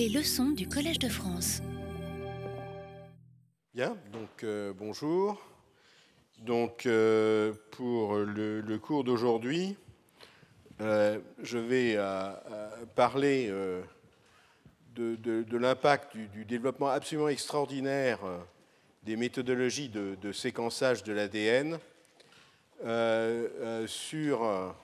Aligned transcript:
Les 0.00 0.08
leçons 0.08 0.52
du 0.52 0.66
Collège 0.66 0.98
de 0.98 1.10
France. 1.10 1.60
Bien, 3.74 3.98
donc 4.14 4.44
euh, 4.44 4.72
bonjour. 4.74 5.38
Donc 6.38 6.86
euh, 6.86 7.52
pour 7.72 8.14
le, 8.16 8.78
cours 8.78 9.04
d'aujourd'hui, 9.04 9.76
euh, 10.80 11.18
je 11.42 11.58
vais 11.58 11.98
parler 12.94 13.52
de, 14.94 15.56
l'impact 15.58 16.16
du, 16.16 16.46
développement 16.46 16.88
absolument 16.88 17.28
extraordinaire 17.28 18.20
des 19.02 19.16
méthodologies 19.16 19.90
de, 19.90 20.16
de 20.22 20.32
séquençage 20.32 21.04
de 21.04 21.12
l'ADN 21.12 21.78
sur, 23.86 24.74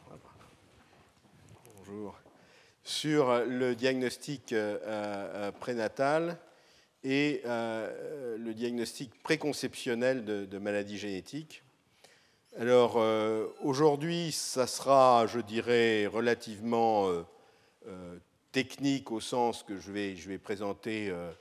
bonjour, 1.78 2.18
sur 2.86 3.44
le 3.44 3.74
diagnostic 3.74 4.52
euh, 4.52 4.78
euh, 4.84 5.50
prénatal 5.50 6.38
et 7.02 7.42
euh, 7.44 8.36
le 8.38 8.54
diagnostic 8.54 9.10
préconceptionnel 9.24 10.24
de, 10.24 10.58
maladies 10.58 10.96
génétiques. 10.96 11.64
Alors 12.56 12.94
euh, 12.98 13.48
aujourd'hui, 13.60 14.30
ça 14.30 14.68
sera, 14.68 15.26
je 15.26 15.40
dirais, 15.40 16.06
relativement 16.06 17.08
euh, 17.08 17.22
euh, 17.88 18.18
technique 18.52 19.10
au 19.10 19.18
sens 19.18 19.64
que 19.64 19.78
je 19.78 19.90
vais, 19.90 20.38
présenter 20.38 21.10
euh, 21.10 21.32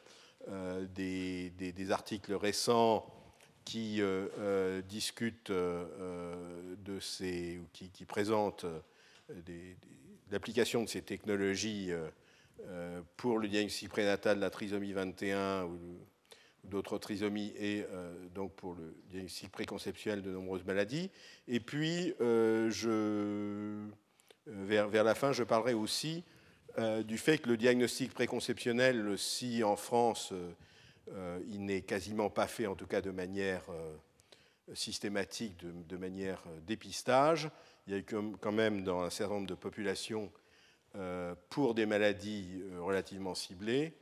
euh, 0.50 0.86
des, 0.96 1.92
articles 1.92 2.34
récents 2.34 3.06
qui 3.66 4.02
euh, 4.02 4.28
euh, 4.40 4.82
discutent 4.82 5.52
euh, 5.52 5.86
euh, 6.00 6.76
de 6.84 7.00
ces, 7.00 7.60
ou 7.60 7.68
qui, 7.72 8.06
présentent 8.06 8.66
euh, 8.66 8.80
des- 9.46 9.78
l'application 10.36 10.84
de 10.84 10.90
ces 10.90 11.02
technologies 11.02 11.92
euh, 11.92 12.10
euh, 12.68 13.02
pour 13.16 13.40
le 13.40 13.48
diagnostic 13.48 13.88
prénatal 13.88 14.36
de 14.36 14.42
la 14.42 14.50
trisomie 14.50 14.92
21 14.92 15.64
ou 15.64 15.80
d'autres 16.66 16.98
trisomies 16.98 17.54
et 17.58 17.86
euh, 17.90 18.14
donc 18.34 18.52
pour 18.52 18.76
le 18.76 18.98
diagnostic 19.10 19.50
préconceptuel 19.50 20.22
de 20.22 20.32
nombreuses 20.32 20.66
maladies. 20.66 21.10
Et 21.48 21.62
puis, 21.62 22.14
vers, 24.46 25.04
la 25.06 25.16
fin, 25.16 25.32
je 25.32 25.44
parlerai 25.44 25.74
aussi 25.74 26.26
du 27.06 27.18
fait 27.18 27.38
que 27.38 27.48
le 27.48 27.56
diagnostic 27.56 28.14
préconceptionnel, 28.14 29.18
si 29.18 29.64
en 29.64 29.78
France, 29.78 30.34
il 31.48 31.64
n'est 31.64 31.82
quasiment 31.82 32.30
pas 32.30 32.48
fait, 32.48 32.68
en 32.68 32.76
tout 32.76 32.88
cas 32.88 33.00
de 33.00 33.12
manière 33.12 33.64
systématique, 34.74 35.56
de, 35.88 35.98
manière 35.98 36.44
dépistage, 36.68 37.50
il 37.88 37.94
y 37.94 37.96
a 37.96 38.00
eu 38.00 38.06
quand 38.40 38.52
même 38.52 38.84
dans 38.84 39.02
un 39.02 39.10
certain 39.10 39.36
nombre 39.36 39.48
de 39.48 39.56
populations, 39.56 40.32
euh, 40.98 41.36
pour 41.50 41.76
des 41.76 41.86
maladies 41.86 42.62
euh, 42.62 42.82
relativement 42.82 43.36
ciblées, 43.36 43.94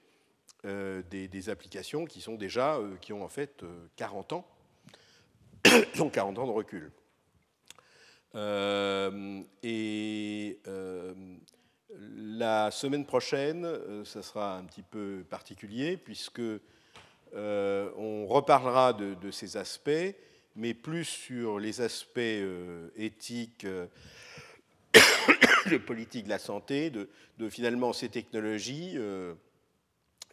euh, 0.66 1.02
des, 1.10 1.50
applications 1.50 2.06
qui 2.06 2.22
sont 2.22 2.36
déjà, 2.36 2.80
qui 3.02 3.14
ont 3.14 3.24
en 3.24 3.30
fait 3.30 3.64
euh, 3.64 3.88
40 3.96 4.34
ans, 4.34 4.48
qui 5.94 6.02
ont 6.02 6.10
40 6.10 6.38
ans 6.38 6.46
de 6.46 6.52
recul. 6.52 6.92
Et 9.64 10.60
la 12.00 12.72
semaine 12.72 13.06
prochaine, 13.06 13.68
ça 14.06 14.22
sera 14.24 14.58
un 14.58 14.64
petit 14.66 14.82
peu 14.84 15.24
particulier 15.30 15.98
puisque 15.98 16.42
on 17.34 18.26
reparlera 18.28 18.94
de 18.94 19.32
ces 19.32 19.58
aspects, 19.58 20.16
mais 20.56 20.74
plus 20.74 21.06
sur 21.06 21.60
les 21.60 21.82
aspects 21.82 22.18
euh, 22.20 22.90
éthiques, 22.96 23.66
euh, 23.66 23.88
de 25.70 25.78
politique 25.78 26.26
de 26.26 26.30
la 26.30 26.40
santé, 26.40 26.90
de, 26.90 27.10
finalement 27.50 27.94
ces 27.94 28.10
technologies 28.10 28.94
euh, 28.96 29.34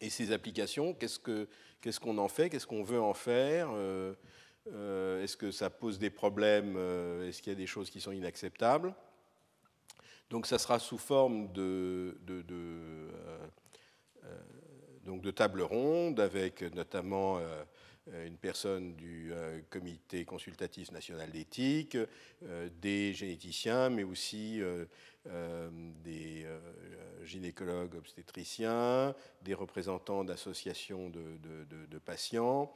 et 0.00 0.10
ces 0.10 0.32
applications. 0.32 0.94
Qu'est-ce 0.94 1.18
que- 1.18 1.48
qu'est-ce 1.80 2.00
qu'on 2.00 2.18
en 2.18 2.28
fait? 2.28 2.50
Qu'est-ce 2.50 2.66
qu'on 2.66 2.82
veut 2.82 3.00
en 3.00 3.14
faire? 3.14 3.68
Euh, 3.72 4.14
Est-ce 5.22 5.36
que 5.36 5.50
ça 5.50 5.70
pose 5.70 5.98
des 5.98 6.10
problèmes? 6.10 6.76
Est-ce 7.26 7.42
qu'il 7.42 7.52
y 7.52 7.56
a 7.56 7.58
des 7.58 7.66
choses 7.66 7.90
qui 7.90 8.00
sont 8.00 8.12
inacceptables? 8.12 8.94
Donc 10.28 10.46
ça 10.46 10.58
sera 10.58 10.78
sous 10.78 10.98
forme 10.98 11.50
de, 11.52 12.16
table 15.34 15.62
ronde 15.62 16.20
avec 16.20 16.62
notamment 16.74 17.40
une 18.06 18.36
personne 18.36 18.94
du 18.96 19.32
euh, 19.32 19.60
comité 19.70 20.24
consultatif 20.24 20.90
national 20.90 21.30
d'éthique, 21.30 21.96
euh, 22.44 22.68
des 22.80 23.12
généticiens, 23.12 23.90
mais 23.90 24.02
aussi 24.02 24.60
euh, 24.60 24.84
euh, 25.28 25.70
des 26.02 26.44
euh, 26.44 26.60
gynécologues 27.24 27.94
obstétriciens, 27.94 29.14
des 29.42 29.54
représentants 29.54 30.24
d'associations 30.24 31.10
de, 31.10 31.98
patients, 31.98 32.72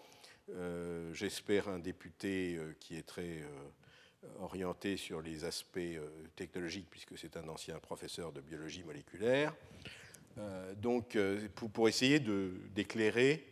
euh, 0.51 1.13
j'espère 1.15 1.69
un 1.69 1.79
député 1.79 2.57
euh, 2.57 2.75
qui 2.79 2.97
est 2.97 3.07
très 3.07 3.41
euh, 3.41 4.29
orienté 4.41 4.99
sur 4.99 5.23
les 5.23 5.45
aspects 5.45 5.79
euh, 5.79 6.07
technologiques, 6.37 6.89
puisque 6.91 7.17
c'est 7.17 7.37
un 7.39 7.49
ancien 7.49 7.79
professeur 7.79 8.33
de 8.33 8.43
biologie 8.43 8.85
moléculaire. 8.85 9.55
Euh, 10.37 10.75
donc, 10.75 11.17
euh, 11.17 11.49
pour, 11.55 11.89
essayer 11.89 12.21
d'éclairer 12.75 13.47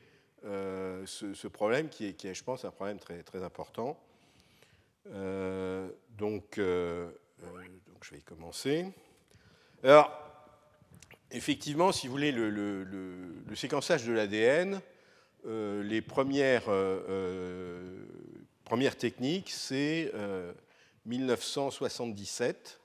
euh, 0.44 1.04
ce, 1.06 1.46
problème 1.48 1.88
qui 1.88 2.06
est, 2.06 2.34
je 2.34 2.44
pense, 2.44 2.64
un 2.64 2.70
problème 2.70 2.98
très, 2.98 3.22
très 3.22 3.42
important. 3.42 3.98
Euh, 5.10 5.88
donc, 6.10 6.58
euh, 6.58 7.10
donc, 7.40 8.04
je 8.04 8.10
vais 8.12 8.18
y 8.18 8.22
commencer. 8.22 8.86
Alors, 9.82 10.10
effectivement, 11.30 11.92
si 11.92 12.06
vous 12.06 12.12
voulez, 12.12 12.32
le, 12.32 12.50
le- 12.50 13.56
séquençage 13.56 14.06
de 14.06 14.12
l'ADN, 14.12 14.80
les 15.44 16.00
premières, 16.00 16.70
premières 18.64 18.96
techniques, 18.96 19.50
c'est 19.50 20.10
euh, 20.14 20.52
1977. 21.06 22.80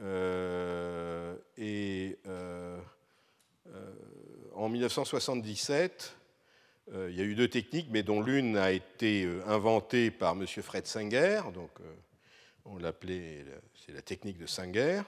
Euh, 0.00 1.34
et 1.56 2.16
en 4.58 4.68
1977, 4.68 6.16
euh, 6.92 7.08
il 7.10 7.16
y 7.16 7.20
a 7.20 7.24
eu 7.24 7.36
deux 7.36 7.48
techniques, 7.48 7.86
mais 7.90 8.02
dont 8.02 8.20
l'une 8.20 8.56
a 8.56 8.72
été 8.72 9.24
euh, 9.24 9.40
inventée 9.46 10.10
par 10.10 10.32
M. 10.32 10.46
Fred 10.46 10.84
Singer, 10.84 11.42
donc 11.54 11.70
euh, 11.80 11.94
on 12.64 12.76
l'appelait, 12.76 13.44
c'est 13.74 13.92
la 13.92 14.02
technique 14.02 14.36
de 14.36 14.46
Singer. 14.46 15.02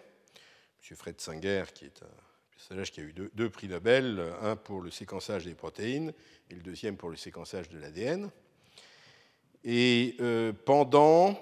M. 0.89 0.97
Fred 0.97 1.21
Singer, 1.21 1.65
qui 1.75 1.87
est 1.87 2.03
un 2.03 2.53
personnage 2.53 2.93
qui 2.93 3.01
a 3.01 3.03
eu 3.03 3.13
deux, 3.13 3.51
prix 3.51 3.67
Nobel, 3.67 4.23
un 4.41 4.55
pour 4.55 4.83
le 4.83 4.91
séquençage 4.93 5.47
des 5.47 5.55
protéines 5.55 6.13
et 6.49 6.55
le 6.55 6.63
deuxième 6.63 6.97
pour 6.97 7.11
le 7.11 7.17
séquençage 7.17 7.69
de 7.71 7.79
l'ADN. 7.79 8.31
Et 9.65 10.17
pendant 10.65 11.39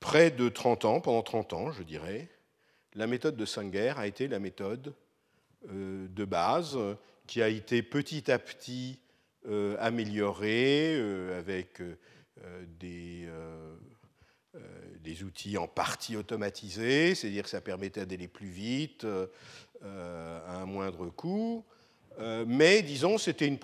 près 0.00 0.30
de 0.30 0.48
30 0.48 0.84
ans, 0.86 1.00
pendant 1.00 1.22
30 1.22 1.52
ans, 1.52 1.72
je 1.72 1.82
dirais, 1.82 2.28
la 2.94 3.06
méthode 3.06 3.36
de 3.36 3.44
Sanger 3.44 3.94
a 3.96 4.06
été 4.06 4.26
la 4.28 4.38
méthode 4.38 4.94
de 5.66 6.24
base 6.24 6.76
euh, 6.76 6.94
qui 7.26 7.42
a 7.42 7.48
été 7.48 7.82
petit 7.82 8.30
à 8.30 8.38
petit 8.38 9.00
euh, 9.46 9.76
améliorée 9.80 10.94
euh, 10.96 11.38
avec 11.38 11.80
euh, 11.80 11.96
euh, 12.44 12.64
des, 12.78 13.26
euh, 13.26 13.76
euh, 14.56 15.24
outils 15.24 15.56
en 15.58 15.66
partie 15.66 16.16
automatisés, 16.16 17.14
c'est-à-dire 17.14 17.44
que 17.44 17.48
ça 17.50 17.60
permettait 17.60 18.06
d'aller 18.06 18.28
plus 18.28 18.48
vite 18.48 19.04
euh, 19.04 19.26
euh, 19.82 20.40
à 20.46 20.56
un 20.62 20.66
moindre 20.66 21.08
coût. 21.08 21.64
Euh, 22.18 22.44
mais 22.46 22.82
disons, 22.82 23.18
c'était 23.18 23.46
une, 23.46 23.58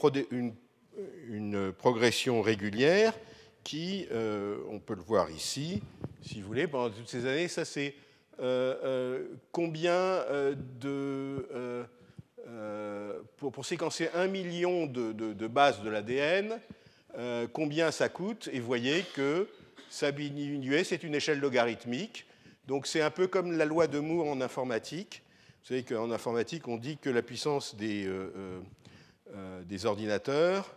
une- 1.28 1.72
progression 1.72 2.40
régulière 2.42 3.12
qui, 3.62 4.06
euh, 4.12 4.58
on 4.68 4.78
peut 4.78 4.94
le 4.94 5.02
voir 5.02 5.30
ici, 5.30 5.82
si 6.22 6.40
vous 6.40 6.46
voulez, 6.46 6.66
pendant 6.66 6.94
toutes 6.94 7.08
ces 7.08 7.26
années, 7.26 7.48
ça 7.48 7.64
c'est 7.64 7.88
euh, 7.88 7.92
euh, 7.94 8.13
combien 9.52 9.92
euh, 9.92 10.54
de... 10.80 11.48
euh, 11.54 11.84
euh, 12.46 13.20
pour, 13.38 13.64
séquencer 13.64 14.10
un 14.14 14.26
million 14.26 14.86
de, 14.86 15.12
de- 15.12 15.32
de 15.32 15.46
bases 15.46 15.82
de 15.82 15.88
l'ADN, 15.88 16.58
euh, 17.16 17.46
combien 17.52 17.90
ça 17.90 18.08
coûte, 18.10 18.50
et 18.52 18.60
voyez 18.60 19.02
que 19.14 19.48
ça 19.88 20.12
diminuait, 20.12 20.84
c'est 20.84 21.02
une 21.04 21.14
échelle 21.14 21.40
logarithmique. 21.40 22.26
Donc 22.66 22.86
c'est 22.86 23.00
un 23.00 23.10
peu 23.10 23.26
comme 23.28 23.52
la 23.56 23.64
loi 23.64 23.86
de 23.86 23.98
Moore 23.98 24.28
en 24.28 24.40
informatique. 24.40 25.22
Vous 25.62 25.68
savez 25.68 25.84
qu'en 25.84 26.10
informatique, 26.10 26.68
on 26.68 26.76
dit 26.76 26.98
que 26.98 27.08
la 27.10 27.22
puissance 27.22 27.76
des, 27.76 28.06
euh, 28.06 28.32
euh, 28.36 28.60
euh, 29.34 29.62
des 29.64 29.86
ordinateurs 29.86 30.74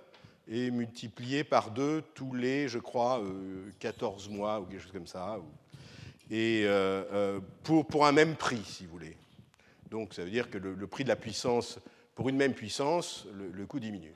est 0.49 0.71
multipliée 0.71 1.43
par 1.43 1.71
deux 1.71 2.01
tous 2.13 2.33
les, 2.33 2.69
je 2.69 2.79
crois, 2.79 3.19
euh, 3.19 3.69
14 3.79 4.29
mois 4.29 4.61
ou 4.61 4.65
quelque 4.65 4.81
chose 4.83 4.91
comme 4.93 5.07
ça. 5.07 5.37
Et 6.29 6.63
euh, 6.65 7.03
euh, 7.13 7.39
pour, 7.63 8.05
un 8.05 8.11
même 8.11 8.35
prix, 8.35 8.61
si 8.65 8.85
vous 8.85 8.91
voulez. 8.91 9.15
Donc 9.89 10.13
ça 10.13 10.23
veut 10.23 10.29
dire 10.29 10.49
que 10.49 10.57
le, 10.57 10.87
prix 10.87 11.03
de 11.03 11.09
la 11.09 11.15
puissance, 11.15 11.79
pour 12.15 12.27
une 12.27 12.35
même 12.35 12.53
puissance, 12.53 13.25
le, 13.33 13.65
coût 13.65 13.79
diminue. 13.79 14.13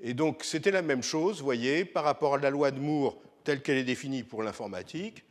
Et 0.00 0.14
donc 0.14 0.44
c'était 0.44 0.70
la 0.70 0.82
même 0.82 1.02
chose, 1.02 1.38
vous 1.38 1.44
voyez, 1.44 1.84
par 1.84 2.04
rapport 2.04 2.34
à 2.34 2.38
la 2.38 2.50
loi 2.50 2.70
de 2.70 2.78
Moore 2.78 3.20
telle 3.42 3.62
qu'elle 3.62 3.78
est 3.78 3.84
définie 3.84 4.22
pour 4.22 4.42
l'informatique, 4.42 5.24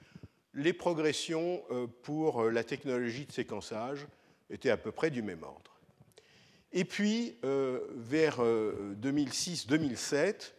les 0.54 0.74
progressions 0.74 1.64
euh, 1.72 1.88
pour 2.04 2.44
la 2.44 2.64
technologie 2.64 3.26
de 3.26 3.32
séquençage 3.32 4.06
étaient 4.50 4.70
à 4.70 4.78
peu 4.78 4.92
près 4.92 5.10
du 5.10 5.22
même 5.22 5.44
ordre. 5.44 5.72
Et 6.74 6.86
puis, 6.86 7.38
vers 7.44 8.42
2006-2007, 8.42 10.54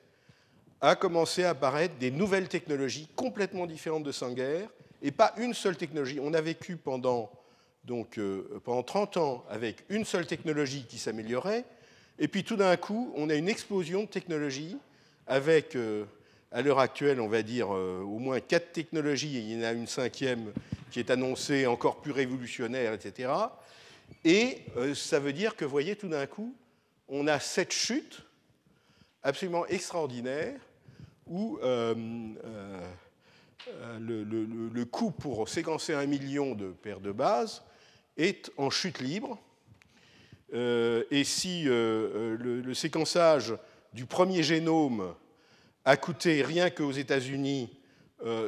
a 0.81 0.97
commencé 0.97 1.45
à 1.45 1.51
apparaître 1.51 1.97
des 1.97 2.13
nouvelles 2.13 2.49
technologies 2.49 3.09
complètement 3.17 3.67
différentes 3.67 4.05
de 4.05 4.13
Sanger, 4.13 4.69
et 5.05 5.13
pas 5.13 5.35
une 5.37 5.55
seule 5.55 5.77
technologie. 5.77 6.19
On 6.21 6.35
a 6.35 6.41
vécu 6.41 6.77
pendant, 6.77 7.31
donc, 7.85 8.19
pendant 8.65 8.83
30 8.83 9.17
ans 9.19 9.45
avec 9.49 9.85
une 9.91 10.05
seule 10.05 10.27
technologie 10.27 10.87
qui 10.89 10.99
s'améliorait, 10.99 11.65
et 12.19 12.27
puis 12.27 12.45
tout 12.45 12.57
d'un 12.57 12.77
coup, 12.77 13.13
on 13.17 13.29
a 13.29 13.35
une 13.35 13.49
explosion 13.49 14.03
de 14.03 14.09
technologies 14.09 14.79
avec, 15.27 15.75
euh, 15.75 16.05
à 16.53 16.63
l'heure 16.63 16.79
actuelle, 16.79 17.21
on 17.21 17.29
va 17.29 17.43
dire 17.43 17.75
euh, 17.75 18.01
au 18.03 18.19
moins 18.19 18.41
quatre 18.41 18.73
technologies, 18.73 19.37
il 19.37 19.53
y 19.53 19.61
en 19.61 19.69
a 19.69 19.73
une 19.73 19.87
cinquième 19.87 20.53
qui 20.91 21.01
est 21.01 21.11
annoncée 21.11 21.67
encore 21.67 22.01
plus 22.01 22.13
révolutionnaire, 22.13 22.93
etc. 22.93 23.33
Et 24.25 24.59
euh, 24.77 24.95
ça 24.95 25.19
veut 25.19 25.33
dire 25.33 25.57
que, 25.57 25.65
vous 25.65 25.71
voyez, 25.71 25.97
tout 25.97 26.09
d'un 26.09 26.27
coup, 26.27 26.55
on 27.09 27.27
a 27.27 27.41
cette 27.41 27.73
chute 27.73 28.23
absolument 29.23 29.67
extraordinaire 29.67 30.61
où 31.27 31.59
le, 34.01 34.23
le, 34.25 34.85
coût 34.85 35.11
pour 35.11 35.49
séquencer 35.49 35.95
un 35.95 36.07
million 36.07 36.55
de 36.55 36.69
paires 36.69 37.01
de 37.01 37.13
bases 37.13 37.63
est 38.17 38.51
en 38.57 38.71
chute 38.71 39.01
libre 39.01 39.39
euh, 40.55 41.03
et 41.11 41.25
si 41.25 41.69
euh, 41.69 41.73
euh, 41.73 42.63
le, 42.63 42.75
séquençage 42.75 43.55
du 43.93 44.07
premier 44.07 44.43
génome 44.43 45.15
a 45.85 45.97
coûté 45.97 46.43
rien 46.43 46.71
qu'aux 46.71 46.93
États-Unis 46.93 47.71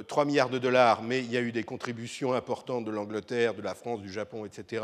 3 0.08 0.24
milliards 0.24 0.48
de 0.48 0.58
dollars, 0.58 1.02
mais 1.02 1.18
il 1.18 1.30
y 1.30 1.36
a 1.36 1.42
eu 1.42 1.52
des 1.52 1.64
contributions 1.64 2.32
importantes 2.32 2.86
de 2.86 2.90
l'Angleterre, 2.90 3.52
de 3.52 3.60
la 3.60 3.74
France, 3.74 4.00
du 4.00 4.10
Japon, 4.10 4.46
etc. 4.46 4.82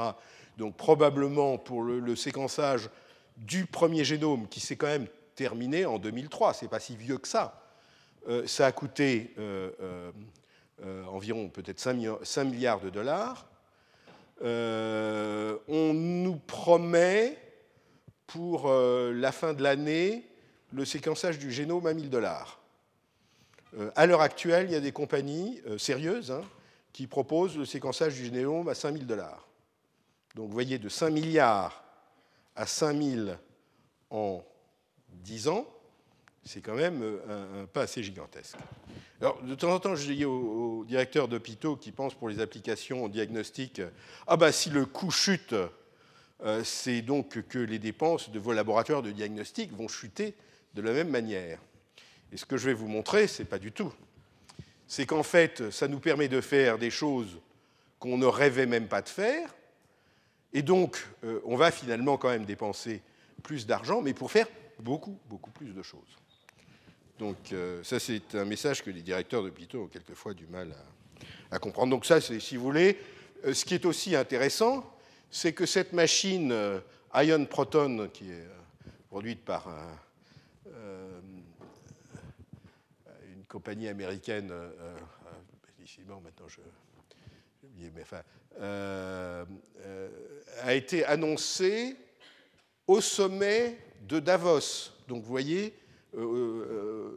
Donc 0.58 0.76
probablement 0.76 1.56
pour 1.56 1.82
le, 1.82 2.14
séquençage 2.14 2.90
du 3.38 3.64
premier 3.64 4.05
génome, 4.05 4.46
qui 4.49 4.61
s'est 4.61 4.76
quand 4.76 4.88
même 4.88 5.06
terminé 5.34 5.87
en 5.87 5.99
2003, 5.99 6.52
c'est 6.52 6.69
pas 6.69 6.79
si 6.79 6.94
vieux 6.94 7.17
que 7.17 7.26
ça, 7.26 7.61
ça 8.46 8.66
a 8.66 8.72
coûté 8.72 9.34
environ 11.08 11.48
peut-être 11.48 11.80
5 11.80 12.44
milliards 12.44 12.80
de 12.80 12.90
dollars. 12.90 13.46
Euh, 14.42 15.56
on 15.69 15.94
nous 15.94 16.36
promet 16.36 17.38
pour 18.26 18.69
euh, 18.69 19.12
la 19.12 19.30
fin 19.30 19.54
de 19.54 19.62
l'année 19.62 20.26
le 20.72 20.84
séquençage 20.84 21.38
du 21.38 21.52
génome 21.52 21.86
à 21.86 21.94
1000 21.94 22.10
dollars. 22.10 22.60
Euh, 23.78 23.90
à 23.94 24.06
l'heure 24.06 24.20
actuelle, 24.20 24.66
il 24.69 24.72
y 24.72 24.76
a 24.76 24.80
des 24.80 24.92
compagnies 24.92 25.60
sérieuses 25.78 26.32
hein, 26.32 26.42
qui 26.92 27.06
proposent 27.06 27.56
le 27.56 27.64
séquençage 27.64 28.14
du 28.14 28.24
génome 28.24 28.69
à 28.69 28.74
5000 28.74 29.06
dollars. 29.06 29.46
Donc 30.34 30.48
vous 30.48 30.54
voyez, 30.54 30.78
de 30.78 30.88
5 30.88 31.10
milliards 31.10 31.84
à 32.56 32.66
5000 32.66 33.38
en 34.10 34.42
10 35.08 35.48
ans, 35.48 35.66
c'est 36.44 36.60
quand 36.60 36.74
même 36.74 37.02
un, 37.28 37.66
pas 37.66 37.82
assez 37.82 38.02
gigantesque. 38.02 38.56
Alors, 39.20 39.40
de 39.42 39.54
temps 39.54 39.72
en 39.72 39.78
temps, 39.78 39.94
je 39.94 40.12
dis 40.12 40.24
aux, 40.24 40.84
directeurs 40.84 41.28
d'hôpitaux 41.28 41.76
qui 41.76 41.92
pensent 41.92 42.14
pour 42.14 42.28
les 42.28 42.40
applications 42.40 43.08
diagnostiques 43.08 43.80
Ah, 44.26 44.36
ben 44.36 44.50
si 44.50 44.70
le 44.70 44.84
coût 44.84 45.12
chute, 45.12 45.54
euh, 46.44 46.64
c'est 46.64 47.02
donc 47.02 47.40
que 47.48 47.58
les 47.58 47.78
dépenses 47.78 48.30
de 48.30 48.38
vos 48.38 48.52
laboratoires 48.52 49.02
de 49.02 49.12
diagnostic 49.12 49.72
vont 49.72 49.86
chuter 49.86 50.34
de 50.74 50.82
la 50.82 50.92
même 50.92 51.08
manière. 51.08 51.60
Et 52.32 52.36
ce 52.36 52.44
que 52.44 52.56
je 52.56 52.66
vais 52.66 52.74
vous 52.74 52.88
montrer, 52.88 53.28
ce 53.28 53.42
n'est 53.42 53.48
pas 53.48 53.58
du 53.58 53.70
tout. 53.70 53.92
C'est 54.88 55.06
qu'en 55.06 55.22
fait, 55.22 55.70
ça 55.70 55.86
nous 55.86 56.00
permet 56.00 56.28
de 56.28 56.40
faire 56.40 56.78
des 56.78 56.90
choses 56.90 57.38
qu'on 57.98 58.18
ne 58.18 58.26
rêvait 58.26 58.66
même 58.66 58.88
pas 58.88 59.02
de 59.02 59.08
faire. 59.08 59.54
Et 60.52 60.62
donc, 60.62 61.06
euh, 61.24 61.40
on 61.44 61.56
va 61.56 61.70
finalement 61.70 62.18
quand 62.18 62.28
même 62.28 62.44
dépenser 62.44 63.00
plus 63.42 63.66
d'argent, 63.66 64.02
mais 64.02 64.14
pour 64.14 64.30
faire 64.30 64.48
beaucoup, 64.80 65.18
beaucoup 65.28 65.50
plus 65.50 65.72
de 65.72 65.82
choses. 65.82 66.18
Donc 67.18 67.52
euh, 67.52 67.82
ça, 67.84 68.00
c'est 68.00 68.34
un 68.34 68.44
message 68.44 68.82
que 68.82 68.90
les 68.90 69.02
directeurs 69.02 69.42
d'hôpitaux 69.42 69.84
ont 69.84 69.88
quelquefois 69.88 70.34
du 70.34 70.46
mal 70.46 70.74
à, 71.50 71.58
comprendre. 71.58 71.90
Donc 71.90 72.06
ça, 72.06 72.20
c'est, 72.20 72.40
si 72.40 72.56
vous 72.56 72.64
voulez, 72.64 72.98
euh, 73.44 73.54
ce 73.54 73.64
qui 73.64 73.74
est 73.74 73.84
aussi 73.84 74.16
intéressant, 74.16 74.84
c'est 75.30 75.52
que 75.52 75.66
cette 75.66 75.92
machine 75.92 76.52
euh, 76.52 76.80
Ion 77.14 77.44
Proton, 77.46 78.08
qui 78.12 78.30
est 78.30 78.48
produite 79.08 79.44
par 79.44 79.68
une 83.34 83.44
compagnie 83.46 83.88
américaine, 83.88 84.50
maintenant 86.08 86.48
je, 86.48 86.60
a 90.62 90.74
été 90.74 91.04
annoncée 91.04 91.96
au 92.86 93.02
sommet 93.02 93.76
de 94.08 94.20
Davos. 94.20 94.92
Donc 95.08 95.22
vous 95.22 95.28
voyez, 95.28 95.74
au 96.16 97.16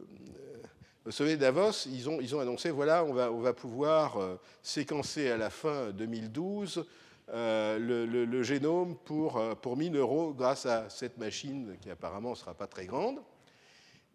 sommet 1.10 1.36
Davos, 1.36 1.86
ils 1.86 2.08
ont, 2.08 2.40
annoncé 2.40 2.70
voilà, 2.70 3.04
on 3.04 3.12
va, 3.12 3.52
pouvoir 3.52 4.18
euh, 4.18 4.36
séquencer 4.62 5.30
à 5.30 5.36
la 5.36 5.50
fin 5.50 5.90
2012 5.90 6.84
le, 7.32 8.42
génome 8.42 8.96
pour, 9.04 9.40
pour 9.60 9.76
1000 9.76 9.96
euros 9.96 10.32
grâce 10.36 10.66
à 10.66 10.88
cette 10.90 11.18
machine 11.18 11.76
qui 11.80 11.90
apparemment 11.90 12.30
ne 12.30 12.36
sera 12.36 12.54
pas 12.54 12.66
très 12.66 12.86
grande. 12.86 13.18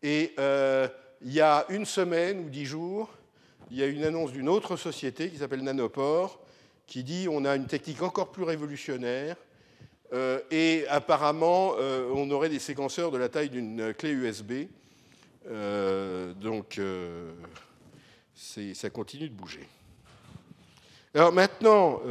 Et 0.01 0.33
il 1.21 1.33
y 1.33 1.41
a 1.41 1.65
une 1.69 1.85
semaine 1.85 2.45
ou 2.45 2.49
dix 2.49 2.65
jours, 2.65 3.09
il 3.69 3.77
y 3.77 3.83
a 3.83 3.87
une 3.87 4.03
annonce 4.03 4.31
d'une 4.31 4.49
autre 4.49 4.75
société 4.75 5.29
qui 5.29 5.37
s'appelle 5.37 5.63
Nanopore 5.63 6.39
qui 6.91 7.05
dit 7.05 7.27
on 7.29 7.45
a 7.45 7.55
une 7.55 7.67
technique 7.67 8.01
encore 8.01 8.31
plus 8.31 8.43
révolutionnaire 8.43 9.37
euh, 9.37 9.50
et 10.51 10.85
apparemment, 10.89 11.75
euh, 11.79 12.11
on 12.13 12.29
aurait 12.31 12.49
des 12.49 12.59
séquenceurs 12.59 13.11
de 13.11 13.17
la 13.17 13.29
taille 13.29 13.49
d'une 13.49 13.93
clé 13.93 14.11
USB. 14.11 14.67
Euh, 15.49 16.33
donc, 16.33 16.79
ça 18.35 18.89
continue 18.89 19.29
de 19.29 19.33
bouger. 19.33 19.67
Alors 21.13 21.33
maintenant, 21.33 22.01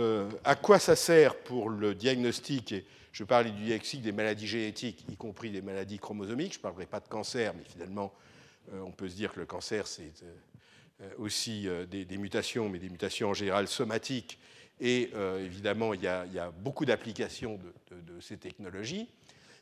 à 0.45 0.55
quoi 0.55 0.79
ça 0.79 0.95
sert 0.95 1.35
pour 1.37 1.71
le 1.71 1.95
diagnostic 1.95 2.75
Je 3.13 3.25
parlais 3.25 3.51
du 3.51 3.65
diagnostic 3.65 4.03
des 4.03 4.13
maladies 4.13 4.47
génétiques, 4.47 5.05
y 5.11 5.17
compris 5.17 5.51
des 5.51 5.63
maladies 5.63 5.99
chromosomiques. 5.99 6.53
Je 6.53 6.59
ne 6.59 6.63
parlerai 6.63 6.87
pas 6.87 7.01
de 7.01 7.09
cancer, 7.09 7.55
mais 7.57 7.65
finalement, 7.65 8.13
on 8.73 8.91
peut 8.91 9.09
se 9.09 9.15
dire 9.15 9.33
que 9.33 9.41
le 9.41 9.47
cancer, 9.47 9.87
c'est 9.87 10.13
aussi 11.19 11.67
des, 11.91 12.19
mutations, 12.19 12.69
mais 12.69 12.79
des 12.79 12.91
mutations 12.91 13.31
en 13.31 13.35
général 13.35 13.69
somatiques 13.69 14.39
et 14.81 15.11
euh, 15.15 15.45
évidemment, 15.45 15.93
il 15.93 16.03
y, 16.03 16.09
a, 16.09 16.51
beaucoup 16.63 16.87
d'applications 16.87 17.59
de, 17.91 18.21
ces 18.21 18.37
technologies. 18.37 19.09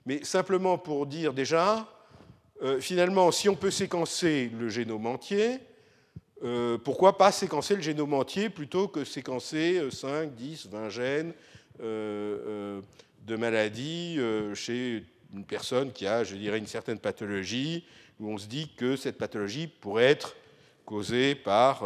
Mais 0.06 0.24
simplement 0.24 0.78
pour 0.78 1.06
dire 1.06 1.32
déjà, 1.32 1.88
euh, 2.62 2.80
finalement, 2.80 3.30
si 3.30 3.48
on 3.48 3.56
peut 3.56 3.70
séquencer 3.70 4.50
le 4.58 4.68
génome 4.68 5.06
entier, 5.06 5.58
euh, 6.44 6.78
pourquoi 6.78 7.18
pas 7.18 7.32
séquencer 7.32 7.74
le 7.74 7.82
génome 7.82 8.14
entier 8.14 8.48
plutôt 8.48 8.86
que 8.86 9.04
séquencer 9.04 9.82
5, 9.90 10.34
10, 10.34 10.68
20 10.68 10.88
gènes 10.88 11.32
de 11.80 13.36
maladies 13.36 14.18
chez 14.54 15.04
une 15.32 15.44
personne 15.44 15.92
qui 15.92 16.06
a, 16.06 16.24
je 16.24 16.34
dirais, 16.34 16.58
une 16.58 16.66
certaine 16.66 16.98
pathologie, 16.98 17.84
où 18.18 18.30
on 18.30 18.38
se 18.38 18.46
dit 18.46 18.70
que 18.76 18.96
cette 18.96 19.18
pathologie 19.18 19.68
pourrait 19.68 20.06
être 20.06 20.34
causée 20.84 21.36
par 21.36 21.84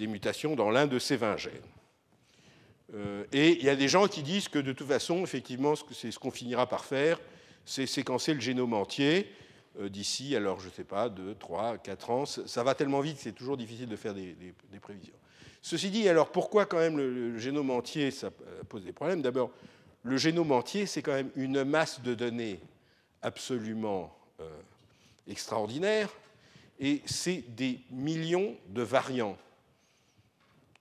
des 0.00 0.08
mutations 0.08 0.56
dans 0.56 0.70
l'un 0.70 0.88
de 0.88 0.98
ces 0.98 1.16
20 1.16 1.36
gènes. 1.36 1.69
Euh, 2.94 3.24
et 3.32 3.58
il 3.58 3.64
y 3.64 3.68
a 3.68 3.76
des 3.76 3.88
gens 3.88 4.08
qui 4.08 4.22
disent 4.22 4.48
que 4.48 4.58
de 4.58 4.72
toute 4.72 4.88
façon, 4.88 5.22
effectivement, 5.22 5.74
c'est 5.92 6.10
ce 6.10 6.18
qu'on 6.18 6.30
finira 6.30 6.66
par 6.66 6.84
faire, 6.84 7.20
c'est 7.64 7.86
séquencer 7.86 8.34
le 8.34 8.40
génome 8.40 8.74
entier 8.74 9.32
euh, 9.80 9.88
d'ici, 9.88 10.34
alors 10.34 10.60
je 10.60 10.66
ne 10.66 10.72
sais 10.72 10.84
pas, 10.84 11.08
2, 11.08 11.36
3, 11.36 11.78
4 11.78 12.10
ans. 12.10 12.26
Ça 12.26 12.62
va 12.64 12.74
tellement 12.74 13.00
vite 13.00 13.16
que 13.16 13.22
c'est 13.22 13.32
toujours 13.32 13.56
difficile 13.56 13.88
de 13.88 13.96
faire 13.96 14.14
des, 14.14 14.34
prévisions. 14.80 15.14
Ceci 15.62 15.90
dit, 15.90 16.08
alors 16.08 16.32
pourquoi 16.32 16.66
quand 16.66 16.78
même 16.78 16.96
le, 16.96 17.38
génome 17.38 17.70
entier, 17.70 18.10
ça 18.10 18.28
euh, 18.28 18.62
pose 18.68 18.84
des 18.84 18.92
problèmes? 18.92 19.22
D'abord, 19.22 19.50
le 20.02 20.16
génome 20.16 20.52
entier, 20.52 20.86
c'est 20.86 21.02
quand 21.02 21.12
même 21.12 21.30
une 21.36 21.62
masse 21.64 22.00
de 22.00 22.14
données 22.14 22.60
absolument 23.22 24.16
extraordinaire, 25.28 26.08
et 26.80 27.02
c'est 27.04 27.44
des 27.54 27.78
millions 27.90 28.56
de 28.70 28.80
variants 28.80 29.36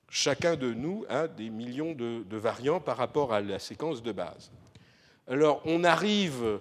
chacun 0.10 0.56
de 0.56 0.74
nous 0.74 1.06
a 1.10 1.28
des 1.28 1.50
millions 1.50 1.94
de, 1.94 2.38
variants 2.38 2.80
par 2.80 2.98
rapport 2.98 3.34
à 3.34 3.42
la 3.42 3.60
séquence 3.60 4.02
de 4.02 4.12
base. 4.12 4.52
Alors 5.28 5.62
on 5.66 5.84
arrive, 5.84 6.60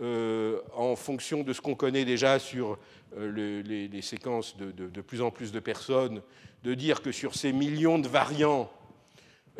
euh, 0.00 0.60
en 0.74 0.96
fonction 0.96 1.42
de 1.42 1.52
ce 1.52 1.60
qu'on 1.60 1.74
connaît 1.74 2.04
déjà 2.04 2.38
sur 2.38 2.78
euh, 3.16 3.62
les, 3.62 4.02
séquences 4.02 4.56
de, 4.56 5.00
plus 5.00 5.22
en 5.22 5.30
plus 5.30 5.52
de 5.52 5.60
personnes, 5.60 6.20
de 6.62 6.74
dire 6.74 7.00
que 7.00 7.12
sur 7.12 7.34
ces 7.34 7.52
millions 7.52 7.98
de 7.98 8.08
variants, 8.08 8.70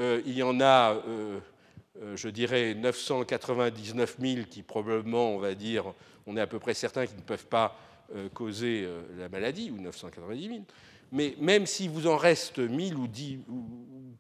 euh, 0.00 0.20
il 0.26 0.34
y 0.34 0.42
en 0.42 0.60
a, 0.60 1.00
je 2.14 2.28
dirais, 2.28 2.74
999 2.74 4.16
000 4.20 4.46
qui 4.50 4.62
probablement, 4.62 5.30
on 5.30 5.38
va 5.38 5.54
dire, 5.54 5.84
on 6.26 6.36
est 6.36 6.40
à 6.40 6.46
peu 6.46 6.58
près 6.58 6.74
certain 6.74 7.06
qu'ils 7.06 7.16
ne 7.16 7.22
peuvent 7.22 7.46
pas 7.46 7.78
causer 8.34 8.86
la 9.18 9.28
maladie, 9.28 9.70
ou 9.70 9.80
990 9.80 10.48
000 10.48 10.60
mais 11.12 11.34
même 11.38 11.66
si 11.66 11.88
vous 11.88 12.06
en 12.06 12.16
reste 12.16 12.58
1000 12.58 12.94
ou, 12.96 13.06
10, 13.06 13.38
ou 13.48 13.64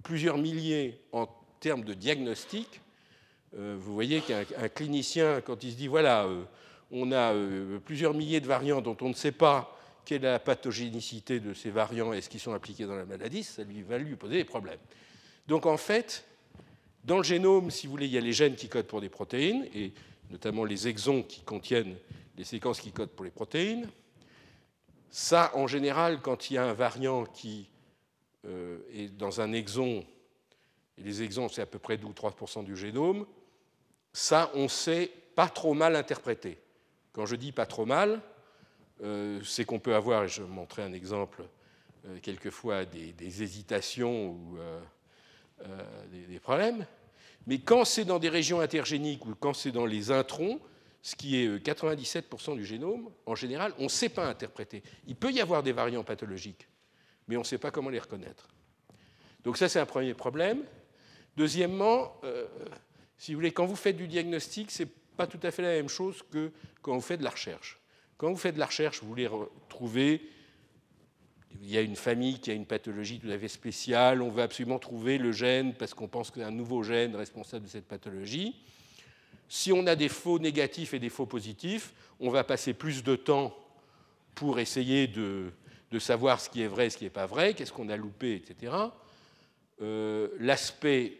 plusieurs 0.02 0.38
milliers 0.38 1.00
en 1.12 1.28
termes 1.60 1.84
de 1.84 1.94
diagnostic, 1.94 2.80
vous 3.56 3.94
voyez 3.94 4.20
qu'un 4.20 4.68
clinicien, 4.68 5.40
quand 5.40 5.62
il 5.62 5.72
se 5.72 5.76
dit, 5.76 5.86
voilà, 5.86 6.28
on 6.90 7.12
a 7.12 7.32
plusieurs 7.84 8.12
milliers 8.12 8.40
de 8.40 8.46
variants 8.46 8.80
dont 8.80 8.96
on 9.00 9.08
ne 9.08 9.14
sait 9.14 9.32
pas 9.32 9.78
quelle 10.04 10.24
est 10.24 10.30
la 10.30 10.38
pathogénicité 10.38 11.40
de 11.40 11.54
ces 11.54 11.70
variants 11.70 12.12
et 12.12 12.20
ce 12.20 12.28
qui 12.28 12.38
sont 12.38 12.52
impliqués 12.52 12.84
dans 12.84 12.96
la 12.96 13.06
maladie, 13.06 13.42
ça 13.42 13.62
lui 13.62 13.82
va 13.82 13.96
lui 13.96 14.16
poser 14.16 14.36
des 14.36 14.44
problèmes. 14.44 14.78
Donc 15.46 15.66
en 15.66 15.76
fait, 15.76 16.24
dans 17.04 17.18
le 17.18 17.22
génome, 17.22 17.70
si 17.70 17.86
vous 17.86 17.92
voulez, 17.92 18.06
il 18.06 18.12
y 18.12 18.18
a 18.18 18.20
les 18.20 18.32
gènes 18.32 18.54
qui 18.54 18.68
codent 18.68 18.86
pour 18.86 19.00
des 19.00 19.08
protéines, 19.08 19.66
et 19.74 19.92
notamment 20.30 20.64
les 20.64 20.88
exons 20.88 21.22
qui 21.22 21.42
contiennent 21.42 21.96
les 22.36 22.44
séquences 22.44 22.80
qui 22.80 22.92
codent 22.92 23.10
pour 23.10 23.24
les 23.24 23.30
protéines. 23.30 23.88
Ça, 25.16 25.52
en 25.54 25.68
général, 25.68 26.20
quand 26.20 26.50
il 26.50 26.54
y 26.54 26.58
a 26.58 26.64
un 26.64 26.72
variant 26.72 27.24
qui 27.24 27.70
euh, 28.46 28.80
est 28.92 29.16
dans 29.16 29.40
un 29.40 29.52
exon, 29.52 30.04
et 30.98 31.02
les 31.04 31.22
exons, 31.22 31.48
c'est 31.48 31.62
à 31.62 31.66
peu 31.66 31.78
près 31.78 31.96
2 31.96 32.04
ou 32.04 32.10
3% 32.10 32.64
du 32.64 32.76
génome, 32.76 33.24
ça, 34.12 34.50
on 34.54 34.66
sait 34.66 35.12
pas 35.36 35.48
trop 35.48 35.72
mal 35.72 35.94
interpréter. 35.94 36.58
Quand 37.12 37.26
je 37.26 37.36
dis 37.36 37.52
pas 37.52 37.64
trop 37.64 37.86
mal, 37.86 38.20
euh, 39.04 39.40
c'est 39.44 39.64
qu'on 39.64 39.78
peut 39.78 39.94
avoir, 39.94 40.24
et 40.24 40.28
je 40.28 40.42
montrer 40.42 40.82
un 40.82 40.92
exemple, 40.92 41.44
euh, 42.06 42.18
quelquefois 42.20 42.84
des, 42.84 43.14
hésitations 43.40 44.30
ou 44.30 44.58
des, 46.10 46.40
problèmes. 46.40 46.86
Mais 47.46 47.58
quand 47.60 47.84
c'est 47.84 48.04
dans 48.04 48.18
des 48.18 48.30
régions 48.30 48.58
intergéniques 48.58 49.24
ou 49.26 49.36
quand 49.36 49.54
c'est 49.54 49.70
dans 49.70 49.86
les 49.86 50.10
introns, 50.10 50.58
ce 51.04 51.14
qui 51.16 51.36
est 51.36 51.58
97% 51.62 52.52
euh, 52.52 52.56
du 52.56 52.64
génome, 52.64 53.10
en 53.26 53.34
général, 53.34 53.74
on 53.78 53.84
ne 53.84 53.88
sait 53.88 54.08
pas 54.08 54.26
interpréter. 54.26 54.82
Il 55.06 55.16
peut 55.16 55.30
y 55.30 55.40
avoir 55.42 55.62
des 55.62 55.72
variants 55.72 56.02
pathologiques, 56.02 56.66
mais 57.28 57.36
on 57.36 57.40
ne 57.40 57.44
sait 57.44 57.58
pas 57.58 57.70
comment 57.70 57.90
les 57.90 57.98
reconnaître. 57.98 58.48
Donc 59.44 59.58
ça, 59.58 59.68
c'est 59.68 59.78
un 59.78 59.84
premier 59.84 60.14
problème. 60.14 60.64
Deuxièmement, 61.36 62.16
euh, 62.24 62.46
si 63.18 63.34
vous 63.34 63.38
voulez, 63.38 63.52
quand 63.52 63.66
vous 63.66 63.76
faites 63.76 63.98
du 63.98 64.08
diagnostic, 64.08 64.70
ce 64.70 64.84
n'est 64.84 64.88
pas 65.18 65.26
tout 65.26 65.38
à 65.42 65.50
fait 65.50 65.60
la 65.60 65.74
même 65.74 65.90
chose 65.90 66.22
que 66.30 66.50
quand 66.80 66.94
vous 66.94 67.02
faites 67.02 67.18
de 67.20 67.24
la 67.24 67.30
recherche. 67.30 67.78
Quand 68.16 68.30
vous 68.30 68.38
faites 68.38 68.54
de 68.54 68.60
la 68.60 68.66
recherche, 68.66 69.02
vous 69.02 69.08
voulez 69.08 69.26
retrouver, 69.26 70.22
il 71.60 71.70
y 71.70 71.76
a 71.76 71.82
une 71.82 71.96
famille 71.96 72.40
qui 72.40 72.50
a 72.50 72.54
une 72.54 72.64
pathologie 72.64 73.20
tout 73.20 73.28
à 73.28 73.38
fait 73.38 73.48
spéciale, 73.48 74.22
on 74.22 74.30
veut 74.30 74.42
absolument 74.42 74.78
trouver 74.78 75.18
le 75.18 75.32
gène 75.32 75.74
parce 75.74 75.92
qu'on 75.92 76.08
pense 76.08 76.30
qu'il 76.30 76.40
y 76.40 76.44
a 76.46 76.48
un 76.48 76.50
nouveau 76.50 76.82
gène 76.82 77.14
responsable 77.14 77.66
de 77.66 77.70
cette 77.70 77.86
pathologie. 77.86 78.56
Si 79.48 79.72
on 79.72 79.86
a 79.86 79.96
des 79.96 80.08
faux 80.08 80.38
négatifs 80.38 80.94
et 80.94 80.98
des 80.98 81.10
faux 81.10 81.26
positifs, 81.26 81.92
on 82.20 82.30
va 82.30 82.44
passer 82.44 82.74
plus 82.74 83.02
de 83.02 83.16
temps 83.16 83.54
pour 84.34 84.58
essayer 84.58 85.06
de, 85.06 85.52
savoir 85.98 86.40
ce 86.40 86.50
qui 86.50 86.60
est 86.62 86.66
vrai 86.66 86.90
ce 86.90 86.98
qui 86.98 87.04
n'est 87.04 87.10
pas 87.10 87.26
vrai, 87.26 87.54
qu'est-ce 87.54 87.72
qu'on 87.72 87.88
a 87.88 87.96
loupé, 87.96 88.34
etc. 88.34 88.72
Euh, 89.80 90.28
l'aspect 90.40 91.18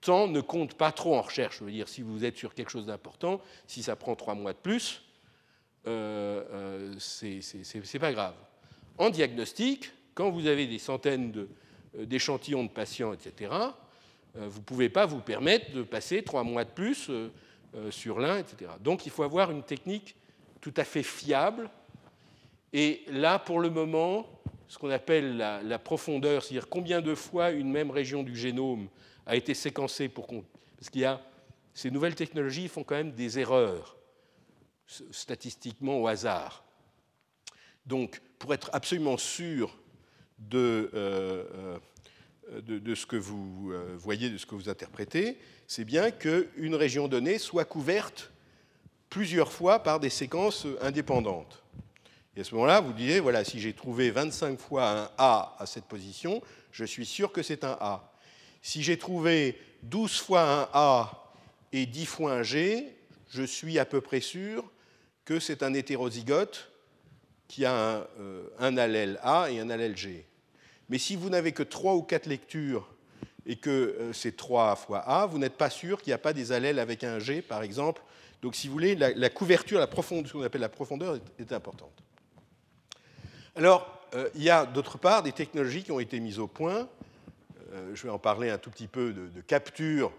temps 0.00 0.26
ne 0.26 0.40
compte 0.40 0.74
pas 0.74 0.92
trop 0.92 1.16
en 1.16 1.22
recherche. 1.22 1.58
Je 1.58 1.64
veux 1.64 1.70
dire, 1.70 1.88
si 1.88 2.02
vous 2.02 2.24
êtes 2.24 2.36
sur 2.36 2.54
quelque 2.54 2.70
chose 2.70 2.86
d'important, 2.86 3.40
si 3.66 3.82
ça 3.82 3.96
prend 3.96 4.14
trois 4.14 4.34
mois 4.34 4.52
de 4.52 4.58
plus, 4.58 5.02
euh, 5.86 6.44
euh 6.50 6.94
c'est 6.98 7.98
pas 7.98 8.12
grave. 8.12 8.34
En 8.98 9.10
diagnostic, 9.10 9.90
quand 10.14 10.30
vous 10.30 10.46
avez 10.46 10.66
des 10.66 10.78
centaines 10.78 11.46
euh, 11.98 12.06
d'échantillons 12.06 12.64
de, 12.64 12.70
patients, 12.70 13.12
etc., 13.12 13.52
vous 14.38 14.58
ne 14.58 14.64
pouvez 14.64 14.88
pas 14.90 15.06
vous 15.06 15.20
permettre 15.20 15.72
de 15.72 15.82
passer 15.82 16.22
trois 16.22 16.44
mois 16.44 16.64
de 16.64 16.70
plus 16.70 17.08
euh, 17.08 17.30
sur 17.90 18.18
l'un, 18.18 18.38
etc. 18.38 18.70
Donc 18.80 19.06
il 19.06 19.12
faut 19.12 19.22
avoir 19.22 19.50
une 19.50 19.62
technique 19.62 20.16
tout 20.60 20.74
à 20.76 20.84
fait 20.84 21.02
fiable. 21.02 21.70
Et 22.72 23.04
là, 23.08 23.38
pour 23.38 23.60
le 23.60 23.70
moment, 23.70 24.26
ce 24.68 24.78
qu'on 24.78 24.90
appelle 24.90 25.36
la, 25.36 25.78
profondeur, 25.78 26.42
c'est-à-dire 26.42 26.68
combien 26.68 27.00
de 27.00 27.14
fois 27.14 27.50
une 27.50 27.70
même 27.70 27.90
région 27.90 28.22
du 28.22 28.36
génome 28.36 28.88
a 29.26 29.36
été 29.36 29.54
séquencée 29.54 30.08
pour 30.08 30.26
qu'on... 30.26 30.44
Parce 30.76 30.90
qu'il 30.90 31.02
y 31.02 31.04
a... 31.04 31.20
Ces 31.72 31.90
nouvelles 31.90 32.14
technologies 32.14 32.68
font 32.68 32.84
quand 32.84 32.94
même 32.94 33.12
des 33.12 33.38
erreurs, 33.38 33.96
statistiquement 34.86 36.00
au 36.00 36.06
hasard. 36.06 36.64
Donc, 37.84 38.22
pour 38.38 38.54
être 38.54 38.70
absolument 38.72 39.18
sûr 39.18 39.76
de, 40.38 40.90
euh, 40.94 41.44
euh, 41.54 41.78
de, 42.52 42.94
ce 42.94 43.06
que 43.06 43.16
vous 43.16 43.72
euh, 43.72 43.96
voyez, 43.98 44.30
de 44.30 44.38
ce 44.38 44.46
que 44.46 44.54
vous 44.54 44.68
interprétez, 44.68 45.38
c'est 45.66 45.84
bien 45.84 46.10
qu'une 46.10 46.74
région 46.74 47.08
donnée 47.08 47.38
soit 47.38 47.64
couverte 47.64 48.30
plusieurs 49.10 49.52
fois 49.52 49.80
par 49.82 50.00
des 50.00 50.10
séquences 50.10 50.66
indépendantes. 50.80 51.62
Et 52.36 52.40
à 52.40 52.44
ce 52.44 52.54
moment-là, 52.54 52.80
vous 52.80 52.92
disiez, 52.92 53.20
voilà, 53.20 53.44
si 53.44 53.60
j'ai 53.60 53.72
trouvé 53.72 54.10
25 54.10 54.60
fois 54.60 54.90
un 54.90 55.10
A 55.16 55.56
à 55.58 55.66
cette 55.66 55.86
position, 55.86 56.42
je 56.70 56.84
suis 56.84 57.06
sûr 57.06 57.32
que 57.32 57.42
c'est 57.42 57.64
un 57.64 57.76
A. 57.80 58.12
Si 58.60 58.82
j'ai 58.82 58.98
trouvé 58.98 59.58
12 59.84 60.20
fois 60.20 60.42
un 60.42 60.68
A 60.72 61.32
et 61.72 61.86
10 61.86 62.06
fois 62.06 62.32
un 62.34 62.42
G, 62.42 62.94
je 63.30 63.42
suis 63.42 63.78
à 63.78 63.84
peu 63.84 64.00
près 64.00 64.20
sûr 64.20 64.70
que 65.24 65.40
c'est 65.40 65.62
un 65.62 65.72
hétérozygote 65.72 66.70
qui 67.48 67.64
a 67.64 67.74
un, 67.74 68.06
euh, 68.20 68.48
un 68.58 68.76
allèle 68.76 69.18
A 69.22 69.50
et 69.50 69.58
un 69.58 69.70
allèle 69.70 69.96
G. 69.96 70.26
Mais 70.88 70.98
si 70.98 71.16
vous 71.16 71.30
n'avez 71.30 71.52
que 71.52 71.62
trois 71.62 71.94
ou 71.94 72.02
quatre 72.02 72.26
lectures 72.26 72.88
et 73.46 73.56
que 73.56 73.70
euh, 73.70 74.12
c'est 74.12 74.36
3 74.36 74.76
fois 74.76 74.98
A, 74.98 75.26
vous 75.26 75.38
n'êtes 75.38 75.56
pas 75.56 75.70
sûr 75.70 76.02
qu'il 76.02 76.10
n'y 76.10 76.14
a 76.14 76.18
pas 76.18 76.32
des 76.32 76.52
allèles 76.52 76.78
avec 76.78 77.04
un 77.04 77.18
G, 77.18 77.42
par 77.42 77.62
exemple. 77.62 78.02
Donc, 78.42 78.54
si 78.54 78.66
vous 78.66 78.72
voulez, 78.72 78.94
la, 78.94 79.30
couverture, 79.30 79.78
la 79.78 79.86
profondeur, 79.86 80.28
ce 80.28 80.32
qu'on 80.32 80.42
appelle 80.42 80.60
la 80.60 80.68
profondeur, 80.68 81.18
est, 81.38 81.52
importante. 81.52 82.02
Alors, 83.54 84.00
euh, 84.14 84.28
il 84.34 84.42
y 84.42 84.50
a 84.50 84.66
d'autre 84.66 84.98
part 84.98 85.22
des 85.22 85.32
technologies 85.32 85.84
qui 85.84 85.92
ont 85.92 86.00
été 86.00 86.20
mises 86.20 86.38
au 86.38 86.46
point. 86.46 86.88
Euh, 87.72 87.94
je 87.94 88.02
vais 88.02 88.10
en 88.10 88.18
parler 88.18 88.50
un 88.50 88.58
tout 88.58 88.70
petit 88.70 88.88
peu 88.88 89.12
de, 89.12 89.40
capture 89.40 90.12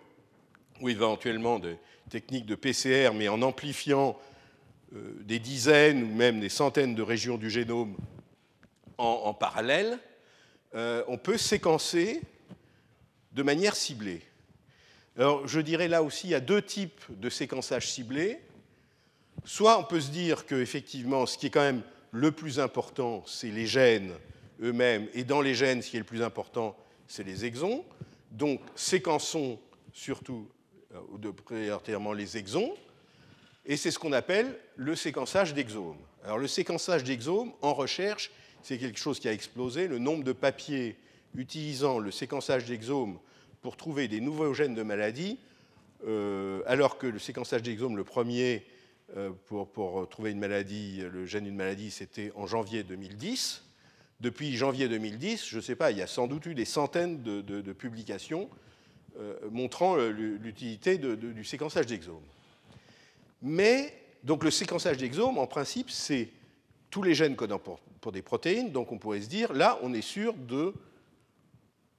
ou 0.81 0.89
éventuellement 0.89 1.59
de 1.59 1.75
techniques 2.09 2.45
de 2.45 2.55
PCR, 2.55 3.11
mais 3.13 3.27
en 3.27 3.41
amplifiant 3.41 4.17
des 4.93 5.39
dizaines 5.39 6.03
ou 6.03 6.15
même 6.15 6.39
des 6.39 6.47
centaines 6.47 6.95
de 6.95 7.01
régions 7.01 7.37
du 7.37 7.49
génome 7.49 7.97
en 8.97 9.33
parallèle. 9.33 9.99
Euh, 10.77 11.03
on 11.07 11.17
peut 11.17 11.39
séquencer 11.39 12.21
de 13.31 13.41
manière 13.41 13.75
ciblée. 13.75 14.21
Alors, 15.17 15.47
je 15.47 15.59
dirais 15.59 15.87
là 15.87 16.03
aussi, 16.03 16.27
il 16.27 16.29
y 16.29 16.35
a 16.35 16.39
deux 16.39 16.61
types 16.61 17.03
de 17.09 17.31
séquençage 17.31 17.91
ciblé. 17.91 18.39
Soit 19.43 19.79
on 19.79 19.83
peut 19.83 19.99
se 19.99 20.11
dire 20.11 20.45
qu'effectivement, 20.45 21.25
ce 21.25 21.35
qui 21.35 21.47
est 21.47 21.49
quand 21.49 21.61
même 21.61 21.81
le 22.11 22.31
plus 22.31 22.59
important, 22.59 23.23
c'est 23.25 23.49
les 23.49 23.65
gènes 23.65 24.13
eux-mêmes, 24.61 25.07
et 25.15 25.23
dans 25.23 25.41
les 25.41 25.55
gènes, 25.55 25.81
ce 25.81 25.89
qui 25.89 25.95
est 25.95 25.99
le 25.99 26.05
plus 26.05 26.21
important, 26.21 26.77
c'est 27.07 27.23
les 27.23 27.43
exons. 27.43 27.83
Donc, 28.31 28.61
séquençons 28.75 29.59
surtout, 29.93 30.47
euh, 30.93 30.99
ou 31.09 31.17
de 31.17 31.31
prioritairement 31.31 32.13
les 32.13 32.37
exons, 32.37 32.75
et 33.65 33.77
c'est 33.77 33.89
ce 33.89 33.97
qu'on 33.97 34.13
appelle 34.13 34.55
le 34.75 34.95
séquençage 34.95 35.55
d'exomes. 35.55 35.97
Alors, 36.23 36.37
le 36.37 36.47
séquençage 36.47 37.03
d'exomes, 37.03 37.51
en 37.61 37.73
recherche, 37.73 38.31
c'est 38.67 38.77
quelque 38.77 38.99
chose 38.99 39.21
qui 39.21 39.29
a 39.29 39.31
explosé. 39.31 39.87
Le 39.87 39.97
nombre 39.97 40.25
de 40.25 40.33
papiers 40.33 40.97
utilisant 41.35 41.99
le 41.99 42.11
séquençage 42.11 42.65
d'exomes 42.65 43.17
pour 43.61 43.77
trouver 43.77 44.09
des 44.09 44.19
nouveaux 44.19 44.53
gènes 44.53 44.75
de 44.75 44.83
maladie, 44.83 45.39
euh, 46.05 46.61
alors 46.65 46.97
que 46.97 47.07
le 47.07 47.17
séquençage 47.17 47.61
d'exomes, 47.61 47.95
le 47.95 48.03
premier 48.03 48.65
euh, 49.15 49.31
pour, 49.45 50.09
trouver 50.09 50.31
une 50.31 50.39
maladie, 50.39 51.01
le 51.09 51.25
gène 51.25 51.45
d'une 51.45 51.55
maladie, 51.55 51.91
c'était 51.91 52.33
en 52.35 52.45
janvier 52.45 52.83
2010. 52.83 53.63
Depuis 54.19 54.57
janvier 54.57 54.89
2010, 54.89 55.47
je 55.47 55.55
ne 55.55 55.61
sais 55.61 55.75
pas, 55.77 55.91
il 55.91 55.97
y 55.97 56.01
a 56.01 56.07
sans 56.07 56.27
doute 56.27 56.45
eu 56.47 56.53
des 56.53 56.65
centaines 56.65 57.23
de, 57.23 57.71
publications 57.71 58.49
euh, 59.17 59.33
montrant 59.49 59.95
l'utilité 59.95 60.97
du 60.97 61.45
séquençage 61.45 61.85
d'exomes. 61.85 62.25
Mais, 63.41 63.93
donc 64.25 64.43
le 64.43 64.51
séquençage 64.51 64.97
d'exomes, 64.97 65.37
en 65.37 65.47
principe, 65.47 65.89
c'est 65.89 66.27
tous 66.89 67.03
les 67.03 67.13
gènes 67.13 67.37
codant 67.37 67.59
pour, 67.59 67.79
des 68.11 68.21
protéines, 68.21 68.71
donc 68.71 68.91
on 68.91 68.97
pourrait 68.97 69.21
se 69.21 69.27
dire, 69.27 69.53
là, 69.53 69.79
on 69.81 69.93
est 69.93 70.01
sûr 70.01 70.33
de 70.33 70.73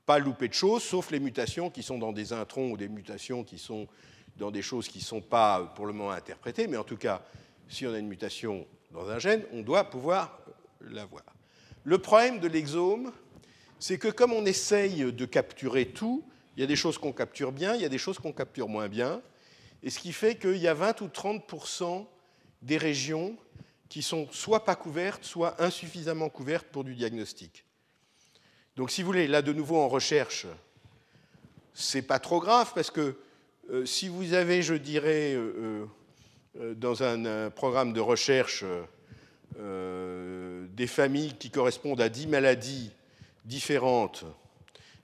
pas 0.07 0.19
louper 0.19 0.49
de 0.49 0.55
choses, 0.55 0.83
sauf 0.83 1.11
les 1.11 1.21
mutations 1.21 1.69
qui 1.69 1.83
sont 1.83 1.99
dans 1.99 2.13
des 2.13 2.33
introns 2.33 2.71
ou 2.71 2.77
des 2.77 2.89
mutations 2.89 3.45
qui 3.45 3.59
sont 3.59 3.87
dans 4.39 4.51
des 4.51 4.63
choses 4.63 4.89
qui 4.89 4.99
ne 4.99 5.05
sont 5.05 5.21
pas 5.21 5.73
pour 5.75 5.87
le 5.87 5.93
moment 5.93 6.13
interprétées, 6.13 6.67
mais 6.67 6.77
en 6.77 6.85
tout 6.85 6.97
cas, 6.97 7.23
si 7.69 7.87
on 7.87 7.93
a 7.93 7.99
une 7.99 8.09
mutation 8.09 8.67
dans 8.91 9.11
un 9.11 9.19
gène, 9.19 9.43
on 9.53 9.63
doit 9.63 9.85
pouvoir 9.85 10.41
la 10.81 11.05
voir. 11.05 11.25
Le 11.85 11.99
problème 11.99 12.39
de 12.39 12.49
l'exome, 12.49 13.13
c'est 13.79 13.99
que 13.99 14.09
comme 14.09 14.33
on 14.33 14.47
essaye 14.47 15.13
de 15.13 15.25
capturer 15.27 15.87
tout, 15.87 16.25
il 16.57 16.61
y 16.61 16.65
a 16.65 16.67
des 16.67 16.77
choses 16.77 16.99
qu'on 16.99 17.13
capture 17.13 17.53
bien, 17.53 17.75
il 17.75 17.83
y 17.83 17.85
a 17.85 17.89
des 17.89 17.99
choses 17.99 18.19
qu'on 18.19 18.33
capture 18.33 18.69
moins 18.69 18.89
bien, 18.89 19.21
et 19.83 19.91
ce 19.91 19.99
qui 19.99 20.13
fait 20.13 20.37
qu'il 20.37 20.57
y 20.57 20.69
a 20.69 20.75
20 20.75 21.01
ou 21.03 21.09
30 21.09 21.43
des 22.63 22.77
régions 22.77 23.37
qui 23.89 24.03
sont 24.03 24.29
soit 24.31 24.65
pas 24.65 24.77
couvertes, 24.77 25.25
soit 25.25 25.63
insuffisamment 25.63 26.29
couvertes 26.29 26.67
pour 26.67 26.85
du 26.85 26.95
diagnostic. 26.95 27.65
Donc, 28.77 28.91
si 28.91 29.03
vous 29.03 29.07
voulez, 29.07 29.27
là 29.27 29.43
de 29.43 29.53
nouveau 29.53 29.79
en 29.79 29.89
recherche, 29.89 30.47
c'est 31.75 32.03
pas 32.03 32.19
trop 32.19 32.41
grave 32.41 32.73
parce 32.75 32.91
que 32.91 33.17
euh, 33.71 33.85
si 33.85 34.09
vous 34.09 34.35
avez, 34.35 34.63
je 34.63 34.75
dirais, 34.75 35.35
euh, 35.35 35.87
euh, 36.59 36.75
dans 36.75 37.03
un, 37.03 37.51
programme 37.51 37.93
de 37.93 38.01
recherche 38.01 38.65
des 39.57 40.87
familles 40.87 41.35
qui 41.35 41.51
correspondent 41.51 42.01
à 42.01 42.09
10 42.09 42.29
maladies 42.29 42.93
différentes 43.45 44.25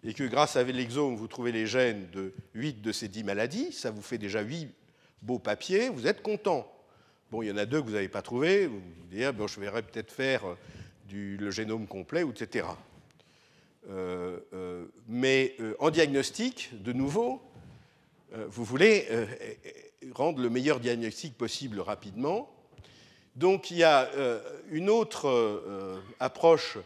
et 0.04 0.14
que 0.14 0.22
grâce 0.22 0.54
à 0.54 0.62
l'exome, 0.62 1.16
vous 1.16 1.26
trouvez 1.26 1.50
les 1.50 1.66
gènes 1.66 2.08
de 2.10 2.32
8 2.54 2.80
de 2.80 2.92
ces 2.92 3.08
10 3.08 3.24
maladies, 3.24 3.72
ça 3.72 3.90
vous 3.90 4.02
fait 4.02 4.18
déjà 4.18 4.42
8 4.42 4.68
beaux 5.22 5.40
papiers, 5.40 5.88
vous 5.88 6.06
êtes 6.06 6.22
content. 6.22 6.70
Bon, 7.34 7.42
il 7.42 7.48
y 7.48 7.50
en 7.50 7.56
a 7.56 7.66
deux 7.66 7.80
que 7.80 7.86
vous 7.86 7.94
n'avez 7.94 8.08
pas 8.08 8.22
trouvé, 8.22 8.68
vous 8.68 8.78
vous 8.78 9.06
dites, 9.10 9.24
ah, 9.24 9.32
bon, 9.32 9.48
je 9.48 9.58
verrais 9.58 9.82
peut-être 9.82 10.12
faire 10.12 10.46
euh, 10.46 10.54
du, 11.08 11.36
le 11.36 11.50
génome 11.50 11.88
complet, 11.88 12.22
etc. 12.22 12.64
Euh, 13.90 14.38
euh, 14.52 14.84
mais 15.08 15.56
en 15.80 15.90
diagnostic, 15.90 16.70
de 16.80 16.92
nouveau, 16.92 17.42
vous 18.46 18.62
voulez 18.62 19.08
rendre 20.12 20.40
le 20.40 20.48
meilleur 20.48 20.78
diagnostic 20.78 21.36
possible 21.36 21.80
rapidement. 21.80 22.54
Donc 23.34 23.72
il 23.72 23.78
y 23.78 23.82
a 23.82 24.08
une 24.70 24.88
autre 24.88 26.00
approche 26.20 26.78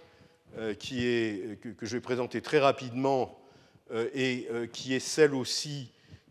qui 0.79 1.05
est, 1.05 1.61
que, 1.61 1.85
je 1.85 1.95
vais 1.95 2.01
présenter 2.01 2.41
très 2.41 2.59
rapidement 2.59 3.39
et 4.15 4.49
qui 4.73 4.95
est 4.95 5.01
celle 5.01 5.35
aussi 5.35 5.91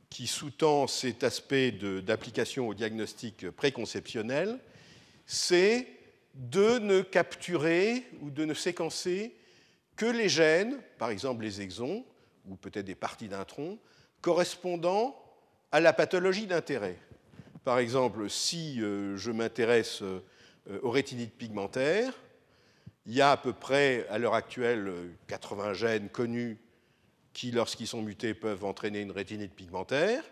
qui 0.09 0.27
sous-tend 0.27 0.87
cet 0.87 1.23
aspect 1.23 1.71
d'application 1.71 2.67
au 2.67 2.73
diagnostic 2.73 3.49
préconceptionnel, 3.51 4.59
c'est 5.25 5.87
de 6.33 6.79
ne 6.79 7.01
capturer 7.01 8.05
ou 8.21 8.29
de 8.29 8.45
ne 8.45 8.53
séquencer 8.53 9.35
que 9.95 10.05
les 10.05 10.29
gènes, 10.29 10.79
par 10.97 11.09
exemple 11.09 11.43
les 11.43 11.61
exons, 11.61 12.05
ou 12.47 12.55
peut-être 12.55 12.85
des 12.85 12.95
parties 12.95 13.27
d'un 13.27 13.43
tronc, 13.43 13.77
correspondant 14.21 15.19
à 15.71 15.79
la 15.79 15.93
pathologie 15.93 16.47
d'intérêt. 16.47 16.97
Par 17.63 17.79
exemple, 17.79 18.29
si 18.29 18.81
euh, 18.81 19.17
je 19.17 19.31
m'intéresse 19.31 20.01
euh, 20.01 20.21
aux 20.81 20.91
rétinites 20.91 21.33
pigmentaires, 21.33 22.13
il 23.05 23.13
y 23.13 23.21
a 23.21 23.31
à 23.31 23.37
peu 23.37 23.53
près, 23.53 24.07
à 24.09 24.17
l'heure 24.17 24.35
actuelle, 24.35 24.91
80 25.27 25.73
gènes 25.73 26.09
connus 26.09 26.59
qui, 27.38 27.51
lorsqu'ils 27.51 27.86
sont 27.86 28.01
mutés, 28.01 28.34
peuvent 28.34 28.65
entraîner 28.65 29.00
une 29.00 29.12
rétinite 29.12 29.53
pigmentaire. 29.53 30.24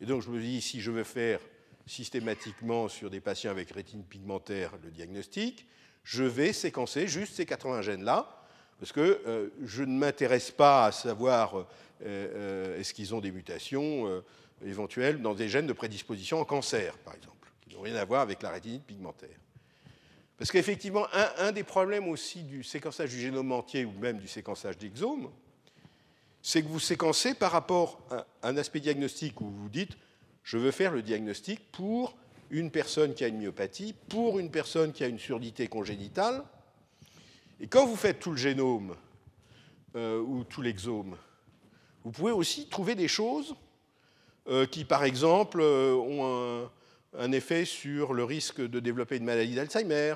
Et 0.00 0.06
donc 0.06 0.22
je 0.22 0.30
me 0.30 0.40
dis, 0.40 0.62
si 0.62 0.80
je 0.80 0.90
veux 0.90 1.04
faire 1.04 1.38
systématiquement 1.86 2.88
sur 2.88 3.10
des 3.10 3.20
patients 3.20 3.50
avec 3.50 3.72
rétinite 3.72 4.08
pigmentaire 4.08 4.72
le 4.82 4.90
diagnostic, 4.90 5.66
je 6.02 6.24
vais 6.24 6.54
séquencer 6.54 7.08
juste 7.08 7.34
ces 7.34 7.44
80 7.44 7.82
gènes-là, 7.82 8.42
parce 8.78 8.90
que 8.90 9.20
euh, 9.26 9.50
je 9.66 9.82
ne 9.82 9.98
m'intéresse 9.98 10.50
pas 10.50 10.86
à 10.86 10.92
savoir 10.92 11.58
euh, 11.58 11.66
euh, 12.06 12.80
est-ce 12.80 12.94
qu'ils 12.94 13.14
ont 13.14 13.20
des 13.20 13.32
mutations 13.32 14.22
éventuelles 14.64 15.20
dans 15.20 15.34
des 15.34 15.50
gènes 15.50 15.66
de 15.66 15.74
prédisposition 15.74 16.40
en 16.40 16.46
cancer, 16.46 16.96
par 17.00 17.14
exemple, 17.14 17.52
qui 17.68 17.76
n'ont 17.76 17.82
rien 17.82 17.96
à 17.96 18.04
voir 18.06 18.22
avec 18.22 18.40
la 18.40 18.48
rétinite 18.48 18.84
pigmentaire. 18.84 19.36
Parce 20.38 20.50
qu'effectivement, 20.50 21.06
un, 21.36 21.52
des 21.52 21.64
problèmes 21.64 22.08
aussi 22.08 22.44
du 22.44 22.64
séquençage 22.64 23.10
du 23.10 23.20
génome 23.20 23.52
entier 23.52 23.84
ou 23.84 23.92
même 23.92 24.16
du 24.16 24.28
séquençage 24.28 24.78
d'exomes, 24.78 25.30
c'est 26.46 26.62
que 26.62 26.68
vous 26.68 26.78
séquencez 26.78 27.34
par 27.34 27.50
rapport 27.50 27.98
à 28.08 28.24
un 28.44 28.56
aspect 28.56 28.78
diagnostique 28.78 29.40
où 29.40 29.50
vous 29.50 29.68
dites 29.68 29.96
je 30.44 30.56
veux 30.58 30.70
faire 30.70 30.92
le 30.92 31.02
diagnostic 31.02 31.72
pour 31.72 32.16
une 32.50 32.70
personne 32.70 33.14
qui 33.14 33.24
a 33.24 33.26
une 33.26 33.40
myopathie, 33.40 33.96
pour 34.08 34.38
une 34.38 34.52
personne 34.52 34.92
qui 34.92 35.02
a 35.02 35.08
une 35.08 35.18
surdité 35.18 35.66
congénitale. 35.66 36.44
Et 37.58 37.66
quand 37.66 37.84
vous 37.84 37.96
faites 37.96 38.20
tout 38.20 38.30
le 38.30 38.36
génome 38.36 38.94
euh, 39.96 40.20
ou 40.20 40.44
tout 40.44 40.62
l'exome, 40.62 41.16
vous 42.04 42.12
pouvez 42.12 42.30
aussi 42.30 42.68
trouver 42.68 42.94
des 42.94 43.08
choses 43.08 43.56
euh, 44.46 44.66
qui, 44.66 44.84
par 44.84 45.02
exemple, 45.02 45.58
euh, 45.60 45.94
ont 45.96 46.70
un, 47.18 47.32
effet 47.32 47.64
sur 47.64 48.14
le 48.14 48.22
risque 48.22 48.60
de 48.60 48.78
développer 48.78 49.16
une 49.16 49.24
maladie 49.24 49.56
d'Alzheimer, 49.56 50.14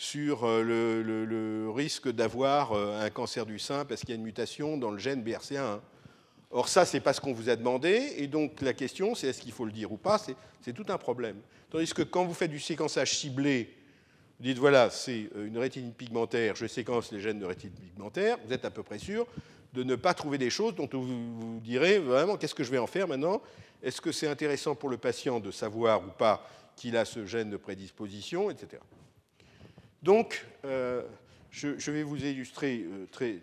sur 0.00 0.44
euh, 0.44 0.62
le, 0.62 1.70
risque 1.70 2.10
d'avoir 2.10 2.72
euh, 2.72 3.04
un 3.04 3.10
cancer 3.10 3.44
du 3.44 3.58
sein 3.58 3.84
parce 3.84 4.00
qu'il 4.00 4.08
y 4.08 4.12
a 4.12 4.14
une 4.14 4.22
mutation 4.22 4.78
dans 4.78 4.90
le 4.90 4.98
gène 4.98 5.22
BRCA1. 5.22 5.78
Or 6.52 6.68
ça, 6.68 6.86
ce 6.86 6.96
n'est 6.96 7.02
pas 7.02 7.12
ce 7.12 7.20
qu'on 7.20 7.34
vous 7.34 7.50
a 7.50 7.54
demandé, 7.54 8.14
et 8.16 8.26
donc 8.26 8.62
la 8.62 8.72
question, 8.72 9.14
c'est 9.14 9.26
est-ce 9.26 9.42
qu'il 9.42 9.52
faut 9.52 9.66
le 9.66 9.72
dire 9.72 9.92
ou 9.92 9.98
pas, 9.98 10.18
c'est 10.62 10.72
tout 10.72 10.86
un 10.88 10.96
problème. 10.96 11.36
Tandis 11.68 11.92
que 11.92 12.00
quand 12.00 12.24
vous 12.24 12.32
faites 12.32 12.50
du 12.50 12.58
séquençage 12.58 13.14
ciblé, 13.18 13.76
vous 14.38 14.46
dites, 14.46 14.56
voilà, 14.56 14.88
c'est 14.88 15.28
euh, 15.36 15.46
une 15.46 15.58
rétinite 15.58 15.94
pigmentaire, 15.94 16.56
je 16.56 16.66
séquence 16.66 17.12
les 17.12 17.20
gènes 17.20 17.38
de 17.38 17.44
rétinite 17.44 17.78
pigmentaire, 17.78 18.38
vous 18.46 18.54
êtes 18.54 18.64
à 18.64 18.70
peu 18.70 18.82
près 18.82 18.98
sûr 18.98 19.26
de 19.74 19.82
ne 19.82 19.96
pas 19.96 20.14
trouver 20.14 20.38
des 20.38 20.50
choses 20.50 20.74
dont 20.74 20.88
vous 20.90 21.04
vous 21.38 21.60
direz, 21.60 21.98
vraiment, 21.98 22.38
qu'est-ce 22.38 22.54
que 22.54 22.64
je 22.64 22.70
vais 22.70 22.78
en 22.78 22.86
faire 22.86 23.06
maintenant? 23.06 23.42
Est-ce 23.82 24.00
que 24.00 24.12
c'est 24.12 24.28
intéressant 24.28 24.74
pour 24.74 24.88
le 24.88 24.96
patient 24.96 25.40
de 25.40 25.50
savoir 25.50 26.00
ou 26.00 26.10
pas 26.10 26.48
qu'il 26.74 26.96
a 26.96 27.04
ce 27.04 27.26
gène 27.26 27.50
de 27.50 27.58
prédisposition, 27.58 28.50
etc. 28.50 28.80
Donc, 30.02 30.46
euh, 30.64 31.02
je, 31.50 31.90
vais 31.90 32.02
vous 32.02 32.24
illustrer 32.24 32.84
euh, 32.84 33.06
très. 33.10 33.38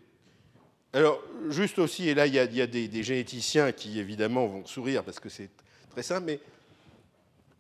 Alors, 0.94 1.22
juste 1.50 1.78
aussi, 1.78 2.10
et 2.10 2.16
là, 2.16 2.26
il 2.26 2.34
y 2.34 2.40
a, 2.40 2.68
des, 2.68 3.04
généticiens 3.04 3.72
qui, 3.72 4.00
évidemment, 4.00 4.48
vont 4.48 4.66
sourire 4.66 5.04
parce 5.04 5.20
que 5.20 5.30
c'est 5.30 5.52
très 5.92 6.02
simple, 6.02 6.26
mais 6.26 6.40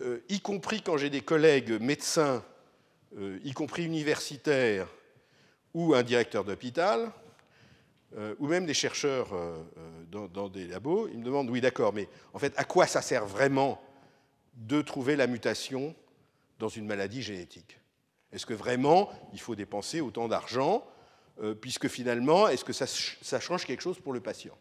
euh, 0.02 0.20
y 0.30 0.40
compris 0.40 0.82
quand 0.82 0.98
j'ai 0.98 1.10
des 1.10 1.22
collègues 1.22 1.80
médecins, 1.80 2.44
y 3.44 3.54
compris 3.54 3.86
universitaires, 3.86 4.88
ou 5.74 5.94
un 5.94 6.04
directeur 6.04 6.44
d'hôpital, 6.44 7.12
ou 8.38 8.48
même 8.48 8.66
des 8.66 8.74
chercheurs 8.74 9.30
dans, 10.12 10.28
dans, 10.28 10.50
des 10.50 10.68
labos, 10.68 11.08
ils 11.08 11.20
me 11.20 11.24
demandent, 11.24 11.50
oui, 11.50 11.62
d'accord, 11.62 11.94
mais 11.94 12.10
en 12.34 12.40
fait, 12.40 12.54
à 12.58 12.64
quoi 12.64 12.86
ça 12.86 13.02
sert 13.02 13.26
vraiment 13.26 13.82
de 14.56 14.82
trouver 14.82 15.16
la 15.16 15.26
mutation 15.26 15.96
dans 16.60 16.70
une 16.70 16.86
maladie 16.86 17.22
génétique? 17.22 17.80
Est-ce 18.32 18.46
que 18.46 18.54
vraiment 18.54 19.10
il 19.34 19.40
faut 19.40 19.56
dépenser 19.56 20.02
autant 20.02 20.28
d'argent 20.28 20.86
euh, 21.42 21.54
Puisque 21.54 21.88
finalement, 21.88 22.48
est-ce 22.48 22.66
que 22.66 22.74
ça, 22.74 23.40
change 23.40 23.66
quelque 23.66 23.82
chose 23.82 24.00
pour 24.00 24.13
le 24.13 24.20
patient? 24.20 24.58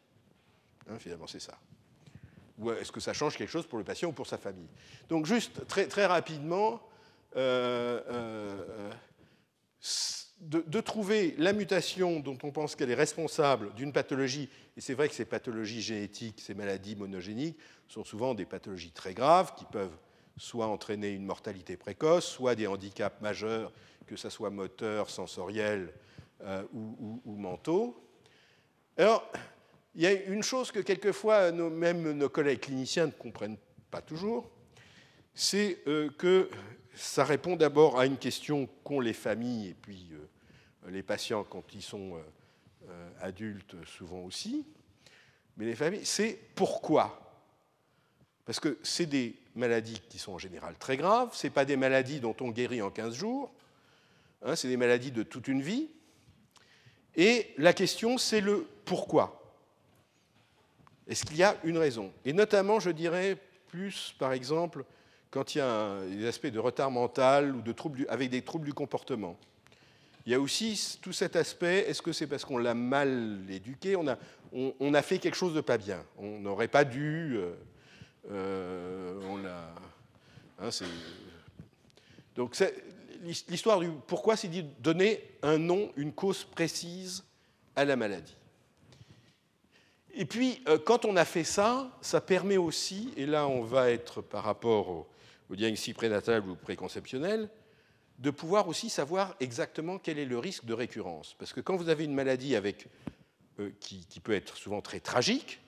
Hein, 0.88 0.98
Finalement, 0.98 1.26
c'est 1.26 1.40
ça. 1.40 1.59
Ou 2.59 2.70
est-ce 2.72 2.92
que 2.92 3.00
ça 3.00 3.12
change 3.12 3.37
quelque 3.37 3.50
chose 3.50 3.66
pour 3.66 3.79
le 3.79 3.85
patient 3.85 4.11
ou 4.11 4.12
pour 4.12 4.26
sa 4.26 4.38
famille? 4.38 4.68
Donc, 5.09 5.26
juste 5.26 5.66
très, 5.66 5.87
très 5.87 6.07
rapidement, 6.07 6.81
euh, 7.37 8.00
euh, 8.09 8.90
de, 10.40 10.81
trouver 10.81 11.35
la 11.38 11.52
mutation 11.52 12.20
dont 12.20 12.38
on 12.42 12.50
pense 12.50 12.76
qu'elle 12.76 12.90
est 12.90 12.94
responsable 12.94 13.74
d'une 13.74 13.92
pathologie, 13.92 14.48
et 14.76 14.81
c'est 14.81 14.94
vrai 14.94 15.09
que 15.09 15.14
ces 15.14 15.24
pathologies 15.24 15.83
génétiques, 15.83 16.40
ces 16.40 16.55
maladies 16.55 16.96
monogéniques, 16.96 17.59
sont 17.88 18.05
souvent 18.05 18.35
des 18.35 18.44
pathologies 18.44 18.92
très 18.92 19.14
graves 19.14 19.55
qui 19.55 19.64
peuvent 19.66 19.96
soit 20.37 20.66
entraîner 20.66 21.12
une 21.12 21.25
mortalité 21.25 21.77
précoce, 21.77 22.27
soit 22.27 22.55
des 22.55 22.66
handicaps 22.66 23.20
majeurs, 23.20 23.72
que 24.07 24.16
ce 24.16 24.31
soit 24.31 24.51
moteurs, 24.51 25.11
sensoriels 25.11 25.92
euh, 26.42 26.62
ou, 26.72 27.20
mentaux. 27.37 28.03
Alors, 28.96 29.31
il 29.94 30.03
y 30.03 30.07
a 30.07 30.12
une 30.12 30.42
chose 30.42 30.70
que 30.70 30.81
quelquefois 30.81 31.51
même 31.53 32.12
nos 32.12 32.29
collègues 32.29 32.61
cliniciens 32.61 33.07
ne 33.07 33.12
comprennent 33.12 33.59
pas 33.90 34.03
toujours, 34.03 34.51
c'est 35.35 35.79
euh, 35.87 36.11
que 36.18 36.51
ça 36.94 37.25
répond 37.25 37.57
d'abord 37.57 37.99
à 37.99 38.07
une 38.07 38.16
question 38.16 38.68
qu'ont 38.85 39.01
les 39.01 39.12
familles 39.12 39.68
et 39.68 39.75
puis 39.75 40.09
euh, 40.12 40.90
les 40.90 41.03
patients 41.03 41.44
quand 41.44 41.75
ils 41.75 41.83
sont 41.83 42.18
adultes 43.20 43.75
souvent 43.85 44.20
aussi. 44.20 44.64
Mais 45.57 45.64
les 45.64 45.75
familles, 45.75 46.07
c'est 46.07 46.38
pourquoi 46.55 47.25
Parce 48.46 48.61
que 48.61 48.78
c'est 48.82 49.06
des 49.06 49.35
maladies 49.56 50.00
qui 50.09 50.18
sont 50.18 50.32
en 50.32 50.38
général 50.38 50.76
très 50.78 50.96
graves, 50.96 51.30
ce 51.35 51.48
pas 51.48 51.64
des 51.64 51.76
maladies 51.76 52.20
dont 52.20 52.37
on 52.40 52.50
guérit 52.50 52.80
en 52.80 52.90
15 52.90 53.14
jours, 53.14 53.52
hein, 54.42 54.54
c'est 54.54 54.68
des 54.68 54.76
maladies 54.76 55.11
de 55.11 55.24
toute 55.24 55.48
une 55.48 55.61
vie. 55.61 55.88
Et 57.16 57.52
la 57.59 57.72
question, 57.72 58.18
c'est 58.18 58.40
le 58.40 58.66
pourquoi. 58.85 59.42
Est-ce 61.09 61.24
qu'il 61.24 61.37
y 61.37 61.42
a 61.42 61.56
une 61.64 61.78
raison? 61.78 62.12
Et 62.24 62.32
notamment, 62.32 62.78
je 62.78 62.90
dirais, 62.90 63.37
plus, 63.68 64.14
par 64.18 64.32
exemple, 64.32 64.85
quand 65.30 65.54
il 65.54 65.59
y 65.59 65.61
a 65.61 66.00
des 66.06 66.26
aspects 66.26 66.46
de 66.46 66.59
retard 66.59 66.90
mental 66.90 67.54
ou 67.54 67.62
de 67.62 67.72
troubles 67.72 68.06
avec 68.09 68.30
des 68.30 68.42
troubles 68.42 68.66
du 68.66 68.74
comportement. 68.74 69.37
Il 70.24 70.32
y 70.32 70.35
a 70.35 70.40
aussi 70.40 70.98
tout 71.02 71.12
cet 71.12 71.37
aspect, 71.37 71.88
est-ce 71.88 72.02
que 72.02 72.12
c'est 72.12 72.26
parce 72.26 72.44
qu'on 72.44 72.59
l'a 72.59 72.74
mal 72.74 73.40
éduqué? 73.48 73.96
On 73.96 74.06
a, 74.06 75.02
fait 75.02 75.18
quelque 75.18 75.37
chose 75.37 75.54
de 75.54 75.61
pas 75.61 75.78
bien 75.78 76.04
On 76.18 76.38
n'aurait 76.38 76.68
pas 76.68 76.85
dû... 76.85 77.37
Euh, 77.37 77.54
on 78.30 79.36
l'a. 79.38 79.74
Hein, 80.58 80.70
donc 82.34 82.56
l'histoire 83.48 83.80
du 83.80 83.90
pourquoi, 84.06 84.36
c'est 84.36 84.48
donner 84.80 85.22
un 85.42 85.58
nom, 85.58 85.90
une 85.96 86.12
cause 86.12 86.44
précise 86.44 87.24
à 87.74 87.84
la 87.84 87.96
maladie. 87.96 88.36
Et 90.14 90.24
puis, 90.24 90.62
euh, 90.66 90.78
quand 90.78 91.04
on 91.04 91.16
a 91.16 91.26
fait 91.26 91.44
ça, 91.44 91.90
ça 92.00 92.22
permet 92.22 92.56
aussi, 92.56 93.12
et 93.16 93.26
là 93.26 93.46
on 93.46 93.62
va 93.62 93.90
être 93.90 94.22
par 94.22 94.44
rapport 94.44 94.88
au, 94.88 95.06
diagnostic 95.50 95.94
prénatal 95.94 96.48
ou 96.48 96.56
préconceptionnel, 96.56 97.48
de 98.18 98.30
pouvoir 98.30 98.66
aussi 98.66 98.88
savoir 98.88 99.36
exactement 99.40 99.98
quel 99.98 100.18
est 100.18 100.24
le 100.24 100.38
risque 100.38 100.64
de 100.64 100.72
récurrence. 100.72 101.36
Parce 101.38 101.52
que 101.52 101.60
quand 101.60 101.76
vous 101.76 101.90
avez 101.90 102.04
une 102.04 102.14
maladie 102.14 102.56
avec, 102.56 102.86
euh, 103.60 103.70
qui, 103.78 104.20
peut 104.20 104.32
être 104.32 104.56
souvent 104.56 104.80
très 104.80 105.00
tragique, 105.00 105.60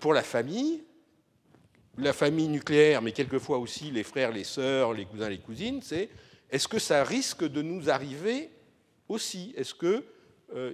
pour 0.00 0.14
la 0.14 0.24
famille, 0.24 0.82
la 1.98 2.12
famille 2.12 2.48
nucléaire, 2.48 3.02
mais 3.02 3.12
quelquefois 3.12 3.58
aussi 3.58 3.90
les 3.90 4.02
frères, 4.02 4.32
les 4.32 4.44
sœurs, 4.44 4.92
les 4.92 5.06
cousins, 5.06 5.28
les 5.28 5.38
cousines, 5.38 5.80
c'est 5.82 6.10
est-ce 6.50 6.68
que 6.68 6.78
ça 6.78 7.02
risque 7.04 7.44
de 7.44 7.62
nous 7.62 7.90
arriver 7.90 8.50
aussi? 9.08 9.54
Est-ce 9.56 9.74
que 9.74 10.04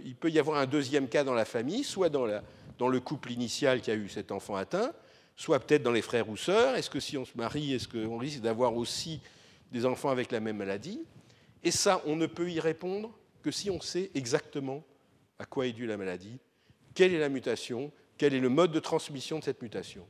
il 0.05 0.15
peut 0.17 0.31
y 0.31 0.39
avoir 0.39 0.59
un 0.59 0.67
deuxième 0.67 1.09
cas 1.09 1.25
dans 1.25 1.35
la 1.35 1.45
famille, 1.45 1.83
soit 1.83 2.11
dans, 2.11 2.27
dans 2.79 2.89
le 2.89 3.01
couple 3.01 3.33
initial 3.33 3.81
qui 3.81 3.91
a 3.91 3.95
eu 3.95 4.09
cet 4.09 4.31
enfant 4.31 4.57
atteint, 4.57 4.93
soit 5.35 5.59
peut-être 5.61 5.83
dans 5.83 5.93
les 5.93 6.03
frères 6.03 6.29
ou 6.29 6.37
sœurs? 6.37 6.77
Est-ce 6.77 6.91
que 6.91 7.01
si 7.01 7.17
on 7.17 7.25
se 7.25 7.37
marie, 7.37 7.73
est-ce 7.73 7.89
qu'on 7.89 8.19
risque 8.19 8.41
d'avoir 8.41 8.77
aussi 8.77 9.21
des 9.71 9.87
enfants 9.87 10.11
avec 10.11 10.31
la 10.31 10.41
même 10.41 10.59
maladie? 10.59 11.01
Et 11.65 11.71
ça, 11.71 12.03
on 12.05 12.17
ne 12.17 12.27
peut 12.27 12.51
y 12.51 12.61
répondre 12.61 13.17
que 13.43 13.51
si 13.51 13.71
on 13.71 13.81
sait 13.81 14.11
exactement 14.15 14.85
à 15.39 15.47
quoi 15.47 15.67
est 15.67 15.73
due 15.73 15.87
la 15.87 15.97
maladie, 15.97 16.39
quelle 16.95 17.15
est 17.15 17.19
la 17.19 17.29
mutation, 17.29 17.91
quel 18.19 18.35
est 18.35 18.41
le 18.41 18.49
mode 18.49 18.73
de 18.73 18.81
transmission 18.81 19.39
de 19.39 19.45
cette 19.45 19.63
mutation. 19.63 20.07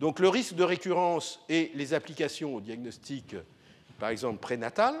Donc 0.00 0.18
le 0.18 0.30
risque 0.30 0.54
de 0.54 0.64
récurrence 0.64 1.40
et 1.50 1.70
les 1.74 1.92
applications 1.92 2.56
au 2.56 2.60
diagnostic, 2.62 3.36
par 3.98 4.08
exemple 4.08 4.40
prénatal, 4.40 4.94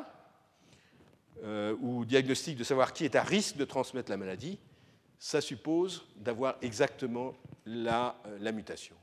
euh, 1.42 1.74
ou 1.80 2.04
diagnostic 2.04 2.58
de 2.58 2.64
savoir 2.64 2.92
qui 2.92 3.06
est 3.06 3.16
à 3.16 3.22
risque 3.22 3.56
de 3.56 3.64
transmettre 3.64 4.10
la 4.10 4.18
maladie, 4.18 4.58
ça 5.18 5.40
suppose 5.40 6.04
d'avoir 6.16 6.56
exactement 6.60 7.32
la, 7.64 8.14
euh, 8.26 8.52
mutation. 8.52 8.94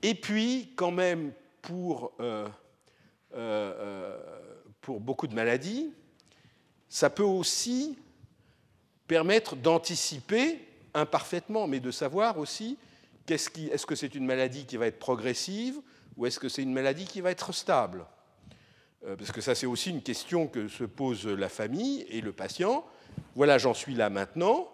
Et 0.00 0.14
puis, 0.14 0.72
quand 0.74 0.90
même, 0.90 1.32
euh, 1.70 2.48
pour 4.80 5.00
beaucoup 5.00 5.26
de 5.26 5.34
maladies, 5.34 5.92
ça 6.88 7.10
peut 7.10 7.22
aussi 7.22 7.98
permettre 9.06 9.54
d'anticiper 9.54 10.66
imparfaitement, 10.94 11.66
mais 11.66 11.78
de 11.78 11.90
savoir 11.90 12.38
aussi 12.38 12.78
est-ce 13.28 13.50
est 13.50 13.86
que 13.86 13.94
c'est 13.94 14.14
une 14.14 14.26
maladie 14.26 14.66
qui 14.66 14.76
va 14.76 14.86
être 14.86 14.98
progressive 14.98 15.80
ou 16.16 16.26
est-ce 16.26 16.38
que 16.38 16.48
c'est 16.48 16.62
une 16.62 16.72
maladie 16.72 17.04
qui 17.04 17.20
va 17.20 17.30
être 17.30 17.52
stable? 17.52 18.04
Euh, 19.06 19.16
Parce 19.16 19.32
que 19.32 19.40
ça, 19.40 19.54
c'est 19.54 19.66
aussi 19.66 19.90
une 19.90 20.02
question 20.02 20.46
que 20.46 20.68
se 20.68 20.84
pose 20.84 21.26
la 21.26 21.48
famille 21.48 22.06
et 22.08 22.20
le 22.20 22.32
patient. 22.32 22.84
Voilà, 23.34 23.58
j'en 23.58 23.74
suis 23.74 23.94
là 23.94 24.10
maintenant. 24.10 24.68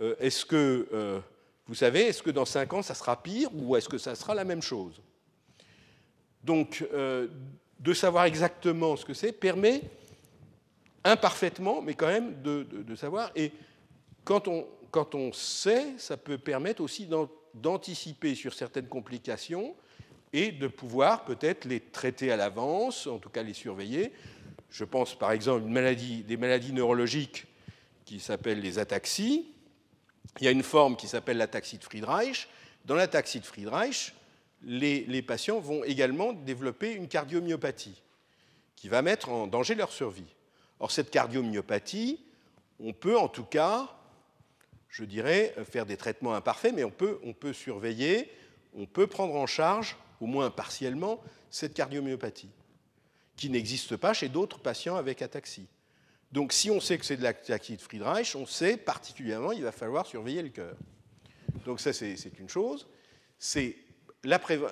Euh, 0.00 0.14
est-ce 0.20 0.44
que, 0.44 0.88
euh, 0.92 1.20
vous 1.66 1.74
savez, 1.74 2.02
est-ce 2.02 2.22
que 2.22 2.30
dans 2.30 2.44
5 2.44 2.72
ans, 2.74 2.82
ça 2.82 2.94
sera 2.94 3.22
pire 3.22 3.50
ou 3.54 3.76
est-ce 3.76 3.88
que 3.88 3.98
ça 3.98 4.14
sera 4.14 4.34
la 4.34 4.44
même 4.44 4.62
chose? 4.62 5.02
Donc, 6.44 6.86
de 7.80 7.92
savoir 7.92 8.24
exactement 8.24 8.96
ce 8.96 9.04
que 9.04 9.12
c'est 9.12 9.32
permet 9.32 9.82
imparfaitement, 11.04 11.82
mais 11.82 11.94
quand 11.94 12.06
même 12.06 12.40
de, 12.42 12.94
savoir. 12.94 13.30
Et 13.34 13.52
quand 14.24 14.48
on, 14.48 14.66
quand 14.90 15.14
on 15.14 15.32
sait, 15.32 15.98
ça 15.98 16.16
peut 16.16 16.38
permettre 16.38 16.80
aussi 16.80 17.06
d'anticiper 17.60 18.34
sur 18.34 18.54
certaines 18.54 18.88
complications 18.88 19.74
et 20.32 20.52
de 20.52 20.66
pouvoir 20.66 21.24
peut-être 21.24 21.64
les 21.64 21.80
traiter 21.80 22.30
à 22.30 22.36
l'avance, 22.36 23.06
en 23.06 23.18
tout 23.18 23.30
cas 23.30 23.42
les 23.42 23.54
surveiller. 23.54 24.12
Je 24.70 24.84
pense 24.84 25.14
par 25.14 25.32
exemple 25.32 25.62
une 25.62 25.72
maladie, 25.72 26.22
des 26.22 26.36
maladies 26.36 26.72
neurologiques 26.72 27.46
qui 28.04 28.20
s'appellent 28.20 28.60
les 28.60 28.78
ataxies. 28.78 29.46
Il 30.40 30.44
y 30.44 30.48
a 30.48 30.50
une 30.50 30.62
forme 30.62 30.96
qui 30.96 31.08
s'appelle 31.08 31.38
l'ataxie 31.38 31.78
de 31.78 31.84
Friedreich. 31.84 32.48
Dans 32.84 32.94
l'ataxie 32.94 33.40
de 33.40 33.46
Friedreich, 33.46 34.14
les, 34.62 35.04
les, 35.04 35.22
patients 35.22 35.60
vont 35.60 35.84
également 35.84 36.32
développer 36.32 36.92
une 36.92 37.08
cardiomyopathie 37.08 38.02
qui 38.76 38.88
va 38.88 39.02
mettre 39.02 39.30
en 39.30 39.46
danger 39.46 39.74
leur 39.74 39.92
survie. 39.92 40.34
Or, 40.80 40.90
cette 40.90 41.10
cardiomyopathie, 41.10 42.20
on 42.80 42.92
peut 42.92 43.18
en 43.18 43.28
tout 43.28 43.44
cas 43.44 43.97
je 44.88 45.04
dirais, 45.04 45.54
faire 45.70 45.86
des 45.86 45.96
traitements 45.96 46.34
imparfaits, 46.34 46.74
mais 46.74 46.84
on 46.84 46.90
peut, 46.90 47.52
surveiller, 47.52 48.30
on 48.74 48.86
peut 48.86 49.06
prendre 49.06 49.34
en 49.34 49.46
charge, 49.46 49.96
au 50.20 50.26
moins 50.26 50.50
partiellement, 50.50 51.20
cette 51.50 51.74
cardiomyopathie, 51.74 52.50
qui 53.36 53.50
n'existe 53.50 53.96
pas 53.96 54.14
chez 54.14 54.28
d'autres 54.28 54.58
patients 54.58 54.96
avec 54.96 55.22
ataxie. 55.22 55.68
Donc 56.32 56.52
si 56.52 56.70
on 56.70 56.80
sait 56.80 56.98
que 56.98 57.06
c'est 57.06 57.16
de 57.16 57.22
l'ataxie 57.22 57.76
de 57.76 57.80
Friedreich, 57.80 58.34
on 58.36 58.46
sait 58.46 58.76
particulièrement 58.76 59.50
qu'il 59.50 59.62
va 59.62 59.72
falloir 59.72 60.06
surveiller 60.06 60.42
le 60.42 60.50
cœur. 60.50 60.74
Donc 61.64 61.80
ça, 61.80 61.92
c'est 61.92 62.16
une 62.38 62.48
chose. 62.48 62.86
C'est 63.38 63.76
euh, 64.26 64.68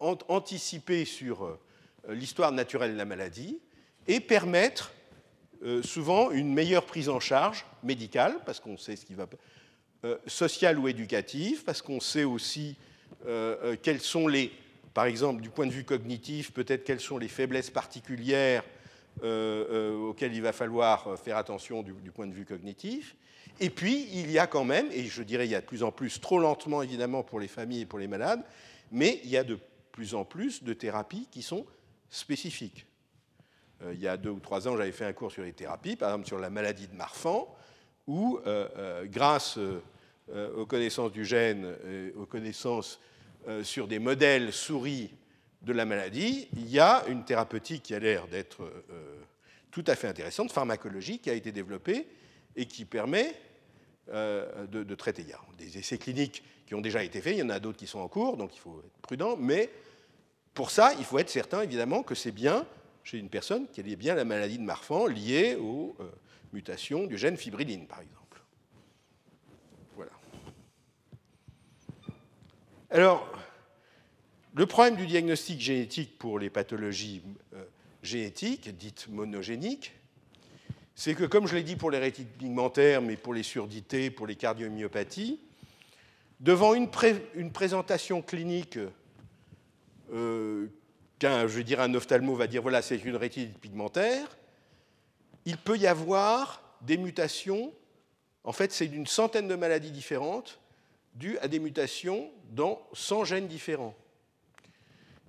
anticiper 0.00 1.04
sur 1.04 1.44
euh, 1.44 1.58
l'histoire 2.08 2.52
naturelle 2.52 2.92
de 2.92 2.98
la 2.98 3.04
maladie 3.04 3.58
et 4.06 4.20
permettre 4.20 4.92
euh, 5.62 5.82
souvent 5.82 6.30
une 6.30 6.52
meilleure 6.52 6.86
prise 6.86 7.08
en 7.08 7.20
charge 7.20 7.64
médicale, 7.82 8.38
parce 8.44 8.60
qu'on 8.60 8.76
sait 8.76 8.96
ce 8.96 9.04
qui 9.04 9.14
va 9.14 9.26
euh, 10.04 10.18
sociale 10.26 10.78
ou 10.78 10.86
éducative, 10.86 11.64
parce 11.64 11.80
qu'on 11.80 11.98
sait 11.98 12.24
aussi 12.24 12.76
euh, 13.26 13.56
euh, 13.62 13.76
quelles 13.80 14.02
sont 14.02 14.28
les, 14.28 14.52
par 14.92 15.06
exemple, 15.06 15.40
du 15.40 15.48
point 15.48 15.66
de 15.66 15.72
vue 15.72 15.84
cognitif, 15.84 16.52
peut-être 16.52 16.84
quelles 16.84 17.00
sont 17.00 17.16
les 17.16 17.28
faiblesses 17.28 17.70
particulières 17.70 18.62
auxquelles 19.22 20.34
il 20.34 20.42
va 20.42 20.52
falloir 20.52 21.16
faire 21.20 21.36
attention 21.36 21.84
du, 21.84 22.10
point 22.10 22.26
de 22.26 22.34
vue 22.34 22.44
cognitif. 22.44 23.14
Et 23.60 23.70
puis, 23.70 24.08
il 24.12 24.28
y 24.28 24.40
a 24.40 24.48
quand 24.48 24.64
même, 24.64 24.88
et 24.90 25.04
je 25.04 25.22
dirais 25.22 25.46
il 25.46 25.52
y 25.52 25.54
a 25.54 25.60
de 25.60 25.66
plus 25.66 25.84
en 25.84 25.92
plus, 25.92 26.20
trop 26.20 26.40
lentement 26.40 26.82
évidemment 26.82 27.22
pour 27.22 27.38
les 27.38 27.46
familles 27.46 27.82
et 27.82 27.86
pour 27.86 28.00
les 28.00 28.08
malades, 28.08 28.42
mais 28.90 29.20
il 29.22 29.30
y 29.30 29.36
a 29.36 29.44
de 29.44 29.56
plus 29.92 30.16
en 30.16 30.24
plus 30.24 30.64
de 30.64 30.72
thérapies 30.72 31.28
qui 31.30 31.42
sont 31.42 31.64
spécifiques. 32.10 32.86
il 33.92 34.00
y 34.00 34.08
a 34.08 34.16
deux 34.16 34.30
ou 34.30 34.40
trois 34.40 34.66
ans, 34.66 34.76
j'avais 34.76 34.92
fait 34.92 35.06
un 35.06 35.12
cours 35.12 35.30
sur 35.30 35.44
les 35.44 35.52
thérapies, 35.52 35.94
par 35.94 36.10
exemple 36.10 36.26
sur 36.26 36.38
la 36.40 36.50
maladie 36.50 36.88
de 36.88 36.96
Marfan, 36.96 37.48
où, 38.08 38.40
grâce 39.04 39.58
euh, 39.58 39.80
aux 40.32 40.66
connaissances 40.66 41.12
du 41.12 41.24
gène, 41.24 41.74
aux 42.16 42.26
connaissances 42.26 42.98
euh, 43.46 43.62
sur 43.62 43.86
des 43.86 43.98
modèles 43.98 44.54
souris 44.54 45.10
de 45.60 45.72
la 45.74 45.84
maladie, 45.84 46.48
il 46.56 46.66
y 46.70 46.78
a 46.78 47.04
une 47.08 47.26
thérapeutique 47.26 47.82
qui 47.82 47.94
a 47.94 47.98
l'air 47.98 48.26
d'être 48.26 48.62
euh, 48.62 49.20
tout 49.70 49.84
à 49.86 49.96
fait 49.96 50.08
intéressante, 50.08 50.50
pharmacologique, 50.50 51.22
qui 51.22 51.30
a 51.30 51.34
été 51.34 51.52
développée 51.52 52.06
et 52.56 52.64
qui 52.66 52.84
permet 52.84 53.34
de, 54.06 54.94
traiter. 54.94 55.22
Il 55.22 55.28
y 55.28 55.32
a 55.32 55.40
des 55.58 55.78
essais 55.78 55.96
cliniques 55.96 56.42
qui 56.66 56.74
ont 56.74 56.82
déjà 56.82 57.02
été 57.02 57.20
faits, 57.22 57.34
il 57.36 57.38
y 57.38 57.42
en 57.42 57.50
a 57.50 57.58
d'autres 57.58 57.78
qui 57.78 57.86
sont 57.86 58.00
en 58.00 58.08
cours, 58.08 58.36
donc 58.36 58.54
il 58.54 58.60
faut 58.60 58.82
être 58.84 59.00
prudent, 59.00 59.36
mais 59.38 59.70
pour 60.52 60.70
ça, 60.70 60.92
il 60.98 61.04
faut 61.04 61.18
être 61.18 61.30
certain, 61.30 61.62
évidemment, 61.62 62.02
que 62.02 62.14
c'est 62.14 62.30
bien 62.30 62.66
chez 63.02 63.18
une 63.18 63.30
personne 63.30 63.66
qui 63.68 63.80
a 63.80 63.96
bien 63.96 64.14
la 64.14 64.24
maladie 64.24 64.58
de 64.58 64.62
Marfan 64.62 65.06
liée 65.06 65.56
aux 65.56 65.96
mutations 66.52 67.06
du 67.06 67.16
gène 67.16 67.36
fibrilline, 67.36 67.86
par 67.86 68.00
exemple. 68.00 68.23
Alors, 72.94 73.28
le 74.54 74.66
problème 74.66 74.94
du 74.94 75.04
diagnostic 75.04 75.60
génétique 75.60 76.16
pour 76.16 76.38
les 76.38 76.48
pathologies 76.48 77.22
euh, 77.52 77.64
génétiques, 78.04 78.68
dites 78.76 79.08
monogéniques, 79.08 79.92
c'est 80.94 81.16
que, 81.16 81.24
comme 81.24 81.48
je 81.48 81.56
l'ai 81.56 81.64
dit 81.64 81.74
pour 81.74 81.90
les 81.90 81.98
rétines 81.98 82.28
pigmentaires, 82.28 83.02
mais 83.02 83.16
pour 83.16 83.34
les 83.34 83.42
surdités, 83.42 84.12
pour 84.12 84.28
les 84.28 84.36
cardiomyopathies, 84.36 85.40
devant 86.38 86.72
une, 86.74 86.88
présentation 87.50 88.22
clinique 88.22 88.78
euh, 90.12 90.68
qu'un, 91.18 91.48
je 91.48 91.76
un 91.76 91.94
ophtalmo 91.94 92.36
va 92.36 92.46
dire 92.46 92.62
voilà, 92.62 92.80
c'est 92.80 93.04
une 93.04 93.16
rétine 93.16 93.50
pigmentaire, 93.54 94.38
il 95.46 95.56
peut 95.56 95.78
y 95.78 95.88
avoir 95.88 96.62
des 96.80 96.96
mutations. 96.96 97.72
En 98.44 98.52
fait, 98.52 98.70
c'est 98.70 98.86
d'une 98.86 99.08
centaine 99.08 99.48
de 99.48 99.56
maladies 99.56 99.90
différentes 99.90 100.60
dues 101.14 101.38
à 101.38 101.48
des 101.48 101.58
mutations 101.58 102.30
dans 102.50 102.80
100 102.92 103.24
gènes 103.24 103.48
différents. 103.48 103.94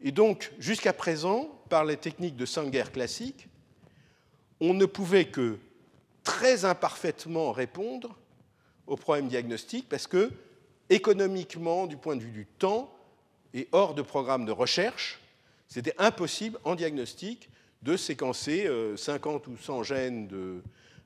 Et 0.01 0.11
donc, 0.11 0.51
jusqu'à 0.59 0.93
présent, 0.93 1.49
par 1.69 1.85
les 1.85 1.97
techniques 1.97 2.35
de 2.35 2.45
Sanger 2.45 2.83
classiques, 2.91 3.47
on 4.59 4.73
ne 4.73 4.85
pouvait 4.85 5.25
que 5.25 5.57
très 6.23 6.65
imparfaitement 6.65 7.51
répondre 7.51 8.17
aux 8.87 8.97
problèmes 8.97 9.27
diagnostiques 9.27 9.89
parce 9.89 10.07
que, 10.07 10.31
économiquement, 10.89 11.87
du 11.87 11.97
point 11.97 12.15
de 12.15 12.21
vue 12.21 12.31
du 12.31 12.45
temps 12.45 12.93
et 13.53 13.67
hors 13.71 13.95
de 13.95 14.01
programme 14.01 14.45
de 14.45 14.51
recherche, 14.51 15.19
c'était 15.67 15.95
impossible 15.97 16.59
en 16.63 16.75
diagnostic 16.75 17.49
de 17.81 17.97
séquencer 17.97 18.69
50 18.95 19.47
euh, 19.47 19.51
ou 19.51 19.57
100 19.57 19.83
gènes 19.83 20.27
de, 20.27 20.61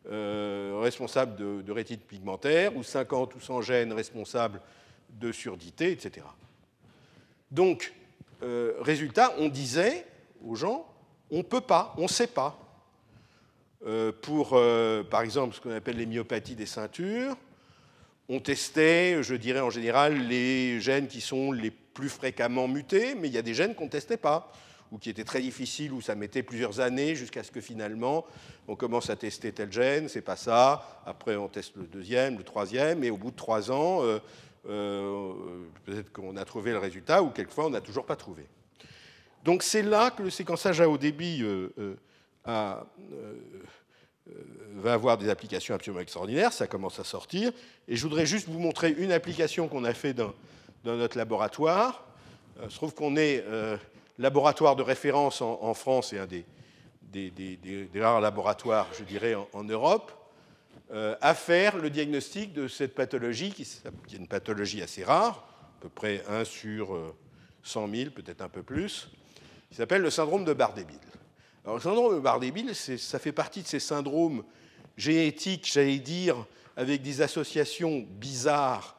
euh, 0.08 0.80
responsables 0.82 1.36
de, 1.36 1.62
de 1.62 1.72
rétine 1.72 2.00
pigmentaire 2.00 2.76
ou 2.78 2.84
50 2.84 3.36
ou 3.36 3.40
100 3.42 3.62
gènes 3.62 3.94
responsables 3.94 4.62
de 5.10 5.32
surdité, 5.32 5.92
etc. 5.92 6.26
Donc, 7.52 7.94
euh, 8.42 8.74
résultat, 8.80 9.34
on 9.38 9.50
disait 9.50 10.06
aux 10.46 10.56
gens, 10.56 10.88
on 11.30 11.40
ne 11.40 11.44
peut 11.44 11.62
pas, 11.62 11.94
on 11.98 12.04
ne 12.04 12.08
sait 12.08 12.28
pas. 12.28 12.58
Euh, 13.86 14.12
pour, 14.22 14.58
par 15.10 15.22
exemple, 15.22 15.56
ce 15.56 15.62
qu'on 15.62 15.76
appelle 15.76 15.98
les 15.98 16.06
myopathies 16.06 16.56
des 16.56 16.66
ceintures, 16.66 17.36
on 18.30 18.40
testait, 18.40 19.22
je 19.22 19.36
dirais 19.36 19.60
en 19.60 19.70
général, 19.70 20.28
les 20.28 20.80
gènes 20.80 21.08
qui 21.08 21.20
sont 21.20 21.52
les 21.52 21.72
plus 21.72 22.10
fréquemment 22.10 22.70
mutés, 22.70 23.16
mais 23.16 23.28
il 23.28 23.34
y 23.34 23.38
a 23.38 23.42
des 23.42 23.54
gènes 23.54 23.76
qu'on 23.76 23.86
ne 23.86 23.90
testait 23.90 24.18
pas, 24.18 24.52
ou 24.92 24.98
qui 24.98 25.10
étaient 25.10 25.24
très 25.24 25.42
difficiles, 25.42 25.94
où 25.94 26.02
ça 26.02 26.16
mettait 26.16 26.44
plusieurs 26.44 26.80
années 26.80 27.16
jusqu'à 27.16 27.44
ce 27.44 27.52
que 27.52 27.62
finalement 27.62 28.26
on 28.68 28.76
commence 28.76 29.10
à 29.10 29.16
tester 29.16 29.52
tel 29.52 29.72
gène, 29.72 30.10
c'est 30.10 30.22
pas 30.22 30.36
ça, 30.36 31.02
après 31.06 31.36
on 31.36 31.48
teste 31.48 31.76
le 31.76 31.84
deuxième, 31.84 32.38
le 32.38 32.44
troisième, 32.44 33.04
et 33.04 33.10
au 33.10 33.18
bout 33.18 33.32
de 33.32 33.36
trois 33.36 33.72
ans, 33.72 34.02
euh, 34.68 35.34
peut-être 35.86 36.12
qu'on 36.12 36.36
a 36.36 36.46
trouvé 36.46 36.72
le 36.72 36.80
résultat, 36.80 37.24
ou 37.24 37.30
quelquefois 37.30 37.68
on 37.68 37.70
n'a 37.70 37.82
toujours 37.82 38.06
pas 38.06 38.16
trouvé. 38.16 38.46
Donc 39.44 39.64
c'est 39.64 39.84
là 39.84 40.12
que 40.12 40.22
le 40.22 40.30
séquençage 40.30 40.82
à 40.82 40.90
haut 40.90 40.98
débit 40.98 41.42
euh, 41.44 41.70
euh, 41.78 42.76
va 44.76 44.94
avoir 44.94 45.18
des 45.18 45.30
applications 45.30 45.74
absolument 45.74 46.02
extraordinaires, 46.02 46.52
ça 46.52 46.68
commence 46.68 47.00
à 47.00 47.04
sortir. 47.04 47.52
Et 47.88 47.96
je 47.96 48.04
voudrais 48.04 48.26
juste 48.26 48.48
vous 48.48 48.60
montrer 48.60 48.92
une 48.92 49.12
application 49.12 49.68
qu'on 49.68 49.86
a 49.86 49.94
fait 49.94 50.14
dans, 50.14 50.34
notre 50.84 51.18
laboratoire. 51.18 52.06
Il 52.62 52.70
se 52.70 52.76
trouve 52.76 52.94
qu'on 52.94 53.16
est 53.16 53.44
laboratoire 54.20 54.76
de 54.76 54.84
référence 54.84 55.42
en, 55.42 55.74
France 55.74 56.14
et 56.14 56.20
un 56.20 56.28
des, 56.28 57.90
rares 57.96 58.22
laboratoires, 58.22 58.88
je 58.98 59.04
dirais, 59.04 59.36
en, 59.54 59.64
Europe, 59.64 60.12
à 60.94 61.34
faire 61.34 61.78
le 61.78 61.90
diagnostic 61.90 62.54
de 62.54 62.68
cette 62.68 62.94
pathologie, 62.94 63.52
qui, 63.52 63.64
est 63.64 64.18
une 64.18 64.28
pathologie 64.28 64.84
assez 64.84 65.04
rare, 65.04 65.48
à 65.80 65.82
peu 65.82 65.90
près 65.90 66.24
1 66.28 66.44
sur 66.44 67.16
100 67.64 67.88
000, 67.88 68.12
peut-être 68.12 68.42
un 68.42 68.50
peu 68.50 68.62
plus, 68.62 69.10
qui 69.70 69.76
s'appelle 69.78 70.02
le 70.02 70.10
syndrome 70.10 70.46
de 70.46 70.54
Bardet-Bill. 70.54 71.00
Alors, 71.64 71.78
le 71.78 71.82
syndrome 71.82 72.16
de 72.16 72.20
Bardet-Bill, 72.20 72.76
ça 72.76 73.20
fait 73.20 73.32
partie 73.32 73.62
de 73.62 73.68
ces 73.68 73.80
syndromes 73.80 74.44
génétiques, 74.98 75.70
j'allais 75.72 76.00
dire, 76.00 76.46
avec 76.76 77.02
des 77.02 77.22
associations 77.22 78.06
bizarres 78.10 78.98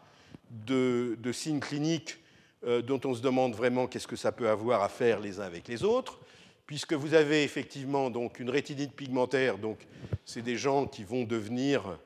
de, 0.51 1.17
signes 1.33 1.61
cliniques 1.61 2.19
euh, 2.67 2.83
dont 2.83 3.01
on 3.05 3.15
se 3.15 3.23
demande 3.23 3.55
vraiment 3.55 3.87
qu'est-ce 3.87 4.07
que 4.07 4.17
ça 4.17 4.33
peut 4.33 4.51
avoir 4.51 4.83
à 4.83 4.91
faire 4.91 5.19
les 5.19 5.41
uns 5.41 5.45
avec 5.45 5.67
les 5.67 5.83
autres, 5.83 6.19
puisque 6.67 6.93
vous 6.93 7.15
avez 7.15 7.43
effectivement 7.43 8.11
donc 8.11 8.39
une 8.39 8.51
rétinite 8.51 8.93
pigmentaire, 8.93 9.57
donc 9.57 9.79
c'est 10.27 10.43
des 10.43 10.57
gens 10.57 10.87
qui 10.87 11.03
vont 11.03 11.25
devenir 11.25 11.99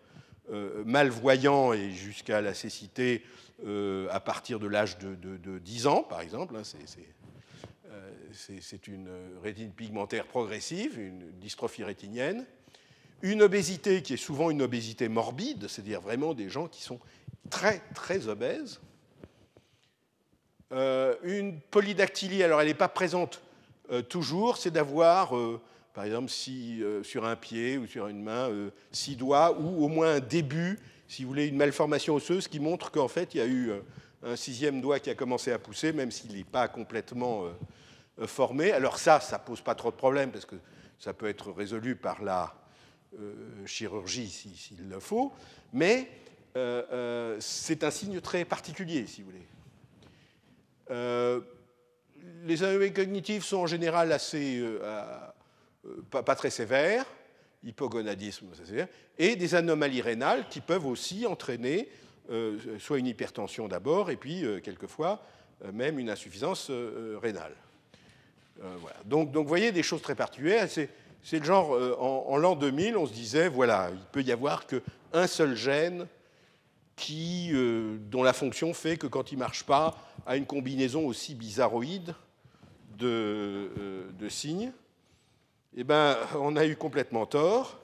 euh, 0.53 0.85
malvoyants 0.87 1.73
et 1.73 1.91
jusqu'à 1.91 2.41
la 2.41 2.55
cécité 2.55 3.25
euh, 3.67 4.07
à 4.11 4.21
partir 4.21 4.61
de 4.61 4.69
l'âge 4.69 4.99
de, 4.99 5.59
10 5.59 5.87
ans, 5.89 6.03
par 6.03 6.21
exemple. 6.21 6.55
Hein, 6.57 6.63
c'est 8.33 8.87
une 8.87 9.09
rétine 9.43 9.73
pigmentaire 9.73 10.27
progressive, 10.27 11.01
une 11.01 11.33
dystrophie 11.41 11.85
rétinienne. 11.85 12.47
Une 13.23 13.43
obésité 13.43 14.03
qui 14.03 14.15
est 14.15 14.19
souvent 14.19 14.51
une 14.51 14.63
obésité 14.63 15.09
morbide, 15.09 15.67
c'est-à-dire 15.67 16.01
vraiment 16.01 16.35
des 16.35 16.49
gens 16.49 16.69
qui 16.69 16.83
sont 16.83 17.01
très, 17.51 17.81
très 17.95 18.29
obèses. 18.29 18.81
Euh, 20.73 21.15
une 21.23 21.61
polydactylie, 21.61 22.43
alors 22.43 22.61
elle 22.61 22.69
n'est 22.69 22.75
pas 22.75 22.89
présente 22.89 23.41
toujours, 24.09 24.57
c'est 24.57 24.71
d'avoir, 24.71 25.35
par 25.93 26.05
exemple, 26.05 26.31
si, 26.31 26.83
sur 27.03 27.27
un 27.27 27.37
pied 27.37 27.77
ou 27.77 27.87
sur 27.87 28.09
une 28.09 28.23
main, 28.23 28.49
six 28.93 29.15
doigts 29.15 29.55
ou 29.61 29.85
au 29.85 29.89
moins 29.89 30.15
un 30.15 30.21
début 30.21 30.79
si 31.09 31.23
vous 31.23 31.29
voulez, 31.29 31.47
une 31.47 31.57
malformation 31.57 32.15
osseuse 32.15 32.49
qui 32.49 32.61
montre 32.61 32.91
qu'en 32.91 33.09
fait, 33.09 33.35
il 33.35 33.39
y 33.39 33.41
a 33.41 33.47
eu 33.47 33.71
euh, 33.71 33.81
un 34.23 34.37
sixième 34.37 34.81
doigt 34.81 34.99
qui 34.99 35.11
a 35.11 35.15
commencé 35.15 35.53
à 35.53 35.59
pousser, 35.59 35.93
même 35.93 36.11
s'il 36.11 36.35
n'est 36.35 36.45
pas 36.45 36.69
complètement 36.69 37.45
euh, 37.45 37.51
euh, 38.21 38.27
formé. 38.27 38.73
Alors 38.73 38.99
ça, 38.99 39.21
ça 39.21 39.39
ne 39.39 39.43
pose 39.45 39.61
pas 39.61 39.75
trop 39.75 39.91
de 39.91 39.97
problèmes, 39.97 40.31
parce 40.31 40.47
que 40.47 40.57
ça 40.99 41.13
peut 41.13 41.29
être 41.29 41.53
résolu 41.53 41.97
par 41.97 42.23
la 42.23 42.55
chirurgie 43.65 44.29
s'il 44.29 44.89
le 44.89 44.99
faut, 44.99 45.33
mais 45.73 46.11
c'est 47.39 47.85
un 47.85 47.91
signe 47.93 48.21
très 48.21 48.45
particulier, 48.45 49.07
si 49.07 49.23
vous 49.23 49.31
voulez. 49.31 49.47
Les 50.91 52.63
anomalies 52.63 52.93
cognitives 52.93 53.43
sont 53.43 53.59
en 53.59 53.67
général 53.67 54.13
assez, 54.13 54.63
pas, 56.11 56.35
très 56.35 56.51
sévères 56.51 57.07
hypogonadisme, 57.65 58.47
et 59.19 59.37
des 59.37 59.55
anomalies 59.55 60.03
rénales 60.03 60.47
qui 60.49 60.61
peuvent 60.61 60.87
aussi 60.87 61.27
entraîner 61.27 61.89
euh, 62.31 62.59
soit 62.79 62.99
une 62.99 63.07
hypertension 63.07 63.69
d'abord, 63.69 64.11
et 64.11 64.17
puis 64.17 64.45
euh, 64.45 64.61
quelquefois 64.61 65.23
euh, 65.65 65.73
même 65.73 65.99
une 65.99 66.11
insuffisance 66.11 66.71
rénale. 67.23 67.55
Donc, 69.05 69.33
donc, 69.33 69.43
vous 69.43 69.49
voyez 69.49 69.73
des 69.73 69.83
choses 69.83 70.01
très 70.01 70.15
particulières. 70.15 70.69
C'est, 70.71 70.89
le 71.33 71.45
genre, 71.45 71.77
en, 72.01 72.37
l'an 72.37 72.55
2000, 72.55 72.97
on 72.97 73.05
se 73.05 73.13
disait, 73.13 73.49
voilà, 73.49 73.91
il 73.93 73.99
peut 74.13 74.23
y 74.23 74.31
avoir 74.31 74.65
qu'un 74.67 75.27
seul 75.27 75.57
gène 75.57 76.07
qui, 76.95 77.51
dont 77.53 78.23
la 78.23 78.33
fonction 78.33 78.73
fait 78.73 78.97
que 78.97 79.09
quand 79.09 79.33
il 79.33 79.35
ne 79.35 79.41
marche 79.41 79.65
pas, 79.65 79.99
a 80.27 80.37
une 80.37 80.47
combinaison 80.47 81.07
aussi 81.07 81.35
bizarroïde 81.35 82.15
de, 82.99 83.71
de 84.19 84.29
signes 84.29 84.73
eh 85.77 85.83
ben, 85.83 86.17
on 86.39 86.55
a 86.55 86.65
eu 86.67 86.77
complètement 86.77 87.27
tort, 87.27 87.81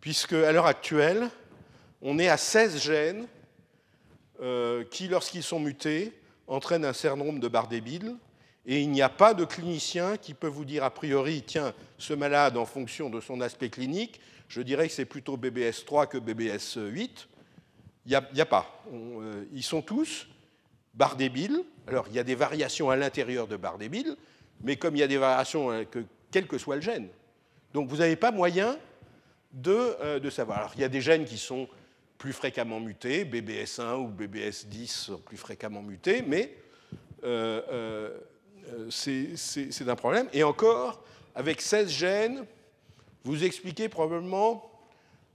puisque 0.00 0.34
à 0.34 0.52
l'heure 0.52 0.66
actuelle, 0.66 1.28
on 2.00 2.16
est 2.20 2.28
à 2.28 2.36
16 2.36 2.80
gènes 2.80 3.26
euh, 4.40 4.84
qui, 4.84 5.08
lorsqu'ils 5.08 5.42
sont 5.42 5.58
mutés, 5.58 6.12
entraînent 6.46 6.84
un 6.84 6.92
syndrome 6.92 7.40
de 7.40 7.48
Bardet-Bill, 7.48 8.14
et 8.66 8.80
il 8.80 8.90
n'y 8.90 9.02
a 9.02 9.08
pas 9.08 9.34
de 9.34 9.44
clinicien 9.44 10.16
qui 10.16 10.32
peut 10.32 10.46
vous 10.46 10.64
dire 10.64 10.84
a 10.84 10.90
priori, 10.90 11.42
tiens, 11.44 11.74
ce 11.98 12.14
malade, 12.14 12.56
en 12.56 12.66
fonction 12.66 13.10
de 13.10 13.20
son 13.20 13.40
aspect 13.40 13.70
clinique, 13.70 14.20
je 14.46 14.62
dirais 14.62 14.86
que 14.86 14.94
c'est 14.94 15.04
plutôt 15.04 15.36
BBS 15.36 15.84
3 15.84 16.06
que 16.06 16.18
BBS 16.18 16.76
8. 16.76 17.28
Il 18.06 18.20
n'y 18.32 18.40
a, 18.40 18.46
pas. 18.46 18.84
Euh, 18.92 19.44
ils 19.52 19.62
sont 19.64 19.82
tous 19.82 20.28
Bardet-Bill. 20.94 21.64
Alors, 21.86 22.06
il 22.08 22.14
y 22.14 22.18
a 22.18 22.24
des 22.24 22.34
variations 22.34 22.90
à 22.90 22.96
l'intérieur 22.96 23.46
de 23.46 23.56
Bardet-Bill, 23.56 24.16
mais 24.62 24.76
comme 24.76 24.96
il 24.96 25.00
y 25.00 25.02
a 25.02 25.08
des 25.08 25.18
variations 25.18 25.70
euh, 25.70 25.84
que 25.84 26.04
quel 26.32 26.46
que 26.48 26.58
soit 26.58 26.76
le 26.76 26.82
gène. 26.82 27.08
Donc 27.72 27.88
vous 27.88 27.98
n'avez 27.98 28.16
pas 28.16 28.32
moyen 28.32 28.76
de, 29.52 29.96
euh, 30.00 30.18
de, 30.18 30.30
savoir. 30.30 30.58
Alors 30.58 30.72
il 30.74 30.80
y 30.80 30.84
a 30.84 30.88
des 30.88 31.00
gènes 31.00 31.24
qui 31.24 31.38
sont 31.38 31.68
plus 32.18 32.32
fréquemment 32.32 32.80
mutés, 32.80 33.24
BBS1 33.24 33.96
ou 33.96 34.08
BBS10 34.08 34.86
sont 34.86 35.18
plus 35.18 35.36
fréquemment 35.36 35.82
mutés, 35.82 36.22
mais 36.22 36.56
euh, 37.24 37.60
euh, 37.70 38.88
c'est 38.90 39.88
un 39.88 39.96
problème. 39.96 40.28
Et 40.32 40.42
encore, 40.42 41.04
avec 41.34 41.60
16 41.60 41.88
gènes, 41.88 42.46
vous 43.24 43.44
expliquez 43.44 43.88
probablement 43.88 44.70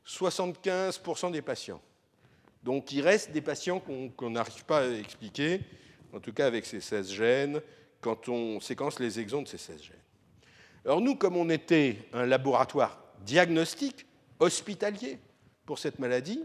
75% 0.06 1.32
des 1.32 1.42
patients. 1.42 1.82
Donc 2.64 2.92
il 2.92 3.02
reste 3.02 3.32
des 3.32 3.42
patients 3.42 3.80
qu'on 3.80 4.30
n'arrive 4.30 4.66
pas 4.66 4.82
à 4.82 4.90
expliquer, 4.90 5.62
en 6.14 6.20
tout 6.20 6.34
cas 6.34 6.48
avec 6.48 6.66
ces 6.66 6.82
16 6.82 7.12
gènes, 7.12 7.62
quand 8.02 8.30
on 8.30 8.60
séquence 8.60 9.00
les 9.00 9.20
exons 9.20 9.42
de 9.42 9.48
ces 9.48 9.58
16 9.58 9.84
gènes. 9.84 9.96
Alors 10.86 11.02
nous, 11.02 11.16
comme 11.16 11.38
on 11.38 11.50
était 11.50 11.98
un 12.14 12.26
laboratoire 12.26 13.04
diagnostique 13.26 14.06
hospitalier 14.40 15.18
pour 15.66 15.80
cette 15.80 16.00
maladie, 16.00 16.44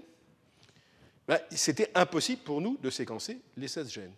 ben, 1.29 1.39
c'était 1.51 1.91
impossible 1.95 2.43
pour 2.43 2.61
nous 2.61 2.77
de 2.83 2.91
séquencer 2.91 3.39
les 3.57 3.69
16 3.69 3.91
gènes. 3.91 4.13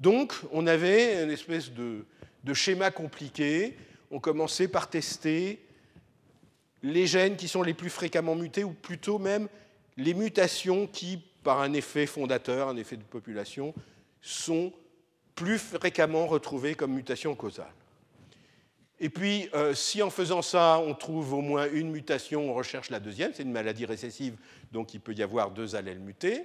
Donc 0.00 0.34
on 0.52 0.66
avait 0.66 1.22
une 1.22 1.30
espèce 1.30 1.70
de, 1.70 2.04
schéma 2.52 2.90
compliqué. 2.90 3.76
On 4.10 4.20
commençait 4.20 4.68
par 4.68 4.90
tester 4.90 5.64
les 6.82 7.06
gènes 7.06 7.36
qui 7.36 7.48
sont 7.48 7.62
les 7.62 7.74
plus 7.74 7.90
fréquemment 7.90 8.34
mutés, 8.34 8.64
ou 8.64 8.72
plutôt 8.72 9.18
même 9.18 9.48
les 9.96 10.14
mutations 10.14 10.86
qui, 10.86 11.18
par 11.42 11.60
un 11.60 11.72
effet 11.72 12.06
fondateur, 12.06 12.68
un 12.68 12.76
effet 12.76 12.96
de 12.96 13.02
population, 13.02 13.74
sont 14.20 14.72
plus 15.34 15.58
fréquemment 15.58 16.26
retrouvées 16.26 16.74
comme 16.74 16.92
mutations 16.92 17.34
causales. 17.34 17.66
Et 19.00 19.08
puis, 19.08 19.48
euh, 19.54 19.74
si 19.74 20.02
en 20.02 20.10
faisant 20.10 20.40
ça, 20.40 20.78
on 20.78 20.94
trouve 20.94 21.34
au 21.34 21.40
moins 21.40 21.68
une 21.70 21.90
mutation, 21.90 22.50
on 22.50 22.54
recherche 22.54 22.90
la 22.90 23.00
deuxième. 23.00 23.32
C'est 23.34 23.42
une 23.42 23.52
maladie 23.52 23.86
récessive, 23.86 24.36
donc 24.72 24.94
il 24.94 25.00
peut 25.00 25.14
y 25.14 25.22
avoir 25.22 25.50
deux 25.50 25.74
allèles 25.74 25.98
mutés. 25.98 26.44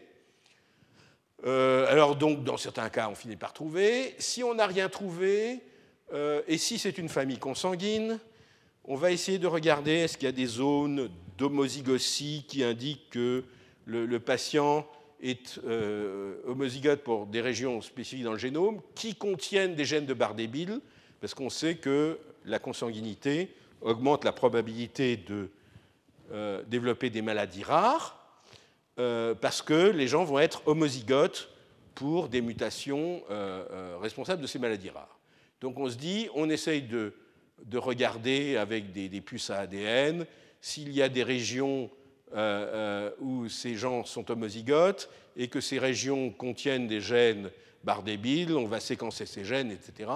Euh, 1.45 1.89
alors, 1.89 2.15
donc, 2.15 2.43
dans 2.43 2.57
certains 2.57 2.89
cas, 2.89 3.07
on 3.09 3.15
finit 3.15 3.35
par 3.35 3.53
trouver. 3.53 4.15
Si 4.17 4.43
on 4.43 4.55
n'a 4.55 4.65
rien 4.65 4.89
trouvé, 4.89 5.61
euh, 6.11 6.41
et 6.47 6.57
si 6.57 6.79
c'est 6.79 6.97
une 6.97 7.07
famille 7.07 7.37
consanguine, 7.37 8.19
on 8.83 8.95
va 8.95 9.11
essayer 9.11 9.37
de 9.37 9.47
regarder 9.47 9.91
est-ce 9.91 10.17
qu'il 10.17 10.25
y 10.25 10.29
a 10.29 10.33
des 10.33 10.47
zones 10.47 11.09
d'homozygosie 11.39 12.45
qui 12.47 12.63
indiquent 12.63 13.09
que 13.09 13.43
le, 13.85 14.19
patient 14.19 14.85
est 15.23 15.59
homozygote 16.45 17.01
pour 17.01 17.25
des 17.25 17.41
régions 17.41 17.81
spécifiques 17.81 18.23
dans 18.23 18.33
le 18.33 18.37
génome 18.37 18.81
qui 18.93 19.15
contiennent 19.15 19.73
des 19.73 19.85
gènes 19.85 20.05
de 20.05 20.13
Bardet-Bill, 20.13 20.79
parce 21.19 21.33
qu'on 21.33 21.49
sait 21.49 21.75
que 21.75 22.19
la 22.45 22.59
consanguinité 22.59 23.49
augmente 23.81 24.25
la 24.25 24.31
probabilité 24.31 25.17
de 25.17 25.49
euh, 26.31 26.61
développer 26.67 27.09
des 27.09 27.21
maladies 27.21 27.63
rares 27.63 28.15
euh, 28.99 29.33
parce 29.33 29.61
que 29.61 29.89
les 29.89 30.07
gens 30.07 30.23
vont 30.23 30.39
être 30.39 30.61
homozygotes 30.67 31.49
pour 31.95 32.29
des 32.29 32.41
mutations 32.41 33.23
euh, 33.31 33.97
responsables 33.99 34.41
de 34.41 34.47
ces 34.47 34.59
maladies 34.59 34.89
rares. 34.89 35.19
Donc 35.61 35.79
on 35.79 35.89
se 35.89 35.95
dit, 35.95 36.29
on 36.35 36.49
essaye 36.49 36.83
de, 36.83 37.13
regarder 37.73 38.57
avec 38.57 38.91
des, 38.91 39.21
puces 39.21 39.49
à 39.49 39.59
ADN 39.59 40.25
s'il 40.61 40.91
y 40.93 41.01
a 41.01 41.09
des 41.09 41.23
régions 41.23 41.89
où 43.19 43.49
ces 43.49 43.75
gens 43.75 44.03
sont 44.03 44.29
homozygotes 44.29 45.09
et 45.35 45.47
que 45.47 45.61
ces 45.61 45.79
régions 45.79 46.29
contiennent 46.29 46.87
des 46.87 47.01
gènes 47.01 47.49
Bardet-Bill, 47.83 48.55
on 48.55 48.65
va 48.67 48.79
séquencer 48.79 49.25
ces 49.25 49.45
gènes, 49.45 49.71
etc. 49.71 50.11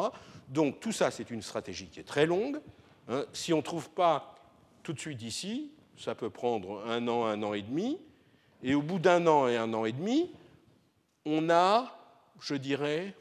Donc 0.49 0.79
tout 0.79 0.91
ça, 0.91 1.11
c'est 1.11 1.29
une 1.31 1.41
stratégie 1.41 1.87
qui 1.87 1.99
est 1.99 2.07
très 2.07 2.25
longue. 2.25 2.59
Hein. 3.07 3.25
Si 3.33 3.53
on 3.53 3.57
ne 3.57 3.61
trouve 3.61 3.89
pas 3.89 4.35
tout 4.83 4.93
de 4.93 4.99
suite 4.99 5.21
ici, 5.21 5.71
ça 5.97 6.15
peut 6.15 6.29
prendre 6.29 6.83
un 6.85 7.07
an, 7.07 7.25
un 7.25 7.41
an 7.43 7.53
et 7.53 7.61
demi. 7.61 7.97
Et 8.61 8.75
au 8.75 8.81
bout 8.81 8.99
d'un 8.99 9.25
an 9.27 9.47
et 9.47 9.57
un 9.57 9.73
an 9.73 9.85
et 9.85 9.91
demi, 9.91 10.31
on 11.25 11.49
a, 11.49 11.97
je 12.39 12.55
dirais, 12.55 13.13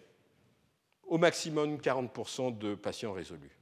au 1.06 1.18
maximum 1.18 1.76
40% 1.76 2.58
de 2.58 2.74
patients 2.74 3.12
résolus. 3.12 3.58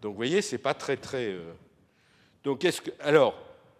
Donc 0.00 0.12
vous 0.12 0.16
voyez, 0.16 0.42
ce 0.42 0.56
n'est 0.56 0.62
pas 0.62 0.74
très 0.74 0.96
très, 0.96 1.30
euh, 1.30 1.52
Donc, 2.44 2.60
que, 2.60 2.90
alors, 3.00 3.34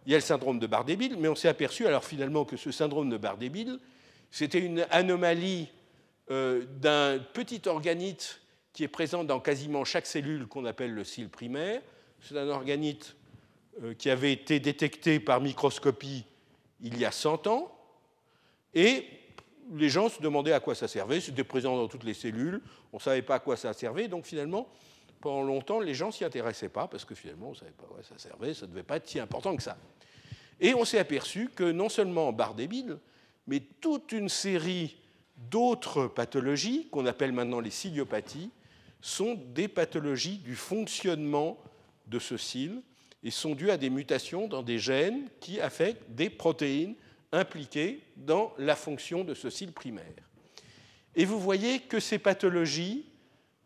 il 0.06 0.12
y 0.12 0.14
a 0.14 0.18
le 0.18 0.22
syndrome 0.22 0.58
de 0.58 0.66
Bardet-Bill, 0.66 1.16
mais 1.18 1.28
on 1.28 1.34
s'est 1.34 1.48
aperçu 1.48 1.86
alors 1.86 2.04
finalement 2.04 2.44
que 2.44 2.56
ce 2.56 2.70
syndrome 2.70 3.08
de 3.08 3.16
Bardet-Bill, 3.16 3.78
c'était 4.30 4.60
une 4.60 4.86
anomalie 4.90 5.68
euh, 6.30 6.64
d'un 6.80 7.18
petit 7.18 7.62
organite 7.66 8.40
qui 8.72 8.84
est 8.84 8.88
présent 8.88 9.22
dans 9.24 9.40
quasiment 9.40 9.84
chaque 9.84 10.06
cellule 10.06 10.46
qu'on 10.46 10.64
appelle 10.64 10.92
le 10.92 11.04
cil 11.04 11.28
primaire. 11.28 11.82
C'est 12.20 12.36
un 12.36 12.48
organite 12.48 13.16
euh, 13.82 13.94
qui 13.94 14.10
avait 14.10 14.32
été 14.32 14.60
détecté 14.60 15.20
par 15.20 15.40
microscopie 15.40 16.24
il 16.80 16.98
y 16.98 17.04
a 17.04 17.12
100 17.12 17.46
ans, 17.46 17.72
et 18.74 19.06
les 19.72 19.88
gens 19.88 20.08
se 20.08 20.20
demandaient 20.20 20.52
à 20.52 20.60
quoi 20.60 20.74
ça 20.74 20.88
servait. 20.88 21.20
C'était 21.20 21.44
présent 21.44 21.76
dans 21.76 21.86
toutes 21.86 22.04
les 22.04 22.14
cellules, 22.14 22.60
on 22.92 22.96
ne 22.96 23.02
savait 23.02 23.22
pas 23.22 23.36
à 23.36 23.38
quoi 23.38 23.56
ça 23.56 23.72
servait, 23.72 24.08
donc 24.08 24.26
finalement, 24.26 24.66
pendant 25.22 25.42
longtemps, 25.42 25.80
les 25.80 25.94
gens 25.94 26.10
s'y 26.10 26.24
intéressaient 26.24 26.68
pas, 26.68 26.86
parce 26.86 27.06
que 27.06 27.14
finalement, 27.14 27.48
on 27.48 27.52
ne 27.52 27.56
savait 27.56 27.70
pas 27.70 27.86
quoi 27.86 28.02
ça 28.02 28.18
servait, 28.18 28.52
ça 28.52 28.66
ne 28.66 28.72
devait 28.72 28.82
pas 28.82 28.96
être 28.96 29.08
si 29.08 29.18
important 29.18 29.56
que 29.56 29.62
ça. 29.62 29.78
Et 30.60 30.74
on 30.74 30.84
s'est 30.84 30.98
aperçu 30.98 31.48
que 31.48 31.72
non 31.72 31.88
seulement 31.88 32.32
débile, 32.54 32.98
mais 33.46 33.60
toute 33.80 34.12
une 34.12 34.28
série 34.28 34.96
d'autres 35.50 36.06
pathologies, 36.06 36.88
qu'on 36.90 37.06
appelle 37.06 37.32
maintenant 37.32 37.60
les 37.60 37.70
ciliopathies, 37.70 38.50
sont 39.00 39.34
des 39.54 39.68
pathologies 39.68 40.38
du 40.38 40.54
fonctionnement 40.54 41.58
de 42.06 42.18
ce 42.18 42.36
cil 42.36 42.82
et 43.24 43.30
sont 43.30 43.54
dues 43.54 43.70
à 43.70 43.76
des 43.76 43.90
mutations 43.90 44.48
dans 44.48 44.62
des 44.62 44.78
gènes 44.78 45.28
qui 45.40 45.60
affectent 45.60 46.10
des 46.10 46.30
protéines 46.30 46.94
impliquées 47.32 48.02
dans 48.16 48.52
la 48.58 48.76
fonction 48.76 49.24
de 49.24 49.34
ce 49.34 49.50
cil 49.50 49.72
primaire. 49.72 50.04
Et 51.14 51.24
vous 51.24 51.40
voyez 51.40 51.80
que 51.80 52.00
ces 52.00 52.18
pathologies, 52.18 53.06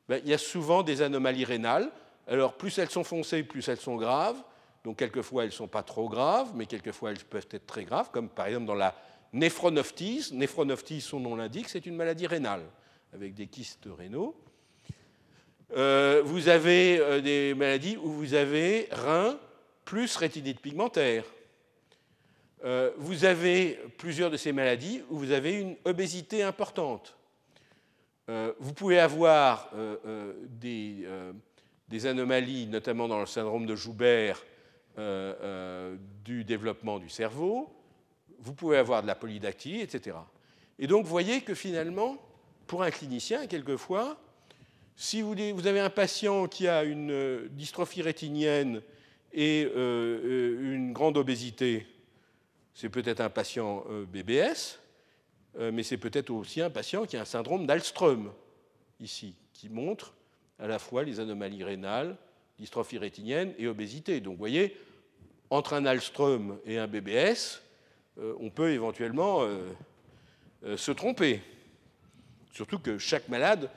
ben, 0.09 0.21
il 0.25 0.31
y 0.31 0.35
a 0.35 0.39
souvent 0.39 0.83
des 0.83 1.03
anomalies 1.03 1.45
rénales. 1.45 1.91
Alors 2.29 2.55
plus 2.55 2.79
elles 2.79 2.91
sont 2.91 3.05
foncées, 3.05 3.43
plus 3.43 3.67
elles 3.69 3.81
sont 3.81 3.97
graves. 3.97 4.41
Donc 4.85 4.99
quelquefois 4.99 5.43
elles 5.43 5.51
ne 5.51 5.55
sont 5.55 5.69
pas 5.69 5.83
trop 5.83 6.09
graves, 6.09 6.53
mais 6.55 6.67
quelquefois 6.67 7.11
elles 7.11 7.19
peuvent 7.19 7.49
être 7.51 7.67
très 7.67 7.85
graves, 7.85 8.11
comme 8.11 8.29
par 8.29 8.47
exemple 8.47 8.67
dans 8.67 8.75
la 8.75 8.95
néphronophthise. 9.33 10.33
Néphronophthise, 10.33 11.05
son 11.05 11.21
nom 11.21 11.37
l'indique, 11.37 11.69
c'est 11.69 11.87
une 11.87 11.97
maladie 11.97 12.27
rénale, 12.27 12.63
avec 13.13 13.35
des 13.35 13.47
kystes 13.47 13.89
rénaux. 13.99 14.37
Euh, 15.77 16.23
vous 16.25 16.49
avez 16.49 16.99
euh, 17.01 17.21
des 17.21 17.53
maladies 17.55 17.97
où 17.97 18.11
vous 18.11 18.35
avez 18.35 18.89
rein 18.93 19.37
plus 19.85 20.17
rétinite 20.17 20.61
pigmentaire. 20.61 21.25
Euh, 22.65 22.91
vous 22.97 23.25
avez 23.25 23.79
plusieurs 23.99 24.31
de 24.31 24.37
ces 24.37 24.53
maladies 24.53 25.03
où 25.11 25.19
vous 25.19 25.33
avez 25.33 25.55
une 25.55 25.77
obésité 25.85 26.43
importante. 26.43 27.16
Vous 28.29 28.73
pouvez 28.75 28.99
avoir 28.99 29.71
des, 30.49 31.07
des, 31.89 32.07
anomalies, 32.07 32.67
notamment 32.67 33.07
dans 33.07 33.21
le 33.21 33.27
syndrome 33.27 33.67
de 33.67 33.77
Joubert, 33.77 34.45
du 36.25 36.45
développement 36.45 36.99
du 36.99 37.09
cerveau. 37.09 37.73
Vous 38.41 38.55
pouvez 38.55 38.79
avoir 38.79 39.03
de 39.03 39.07
la 39.07 39.15
polydactylie, 39.15 39.81
etc. 39.81 40.17
Et 40.79 40.87
donc, 40.87 41.05
vous 41.05 41.11
voyez 41.11 41.41
que 41.41 41.55
finalement, 41.55 42.19
pour 42.67 42.83
un 42.83 42.91
clinicien, 42.91 43.47
quelquefois, 43.47 44.19
si 44.97 45.21
vous 45.21 45.67
avez 45.67 45.81
un 45.81 45.91
patient 45.91 46.49
qui 46.49 46.69
a 46.69 46.83
une 46.83 47.11
euh, 47.11 47.49
dystrophie 47.51 48.03
rétinienne 48.03 48.81
et 49.33 49.65
euh, 49.65 49.75
euh, 49.77 50.75
une 50.75 50.93
grande 50.93 51.19
obésité, 51.19 51.87
c'est 52.73 52.89
peut-être 52.89 53.21
un 53.21 53.31
patient 53.31 53.85
BBS, 54.13 54.79
mais 55.59 55.83
c'est 55.83 55.97
peut-être 55.97 56.31
aussi 56.31 56.61
un 56.61 56.71
patient 56.71 57.07
qui 57.07 57.17
a 57.17 57.23
un 57.23 57.27
syndrome 57.27 57.67
d'Alström, 57.67 58.31
ici, 59.01 59.35
qui 59.53 59.69
montre 59.69 60.15
à 60.59 60.67
la 60.67 60.79
fois 60.79 61.03
les 61.03 61.21
anomalies 61.21 61.65
rénales, 61.65 62.17
dystrophie 62.59 62.99
rétinienne 62.99 63.55
et 63.59 63.67
obésité. 63.67 64.21
Donc 64.21 64.35
vous 64.35 64.39
voyez, 64.39 64.77
entre 65.51 65.75
un 65.75 65.87
Alström 65.87 66.59
et 66.65 66.79
un 66.79 66.87
BBS, 66.87 67.63
on 68.41 68.51
peut 68.51 68.71
éventuellement 68.71 69.47
se 70.77 70.93
tromper. 70.93 71.43
Surtout 72.57 72.79
que 72.79 72.97
chaque 72.97 73.29
malade 73.29 73.71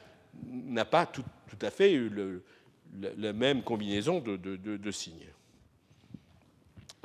n'a 0.45 0.85
pas 0.85 1.05
tout, 1.05 1.25
à 1.61 1.69
fait 1.69 1.99
la, 3.17 3.33
même 3.33 3.61
combinaison 3.61 4.21
de, 4.21 4.91
signes. 4.91 5.27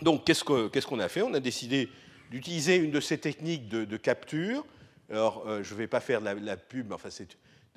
Donc, 0.01 0.25
qu'est-ce 0.25 0.45
qu'on 0.87 1.01
a 1.01 1.09
fait? 1.09 1.23
On 1.23 1.35
a 1.35 1.41
décidé 1.41 1.89
d'utiliser 2.35 2.75
une 2.75 2.91
de 2.91 2.99
ces 2.99 3.19
techniques 3.19 3.69
de, 3.69 3.97
capture. 3.97 4.67
Alors, 5.09 5.47
euh, 5.47 5.63
je 5.63 5.73
ne 5.73 5.79
vais 5.79 5.87
pas 5.87 6.01
faire 6.01 6.21
la, 6.21 6.35
la 6.35 6.57
pub, 6.57 6.91
enfin, 6.93 7.09
c'est 7.09 7.29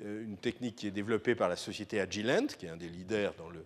euh, 0.02 0.24
une 0.24 0.36
technique 0.36 0.74
qui 0.74 0.88
est 0.88 0.90
développée 0.90 1.36
par 1.36 1.48
la 1.48 1.54
société 1.54 2.00
Agilent, 2.00 2.48
qui 2.48 2.66
est 2.66 2.68
un 2.68 2.76
des 2.76 2.88
leaders 2.88 3.32
dans 3.34 3.50
le. 3.50 3.64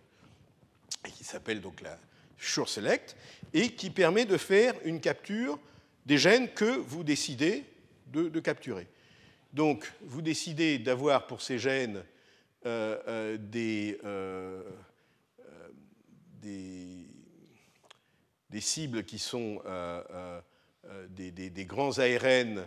et 1.09 1.11
qui 1.11 1.25
s'appelle 1.25 1.63
donc 1.63 1.81
la 1.81 1.99
Sure 2.37 2.69
Select, 2.69 3.17
et 3.55 3.71
qui 3.71 3.89
permet 3.89 4.27
de 4.27 4.37
faire 4.37 4.75
une 4.85 5.01
capture 5.01 5.59
des 6.05 6.19
gènes 6.19 6.53
que 6.53 6.77
vous 6.77 7.05
décidez 7.05 7.65
de 8.09 8.41
capturer. 8.41 8.87
Donc, 9.55 9.91
vous 10.03 10.21
décidez 10.21 10.79
d'avoir 10.79 11.27
pour 11.27 11.41
ces 11.41 11.59
gènes 11.59 12.05
euh, 12.67 13.39
des, 13.39 13.99
des, 18.51 18.61
cibles 18.61 19.05
qui 19.05 19.19
sont 19.19 19.63
des, 21.11 21.65
grands 21.65 21.99
ARN 21.99 22.67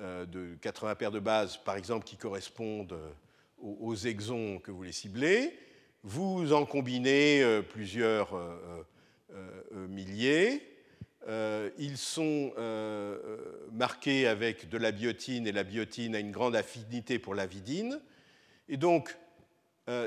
de 0.00 0.54
80 0.60 0.94
paires 0.94 1.10
de 1.10 1.20
bases, 1.20 1.56
par 1.56 1.76
exemple, 1.76 2.04
qui 2.04 2.16
correspondent 2.16 2.98
aux, 3.58 3.78
aux 3.80 3.96
exons 3.96 4.58
que 4.58 4.70
vous 4.70 4.76
voulez 4.78 4.92
cibler. 4.92 5.58
Vous 6.02 6.52
en 6.52 6.64
combinez 6.64 7.62
plusieurs 7.68 8.34
milliers 9.74 10.62
euh, 11.28 11.70
ils 11.78 11.98
sont 11.98 12.52
euh, 12.56 13.18
euh, 13.24 13.68
marqués 13.72 14.28
avec 14.28 14.68
de 14.68 14.78
la 14.78 14.92
biotine 14.92 15.48
et 15.48 15.52
la 15.52 15.64
biotine 15.64 16.14
a 16.14 16.20
une 16.20 16.30
grande 16.30 16.54
affinité 16.54 17.18
pour 17.18 17.34
la 17.34 17.46
vidine. 17.46 18.00
Et 18.68 18.76
donc, 18.76 19.16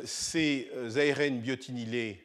ces 0.04 0.69
ARN 0.98 1.39
biotinylés, 1.39 2.22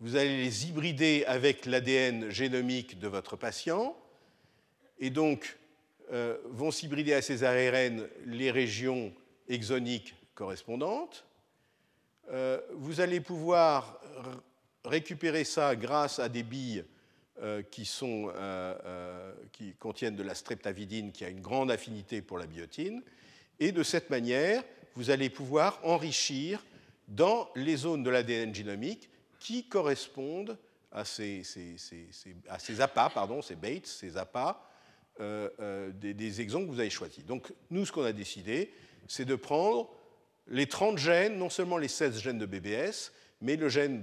vous 0.00 0.16
allez 0.16 0.38
les 0.38 0.66
hybrider 0.66 1.24
avec 1.26 1.66
l'ADN 1.66 2.30
génomique 2.30 2.98
de 2.98 3.06
votre 3.06 3.36
patient. 3.36 3.94
Et 4.98 5.10
donc, 5.10 5.56
vont 6.44 6.70
s'hybrider 6.70 7.12
à 7.14 7.22
ces 7.22 7.42
ARN 7.42 8.06
les 8.26 8.50
régions 8.50 9.12
exoniques 9.48 10.14
correspondantes. 10.34 11.26
vous 12.74 13.00
allez 13.00 13.20
pouvoir 13.20 14.00
récupérer 14.86 15.44
ça 15.44 15.74
grâce 15.76 16.18
à 16.18 16.28
des 16.28 16.42
billes 16.42 16.84
euh, 17.42 17.62
qui, 17.62 17.84
sont, 17.84 18.32
euh, 18.34 18.74
euh, 18.86 19.32
qui, 19.52 19.74
contiennent 19.74 20.16
de 20.16 20.22
la 20.22 20.34
streptavidine 20.34 21.12
qui 21.12 21.24
a 21.24 21.28
une 21.28 21.42
grande 21.42 21.70
affinité 21.70 22.22
pour 22.22 22.38
la 22.38 22.46
biotine. 22.46 23.02
Et 23.60 23.72
de 23.72 23.82
cette 23.82 24.08
manière, 24.08 24.62
vous 24.94 25.10
allez 25.10 25.28
pouvoir 25.28 25.78
enrichir 25.82 26.64
dans 27.08 27.50
les 27.54 27.76
zones 27.76 28.02
de 28.02 28.10
l'ADN 28.10 28.54
génomique 28.54 29.10
qui 29.38 29.68
correspondent 29.68 30.56
à 30.90 31.04
ces, 31.04 31.44
ces, 31.44 31.76
ces, 31.76 32.08
à 32.48 32.58
ces 32.58 32.80
APA, 32.80 33.10
pardon, 33.10 33.42
ces 33.42 33.54
Bates, 33.54 33.86
ces 33.86 34.16
APA, 34.16 34.65
des, 35.18 36.14
des, 36.14 36.40
exons 36.40 36.66
que 36.66 36.70
vous 36.70 36.80
avez 36.80 36.90
choisis. 36.90 37.24
Donc 37.24 37.52
nous, 37.70 37.86
ce 37.86 37.92
qu'on 37.92 38.04
a 38.04 38.12
décidé, 38.12 38.70
c'est 39.08 39.24
de 39.24 39.34
prendre 39.34 39.90
les 40.48 40.66
30 40.66 40.98
gènes, 40.98 41.38
non 41.38 41.50
seulement 41.50 41.78
les 41.78 41.88
16 41.88 42.20
gènes 42.20 42.38
de 42.38 42.46
BBS, 42.46 43.12
mais 43.40 43.56
le 43.56 43.68
gène 43.68 44.02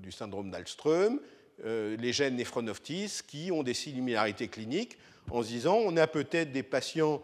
du 0.00 0.12
syndrome 0.12 0.50
d'Alström, 0.50 1.20
euh, 1.64 1.96
les 1.98 2.12
gènes 2.12 2.36
néphronophthis 2.36 3.22
qui 3.26 3.52
ont 3.52 3.62
des 3.62 3.74
similarités 3.74 4.48
cliniques 4.48 4.96
en 5.30 5.42
se 5.42 5.48
disant 5.48 5.76
on 5.76 5.96
a 5.96 6.06
peut-être 6.06 6.52
des 6.52 6.62
patients 6.62 7.22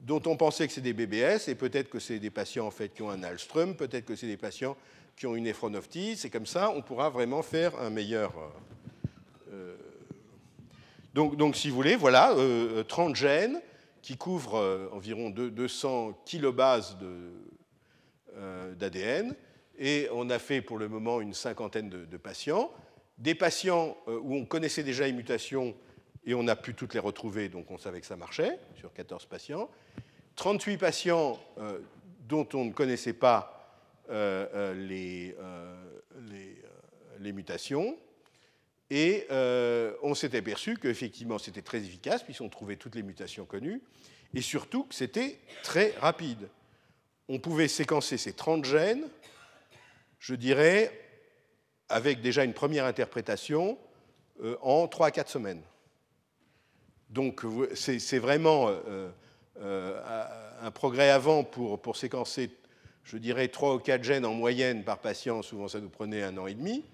dont 0.00 0.22
on 0.26 0.36
pensait 0.36 0.66
que 0.66 0.72
c'est 0.72 0.80
des 0.80 0.92
BBS 0.92 1.48
et 1.48 1.54
peut-être 1.54 1.90
que 1.90 1.98
c'est 1.98 2.18
des 2.18 2.30
patients 2.30 2.66
en 2.66 2.70
fait 2.70 2.90
qui 2.90 3.02
ont 3.02 3.10
un 3.10 3.22
Alström, 3.22 3.74
peut-être 3.74 4.04
que 4.04 4.16
c'est 4.16 4.26
des 4.26 4.36
patients 4.36 4.76
qui 5.16 5.26
ont 5.26 5.34
une 5.34 5.44
néphronophthis 5.44 6.24
et 6.24 6.30
comme 6.30 6.46
ça 6.46 6.70
on 6.70 6.82
pourra 6.82 7.10
vraiment 7.10 7.42
faire 7.42 7.78
un 7.80 7.90
meilleur. 7.90 8.32
Euh, 11.16 11.20
euh, 11.20 11.36
donc, 11.36 11.56
si 11.56 11.68
vous 11.68 11.76
voulez, 11.76 11.96
voilà, 11.96 12.34
30 12.88 13.16
gènes 13.16 13.60
qui 14.02 14.16
couvrent 14.16 14.88
environ 14.92 15.30
200 15.30 16.22
kilobases 16.24 16.96
d'ADN. 18.76 19.34
Et 19.78 20.08
on 20.12 20.28
a 20.30 20.38
fait 20.38 20.60
pour 20.60 20.78
le 20.78 20.88
moment 20.88 21.20
une 21.20 21.34
cinquantaine 21.34 21.88
de 21.88 22.16
patients 22.16 22.70
des 23.22 23.34
patients 23.34 23.96
euh, 24.08 24.18
où 24.20 24.34
on 24.34 24.44
connaissait 24.44 24.82
déjà 24.82 25.06
les 25.06 25.12
mutations 25.12 25.74
et 26.24 26.34
on 26.34 26.46
a 26.48 26.56
pu 26.56 26.74
toutes 26.74 26.94
les 26.94 27.00
retrouver, 27.00 27.48
donc 27.48 27.70
on 27.70 27.78
savait 27.78 28.00
que 28.00 28.06
ça 28.06 28.16
marchait 28.16 28.58
sur 28.76 28.92
14 28.92 29.26
patients. 29.26 29.70
38 30.36 30.76
patients 30.76 31.38
euh, 31.58 31.80
dont 32.28 32.48
on 32.54 32.64
ne 32.64 32.72
connaissait 32.72 33.12
pas 33.12 33.58
euh, 34.10 34.74
les, 34.74 35.34
mutations. 37.32 37.96
Et 38.94 39.26
on 40.02 40.14
s'est 40.14 40.36
aperçu 40.36 40.76
qu'effectivement 40.76 41.38
c'était 41.38 41.62
très 41.62 41.78
efficace, 41.78 42.22
puisqu'on 42.22 42.50
trouvait 42.50 42.76
toutes 42.76 42.94
les 42.94 43.02
mutations 43.02 43.46
connues, 43.46 43.80
et 44.34 44.42
surtout 44.42 44.84
que 44.84 44.94
c'était 44.94 45.38
très 45.62 45.94
rapide. 45.98 46.50
On 47.26 47.38
pouvait 47.38 47.68
séquencer 47.68 48.18
ces 48.18 48.34
30 48.34 48.66
gènes, 48.66 49.08
je 50.18 50.34
dirais, 50.34 50.92
avec 51.88 52.20
déjà 52.20 52.44
une 52.44 52.52
première 52.52 52.84
interprétation 52.84 53.78
en 54.60 54.86
3 54.86 55.06
à 55.06 55.10
4 55.10 55.30
semaines. 55.30 55.62
Donc 57.08 57.46
c'est 57.74 58.18
vraiment 58.18 58.70
un 59.58 60.70
progrès 60.70 61.08
avant 61.08 61.44
pour, 61.44 61.80
pour 61.80 61.96
séquencer, 61.96 62.50
je 63.04 63.16
dirais, 63.16 63.48
3 63.48 63.76
ou 63.76 63.78
4 63.78 64.04
gènes 64.04 64.26
en 64.26 64.34
moyenne 64.34 64.84
par 64.84 64.98
patient, 64.98 65.40
souvent 65.40 65.68
ça 65.68 65.80
nous 65.80 65.88
prenait 65.88 66.22
un 66.22 66.36
an 66.36 66.46
et 66.46 66.54
demi. 66.54 66.84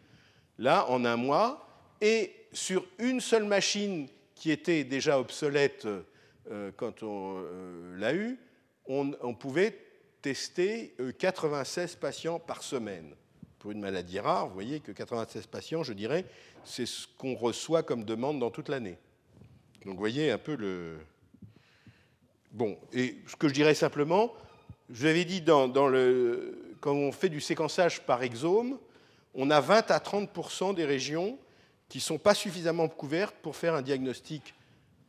Là, 0.58 0.88
en 0.90 1.04
un 1.04 1.16
mois, 1.16 1.64
et 2.00 2.34
sur 2.52 2.86
une 2.98 3.20
seule 3.20 3.44
machine 3.44 4.08
qui 4.34 4.50
était 4.50 4.84
déjà 4.84 5.18
obsolète 5.18 5.86
euh, 6.50 6.70
quand 6.76 7.02
on 7.02 7.38
euh, 7.38 7.98
l'a 7.98 8.14
eu, 8.14 8.38
on, 8.86 9.34
pouvait 9.34 9.76
tester 10.22 10.94
96 11.18 11.94
euh, 11.94 12.00
patients 12.00 12.38
par 12.38 12.62
semaine. 12.62 13.14
Pour 13.58 13.72
une 13.72 13.80
maladie 13.80 14.18
rare, 14.18 14.48
vous 14.48 14.54
voyez 14.54 14.80
que 14.80 14.92
96 14.92 15.46
patients, 15.46 15.82
je 15.82 15.92
dirais, 15.92 16.24
c'est 16.64 16.86
ce 16.86 17.06
qu'on 17.18 17.34
reçoit 17.34 17.82
comme 17.82 18.04
demande 18.04 18.38
dans 18.38 18.50
toute 18.50 18.68
l'année. 18.68 18.96
Donc 19.84 19.94
vous 19.94 20.00
voyez 20.00 20.30
un 20.30 20.38
peu 20.38 20.54
le... 20.56 20.98
Bon, 22.52 22.78
et 22.94 23.16
ce 23.26 23.36
que 23.36 23.48
je 23.48 23.52
dirais 23.52 23.74
simplement, 23.74 24.32
je 24.88 25.00
vous 25.00 25.06
avais 25.06 25.26
dit, 25.26 25.42
dans, 25.42 25.66
le, 25.88 26.76
quand 26.80 26.94
on 26.94 27.12
fait 27.12 27.28
du 27.28 27.40
séquençage 27.40 28.00
par 28.06 28.22
exome, 28.22 28.78
on 29.34 29.50
a 29.50 29.60
20 29.60 29.90
à 29.90 29.98
30% 29.98 30.74
des 30.74 30.86
régions 30.86 31.38
qui 31.88 31.98
ne 31.98 32.02
sont 32.02 32.18
pas 32.18 32.34
suffisamment 32.34 32.88
couvertes 32.88 33.34
pour 33.42 33.56
faire 33.56 33.74
un 33.74 33.82
diagnostic 33.82 34.54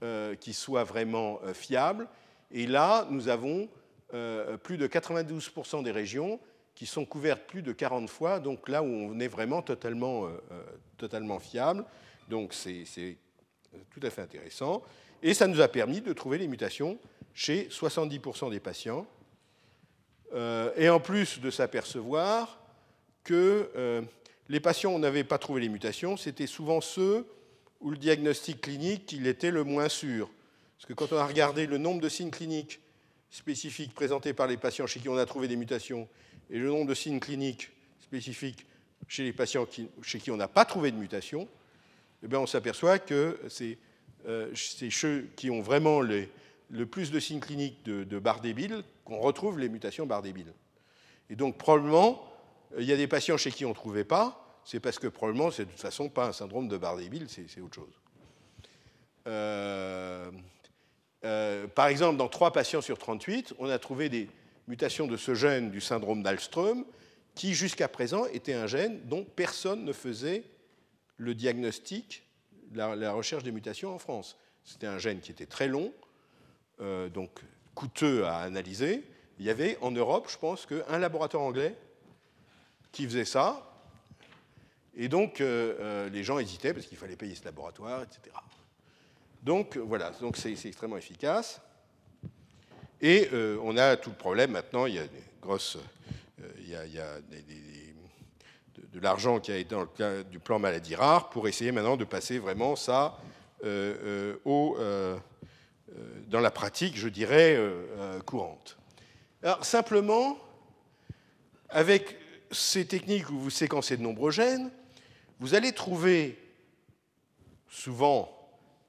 euh, 0.01 0.35
qui 0.35 0.53
soit 0.53 0.85
vraiment 0.85 1.41
euh, 1.43 1.53
fiable. 1.53 2.07
Et 2.51 2.67
là, 2.67 3.05
nous 3.09 3.27
avons 3.27 3.67
euh, 4.13 4.57
plus 4.57 4.77
de 4.77 4.87
92% 4.87 5.83
des 5.83 5.91
régions 5.91 6.39
qui 6.73 6.85
sont 6.85 7.03
couvertes 7.03 7.43
plus 7.45 7.61
de 7.61 7.73
40 7.73 8.09
fois, 8.09 8.39
donc 8.39 8.69
là 8.69 8.81
où 8.81 8.85
on 8.85 9.19
est 9.19 9.27
vraiment 9.27 9.61
totalement, 9.61 10.29
totalement 10.95 11.37
fiable. 11.37 11.83
Donc 12.29 12.53
c'est 12.53 12.85
tout 13.89 13.99
à 14.01 14.09
fait 14.09 14.21
intéressant. 14.21 14.81
Et 15.21 15.33
ça 15.33 15.47
nous 15.47 15.59
a 15.59 15.67
permis 15.67 15.99
de 15.99 16.13
trouver 16.13 16.37
les 16.37 16.47
mutations 16.47 16.97
chez 17.33 17.67
70% 17.67 18.49
des 18.49 18.61
patients. 18.61 19.05
et 20.77 20.87
en 20.87 21.01
plus 21.01 21.41
de 21.41 21.51
s'apercevoir 21.51 22.61
que 23.25 24.07
les 24.49 24.59
patients 24.59 24.91
où 24.91 24.95
on 24.95 24.99
n'avait 24.99 25.23
pas 25.23 25.37
trouvé 25.37 25.61
les 25.61 25.69
mutations, 25.69 26.17
c'était 26.17 26.47
souvent 26.47 26.81
ceux 26.81 27.25
où 27.79 27.91
le 27.91 27.97
diagnostic 27.97 28.61
clinique 28.61 29.11
il 29.13 29.27
était 29.27 29.51
le 29.51 29.63
moins 29.63 29.89
sûr. 29.89 30.29
Parce 30.75 30.87
que 30.87 30.93
quand 30.93 31.13
on 31.13 31.17
a 31.17 31.25
regardé 31.25 31.67
le 31.67 31.77
nombre 31.77 32.01
de 32.01 32.09
signes 32.09 32.31
cliniques 32.31 32.79
spécifiques 33.29 33.93
présentés 33.93 34.33
par 34.33 34.47
les 34.47 34.57
patients 34.57 34.87
chez 34.87 34.99
qui 34.99 35.07
on 35.07 35.17
a 35.17 35.25
trouvé 35.25 35.47
des 35.47 35.55
mutations 35.55 36.07
et 36.49 36.57
le 36.57 36.67
nombre 36.67 36.87
de 36.87 36.95
signes 36.95 37.19
cliniques 37.19 37.69
spécifiques 38.01 38.65
chez 39.07 39.23
les 39.23 39.33
patients 39.33 39.67
chez 40.01 40.19
qui 40.19 40.31
on 40.31 40.37
n'a 40.37 40.47
pas 40.47 40.65
trouvé 40.65 40.91
de 40.91 40.97
mutation, 40.97 41.47
eh 42.23 42.27
bien 42.27 42.39
on 42.39 42.47
s'aperçoit 42.47 42.97
que 42.99 43.39
c'est 43.49 43.77
euh, 44.27 44.51
ceux 44.55 45.29
qui 45.35 45.51
ont 45.51 45.61
vraiment 45.61 46.01
le 46.01 46.85
plus 46.85 47.11
de 47.11 47.19
signes 47.19 47.39
cliniques 47.39 47.83
de, 47.85 48.03
de 48.03 48.19
Bardet-Bill 48.19 48.83
qu'on 49.05 49.19
retrouve 49.19 49.59
les 49.59 49.69
mutations 49.69 50.05
Bardet-Bill. 50.05 50.53
Et 51.29 51.35
donc 51.35 51.57
probablement, 51.57 52.28
il 52.77 52.85
y 52.85 52.93
a 52.93 52.97
des 52.97 53.07
patients 53.07 53.37
chez 53.37 53.51
qui 53.51 53.65
on 53.65 53.69
ne 53.69 53.73
trouvait 53.73 54.03
pas, 54.03 54.61
c'est 54.63 54.79
parce 54.79 54.99
que 54.99 55.07
probablement 55.07 55.51
c'est 55.51 55.65
de 55.65 55.69
toute 55.71 55.79
façon 55.79 56.09
pas 56.09 56.27
un 56.27 56.33
syndrome 56.33 56.67
de 56.67 56.77
Bardet-Bill, 56.77 57.27
c'est 57.29 57.61
autre 57.61 57.75
chose. 57.75 57.99
Euh, 59.27 60.31
euh, 61.25 61.67
par 61.67 61.87
exemple, 61.87 62.17
dans 62.17 62.27
3 62.27 62.51
patients 62.53 62.81
sur 62.81 62.97
38, 62.97 63.55
on 63.59 63.69
a 63.69 63.79
trouvé 63.79 64.09
des 64.09 64.29
mutations 64.67 65.07
de 65.07 65.17
ce 65.17 65.33
gène 65.33 65.71
du 65.71 65.81
syndrome 65.81 66.23
d'Alström 66.23 66.85
qui 67.35 67.53
jusqu'à 67.53 67.87
présent 67.87 68.25
était 68.27 68.53
un 68.53 68.67
gène 68.67 69.01
dont 69.05 69.23
personne 69.23 69.85
ne 69.85 69.93
faisait 69.93 70.43
le 71.17 71.35
diagnostic, 71.35 72.23
la, 72.73 73.11
recherche 73.11 73.43
des 73.43 73.51
mutations 73.51 73.93
en 73.93 73.99
France. 73.99 74.37
C'était 74.63 74.87
un 74.87 74.97
gène 74.97 75.19
qui 75.19 75.31
était 75.31 75.45
très 75.45 75.67
long, 75.67 75.93
euh, 76.81 77.09
donc 77.09 77.41
coûteux 77.75 78.25
à 78.25 78.37
analyser. 78.37 79.03
Il 79.39 79.45
y 79.45 79.49
avait 79.49 79.77
en 79.81 79.91
Europe, 79.91 80.27
je 80.29 80.37
pense, 80.37 80.65
qu'un 80.65 80.97
laboratoire 80.97 81.43
anglais 81.43 81.75
qui 82.91 83.05
faisait 83.05 83.25
ça. 83.25 83.65
Et 85.01 85.07
donc, 85.07 85.39
euh, 85.39 85.75
euh, 85.79 86.09
les 86.09 86.23
gens 86.23 86.39
hésitaient 86.39 86.73
parce 86.73 86.85
qu'il 86.85 86.97
fallait 86.97 87.15
payer 87.15 87.33
ce 87.33 87.45
laboratoire, 87.45 88.03
etc. 88.03 88.35
Donc, 89.41 89.77
voilà, 89.77 90.11
donc 90.11 90.35
c'est 90.35 90.51
extrêmement 90.51 90.97
efficace. 90.97 91.61
Et 92.99 93.29
euh, 93.31 93.57
on 93.63 93.77
a 93.77 93.95
tout 93.95 94.09
le 94.09 94.17
problème 94.17 94.51
maintenant, 94.51 94.85
il 94.85 94.95
y 94.95 94.99
a 94.99 95.07
des 95.07 95.23
grosses. 95.41 95.77
il 96.59 96.69
y 96.69 96.75
a, 96.75 96.83
de, 98.91 98.99
l'argent 98.99 99.39
qui 99.39 99.53
a 99.53 99.55
été 99.55 99.69
dans 99.73 99.79
le 99.81 99.87
cas 99.87 100.23
du 100.23 100.39
plan 100.39 100.59
maladie 100.59 100.95
rare 100.95 101.29
pour 101.29 101.47
essayer 101.47 101.71
maintenant 101.71 101.95
de 101.95 102.03
passer 102.03 102.37
vraiment 102.37 102.75
ça 102.75 103.17
au, 104.43 104.77
dans 106.27 106.39
la 106.41 106.51
pratique, 106.51 106.97
je 106.97 107.07
dirais, 107.07 107.57
courante. 108.25 108.77
Alors, 109.41 109.63
simplement, 109.63 110.37
avec 111.69 112.18
ces 112.51 112.85
techniques 112.85 113.29
où 113.29 113.39
vous 113.39 113.49
séquencez 113.49 113.97
de 113.97 114.01
nombreux 114.01 114.31
gènes, 114.31 114.71
vous 115.39 115.55
allez 115.55 115.71
trouver 115.71 116.37
souvent 117.69 118.35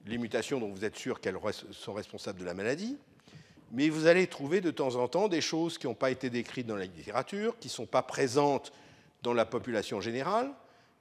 les 0.07 0.19
mutations 0.19 0.59
dont 0.59 0.71
vous 0.71 0.85
êtes 0.85 0.97
sûr 0.97 1.21
qu'elles 1.21 1.39
sont 1.73 1.93
responsables 1.93 2.39
de 2.39 2.45
la 2.45 2.55
maladie, 2.55 2.97
mais 3.73 3.89
vous 3.89 4.07
allez 4.07 4.27
trouver 4.27 4.61
de 4.61 4.71
temps 4.71 4.97
en 4.97 5.07
temps 5.09 5.29
des 5.29 5.41
choses 5.41 5.79
qui 5.79 5.87
n'ont 5.87 5.95
pas 5.95 6.11
été 6.11 6.31
décrites 6.31 6.67
dans 6.67 6.77
la 6.77 6.87
littérature, 6.87 7.59
qui 7.59 7.69
ne 7.69 7.73
sont 7.73 7.87
pas 7.87 8.03
présentes 8.03 8.73
dans 9.23 9.35
la 9.35 9.45
population 9.45 10.01
générale, 10.01 10.51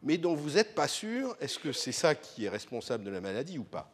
mais 0.03 0.18
dont 0.18 0.36
vous 0.36 0.51
n'êtes 0.51 0.76
pas 0.76 0.88
sûr, 0.88 1.36
est-ce 1.41 1.60
que 1.60 1.72
c'est 1.72 1.91
ça 1.91 2.16
qui 2.16 2.45
est 2.45 2.49
responsable 2.49 3.03
de 3.03 3.10
la 3.10 3.22
maladie 3.22 3.57
ou 3.57 3.64
pas 3.64 3.91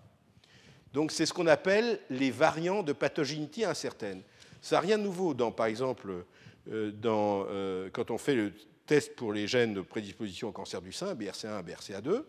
Donc 0.93 1.11
c'est 1.11 1.25
ce 1.25 1.33
qu'on 1.33 1.47
appelle 1.47 1.99
les 2.09 2.31
variants 2.31 2.83
de 2.83 2.93
pathogénité 2.93 3.65
incertaine. 3.65 4.21
Ça 4.61 4.75
n'a 4.75 4.81
rien 4.81 4.97
de 4.97 5.03
nouveau 5.03 5.33
dans, 5.33 5.51
par 5.51 5.67
exemple, 5.67 6.25
dans, 6.67 7.45
euh, 7.49 7.89
quand 7.91 8.11
on 8.11 8.17
fait 8.17 8.35
le 8.35 8.53
test 8.85 9.15
pour 9.15 9.33
les 9.33 9.47
gènes 9.47 9.73
de 9.73 9.81
prédisposition 9.81 10.49
au 10.49 10.51
cancer 10.51 10.81
du 10.81 10.91
sein, 10.91 11.13
BRCA1, 11.13 11.63
BRCA2, 11.63 12.23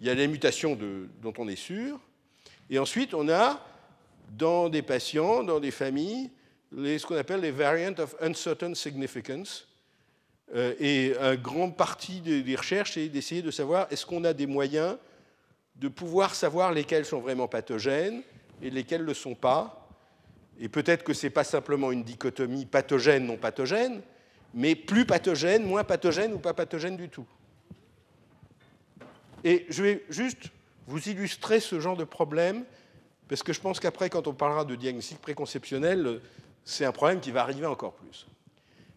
il 0.00 0.06
y 0.06 0.10
a 0.10 0.14
les 0.14 0.28
mutations 0.28 0.78
dont 1.22 1.32
on 1.38 1.48
est 1.48 1.56
sûr, 1.56 1.98
et 2.68 2.78
ensuite 2.78 3.14
on 3.14 3.28
a 3.28 3.64
dans 4.36 4.68
des 4.68 4.82
patients, 4.82 5.42
dans 5.42 5.60
des 5.60 5.70
familles, 5.70 6.30
les, 6.72 6.98
ce 6.98 7.06
qu'on 7.06 7.16
appelle 7.16 7.40
les 7.40 7.50
variants 7.50 7.94
of 7.98 8.16
uncertain 8.20 8.74
significance. 8.74 9.68
Euh, 10.54 10.74
et 10.78 11.16
un 11.18 11.34
grand 11.34 11.70
partie 11.70 12.20
des, 12.20 12.56
recherches, 12.56 12.92
c'est 12.92 13.08
d'essayer 13.08 13.42
de 13.42 13.50
savoir 13.50 13.88
est-ce 13.90 14.06
qu'on 14.06 14.24
a 14.24 14.32
des 14.32 14.46
moyens 14.46 14.96
de 15.74 15.88
pouvoir 15.88 16.34
savoir 16.34 16.72
lesquels 16.72 17.04
sont 17.04 17.20
vraiment 17.20 17.48
pathogènes 17.48 18.22
et 18.62 18.70
lesquels 18.70 19.02
ne 19.02 19.06
le 19.06 19.14
sont 19.14 19.34
pas, 19.34 19.85
et 20.60 20.68
peut-être 20.68 21.04
que 21.04 21.12
ce 21.12 21.26
n'est 21.26 21.30
pas 21.30 21.44
simplement 21.44 21.92
une 21.92 22.02
dichotomie 22.02 22.66
pathogène-non 22.66 23.36
pathogène, 23.36 24.02
mais 24.54 24.74
plus 24.74 25.04
pathogène, 25.04 25.64
moins 25.64 25.84
pathogène 25.84 26.32
ou 26.32 26.38
pas 26.38 26.54
pathogène 26.54 26.96
du 26.96 27.08
tout. 27.08 27.26
Et 29.44 29.66
je 29.68 29.82
vais 29.82 30.04
juste 30.08 30.50
vous 30.86 31.08
illustrer 31.08 31.60
ce 31.60 31.78
genre 31.78 31.96
de 31.96 32.04
problème, 32.04 32.64
parce 33.28 33.42
que 33.42 33.52
je 33.52 33.60
pense 33.60 33.80
qu'après, 33.80 34.08
quand 34.08 34.26
on 34.28 34.32
parlera 34.32 34.64
de 34.64 34.74
diagnostic 34.74 35.18
préconceptionnel, 35.20 36.20
c'est 36.64 36.84
un 36.84 36.92
problème 36.92 37.20
qui 37.20 37.30
va 37.30 37.42
arriver 37.42 37.66
encore 37.66 37.92
plus. 37.94 38.26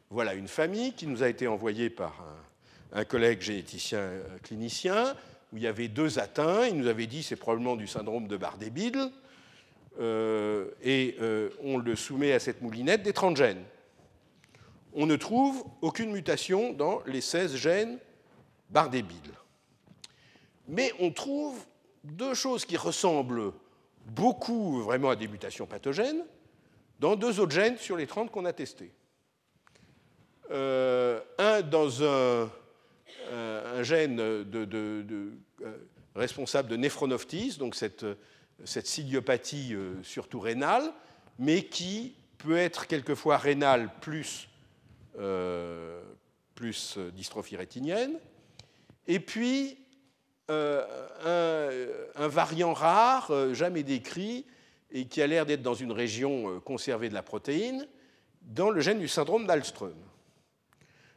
Voilà 0.09 0.33
une 0.33 0.47
famille 0.47 0.93
qui 0.93 1.07
nous 1.07 1.23
a 1.23 1.29
été 1.29 1.47
envoyée 1.47 1.89
par 1.89 2.23
un, 2.93 3.05
collègue 3.05 3.41
généticien 3.41 3.99
euh, 3.99 4.23
clinicien, 4.41 5.15
où 5.53 5.57
il 5.57 5.63
y 5.63 5.67
avait 5.67 5.87
deux 5.87 6.17
atteints. 6.17 6.65
Il 6.65 6.77
nous 6.77 6.87
avait 6.87 7.05
dit 7.05 7.21
c'est 7.21 7.35
probablement 7.35 7.75
du 7.75 7.85
syndrome 7.85 8.27
de 8.27 8.37
Bardet-Biedl. 8.37 9.11
Euh, 9.99 10.69
et 10.81 11.17
euh, 11.19 11.49
on 11.61 11.77
le 11.77 11.95
soumet 11.95 12.31
à 12.31 12.39
cette 12.39 12.61
moulinette 12.61 13.03
des 13.03 13.11
30 13.11 13.35
gènes. 13.35 13.63
On 14.93 15.05
ne 15.05 15.15
trouve 15.17 15.65
aucune 15.81 16.11
mutation 16.11 16.73
dans 16.73 17.01
les 17.05 17.21
16 17.21 17.55
gènes 17.57 17.99
Bardet-Biedl. 18.69 19.31
Mais 20.67 20.93
on 20.99 21.11
trouve 21.11 21.59
deux 22.03 22.33
choses 22.33 22.63
qui 22.63 22.77
ressemblent 22.77 23.51
beaucoup 24.05 24.81
vraiment 24.81 25.09
à 25.09 25.15
des 25.15 25.27
mutations 25.27 25.65
pathogènes 25.65 26.23
dans 26.99 27.15
deux 27.15 27.39
autres 27.39 27.51
gènes 27.51 27.77
sur 27.77 27.97
les 27.97 28.07
30 28.07 28.31
qu'on 28.31 28.45
a 28.45 28.53
testés. 28.53 28.91
Euh, 30.51 31.19
un 31.37 31.61
dans 31.61 32.03
un, 32.03 32.49
gène 33.83 34.19
responsable 36.15 36.69
de 36.69 36.75
néphronophtise, 36.77 37.57
donc 37.57 37.75
cette 37.75 38.05
cette 38.65 38.87
ciliopathie 38.87 39.73
euh, 39.73 40.01
surtout 40.03 40.39
rénale, 40.39 40.91
mais 41.37 41.63
qui 41.63 42.15
peut 42.37 42.57
être 42.57 42.87
quelquefois 42.87 43.37
rénale 43.37 43.89
plus, 44.01 44.49
euh, 45.17 46.01
euh, 46.61 47.11
dystrophie 47.11 47.55
rétinienne. 47.55 48.19
Et 49.07 49.19
puis, 49.19 49.77
un, 50.49 52.27
variant 52.27 52.73
rare, 52.73 53.31
jamais 53.53 53.83
décrit, 53.83 54.45
et 54.91 55.05
qui 55.05 55.21
a 55.21 55.27
l'air 55.27 55.45
d'être 55.45 55.61
dans 55.61 55.73
une 55.73 55.91
région 55.91 56.59
conservée 56.61 57.07
de 57.09 57.13
la 57.13 57.21
protéine, 57.23 57.87
dans 58.41 58.69
le 58.71 58.81
gène 58.81 58.99
du 58.99 59.07
syndrome 59.07 59.45
d'Alström. 59.45 59.95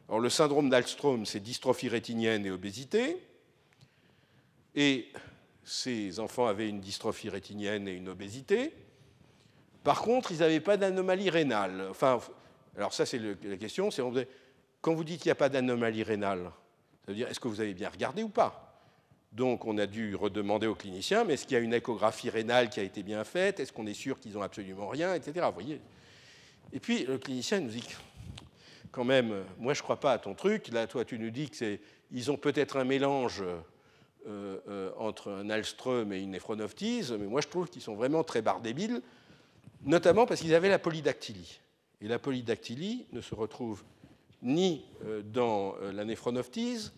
Alors, 0.07 0.19
le 0.19 0.29
syndrome 0.29 0.69
d'Alström, 0.69 1.25
c'est 1.25 1.39
dystrophie 1.39 1.89
rétinienne 1.89 2.45
et 2.45 2.51
obésité. 2.51 3.17
Et 4.75 5.11
ces 5.63 6.19
enfants 6.19 6.45
avaient 6.47 6.69
une 6.69 6.79
dystrophie 6.79 7.29
rétinienne 7.29 7.87
et 7.87 7.93
une 7.93 8.09
obésité. 8.09 8.73
Par 9.83 10.01
contre, 10.01 10.31
ils 10.31 10.39
n'avaient 10.39 10.59
pas 10.59 10.77
d'anomalie 10.77 11.29
rénale. 11.29 11.87
Enfin, 11.89 12.19
alors 12.77 12.93
ça, 12.93 13.05
c'est 13.05 13.19
la 13.19 13.57
question. 13.57 13.91
C'est 13.91 14.01
quand 14.81 14.93
vous 14.93 15.03
dites 15.03 15.21
qu'il 15.21 15.29
n'y 15.29 15.33
a 15.33 15.35
pas 15.35 15.49
d'anomalie 15.49 16.03
rénale, 16.03 16.51
ça 17.05 17.11
veut 17.11 17.15
dire 17.15 17.27
est-ce 17.27 17.39
que 17.39 17.47
vous 17.47 17.61
avez 17.61 17.73
bien 17.73 17.89
regardé 17.89 18.23
ou 18.23 18.29
pas? 18.29 18.69
Donc 19.31 19.65
on 19.65 19.77
a 19.77 19.87
dû 19.87 20.15
redemander 20.15 20.67
aux 20.67 20.75
cliniciens, 20.75 21.23
mais 21.23 21.33
est-ce 21.33 21.45
qu'il 21.45 21.55
y 21.55 21.59
a 21.59 21.63
une 21.63 21.73
échographie 21.73 22.29
rénale 22.29 22.69
qui 22.69 22.79
a 22.79 22.83
été 22.83 23.01
bien 23.01 23.23
faite? 23.23 23.59
Est-ce 23.59 23.73
qu'on 23.73 23.87
est 23.87 23.93
sûr 23.93 24.19
qu'ils 24.19 24.33
n'ont 24.33 24.41
absolument 24.41 24.87
rien, 24.87 25.15
etc. 25.15 25.47
Voyez? 25.53 25.81
Et 26.71 26.79
puis 26.79 27.05
le 27.05 27.17
clinicien 27.17 27.59
nous 27.59 27.69
dit, 27.69 27.87
quand 28.91 29.03
même, 29.03 29.43
moi 29.57 29.73
je 29.73 29.79
ne 29.79 29.83
crois 29.83 29.99
pas 29.99 30.13
à 30.13 30.17
ton 30.19 30.35
truc. 30.35 30.67
Là, 30.67 30.85
toi, 30.85 31.03
tu 31.03 31.17
nous 31.17 31.31
dis 31.31 31.49
qu'ils 31.49 32.31
ont 32.31 32.37
peut-être 32.37 32.77
un 32.77 32.83
mélange 32.83 33.43
entre 34.97 35.31
un 35.31 35.49
Alström 35.49 36.13
et 36.13 36.21
une 36.21 36.31
néphronophthise, 36.31 37.11
mais 37.11 37.25
moi 37.25 37.41
je 37.41 37.47
trouve 37.47 37.69
qu'ils 37.69 37.81
sont 37.81 37.95
vraiment 37.95 38.23
très 38.23 38.41
barres 38.41 38.61
débiles, 38.61 39.01
notamment 39.83 40.25
parce 40.25 40.41
qu'ils 40.41 40.55
avaient 40.55 40.69
la 40.69 40.79
polydactylie. 40.79 41.59
Et 42.01 42.07
la 42.07 42.19
polydactylie 42.19 43.05
ne 43.11 43.21
se 43.21 43.33
retrouve 43.33 43.83
ni 44.41 44.83
euh, 45.05 45.21
dans 45.23 45.75
la 45.93 46.03
néphronophthise, 46.05 46.93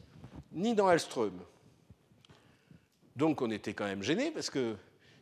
ni 0.52 0.74
dans 0.74 0.88
Alström. 0.88 1.40
Donc 3.16 3.42
on 3.42 3.52
était 3.52 3.74
quand 3.74 3.86
même 3.86 4.04
gêné 4.04 4.32
parce 4.32 4.50
que, 4.50 4.76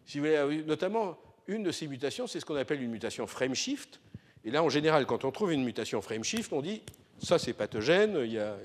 si 0.06 0.20
vous 0.20 0.26
voulez, 0.26 0.64
notamment 0.64 1.18
une 1.48 1.64
de 1.64 1.72
ces 1.72 1.88
mutations, 1.88 2.28
c'est 2.28 2.40
ce 2.40 2.46
qu'on 2.46 2.56
appelle 2.56 2.82
une 2.82 2.92
mutation 2.92 3.28
frame 3.28 3.54
shift. 3.54 4.00
Et 4.46 4.52
là, 4.52 4.64
en 4.64 4.70
général, 4.70 5.06
quand 5.06 5.26
on 5.26 5.32
trouve 5.32 5.52
une 5.52 5.64
mutation 5.64 6.02
frame 6.02 6.24
shift, 6.24 6.52
on 6.54 6.62
dit 6.62 6.82
ça 7.20 7.38
c'est 7.38 7.54
pathogène, 7.54 8.18
il 8.24 8.32
y 8.32 8.40
a 8.40 8.58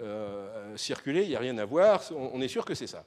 euh, 0.00 0.76
circulé, 0.76 1.22
il 1.22 1.28
n'y 1.28 1.36
a 1.36 1.40
rien 1.40 1.56
à 1.58 1.64
voir, 1.64 2.02
on, 2.14 2.40
est 2.40 2.48
sûr 2.48 2.64
que 2.64 2.74
c'est 2.74 2.86
ça. 2.86 3.04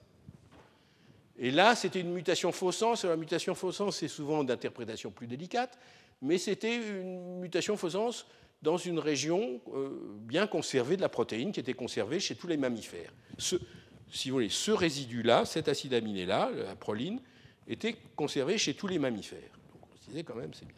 Et 1.37 1.51
là, 1.51 1.75
c'était 1.75 2.01
une 2.01 2.11
mutation 2.11 2.51
faux 2.51 2.71
sens. 2.71 3.05
La 3.05 3.15
mutation 3.15 3.55
faux 3.55 3.71
sens, 3.71 3.97
c'est 3.97 4.07
souvent 4.07 4.43
d'interprétation 4.43 5.11
plus 5.11 5.27
délicate, 5.27 5.77
mais 6.21 6.37
c'était 6.37 6.75
une 6.75 7.39
mutation 7.39 7.77
faux 7.77 7.91
sens 7.91 8.27
dans 8.61 8.77
une 8.77 8.99
région 8.99 9.59
euh, 9.73 9.89
bien 10.19 10.45
conservée 10.45 10.95
de 10.95 11.01
la 11.01 11.09
protéine 11.09 11.51
qui 11.51 11.59
était 11.59 11.73
conservée 11.73 12.19
chez 12.19 12.35
tous 12.35 12.47
les 12.47 12.57
mammifères. 12.57 13.11
Ce, 13.37 13.55
si 14.11 14.29
vous 14.29 14.35
voulez, 14.35 14.49
ce 14.49 14.71
résidu-là, 14.71 15.45
cet 15.45 15.67
acide 15.67 15.93
aminé-là, 15.93 16.51
la 16.51 16.75
proline, 16.75 17.19
était 17.67 17.95
conservé 18.15 18.57
chez 18.57 18.73
tous 18.73 18.87
les 18.87 18.99
mammifères. 18.99 19.39
Donc 19.73 19.89
on 19.91 19.97
se 19.97 20.09
disait 20.09 20.23
quand 20.23 20.35
même, 20.35 20.53
c'est 20.53 20.67
bien. 20.67 20.75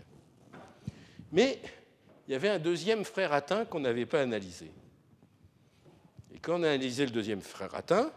Mais 1.32 1.60
il 2.28 2.32
y 2.32 2.36
avait 2.36 2.50
un 2.50 2.60
deuxième 2.60 3.04
frère 3.04 3.34
atteint 3.34 3.66
qu'on 3.66 3.80
n'avait 3.80 4.06
pas 4.06 4.22
analysé. 4.22 4.72
Et 6.34 6.40
quand 6.40 6.60
on 6.60 6.64
a 6.64 6.70
analysé 6.70 7.06
le 7.06 7.12
deuxième 7.12 7.42
frère 7.42 7.74
atteint, 7.76 8.12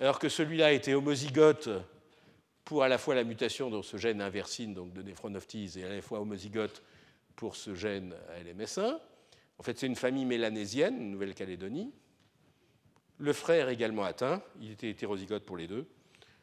alors 0.00 0.18
que 0.18 0.28
celui-là 0.28 0.72
était 0.72 0.94
homozygote 0.94 1.68
pour 2.64 2.82
à 2.82 2.88
la 2.88 2.98
fois 2.98 3.14
la 3.14 3.24
mutation 3.24 3.70
dans 3.70 3.82
ce 3.82 3.96
gène 3.96 4.20
inversine, 4.20 4.74
donc 4.74 4.92
de 4.92 5.02
néphronophthise, 5.02 5.78
et 5.78 5.84
à 5.84 5.88
la 5.88 6.02
fois 6.02 6.20
homozygote 6.20 6.82
pour 7.36 7.56
ce 7.56 7.74
gène 7.74 8.14
LMS1, 8.44 8.98
en 9.58 9.62
fait 9.62 9.78
c'est 9.78 9.86
une 9.86 9.96
famille 9.96 10.24
mélanésienne, 10.24 11.10
Nouvelle-Calédonie, 11.10 11.92
le 13.18 13.32
frère 13.32 13.68
également 13.68 14.04
atteint, 14.04 14.42
il 14.60 14.72
était 14.72 14.90
hétérozygote 14.90 15.44
pour 15.44 15.56
les 15.56 15.66
deux. 15.66 15.86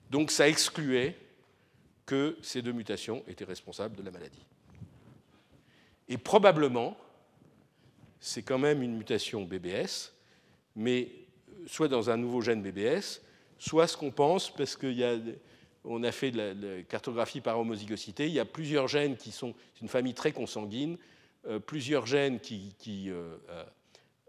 Donc 0.10 0.32
ça 0.32 0.48
excluait 0.48 1.18
que 2.06 2.38
ces 2.41 2.62
deux 2.62 2.74
mutations 2.74 3.24
étaient 3.28 3.46
responsables 3.46 3.96
de 3.96 4.04
la 4.04 4.12
maladie. 4.12 4.46
Et 6.08 6.18
probablement, 6.18 6.98
c'est 8.20 8.43
quand 8.43 8.60
même 8.60 8.82
une 8.82 8.96
mutation 8.98 9.43
BBS, 9.43 10.14
mais 10.76 11.12
soit 11.68 11.88
dans 11.88 12.10
un 12.10 12.18
nouveau 12.18 12.42
gène 12.42 12.62
BBS, 12.62 13.22
soit 13.58 13.88
ce 13.88 13.98
qu'on 13.98 14.12
pense, 14.12 14.54
parce 14.54 14.76
qu'on 14.76 16.04
a, 16.04 16.08
a 16.08 16.12
fait 16.12 16.32
de 16.32 16.38
la, 16.38 16.84
cartographie 16.84 17.42
par 17.42 17.60
homozygosité, 17.60 18.28
il 18.28 18.34
y 18.34 18.40
a 18.40 18.46
plusieurs 18.46 18.88
gènes 18.88 19.18
qui 19.18 19.32
sont, 19.32 19.54
une 19.82 19.88
famille 19.88 20.14
très 20.14 20.32
consanguine, 20.32 20.98
euh, 21.48 21.60
plusieurs 21.60 22.06
gènes 22.06 22.40
qui, 22.40 22.74
euh, 23.10 23.38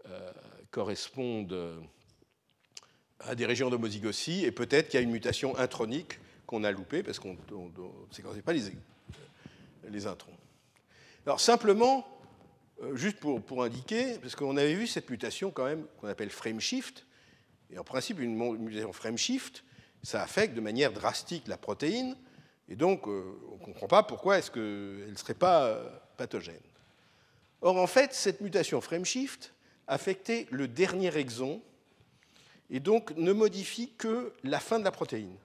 euh, 0.07 0.31
correspondent 0.71 1.81
à 3.19 3.35
des 3.35 3.45
régions 3.45 3.69
d'homozygosie, 3.69 4.45
et 4.45 4.51
peut-être 4.51 4.89
qu'il 4.89 4.99
y 4.99 5.01
a 5.01 5.03
une 5.03 5.11
mutation 5.11 5.57
intronique 5.57 6.19
qu'on 6.45 6.63
a 6.63 6.71
loupée 6.71 7.03
parce 7.03 7.19
qu'on 7.19 7.33
ne 7.33 8.15
séquençait 8.15 8.41
pas 8.41 8.53
les, 8.53 8.61
les 9.89 10.07
introns. 10.07 10.31
Alors 11.25 11.41
simplement, 11.41 12.07
euh, 12.07 12.16
juste 12.93 13.19
pour, 13.19 13.63
indiquer, 13.63 14.17
parce 14.19 14.35
qu'on 14.35 14.57
avait 14.57 14.73
vu 14.73 14.87
cette 14.87 15.09
mutation 15.09 15.51
quand 15.51 15.65
même 15.65 15.85
qu'on 15.99 16.07
appelle 16.07 16.29
frame 16.29 16.59
shift, 16.59 17.05
et 17.71 17.77
en 17.77 17.83
principe 17.83 18.19
une 18.19 18.35
mutation 18.57 18.93
frame 18.93 19.17
shift, 19.17 19.63
ça 20.03 20.21
affecte 20.21 20.53
de 20.55 20.61
manière 20.61 20.93
drastique 20.93 21.47
la 21.47 21.57
protéine, 21.57 22.15
et 22.69 22.75
donc 22.75 23.07
euh, 23.07 23.23
on 23.51 23.57
ne 23.57 23.63
comprend 23.63 23.87
pas 23.87 24.03
pourquoi 24.03 24.37
est-ce 24.37 24.51
qu'elle 24.51 25.11
ne 25.11 25.17
serait 25.17 25.33
pas 25.33 25.65
euh, 25.65 25.89
pathogène. 26.17 26.55
Or 27.61 27.77
en 27.77 27.87
fait, 27.87 28.13
cette 28.13 28.41
mutation 28.41 28.81
frame 28.81 29.05
shift 29.05 29.53
affectait 29.87 30.47
le 30.51 30.67
dernier 30.67 31.15
exon 31.17 31.61
et 32.69 32.79
donc 32.79 33.15
ne 33.15 33.31
modifie 33.31 33.91
que 33.97 34.33
la 34.43 34.59
fin 34.59 34.79
de 34.79 34.83
la 34.83 34.91
protéine. 34.91 35.35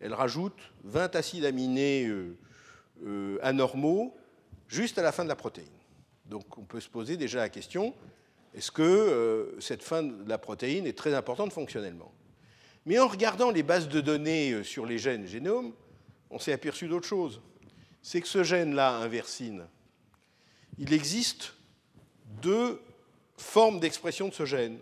Elle 0.00 0.14
rajoute 0.14 0.56
20 0.84 1.16
acides 1.16 1.44
aminés 1.44 2.06
euh, 2.06 2.36
euh, 3.04 3.38
anormaux 3.42 4.16
juste 4.68 4.98
à 4.98 5.02
la 5.02 5.12
fin 5.12 5.24
de 5.24 5.28
la 5.28 5.36
protéine. 5.36 5.68
Donc 6.30 6.56
on 6.56 6.62
peut 6.62 6.80
se 6.80 6.88
poser 6.88 7.16
déjà 7.16 7.40
la 7.40 7.48
question, 7.48 7.92
est-ce 8.54 8.70
que 8.70 8.82
euh, 8.82 9.60
cette 9.60 9.82
fin 9.82 10.04
de 10.04 10.28
la 10.28 10.38
protéine 10.38 10.86
est 10.86 10.96
très 10.96 11.12
importante 11.12 11.52
fonctionnellement? 11.52 12.12
Mais 12.86 12.98
en 13.00 13.08
regardant 13.08 13.50
les 13.50 13.64
bases 13.64 13.88
de 13.88 14.00
données 14.00 14.62
sur 14.62 14.86
les 14.86 14.98
gènes 14.98 15.26
génomes, 15.26 15.74
on 16.30 16.38
s'est 16.38 16.52
aperçu 16.52 16.86
d'autre 16.86 17.06
chose. 17.06 17.42
C'est 18.00 18.20
que 18.20 18.28
ce 18.28 18.44
gène-là, 18.44 18.96
inversine, 18.98 19.66
il 20.78 20.92
existe 20.92 21.52
deux 22.40 22.80
formes 23.36 23.80
d'expression 23.80 24.28
de 24.28 24.34
ce 24.34 24.46
gène 24.46 24.78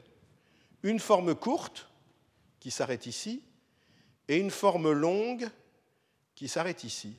une 0.82 1.00
forme 1.00 1.34
courte 1.34 1.88
qui 2.60 2.70
s'arrête 2.70 3.06
ici 3.06 3.42
et 4.28 4.36
une 4.36 4.50
forme 4.50 4.92
longue 4.92 5.48
qui 6.34 6.46
s'arrête 6.46 6.84
ici. 6.84 7.14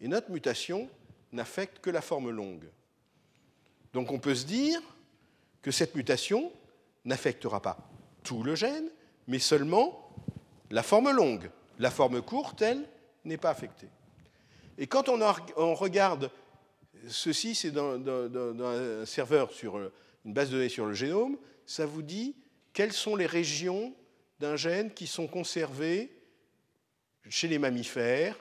Et 0.00 0.08
notre 0.08 0.30
mutation 0.30 0.90
n'affecte 1.32 1.78
que 1.78 1.90
la 1.90 2.02
forme 2.02 2.30
longue. 2.30 2.68
Donc 3.94 4.10
on 4.10 4.18
peut 4.18 4.34
se 4.34 4.44
dire 4.44 4.80
que 5.62 5.70
cette 5.70 5.94
mutation 5.94 6.52
n'affectera 7.04 7.62
pas 7.62 7.78
tout 8.24 8.42
le 8.42 8.54
gène, 8.54 8.90
mais 9.28 9.38
seulement 9.38 10.10
la 10.70 10.82
forme 10.82 11.10
longue. 11.10 11.50
La 11.78 11.90
forme 11.90 12.20
courte, 12.20 12.60
elle, 12.60 12.86
n'est 13.24 13.38
pas 13.38 13.50
affectée. 13.50 13.88
Et 14.76 14.86
quand 14.86 15.08
on, 15.08 15.74
regarde 15.74 16.30
ceci, 17.08 17.54
c'est 17.54 17.70
dans, 17.70 17.94
un 18.64 19.06
serveur 19.06 19.52
sur 19.52 19.78
une 20.24 20.34
base 20.34 20.50
de 20.50 20.56
données 20.56 20.68
sur 20.68 20.86
le 20.86 20.94
génome, 20.94 21.36
ça 21.64 21.86
vous 21.86 22.02
dit 22.02 22.34
quelles 22.72 22.92
sont 22.92 23.14
les 23.14 23.26
régions 23.26 23.94
d'un 24.40 24.56
gène 24.56 24.92
qui 24.92 25.06
sont 25.06 25.28
conservées 25.28 26.10
chez 27.28 27.46
les 27.46 27.58
mammifères, 27.58 28.36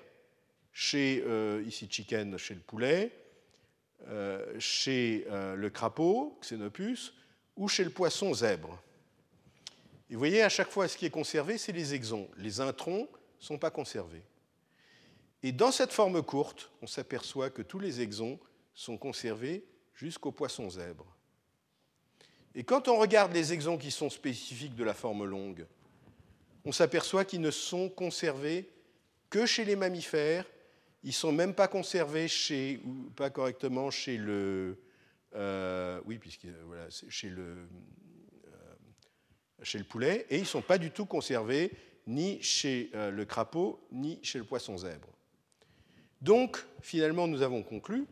chez, 0.72 1.24
euh, 1.28 1.64
ici 1.66 1.88
chicken, 1.90 2.38
chez 2.38 2.56
le 2.56 2.60
poulet, 2.60 3.12
euh, 3.12 3.23
chez 4.60 5.26
euh, 5.30 5.56
le 5.56 5.70
crapaud, 5.70 6.38
Xenopus, 6.42 7.14
ou 7.56 7.68
chez 7.68 7.84
le 7.84 7.90
poisson 7.90 8.34
zèbre. 8.34 8.82
Et 10.10 10.14
vous 10.14 10.20
voyez, 10.20 10.42
à 10.44 10.50
chaque 10.50 10.70
fois, 10.70 10.88
ce 10.88 10.98
qui 10.98 11.06
est 11.06 11.12
conservé, 11.12 11.58
c'est 11.58 11.72
les 11.72 11.94
exons. 11.94 12.30
Les 12.38 12.60
introns 12.60 13.02
ne 13.02 13.46
sont 13.46 13.58
pas 13.58 13.72
conservés. 13.72 14.24
Et 15.42 15.52
dans 15.52 15.72
cette 15.72 15.92
forme 15.92 16.22
courte, 16.22 16.72
on 16.82 16.88
s'aperçoit 16.88 17.50
que 17.50 17.62
tous 17.62 17.80
les 17.80 18.02
exons 18.02 18.40
sont 18.74 18.98
conservés 18.98 19.66
jusqu'au 19.94 20.32
poisson 20.32 20.70
zèbre. 20.70 21.06
Et 22.56 22.64
quand 22.64 22.88
on 22.88 22.98
regarde 22.98 23.34
les 23.34 23.54
exons 23.54 23.78
qui 23.78 23.92
sont 23.92 24.10
spécifiques 24.10 24.76
de 24.76 24.84
la 24.84 24.94
forme 24.94 25.26
longue, 25.26 25.66
on 26.66 26.72
s'aperçoit 26.72 27.26
qu'ils 27.26 27.42
ne 27.42 27.52
sont 27.52 27.90
conservés 27.90 28.70
que 29.30 29.46
chez 29.46 29.66
les 29.66 29.76
mammifères. 29.76 30.46
Ils 31.04 31.10
ne 31.10 31.14
sont 31.14 31.32
même 31.32 31.54
pas 31.54 31.68
conservés 31.68 32.28
chez, 32.28 32.80
ou 32.86 33.10
pas 33.16 33.30
correctement 33.30 33.92
chez 33.92 34.18
le, 34.18 34.78
euh, 35.36 36.00
oui, 36.06 36.18
puisque 36.18 36.46
voilà, 36.68 36.88
chez 37.10 37.30
le, 37.30 37.68
euh, 38.48 38.76
chez 39.64 39.80
le 39.80 39.84
poulet, 39.84 40.26
et 40.30 40.38
ils 40.38 40.42
ne 40.42 40.48
sont 40.48 40.62
pas 40.62 40.78
du 40.78 40.92
tout 40.92 41.06
conservés 41.06 41.72
ni 42.06 42.42
chez 42.42 42.92
euh, 42.94 43.10
le 43.10 43.26
crapaud 43.26 43.86
ni 43.92 44.20
chez 44.22 44.38
le 44.38 44.46
poisson 44.46 44.78
zèbre. 44.78 45.10
Donc, 46.22 46.64
finalement, 46.82 47.28
nous 47.28 47.42
avons 47.42 47.64
conclu 47.64 48.06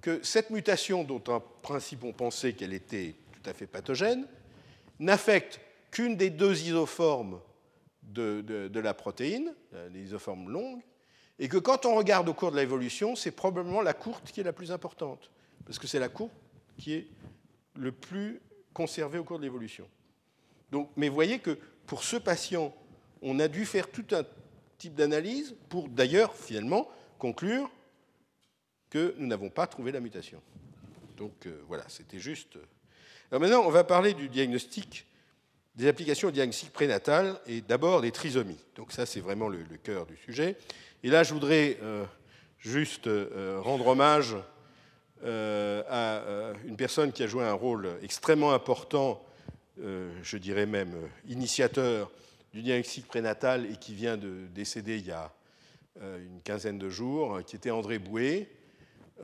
que 0.00 0.22
cette 0.22 0.50
mutation, 0.50 1.04
dont 1.04 1.22
en 1.28 1.40
principe 1.40 2.04
on 2.04 2.12
pensait 2.12 2.52
qu'elle 2.52 2.72
était 2.72 3.14
tout 3.32 3.50
à 3.50 3.52
fait 3.52 3.66
pathogène, 3.66 4.26
n'affecte 4.98 5.60
qu'une 5.90 6.16
des 6.16 6.30
deux 6.30 6.62
isoformes 6.62 7.40
de, 8.02 8.70
la 8.78 8.94
protéine, 8.94 9.54
les 9.92 10.04
isoformes 10.04 10.50
longues, 10.50 10.82
et 11.38 11.48
que 11.48 11.56
quand 11.56 11.86
on 11.86 11.94
regarde 11.94 12.28
au 12.28 12.34
cours 12.34 12.52
de 12.52 12.56
l'évolution, 12.56 13.16
c'est 13.16 13.30
probablement 13.30 13.80
la 13.80 13.94
courte 13.94 14.30
qui 14.30 14.40
est 14.40 14.44
la 14.44 14.52
plus 14.52 14.70
importante, 14.70 15.30
parce 15.64 15.78
que 15.78 15.86
c'est 15.86 15.98
la 15.98 16.08
courte 16.08 16.32
qui 16.78 16.94
est 16.94 17.08
le 17.76 17.92
plus 17.92 18.40
conservée 18.72 19.18
au 19.18 19.24
cours 19.24 19.38
de 19.38 19.44
l'évolution. 19.44 19.88
Donc, 20.70 20.90
mais 20.96 21.08
vous 21.08 21.14
voyez 21.14 21.38
que 21.38 21.58
pour 21.86 22.04
ce 22.04 22.16
patient 22.16 22.74
on 23.22 23.38
a 23.38 23.48
dû 23.48 23.64
faire 23.64 23.90
tout 23.90 24.04
un 24.10 24.24
type 24.78 24.94
d'analyse 24.94 25.54
pour 25.68 25.88
d'ailleurs 25.88 26.34
finalement 26.34 26.88
conclure 27.18 27.70
que 28.90 29.14
nous 29.16 29.26
n'avons 29.26 29.48
pas 29.48 29.66
trouvé 29.66 29.92
la 29.92 30.00
mutation. 30.00 30.42
Donc 31.16 31.46
euh, 31.46 31.62
voilà, 31.68 31.84
c'était 31.88 32.18
juste. 32.18 32.58
Alors 33.30 33.40
maintenant, 33.40 33.62
on 33.64 33.70
va 33.70 33.84
parler 33.84 34.12
du 34.12 34.28
diagnostic, 34.28 35.06
des 35.74 35.88
applications 35.88 36.28
au 36.28 36.30
diagnostic 36.30 36.72
prénatal 36.72 37.40
et 37.46 37.60
d'abord 37.60 38.00
des 38.00 38.12
trisomies. 38.12 38.58
Donc 38.76 38.92
ça, 38.92 39.06
c'est 39.06 39.20
vraiment 39.20 39.48
le, 39.48 39.64
cœur 39.82 40.06
du 40.06 40.16
sujet. 40.16 40.56
Et 41.02 41.08
là, 41.08 41.22
je 41.22 41.32
voudrais 41.32 41.78
euh, 41.82 42.04
juste 42.58 43.06
euh, 43.06 43.58
rendre 43.60 43.86
hommage 43.86 44.36
à 45.24 46.52
une 46.66 46.76
personne 46.76 47.12
qui 47.12 47.22
a 47.22 47.28
joué 47.28 47.44
un 47.44 47.52
rôle 47.52 47.88
extrêmement 48.02 48.52
important, 48.52 49.24
je 49.78 50.36
dirais 50.36 50.66
même 50.66 50.96
initiateur 51.28 52.10
du 52.52 52.60
diagnostic 52.60 53.06
prénatal 53.06 53.66
et 53.66 53.76
qui 53.76 53.94
vient 53.94 54.16
de 54.16 54.48
décéder 54.52 54.98
il 54.98 55.06
y 55.06 55.12
a 55.12 55.30
une 56.00 56.40
quinzaine 56.42 56.76
de 56.76 56.90
jours, 56.90 57.38
qui 57.46 57.54
était 57.54 57.70
André 57.70 58.00
Bouet, 58.00 58.48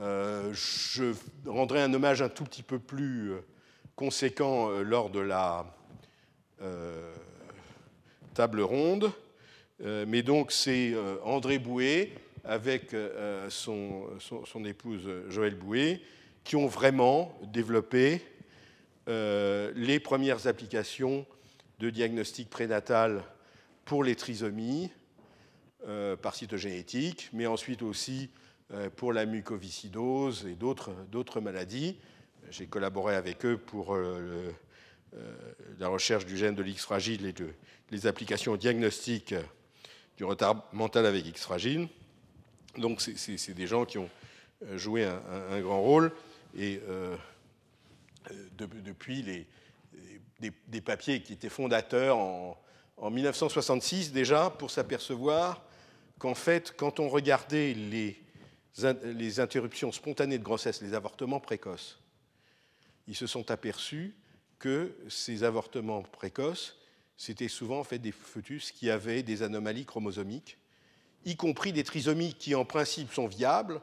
euh, 0.00 0.52
je 0.52 1.12
rendrai 1.44 1.82
un 1.82 1.92
hommage 1.92 2.22
un 2.22 2.28
tout 2.28 2.44
petit 2.44 2.62
peu 2.62 2.78
plus 2.78 3.32
euh, 3.32 3.40
conséquent 3.96 4.70
euh, 4.70 4.82
lors 4.82 5.10
de 5.10 5.18
la 5.18 5.66
table 8.34 8.60
ronde. 8.60 9.10
mais 9.80 10.22
donc 10.22 10.52
c'est 10.52 10.94
André 11.24 11.58
Bouet 11.58 12.12
avec 12.44 12.94
son, 13.48 14.08
épouse 14.64 15.08
Joël 15.28 15.54
Bouet 15.54 16.00
qui 16.44 16.56
ont 16.56 16.66
vraiment 16.66 17.38
développé 17.52 18.22
les 19.06 20.00
premières 20.00 20.46
applications 20.46 21.26
de 21.78 21.90
diagnostic 21.90 22.50
prénatal 22.50 23.22
pour 23.84 24.04
les 24.04 24.16
trisomies 24.16 24.90
par 26.20 26.34
cytogénétique, 26.34 27.30
mais 27.32 27.46
ensuite 27.46 27.82
aussi 27.82 28.30
euh, 28.74 28.90
pour 28.94 29.14
la 29.14 29.24
mucoviscidose 29.24 30.44
et 30.44 30.54
d'autres 30.54 31.40
maladies. 31.40 31.96
J'ai 32.50 32.66
collaboré 32.66 33.14
avec 33.14 33.46
eux 33.46 33.56
pour 33.56 33.94
euh, 33.94 34.18
euh, 34.20 34.50
la 35.78 35.88
recherche 35.88 36.26
du 36.26 36.36
gène 36.36 36.54
de 36.54 36.62
l'X 36.62 36.82
fragile 36.82 37.26
et 37.26 37.34
les 37.90 38.06
applications 38.06 38.52
au 38.52 38.56
diagnostic 38.56 39.34
du 40.16 40.24
retard 40.24 40.64
mental 40.72 41.06
avec 41.06 41.26
X 41.26 41.42
fragile. 41.42 41.88
Donc 42.76 43.00
c'est 43.00 43.54
des 43.54 43.66
gens 43.66 43.84
qui 43.84 43.98
ont 43.98 44.10
joué 44.74 45.04
un, 45.04 45.60
grand 45.60 45.80
rôle 45.80 46.12
et 46.56 46.80
depuis 48.56 49.22
les, 49.22 49.46
des, 50.40 50.80
papiers 50.80 51.22
qui 51.22 51.32
étaient 51.32 51.48
fondateurs 51.48 52.18
en, 52.18 52.60
en 52.96 53.10
1966 53.10 54.12
déjà 54.12 54.50
pour 54.50 54.70
s'apercevoir 54.70 55.62
qu'en 56.18 56.34
fait 56.34 56.74
quand 56.76 57.00
on 57.00 57.08
regardait 57.08 57.74
les 57.74 59.40
interruptions 59.40 59.92
spontanées 59.92 60.38
de 60.38 60.44
grossesse, 60.44 60.82
les 60.82 60.94
avortements 60.94 61.40
précoces, 61.40 61.98
ils 63.06 63.16
se 63.16 63.26
sont 63.26 63.50
aperçus 63.50 64.14
que 64.58 64.94
ces 65.08 65.44
avortements 65.44 66.02
précoces, 66.02 66.76
c'était 67.16 67.48
souvent 67.48 67.80
en 67.80 67.84
fait 67.84 67.98
des 67.98 68.12
fœtus 68.12 68.70
qui 68.70 68.90
avaient 68.90 69.22
des 69.22 69.42
anomalies 69.42 69.84
chromosomiques, 69.84 70.58
y 71.24 71.36
compris 71.36 71.72
des 71.72 71.84
trisomies 71.84 72.34
qui 72.34 72.54
en 72.54 72.64
principe 72.64 73.12
sont 73.12 73.26
viables, 73.26 73.80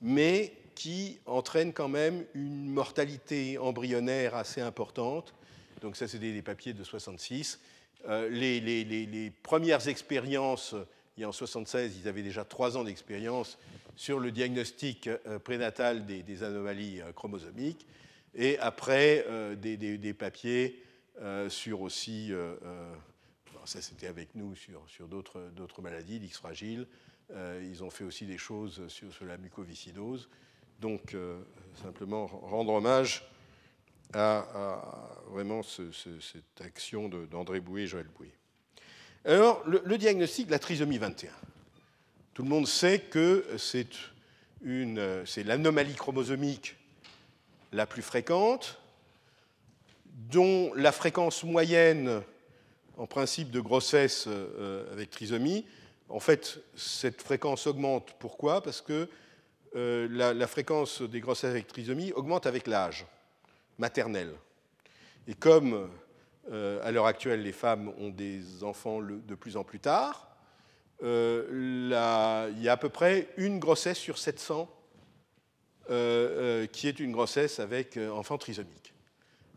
mais 0.00 0.52
qui 0.74 1.18
entraînent 1.26 1.72
quand 1.72 1.88
même 1.88 2.24
une 2.34 2.68
mortalité 2.68 3.58
embryonnaire 3.58 4.34
assez 4.34 4.60
importante. 4.60 5.34
Donc 5.80 5.96
ça, 5.96 6.08
c'était 6.08 6.32
des 6.32 6.42
papiers 6.42 6.72
de 6.72 6.84
66. 6.84 7.60
Euh, 8.08 8.28
les, 8.28 8.60
les, 8.60 9.30
premières 9.42 9.86
expériences, 9.88 10.74
il 11.16 11.20
y 11.20 11.24
a 11.24 11.28
en 11.28 11.32
76, 11.32 11.98
ils 12.00 12.08
avaient 12.08 12.22
déjà 12.22 12.44
trois 12.44 12.76
ans 12.76 12.84
d'expérience 12.84 13.58
sur 13.96 14.18
le 14.18 14.32
diagnostic 14.32 15.08
euh, 15.08 15.38
prénatal 15.38 16.06
des, 16.06 16.42
anomalies 16.42 17.00
euh, 17.00 17.12
chromosomiques, 17.12 17.86
et 18.34 18.58
après 18.58 19.24
euh, 19.28 19.54
des, 19.54 20.14
papiers 20.14 20.82
sur 21.48 21.82
aussi, 21.82 22.32
ça 23.64 23.80
c'était 23.80 24.06
avec 24.06 24.34
nous 24.34 24.54
sur, 24.56 24.82
sur 24.88 25.06
d'autres 25.06 25.82
maladies, 25.82 26.18
l'X 26.18 26.36
fragile, 26.36 26.86
ils 27.30 27.84
ont 27.84 27.90
fait 27.90 28.04
aussi 28.04 28.26
des 28.26 28.38
choses 28.38 28.88
sur, 28.88 29.08
la 29.24 29.36
mucoviscidose. 29.36 30.28
Donc, 30.80 31.14
simplement 31.80 32.26
rendre 32.26 32.72
hommage 32.72 33.24
à, 34.14 34.44
vraiment 35.28 35.62
cette 35.62 36.60
action 36.60 37.08
d'André 37.08 37.60
Bouet 37.60 37.82
et 37.82 37.86
Joël 37.86 38.08
Bouet. 38.16 38.32
Alors, 39.24 39.62
le, 39.68 39.80
le, 39.84 39.98
diagnostic 39.98 40.46
de 40.46 40.50
la 40.50 40.58
trisomie 40.58 40.98
21. 40.98 41.30
Tout 42.34 42.42
le 42.42 42.48
monde 42.48 42.66
sait 42.66 42.98
que 42.98 43.44
c'est 43.58 45.44
l'anomalie 45.44 45.94
chromosomique 45.94 46.76
la 47.72 47.86
plus 47.86 48.02
fréquente, 48.02 48.78
dont 50.06 50.72
la 50.74 50.92
fréquence 50.92 51.42
moyenne, 51.44 52.22
en 52.96 53.06
principe, 53.06 53.50
de 53.50 53.60
grossesse 53.60 54.26
euh, 54.28 54.92
avec 54.92 55.10
trisomie, 55.10 55.64
en 56.08 56.20
fait, 56.20 56.60
cette 56.76 57.22
fréquence 57.22 57.66
augmente. 57.66 58.14
Pourquoi? 58.18 58.62
Parce 58.62 58.82
que 58.82 59.08
euh, 59.74 60.06
la, 60.10 60.46
fréquence 60.46 61.00
des 61.00 61.20
grossesses 61.20 61.50
avec 61.50 61.66
trisomie 61.66 62.12
augmente 62.12 62.46
avec 62.46 62.66
l'âge 62.66 63.06
maternel. 63.78 64.34
Et 65.26 65.34
comme 65.34 65.88
euh, 66.50 66.80
à 66.84 66.90
l'heure 66.90 67.06
actuelle, 67.06 67.42
les 67.42 67.52
femmes 67.52 67.92
ont 67.98 68.10
des 68.10 68.62
enfants 68.62 69.00
de 69.00 69.34
plus 69.34 69.56
en 69.56 69.64
plus 69.64 69.80
tard, 69.80 70.28
il 71.02 71.88
y 71.88 71.94
a 72.68 72.72
à 72.72 72.76
peu 72.76 72.88
près 72.88 73.28
une 73.36 73.58
grossesse 73.58 73.98
sur 73.98 74.18
700 74.18 74.68
euh, 75.90 76.62
euh, 76.62 76.66
qui 76.66 76.88
est 76.88 77.00
une 77.00 77.12
grossesse 77.12 77.58
avec 77.60 77.96
enfant 77.96 78.38
trisomique. 78.38 78.94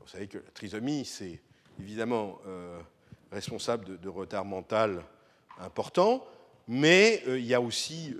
Vous 0.02 0.08
savez 0.08 0.28
que 0.28 0.38
la 0.38 0.52
trisomie, 0.54 1.06
c'est 1.06 1.40
évidemment 1.80 2.40
responsable 3.32 4.00
de, 4.00 4.10
retard 4.10 4.46
mental 4.46 5.04
important, 5.60 6.26
mais 6.68 7.24
il 7.28 7.46
y 7.46 7.56
a 7.56 7.60
aussi 7.60 8.16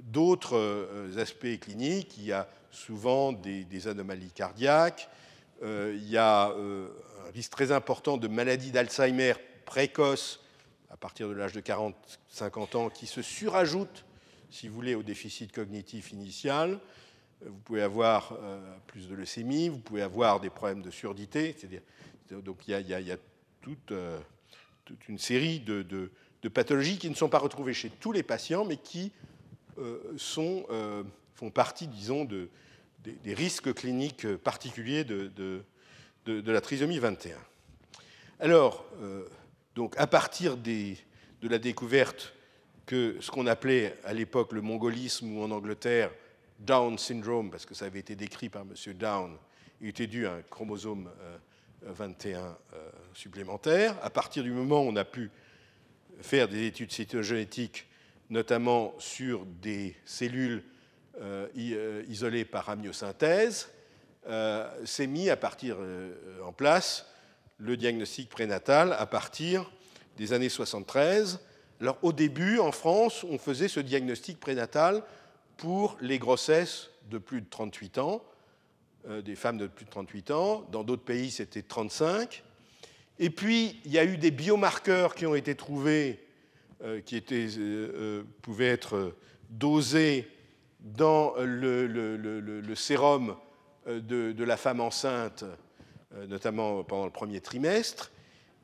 d'autres 0.00 1.08
aspects 1.18 1.60
cliniques. 1.60 2.18
Il 2.18 2.24
y 2.24 2.32
a 2.32 2.48
souvent 2.72 3.32
des, 3.32 3.64
des 3.64 3.86
anomalies 3.86 4.32
cardiaques. 4.32 5.08
il 5.62 6.08
y 6.08 6.16
a 6.16 6.48
un 6.48 7.30
risque 7.32 7.52
très 7.52 7.70
important 7.70 8.16
de 8.16 8.26
maladie 8.26 8.72
d'Alzheimer 8.72 9.34
précoce 9.64 10.40
à 10.96 10.96
partir 10.96 11.28
de 11.28 11.34
l'âge 11.34 11.52
de 11.52 11.60
40-50 11.60 12.76
ans 12.76 12.88
qui 12.88 13.06
se 13.06 13.20
surajoute, 13.20 14.05
si 14.56 14.68
vous 14.68 14.74
voulez, 14.74 14.94
au 14.94 15.02
déficit 15.02 15.52
cognitif 15.52 16.12
initial. 16.12 16.80
Vous 17.44 17.58
pouvez 17.58 17.82
avoir 17.82 18.32
euh, 18.40 18.58
plus 18.86 19.06
de 19.06 19.14
leucémie, 19.14 19.68
vous 19.68 19.78
pouvez 19.78 20.00
avoir 20.00 20.40
des 20.40 20.48
problèmes 20.48 20.80
de 20.80 20.90
surdité. 20.90 21.54
Donc 22.30 22.66
il 22.66 22.70
y 22.70 22.94
a, 22.94 23.18
euh, 23.90 24.18
toute, 24.86 25.08
une 25.08 25.18
série 25.18 25.60
de, 25.60 26.10
pathologies 26.54 26.96
qui 26.96 27.10
ne 27.10 27.14
sont 27.14 27.28
pas 27.28 27.38
retrouvées 27.38 27.74
chez 27.74 27.90
tous 27.90 28.12
les 28.12 28.22
patients, 28.22 28.64
mais 28.64 28.78
qui 28.78 29.12
euh, 29.78 30.14
font 31.34 31.50
partie, 31.50 31.86
disons, 31.86 32.24
de, 32.24 32.48
des, 33.04 33.34
risques 33.34 33.74
cliniques 33.74 34.26
particuliers 34.36 35.04
de, 35.04 35.30
de, 36.24 36.50
la 36.50 36.60
trisomie 36.62 36.98
21. 36.98 37.36
Alors, 38.40 38.86
donc 39.74 39.94
à 39.98 40.06
partir 40.06 40.56
de 40.56 40.96
la 41.42 41.58
découverte 41.58 42.35
que 42.86 43.16
ce 43.20 43.30
qu'on 43.30 43.46
appelait 43.46 43.96
à 44.04 44.14
l'époque 44.14 44.52
le 44.52 44.62
mongolisme 44.62 45.36
ou 45.36 45.42
en 45.42 45.50
Angleterre 45.50 46.10
Down 46.58 46.96
syndrome, 46.96 47.50
parce 47.50 47.66
que 47.66 47.74
ça 47.74 47.84
avait 47.84 47.98
été 47.98 48.14
décrit 48.14 48.48
par 48.48 48.62
M. 48.62 48.94
Down, 48.94 49.36
était 49.82 50.06
dû 50.06 50.26
à 50.26 50.34
un 50.34 50.42
chromosome 50.42 51.10
21 51.82 52.38
euh, 52.38 52.52
euh, 52.74 52.90
supplémentaire. 53.14 53.96
À 54.02 54.10
partir 54.10 54.42
du 54.42 54.50
moment 54.50 54.82
où 54.82 54.88
on 54.88 54.96
a 54.96 55.04
pu 55.04 55.30
faire 56.20 56.48
des 56.48 56.66
études 56.66 56.92
cytogénétiques, 56.92 57.86
notamment 58.30 58.94
sur 58.98 59.44
des 59.44 59.96
cellules 60.04 60.62
euh, 61.20 62.02
isolées 62.08 62.44
par 62.44 62.68
amyosynthèse, 62.68 63.70
s'est 64.84 65.06
mis 65.06 65.30
à 65.30 65.36
partir 65.36 65.76
en 66.44 66.52
place 66.52 67.06
le 67.58 67.76
diagnostic 67.76 68.28
prénatal 68.28 68.92
à 68.98 69.06
partir 69.06 69.70
des 70.16 70.32
années 70.32 70.48
73. 70.48 71.38
Alors 71.80 71.98
au 72.02 72.12
début, 72.12 72.58
en 72.58 72.72
France, 72.72 73.24
on 73.28 73.38
faisait 73.38 73.68
ce 73.68 73.80
diagnostic 73.80 74.40
prénatal 74.40 75.02
pour 75.56 75.96
les 76.00 76.18
grossesses 76.18 76.90
de 77.10 77.18
plus 77.18 77.40
de 77.40 77.46
38 77.48 77.98
ans, 77.98 78.22
euh, 79.08 79.22
des 79.22 79.36
femmes 79.36 79.58
de 79.58 79.66
plus 79.66 79.84
de 79.84 79.90
38 79.90 80.30
ans. 80.30 80.66
Dans 80.72 80.84
d'autres 80.84 81.04
pays, 81.04 81.30
c'était 81.30 81.62
35. 81.62 82.42
Et 83.18 83.30
puis, 83.30 83.80
il 83.84 83.92
y 83.92 83.98
a 83.98 84.04
eu 84.04 84.16
des 84.16 84.30
biomarqueurs 84.30 85.14
qui 85.14 85.26
ont 85.26 85.34
été 85.34 85.54
trouvés, 85.54 86.24
euh, 86.82 87.00
qui 87.00 87.22
euh, 87.30 88.22
pouvaient 88.42 88.68
être 88.68 89.14
dosés 89.50 90.28
dans 90.80 91.34
le, 91.38 92.74
sérum 92.74 93.36
de, 93.86 94.44
la 94.44 94.56
femme 94.56 94.80
enceinte 94.80 95.44
notamment 96.28 96.84
pendant 96.84 97.04
le 97.04 97.10
premier 97.10 97.40
trimestre. 97.40 98.12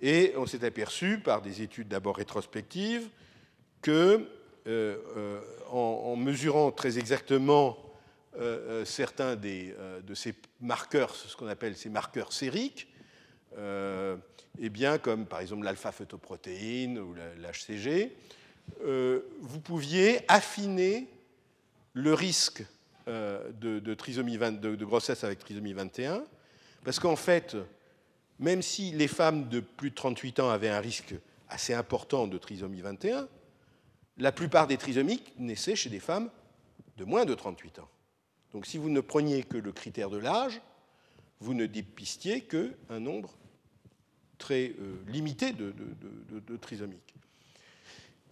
Et 0.03 0.35
on 0.37 0.47
s'est 0.47 0.65
aperçu, 0.65 1.19
par 1.19 1.43
des 1.43 1.63
études 1.63 1.89
d'abord 1.89 2.17
rétrospectives, 2.17 3.09
que 3.81 4.27
en, 5.71 6.17
mesurant 6.17 6.71
très 6.71 6.99
exactement 6.99 7.77
certains 8.85 9.35
des, 9.35 9.75
de 10.05 10.15
ces 10.15 10.35
marqueurs, 10.61 11.15
ce 11.15 11.37
qu'on 11.37 11.49
appelle 11.49 11.77
ces 11.77 11.89
marqueurs 11.89 12.33
sériques, 12.33 12.89
eh 13.57 14.69
bien, 14.69 14.99
comme 14.99 15.27
par 15.27 15.41
exemple 15.41 15.65
l'alpha-phytoprotéine 15.65 16.99
ou 16.99 17.15
l'HCG, 17.15 18.13
vous 18.85 19.61
pouviez 19.61 20.21
affiner 20.29 21.09
le 21.95 22.15
risque 22.15 22.65
euh, 23.09 23.51
de, 23.53 23.95
trisomie 23.95 24.39
de, 24.39 24.85
grossesse 24.85 25.25
avec 25.25 25.39
trisomie 25.41 25.73
21, 25.73 26.25
parce 26.85 26.99
qu'en 26.99 27.17
fait, 27.17 27.57
même 28.43 28.61
si 28.61 28.91
les 28.91 29.09
femmes 29.09 29.49
de 29.49 29.61
plus 29.61 29.91
de 29.91 29.95
38 29.95 30.41
ans 30.41 30.51
avaient 30.51 30.69
un 30.69 30.81
risque 30.81 31.15
assez 31.49 31.73
important 31.73 32.27
de 32.27 32.37
trisomie 32.39 32.81
21, 32.81 33.29
la 34.19 34.33
plupart 34.33 34.67
des 34.67 34.77
trisomiques 34.77 35.33
naissaient 35.39 35.77
chez 35.77 35.89
des 35.89 36.01
femmes 36.01 36.29
de 36.97 37.05
moins 37.05 37.25
de 37.25 37.35
38 37.35 37.79
ans. 37.79 37.89
Donc 38.53 38.67
si 38.67 38.79
vous 38.79 38.91
ne 38.91 39.01
preniez 39.01 39.45
que 39.45 39.57
le 39.57 39.73
critère 39.73 40.11
de 40.11 40.19
l'âge, 40.19 40.61
vous 41.41 41.55
ne 41.55 41.67
dépistiez 41.67 42.43
qu'un 42.43 43.01
nombre 43.01 43.31
très 44.39 44.73
euh, 44.81 44.97
limité 45.07 45.53
de, 45.53 45.73
trisomiques. 46.57 47.15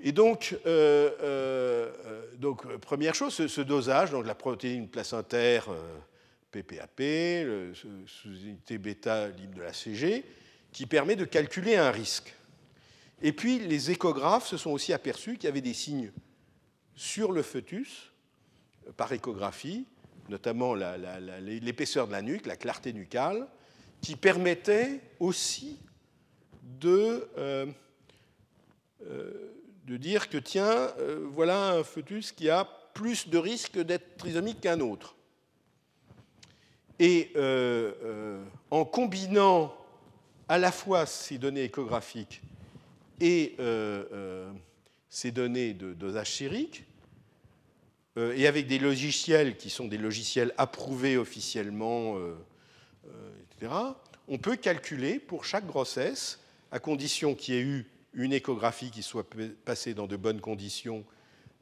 Et 0.01 0.13
donc, 0.13 0.59
euh, 0.67 1.11
euh, 1.23 2.79
première 2.81 3.15
chose, 3.15 3.47
ce, 3.47 3.61
dosage, 3.61 4.11
donc 4.11 4.27
la 4.27 4.35
protéine 4.35 4.89
placentaire 4.89 5.69
PPAP, 6.51 7.03
sous-unité 8.07 8.79
bêta 8.79 9.29
libre 9.29 9.57
de 9.57 9.63
la 9.63 9.73
CG, 9.73 10.25
qui 10.73 10.87
permet 10.87 11.17
de 11.17 11.25
calculer 11.25 11.77
un 11.77 11.91
risque. 11.91 12.35
Et 13.23 13.33
puis, 13.33 13.59
les 13.59 13.91
échographes 13.91 14.49
se 14.49 14.57
sont 14.57 14.71
aussi 14.71 14.93
aperçus 14.93 15.35
qu'il 15.35 15.45
y 15.45 15.49
avait 15.49 15.61
des 15.61 15.75
signes 15.75 16.13
sur 16.95 17.33
le 17.33 17.43
fœtus, 17.43 18.11
par 18.97 19.13
échographie, 19.13 19.87
notamment 20.29 20.75
l'épaisseur 20.75 22.07
de 22.07 22.13
la 22.13 22.23
nuque, 22.23 22.47
la 22.47 22.57
clarté 22.57 22.93
nucale, 22.93 23.47
qui 24.01 24.17
permettaient 24.17 25.01
aussi 25.19 25.79
de 26.63 27.29
euh, 27.37 27.67
de 29.87 29.97
dire 29.97 30.29
que 30.29 30.39
tiens, 30.39 30.93
euh, 30.99 31.27
voilà 31.33 31.73
un 31.73 31.83
fœtus 31.83 32.33
qui 32.33 32.49
a 32.49 32.65
plus 32.65 33.29
de 33.29 33.39
risque 33.39 33.79
d'être 33.79 34.17
trisomique 34.17 34.61
qu'un 34.61 34.81
autre. 34.81 35.17
Et 37.01 37.33
euh, 37.35 37.93
euh, 38.05 38.45
en 38.71 38.85
combinant 38.85 39.75
à 40.49 40.59
la 40.59 40.71
fois 40.71 41.07
ces 41.07 41.39
données 41.39 41.65
échographiques 41.65 42.43
et 43.21 43.57
ces 45.09 45.33
données 45.33 45.75
de 45.75 45.93
dosage 45.93 46.31
chérique, 46.31 46.85
et 48.17 48.47
avec 48.47 48.67
des 48.67 48.79
logiciels 48.79 49.57
qui 49.57 49.69
sont 49.69 49.89
des 49.89 49.99
logiciels 49.99 50.55
approuvés 50.57 51.17
officiellement, 51.17 52.17
etc., 53.05 53.73
on 54.29 54.39
peut 54.39 54.57
calculer 54.57 55.19
pour 55.19 55.45
chaque 55.45 55.67
grossesse, 55.67 56.41
à 56.73 56.79
condition 56.79 57.35
qu'il 57.35 57.55
y 57.55 57.59
ait 57.59 57.63
eu 57.63 57.87
une 58.15 58.33
échographie 58.33 58.91
qui 58.91 59.03
soit 59.03 59.27
passée 59.65 59.95
dans 59.95 60.07
de 60.07 60.17
bonnes 60.17 60.41
conditions 60.41 61.05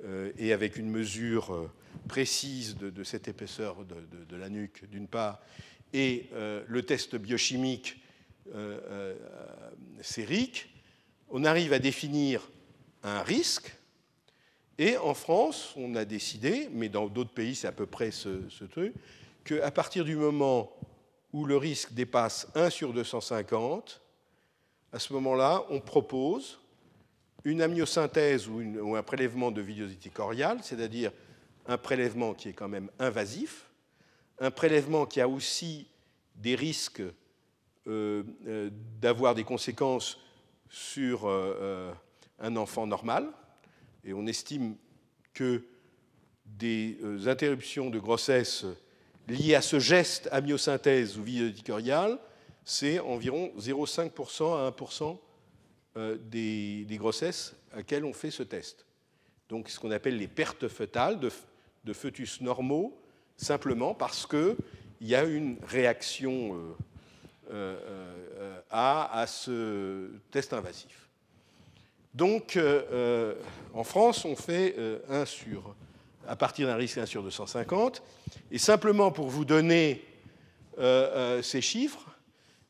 euh, 0.05 0.33
et 0.39 0.53
avec 0.53 0.77
une 0.77 0.91
mesure 0.91 1.53
euh, 1.53 1.71
précise 2.07 2.77
de, 2.77 3.05
cette 3.05 3.29
épaisseur 3.29 3.85
de, 3.85 4.37
la 4.37 4.49
nuque, 4.49 4.89
d'une 4.91 5.09
part, 5.09 5.41
et 5.93 6.29
euh, 6.35 6.63
le 6.67 6.83
test 6.83 7.17
biochimique 7.17 8.01
sérique, 10.01 10.71
on 11.29 11.45
arrive 11.45 11.75
à 11.75 11.79
définir 11.79 12.49
un 13.03 13.23
risque. 13.23 13.75
Et 14.79 14.97
en 14.97 15.15
France, 15.15 15.75
on 15.77 15.95
a 15.97 16.05
décidé, 16.05 16.69
mais 16.73 16.89
dans 16.89 17.09
d'autres 17.09 17.33
pays 17.33 17.55
c'est 17.55 17.67
à 17.67 17.73
peu 17.73 17.87
près 17.87 18.11
ce, 18.11 18.65
truc, 18.65 18.95
qu'à 19.45 19.71
partir 19.71 20.05
du 20.05 20.17
moment 20.17 20.73
où 21.33 21.45
le 21.45 21.57
risque 21.57 21.93
dépasse 21.93 22.49
1 22.55 22.71
sur 22.71 22.93
250, 22.93 24.01
à 24.93 24.99
ce 24.99 25.13
moment-là, 25.13 25.65
on 25.69 25.81
propose 25.81 26.61
une 27.45 27.61
amniosynthèse 27.61 28.49
ou, 28.49 28.97
un 28.97 29.03
prélèvement 29.03 29.51
de 29.51 29.61
villosité 29.61 30.11
coriale, 30.11 30.59
c'est-à-dire 30.63 31.13
un 31.69 31.79
prélèvement 31.79 32.35
qui 32.35 32.49
est 32.49 32.53
quand 32.53 32.69
même 32.69 32.91
invasif, 32.99 33.67
un 34.41 34.51
prélèvement 34.51 35.07
qui 35.07 35.21
a 35.21 35.29
aussi 35.29 35.87
des 36.35 36.55
risques 36.55 37.03
euh, 37.87 38.23
euh, 38.47 38.71
d'avoir 39.01 39.35
des 39.35 39.45
conséquences 39.45 40.19
sur 40.69 41.27
euh, 41.27 41.93
un 42.39 42.57
enfant 42.57 42.87
normal, 42.87 43.29
et 44.05 44.13
on 44.13 44.27
estime 44.27 44.75
que 45.33 45.63
des 46.45 46.99
interruptions 47.27 47.91
de 47.91 47.99
grossesse 47.99 48.65
liées 49.29 49.55
à 49.55 49.63
ce 49.63 49.79
geste 49.79 50.29
amniosynthèse 50.33 51.19
ou 51.19 51.23
villosité 51.23 51.63
coriale 51.63 52.19
c'est 52.69 52.99
environ 52.99 53.51
0,5% 53.59 54.55
à 54.55 54.71
1% 54.71 55.19
euh, 55.97 56.19
des, 56.21 56.85
grossesses 56.99 57.57
à 57.73 57.77
laquelle 57.77 58.05
on 58.05 58.13
fait 58.13 58.31
ce 58.31 58.43
test. 58.43 58.85
Donc 59.49 59.71
ce 59.71 59.81
qu'on 59.81 59.91
appelle 59.91 60.19
les 60.19 60.29
pertes 60.29 60.69
fœtales 60.69 61.19
de, 61.19 61.31
de 61.89 61.95
fœtus 61.95 62.41
normaux, 62.43 63.01
simplement 63.37 63.95
parce 63.95 64.27
qu'il 64.27 64.57
y 65.01 65.15
a 65.15 65.25
une 65.25 65.57
réaction 65.67 66.55
euh, 67.51 67.79
euh, 67.81 68.61
à, 68.71 69.21
à, 69.21 69.27
ce 69.27 70.11
test 70.31 70.53
invasif. 70.53 71.09
Donc 72.15 72.59
en 73.75 73.85
France, 73.85 74.25
on 74.25 74.35
fait 74.35 74.75
1 75.09 75.25
sur, 75.25 75.75
à 76.27 76.37
partir 76.37 76.67
d'un 76.67 76.75
risque 76.75 76.99
1 76.99 77.07
sur 77.07 77.23
250. 77.23 78.03
Et 78.51 78.59
simplement 78.59 79.13
pour 79.13 79.29
vous 79.29 79.45
donner 79.45 80.05
ces 81.43 81.61
chiffres, 81.61 82.09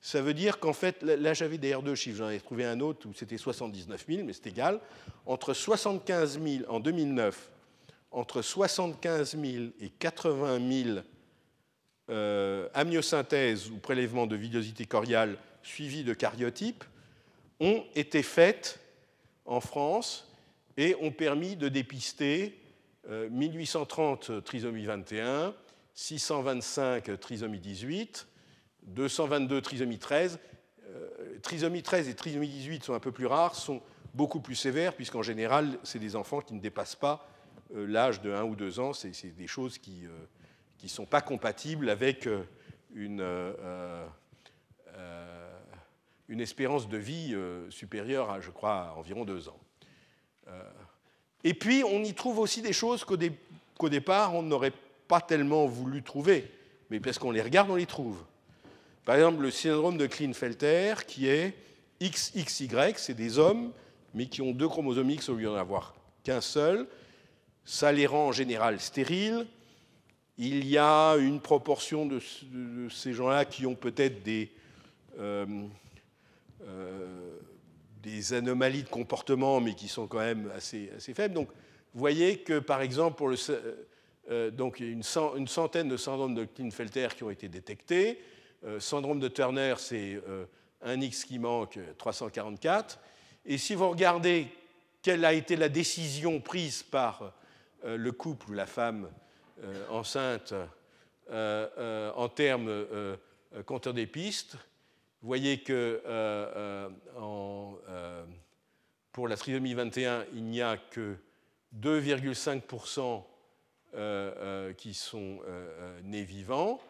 ça 0.00 0.20
veut 0.20 0.34
dire 0.34 0.60
qu'en 0.60 0.72
fait, 0.72 1.02
là 1.02 1.32
j'avais 1.34 1.56
d'ailleurs 1.56 1.82
deux 1.82 1.94
chiffres, 1.94 2.18
j'en 2.18 2.30
ai 2.30 2.40
trouvé 2.40 2.64
un 2.66 2.80
autre 2.80 3.08
où 3.08 3.14
c'était 3.14 3.38
79 3.38 4.04
000, 4.06 4.22
mais 4.24 4.32
c'est 4.32 4.48
égal. 4.48 4.80
Entre 5.24 5.54
75 5.54 6.40
000 6.40 6.64
en 6.68 6.80
2009, 6.80 7.50
entre 8.10 8.42
75 8.42 9.36
000 9.36 9.64
et 9.80 9.90
80 9.90 10.84
000 10.84 10.98
euh, 12.10 12.68
amniosynthèses 12.74 13.70
ou 13.70 13.76
prélèvements 13.76 14.26
de 14.26 14.36
villosité 14.36 14.86
coriale 14.86 15.36
suivis 15.62 16.04
de 16.04 16.14
cariotypes 16.14 16.84
ont 17.60 17.84
été 17.94 18.22
faites 18.22 18.80
en 19.44 19.60
France 19.60 20.32
et 20.76 20.96
ont 21.00 21.10
permis 21.10 21.56
de 21.56 21.68
dépister 21.68 22.58
1830 23.08 24.30
euh, 24.30 24.40
trisomie 24.40 24.84
21, 24.84 25.54
625 25.94 27.20
trisomie 27.20 27.58
18, 27.58 28.26
222 28.84 29.60
trisomie 29.60 29.98
13. 29.98 30.38
Euh, 30.88 31.38
trisomie 31.42 31.82
13 31.82 32.08
et 32.08 32.14
trisomie 32.14 32.48
18 32.48 32.84
sont 32.84 32.94
un 32.94 33.00
peu 33.00 33.12
plus 33.12 33.26
rares, 33.26 33.54
sont 33.54 33.82
beaucoup 34.14 34.40
plus 34.40 34.54
sévères, 34.54 34.94
puisqu'en 34.94 35.22
général, 35.22 35.78
c'est 35.82 35.98
des 35.98 36.16
enfants 36.16 36.40
qui 36.40 36.54
ne 36.54 36.60
dépassent 36.60 36.96
pas 36.96 37.28
l'âge 37.74 38.20
de 38.20 38.32
1 38.32 38.44
ou 38.44 38.56
2 38.56 38.80
ans. 38.80 38.92
C'est 38.92 39.36
des 39.36 39.46
choses 39.46 39.78
qui 39.78 40.02
ne 40.02 40.08
euh, 40.08 40.88
sont 40.88 41.06
pas 41.06 41.20
compatibles 41.20 41.90
avec 41.90 42.28
une, 42.94 43.24
une 46.28 46.40
espérance 46.40 46.88
de 46.88 46.96
vie 46.96 47.36
supérieure 47.70 48.30
à, 48.30 48.40
je 48.40 48.50
crois, 48.50 48.94
environ 48.96 49.24
2 49.24 49.48
ans. 49.48 49.60
et 51.44 51.54
puis, 51.54 51.84
on 51.84 52.02
y 52.02 52.14
trouve 52.14 52.38
aussi 52.38 52.62
des 52.62 52.72
choses 52.72 53.04
qu'au 53.04 53.88
départ, 53.88 54.34
on 54.34 54.42
n'aurait 54.42 54.72
pas 55.08 55.20
tellement 55.20 55.66
voulu 55.66 56.02
trouver, 56.02 56.50
mais 56.90 57.00
parce 57.00 57.18
qu'on 57.18 57.30
les 57.30 57.42
regarde, 57.42 57.70
on 57.70 57.76
les 57.76 57.86
trouve. 57.86 58.22
Par 59.08 59.16
exemple, 59.16 59.40
le 59.40 59.50
syndrome 59.50 59.96
de 59.96 60.06
Klinefelter, 60.06 60.94
qui 61.06 61.28
est 61.28 61.54
XXY, 62.02 62.92
c'est 62.96 63.14
des 63.14 63.38
hommes, 63.38 63.72
mais 64.12 64.26
qui 64.26 64.42
ont 64.42 64.52
deux 64.52 64.68
chromosomes 64.68 65.10
X 65.10 65.30
au 65.30 65.34
lieu 65.34 65.46
d'en 65.46 65.54
avoir 65.54 65.94
qu'un 66.22 66.42
seul. 66.42 66.86
Ça 67.70 67.92
les 67.92 68.06
rend 68.06 68.28
en 68.28 68.32
général 68.32 68.80
stériles. 68.80 69.46
Il 70.38 70.66
y 70.66 70.78
a 70.78 71.16
une 71.16 71.38
proportion 71.38 72.06
de, 72.06 72.18
ces 72.88 73.12
gens-là 73.12 73.44
qui 73.44 73.66
ont 73.66 73.74
peut-être 73.74 74.22
des, 74.22 74.50
euh, 75.18 75.44
euh, 76.62 77.38
des 78.02 78.32
anomalies 78.32 78.84
de 78.84 78.88
comportement, 78.88 79.60
mais 79.60 79.74
qui 79.74 79.86
sont 79.86 80.06
quand 80.06 80.20
même 80.20 80.50
assez, 80.56 80.90
assez 80.96 81.12
faibles. 81.12 81.34
Donc, 81.34 81.50
vous 81.92 82.00
voyez 82.00 82.38
que, 82.38 82.58
par 82.58 82.80
exemple, 82.80 83.18
pour 83.18 83.30
euh, 84.30 84.50
donc, 84.50 84.80
il 84.80 84.86
y 84.86 84.88
a 84.88 84.92
une, 84.92 85.02
une 85.36 85.48
centaine 85.48 85.90
de 85.90 85.98
syndromes 85.98 86.34
de 86.34 86.46
Klinefelter 86.46 87.08
qui 87.14 87.24
ont 87.24 87.30
été 87.30 87.50
détectés. 87.50 88.18
Syndrome 88.78 89.20
de 89.20 89.28
Turner, 89.28 89.74
c'est 89.76 90.18
un 90.80 90.98
X 91.02 91.26
qui 91.26 91.38
manque, 91.38 91.78
344. 91.98 92.98
Et 93.44 93.58
si 93.58 93.74
vous 93.74 93.90
regardez 93.90 94.48
quelle 95.02 95.26
a 95.26 95.34
été 95.34 95.54
la 95.54 95.68
décision 95.68 96.40
prise 96.40 96.82
par 96.82 97.34
le 97.84 98.10
couple 98.12 98.50
ou 98.50 98.54
la 98.54 98.66
femme 98.66 99.10
enceinte 99.90 100.54
en 101.30 102.28
termes 102.28 102.86
compteur 103.66 103.94
des 103.94 104.06
pistes, 104.06 104.56
vous 105.20 105.28
voyez 105.28 105.60
que 105.62 106.00
pour 109.12 109.28
la 109.28 109.36
trisomie 109.36 109.74
21, 109.74 110.26
il 110.34 110.44
n'y 110.44 110.62
a 110.62 110.76
que 110.76 111.16
2,5% 111.76 113.24
qui 114.76 114.94
sont 114.94 115.40
nés 116.04 116.24
vivants, 116.24 116.80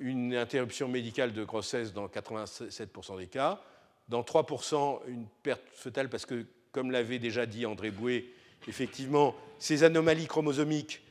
une 0.00 0.34
interruption 0.34 0.88
médicale 0.88 1.32
de 1.32 1.44
grossesse 1.44 1.92
dans 1.92 2.06
87% 2.08 3.18
des 3.18 3.26
cas, 3.26 3.60
dans 4.08 4.22
3% 4.22 5.00
une 5.08 5.26
perte 5.42 5.62
fœtale 5.72 6.08
parce 6.08 6.26
que, 6.26 6.46
comme 6.72 6.90
l'avait 6.90 7.18
déjà 7.18 7.46
dit 7.46 7.66
André 7.66 7.90
Bouet, 7.90 8.26
effectivement, 8.68 9.34
ces 9.58 9.84
anomalies 9.84 10.26
chromosomiques 10.26 11.02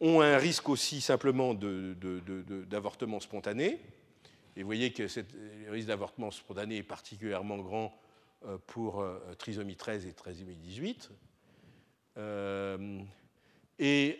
ont 0.00 0.20
un 0.20 0.36
risque 0.36 0.68
aussi 0.68 1.00
simplement 1.00 1.54
d'avortement 1.54 3.20
spontané. 3.20 3.80
Et 4.56 4.62
vous 4.62 4.66
voyez 4.66 4.92
que 4.92 5.02
le 5.02 5.70
risque 5.70 5.88
d'avortement 5.88 6.30
spontané 6.30 6.78
est 6.78 6.82
particulièrement 6.82 7.58
grand 7.58 7.98
euh, 8.46 8.58
pour 8.66 9.00
euh, 9.00 9.18
trisomie 9.38 9.76
13 9.76 10.06
et 10.06 10.12
trisomie 10.12 10.56
18. 10.56 11.10
Euh, 12.16 13.00
et 13.78 14.18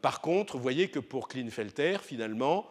par 0.00 0.22
contre, 0.22 0.56
vous 0.56 0.62
voyez 0.62 0.88
que 0.88 1.00
pour 1.00 1.28
Klinefelter, 1.28 1.98
finalement, 2.02 2.66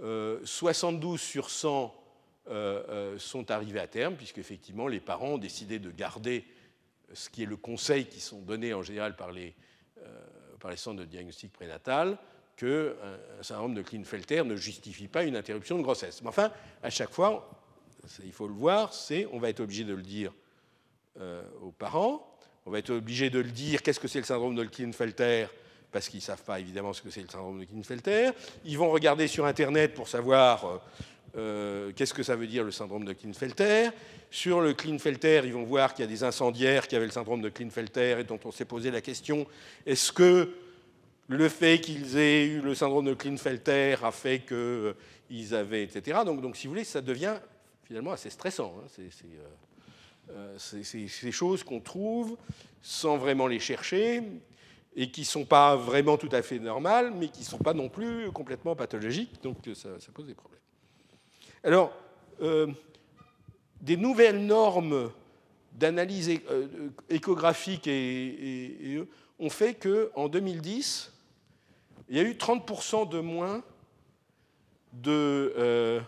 72 0.00 1.20
sur 1.20 1.50
100 1.50 1.94
sont 3.18 3.50
arrivés 3.50 3.80
à 3.80 3.86
terme, 3.86 4.14
puisque 4.14 4.38
effectivement 4.38 4.88
les 4.88 5.00
parents 5.00 5.32
ont 5.32 5.38
décidé 5.38 5.78
de 5.78 5.90
garder 5.90 6.46
ce 7.14 7.30
qui 7.30 7.42
est 7.44 7.46
le 7.46 7.56
conseil 7.56 8.06
qui 8.06 8.20
sont 8.20 8.40
donnés 8.40 8.74
en 8.74 8.82
général 8.82 9.16
par 9.16 9.32
les, 9.32 9.54
les 10.70 10.76
centres 10.76 11.00
de 11.00 11.04
diagnostic 11.04 11.52
prénatal, 11.52 12.18
qu'un 12.56 12.94
syndrome 13.42 13.74
de 13.74 13.82
Klinefelter 13.82 14.44
ne 14.44 14.56
justifie 14.56 15.08
pas 15.08 15.24
une 15.24 15.36
interruption 15.36 15.76
de 15.78 15.82
grossesse. 15.82 16.22
Mais 16.22 16.28
enfin, 16.28 16.50
à 16.82 16.90
chaque 16.90 17.10
fois, 17.10 17.50
il 18.24 18.32
faut 18.32 18.46
le 18.46 18.54
voir, 18.54 18.92
on 19.32 19.38
va 19.38 19.48
être 19.48 19.60
obligé 19.60 19.84
de 19.84 19.94
le 19.94 20.02
dire 20.02 20.32
euh, 21.20 21.42
aux 21.62 21.72
parents, 21.72 22.36
on 22.66 22.70
va 22.70 22.78
être 22.78 22.90
obligé 22.90 23.30
de 23.30 23.38
le 23.38 23.50
dire 23.50 23.82
qu'est-ce 23.82 24.00
que 24.00 24.08
c'est 24.08 24.20
le 24.20 24.24
syndrome 24.24 24.54
de 24.54 24.64
Klinefelter 24.64 25.46
parce 25.92 26.08
qu'ils 26.08 26.18
ne 26.18 26.24
savent 26.24 26.42
pas 26.42 26.58
évidemment 26.58 26.92
ce 26.92 27.00
que 27.02 27.10
c'est 27.10 27.22
le 27.22 27.28
syndrome 27.28 27.60
de 27.60 27.64
Klinefelter. 27.64 28.30
Ils 28.64 28.76
vont 28.76 28.90
regarder 28.90 29.28
sur 29.28 29.44
Internet 29.44 29.94
pour 29.94 30.08
savoir 30.08 30.82
euh, 31.36 31.88
euh, 31.88 31.92
qu'est-ce 31.94 32.14
que 32.14 32.22
ça 32.22 32.36
veut 32.36 32.46
dire 32.46 32.64
le 32.64 32.70
syndrome 32.70 33.04
de 33.04 33.12
Klinefelter? 33.12 33.90
Sur 34.30 34.60
le 34.60 34.72
Klinefelter, 34.72 35.42
ils 35.44 35.52
vont 35.52 35.64
voir 35.64 35.94
qu'il 35.94 36.04
y 36.04 36.08
a 36.08 36.10
des 36.10 36.24
incendiaires 36.24 36.86
qui 36.86 36.96
avaient 36.96 37.06
le 37.06 37.12
syndrome 37.12 37.42
de 37.42 37.48
Klinefelter 37.48 38.20
et 38.20 38.24
dont 38.24 38.40
on 38.44 38.50
s'est 38.50 38.64
posé 38.64 38.90
la 38.90 39.00
question 39.00 39.46
est-ce 39.86 40.12
que 40.12 40.50
le 41.28 41.48
fait 41.48 41.80
qu'ils 41.80 42.18
aient 42.18 42.46
eu 42.46 42.60
le 42.60 42.74
syndrome 42.74 43.06
de 43.06 43.14
Klinefelter 43.14 43.96
a 44.02 44.10
fait 44.10 44.40
qu'ils 44.40 45.54
avaient, 45.54 45.84
etc. 45.84 46.20
Donc, 46.24 46.56
si 46.56 46.66
vous 46.66 46.72
voulez, 46.72 46.84
ça 46.84 47.00
devient 47.00 47.36
finalement 47.84 48.12
assez 48.12 48.30
stressant. 48.30 48.74
Hein. 48.84 49.02
Euh, 50.30 50.54
c'est 50.58 50.84
ces 50.84 51.32
choses 51.32 51.62
qu'on 51.62 51.80
trouve 51.80 52.36
sans 52.80 53.16
vraiment 53.16 53.46
les 53.46 53.60
chercher 53.60 54.22
et 54.96 55.10
qui 55.10 55.22
ne 55.22 55.26
sont 55.26 55.44
pas 55.44 55.76
vraiment 55.76 56.16
tout 56.16 56.28
à 56.32 56.42
fait 56.42 56.58
normales, 56.58 57.12
mais 57.14 57.28
qui 57.28 57.40
ne 57.40 57.46
sont 57.46 57.58
pas 57.58 57.74
non 57.74 57.88
plus 57.88 58.30
complètement 58.32 58.76
pathologiques, 58.76 59.42
donc 59.42 59.56
ça, 59.74 59.88
pose 60.12 60.26
des 60.26 60.34
problèmes. 60.34 60.60
Alors, 61.64 61.92
euh, 62.42 62.68
des 63.80 63.96
nouvelles 63.96 64.44
normes 64.44 65.10
d'analyse 65.72 66.30
euh, 66.50 66.90
échographique 67.08 67.86
et, 67.86 69.02
ont 69.38 69.50
fait 69.50 69.74
qu'en 69.74 70.28
2010, 70.28 71.12
il 72.08 72.16
y 72.16 72.20
a 72.20 72.22
eu 72.22 72.32
30% 72.32 73.08
de 73.08 73.18
moins 73.18 73.62
de, 74.92 76.00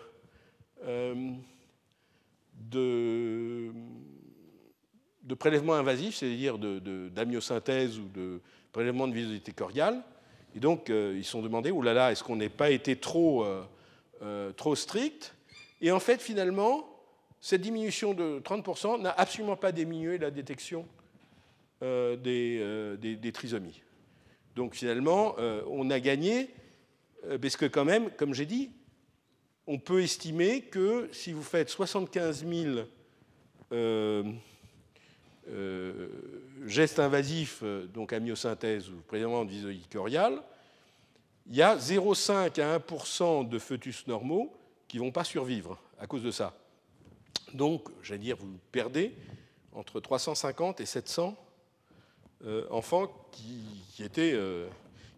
de, 2.71 3.73
prélèvements 5.39 5.75
invasifs, 5.75 6.17
c'est-à-dire 6.17 6.59
d'amyosynthèse 6.59 7.99
ou 7.99 8.09
de 8.15 8.41
prélèvement 8.73 9.09
de 9.09 9.15
visosité 9.15 9.51
coriale. 9.53 10.05
Et 10.57 10.59
donc, 10.59 10.89
euh, 10.89 11.15
ils 11.15 11.25
se 11.25 11.33
sont 11.33 11.43
demandés, 11.43 11.71
là, 11.83 12.11
est-ce 12.11 12.25
qu'on 12.25 12.37
n'est 12.37 12.49
pas 12.49 12.71
été 12.71 12.97
trop, 12.97 13.45
euh, 13.45 13.63
euh, 14.23 14.53
trop 14.53 14.75
strict? 14.75 15.35
Et 15.81 15.91
en 15.91 16.01
fait, 16.01 16.20
finalement, 16.20 16.89
cette 17.41 17.61
diminution 17.61 18.14
de 18.14 18.41
30% 18.41 19.01
n'a 19.03 19.11
absolument 19.11 19.57
pas 19.57 19.72
diminué 19.72 20.18
la 20.18 20.31
détection 20.31 20.87
des, 21.81 22.97
des, 22.99 23.16
des, 23.16 23.33
trisomies. 23.33 23.83
Donc, 24.55 24.74
finalement, 24.74 25.37
on 25.68 25.91
a 25.91 26.01
gagné, 26.01 26.49
parce 27.43 27.57
que 27.57 27.66
quand 27.66 27.85
même, 27.85 28.11
comme 28.16 28.33
j'ai 28.33 28.47
dit, 28.47 28.70
on 29.66 29.79
peut 29.79 30.03
estimer 30.03 30.62
que 30.62 31.09
si 31.12 31.33
vous 31.33 31.43
faites 31.43 31.68
75 31.68 32.47
000 32.47 32.87
euh, 33.72 34.22
euh, 35.49 36.09
gestes 36.66 37.01
invasifs, 37.01 37.62
donc 37.93 38.12
amyosynthèse 38.12 38.89
ou 38.89 38.97
prélèvement 39.07 39.45
de 39.45 39.51
visoïde 39.51 39.89
coriale, 39.93 40.41
il 41.49 41.57
y 41.57 41.62
a 41.62 41.77
0,5 41.77 42.61
à 42.61 42.79
1% 42.79 43.49
de 43.49 43.59
foetus 43.59 44.07
normaux 44.07 44.53
qui 44.89 44.99
ne 44.99 45.03
vont 45.03 45.12
pas 45.12 45.24
survivre 45.24 45.78
à 45.99 46.07
cause 46.07 46.22
de 46.22 46.30
ça. 46.30 46.57
Donc, 47.55 47.89
j'allais 48.03 48.20
dire, 48.20 48.37
vous 48.37 48.59
perdez 48.72 49.14
entre 49.72 50.01
350 50.01 50.80
et 50.80 50.87
700 50.87 51.37
euh, 52.45 52.66
enfants 52.70 53.09
qui, 53.32 53.62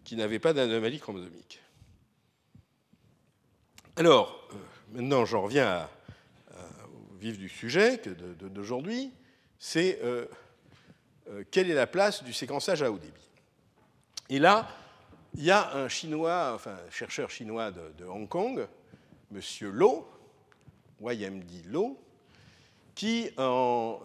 qui 0.03 0.15
n'avaient 0.15 0.39
pas 0.39 0.53
d'anomalie 0.53 0.99
chromosomique. 0.99 1.61
Alors, 3.95 4.47
euh, 4.53 4.55
maintenant 4.93 5.25
j'en 5.25 5.41
reviens 5.43 5.89
au 7.11 7.17
vif 7.17 7.37
du 7.37 7.49
sujet 7.49 8.01
d'aujourd'hui, 8.39 9.11
c'est 9.59 9.99
euh, 10.03 10.25
euh, 11.29 11.43
quelle 11.51 11.69
est 11.69 11.75
la 11.75 11.85
place 11.85 12.23
du 12.23 12.33
séquençage 12.33 12.81
à 12.81 12.91
haut 12.91 12.97
débit? 12.97 13.29
Et 14.29 14.39
là, 14.39 14.67
il 15.35 15.43
y 15.43 15.51
a 15.51 15.75
un 15.75 15.89
chinois, 15.89 16.53
enfin 16.55 16.77
chercheur 16.89 17.29
chinois 17.29 17.71
de, 17.71 18.05
Hong 18.05 18.27
Kong, 18.27 18.67
M. 19.31 19.41
Lo, 19.71 20.07
YMD 21.01 21.65
Lo, 21.67 21.97
qui 22.95 23.29
en 23.37 24.01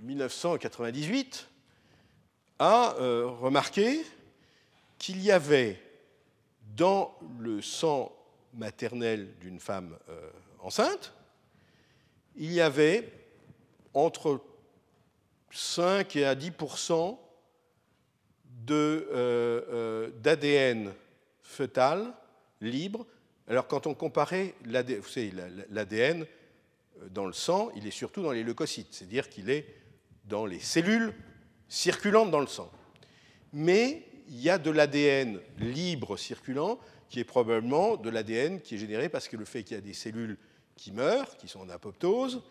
1998 0.00 1.48
a 2.58 2.94
remarqué 3.40 4.04
qu'il 4.98 5.20
y 5.22 5.30
avait 5.30 5.80
dans 6.76 7.14
le 7.38 7.60
sang 7.62 8.14
maternelle 8.54 9.34
d'une 9.40 9.60
femme 9.60 9.96
euh, 10.08 10.30
enceinte, 10.60 11.12
il 12.36 12.52
y 12.52 12.60
avait 12.60 13.12
entre 13.94 14.40
5 15.50 16.16
et 16.16 16.24
à 16.24 16.34
10% 16.34 17.18
euh, 18.70 19.06
euh, 19.12 20.10
d'ADN 20.20 20.92
fœtal 21.42 22.12
libre. 22.60 23.06
Alors 23.50 23.66
quand 23.66 23.88
on 23.88 23.94
comparait 23.94 24.54
l'ADN 24.64 26.24
dans 27.10 27.26
le 27.26 27.32
sang, 27.32 27.70
il 27.74 27.84
est 27.84 27.90
surtout 27.90 28.22
dans 28.22 28.30
les 28.30 28.44
leucocytes, 28.44 28.86
c'est-à-dire 28.92 29.28
qu'il 29.28 29.50
est 29.50 29.66
dans 30.26 30.46
les 30.46 30.60
cellules 30.60 31.12
circulantes 31.68 32.30
dans 32.30 32.38
le 32.38 32.46
sang. 32.46 32.70
Mais 33.52 34.06
il 34.28 34.40
y 34.40 34.50
a 34.50 34.58
de 34.58 34.70
l'ADN 34.70 35.40
libre 35.58 36.16
circulant 36.16 36.78
qui 37.08 37.18
est 37.18 37.24
probablement 37.24 37.96
de 37.96 38.08
l'ADN 38.08 38.60
qui 38.60 38.76
est 38.76 38.78
généré 38.78 39.08
parce 39.08 39.26
que 39.26 39.36
le 39.36 39.44
fait 39.44 39.64
qu'il 39.64 39.74
y 39.74 39.78
a 39.78 39.82
des 39.82 39.94
cellules 39.94 40.38
qui 40.76 40.92
meurent, 40.92 41.36
qui 41.36 41.48
sont 41.48 41.58
en 41.58 41.68
apoptose, 41.70 42.42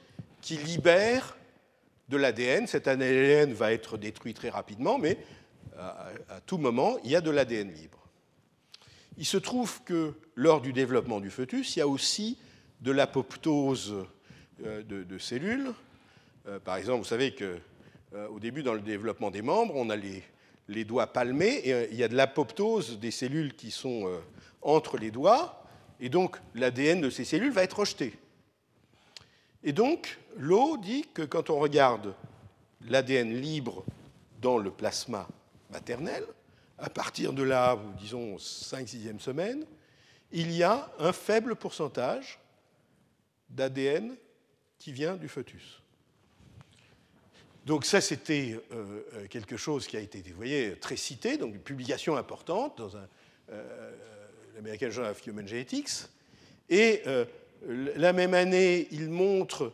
qui 0.41 0.57
libèrent 0.57 1.37
de 2.09 2.17
l'ADN. 2.17 2.67
Cet 2.67 2.89
ADN 2.89 3.53
va 3.53 3.71
être 3.71 3.97
détruit 3.97 4.33
très 4.33 4.49
rapidement, 4.49 4.97
mais 4.97 5.17
à, 5.77 6.41
tout 6.45 6.57
moment, 6.57 6.97
il 7.05 7.11
y 7.11 7.15
a 7.15 7.21
de 7.21 7.31
l'ADN 7.31 7.71
libre. 7.71 8.08
Il 9.19 9.25
se 9.25 9.37
trouve 9.37 9.83
que 9.83 10.13
lors 10.35 10.61
du 10.61 10.71
développement 10.71 11.19
du 11.19 11.29
fœtus, 11.29 11.75
il 11.75 11.79
y 11.79 11.81
a 11.81 11.87
aussi 11.89 12.37
de 12.79 12.89
l'apoptose 12.93 14.05
euh, 14.65 14.81
de, 14.81 15.17
cellules. 15.17 15.73
Euh, 16.47 16.57
par 16.57 16.77
exemple, 16.77 16.99
vous 16.99 17.09
savez 17.09 17.35
qu'au 17.35 18.15
euh, 18.15 18.39
début, 18.39 18.63
dans 18.63 18.73
le 18.73 18.79
développement 18.79 19.29
des 19.29 19.41
membres, 19.41 19.75
on 19.75 19.89
a 19.89 19.97
les, 19.97 20.23
les 20.69 20.85
doigts 20.85 21.07
palmés 21.07 21.61
et 21.65 21.89
il 21.91 21.97
y 21.97 22.03
a 22.03 22.07
de 22.07 22.15
l'apoptose 22.15 22.97
des 22.97 23.11
cellules 23.11 23.55
qui 23.55 23.71
sont 23.71 24.09
entre 24.61 24.97
les 24.97 25.11
doigts, 25.11 25.65
et 25.99 26.07
donc 26.07 26.37
l'ADN 26.55 27.01
de 27.01 27.09
ces 27.09 27.25
cellules 27.25 27.51
va 27.51 27.63
être 27.63 27.79
rejeté. 27.79 28.13
Et 29.65 29.73
donc, 29.73 30.17
l'eau 30.37 30.77
dit 30.77 31.05
que 31.13 31.23
quand 31.23 31.49
on 31.49 31.59
regarde 31.59 32.13
l'ADN 32.87 33.33
libre 33.33 33.83
dans 34.41 34.57
le 34.57 34.71
plasma 34.71 35.27
maternel, 35.71 36.23
à 36.79 36.89
partir 36.89 37.33
de 37.33 37.43
là, 37.43 37.77
disons 37.99 38.37
5-6e 38.37 39.19
semaine, 39.19 39.65
il 40.31 40.51
y 40.51 40.63
a 40.63 40.89
un 40.99 41.11
faible 41.11 41.55
pourcentage 41.55 42.39
d'ADN 43.49 44.15
qui 44.77 44.91
vient 44.91 45.15
du 45.15 45.27
fœtus. 45.27 45.81
Donc 47.65 47.85
ça, 47.85 48.01
c'était 48.01 48.57
euh, 48.71 49.01
euh, 49.13 49.27
quelque 49.27 49.57
chose 49.57 49.85
qui 49.85 49.97
a 49.97 49.99
été, 49.99 50.21
vous 50.21 50.35
voyez, 50.35 50.75
très 50.77 50.95
cité, 50.95 51.37
donc 51.37 51.53
une 51.53 51.61
publication 51.61 52.15
importante 52.15 52.77
dans 52.77 52.95
un, 52.95 53.07
euh, 53.51 53.91
American 54.57 54.89
Journal 54.89 55.11
of 55.11 55.25
Human 55.25 55.47
Genetics. 55.47 56.07
Et 56.69 57.01
euh, 57.07 57.25
la 57.95 58.13
même 58.13 58.33
année, 58.33 58.87
il 58.91 59.09
montre 59.09 59.71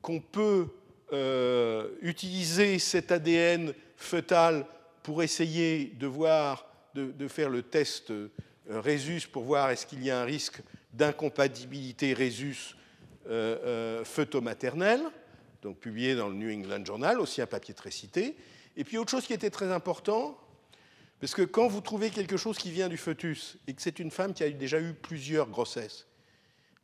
qu'on 0.00 0.20
peut 0.20 0.66
euh, 1.12 1.90
utiliser 2.00 2.78
cet 2.78 3.12
ADN 3.12 3.74
fœtal 3.96 4.66
pour 5.02 5.22
essayer 5.22 5.86
de 5.98 6.06
voir, 6.06 6.66
de, 6.94 7.28
faire 7.28 7.50
le 7.50 7.62
test 7.62 8.10
euh, 8.10 8.30
Rhesus 8.68 9.26
pour 9.30 9.44
voir 9.44 9.70
est-ce 9.70 9.86
qu'il 9.86 10.04
y 10.04 10.10
a 10.10 10.20
un 10.20 10.24
risque 10.24 10.60
d'incompatibilité 10.92 12.14
Rhesus 12.14 12.76
euh, 13.28 14.04
maternel 14.42 15.00
donc 15.62 15.78
publié 15.78 16.14
dans 16.14 16.28
le 16.28 16.34
New 16.34 16.50
England 16.50 16.84
Journal, 16.84 17.20
aussi 17.20 17.40
un 17.40 17.46
papier 17.46 17.72
très 17.72 17.90
cité. 17.90 18.36
Et 18.76 18.84
puis 18.84 18.98
autre 18.98 19.10
chose 19.10 19.24
qui 19.24 19.32
était 19.32 19.50
très 19.50 19.70
important, 19.72 20.36
parce 21.20 21.34
que 21.34 21.42
quand 21.42 21.68
vous 21.68 21.80
trouvez 21.80 22.10
quelque 22.10 22.36
chose 22.36 22.58
qui 22.58 22.72
vient 22.72 22.88
du 22.88 22.96
fœtus 22.96 23.56
et 23.68 23.74
que 23.74 23.80
c'est 23.80 24.00
une 24.00 24.10
femme 24.10 24.34
qui 24.34 24.42
a 24.42 24.50
déjà 24.50 24.80
eu 24.80 24.92
plusieurs 24.92 25.48
grossesses, 25.48 26.06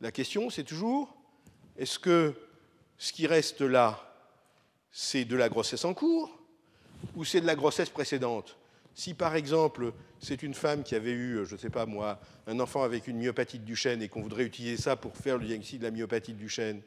la 0.00 0.12
question 0.12 0.48
c'est 0.48 0.64
toujours 0.64 1.16
est-ce 1.76 1.98
que 1.98 2.34
ce 2.98 3.12
qui 3.12 3.26
reste 3.26 3.60
là, 3.60 4.14
c'est 4.92 5.24
de 5.24 5.36
la 5.36 5.48
grossesse 5.48 5.84
en 5.84 5.92
cours 5.92 6.37
ou 7.14 7.24
c'est 7.24 7.40
de 7.40 7.46
la 7.46 7.54
grossesse 7.54 7.90
précédente 7.90 8.56
Si 8.94 9.14
par 9.14 9.36
exemple 9.36 9.92
c'est 10.20 10.42
une 10.42 10.54
femme 10.54 10.82
qui 10.82 10.94
avait 10.94 11.12
eu, 11.12 11.44
je 11.44 11.54
ne 11.54 11.58
sais 11.58 11.70
pas 11.70 11.86
moi, 11.86 12.20
un 12.46 12.58
enfant 12.60 12.82
avec 12.82 13.06
une 13.06 13.18
myopathie 13.18 13.58
de 13.58 13.64
Duchenne 13.64 14.02
et 14.02 14.08
qu'on 14.08 14.22
voudrait 14.22 14.44
utiliser 14.44 14.76
ça 14.76 14.96
pour 14.96 15.16
faire 15.16 15.38
le 15.38 15.46
diagnostic 15.46 15.78
de 15.80 15.84
la 15.84 15.90
myopathie 15.90 16.32
de 16.32 16.38
Duchenne, 16.38 16.82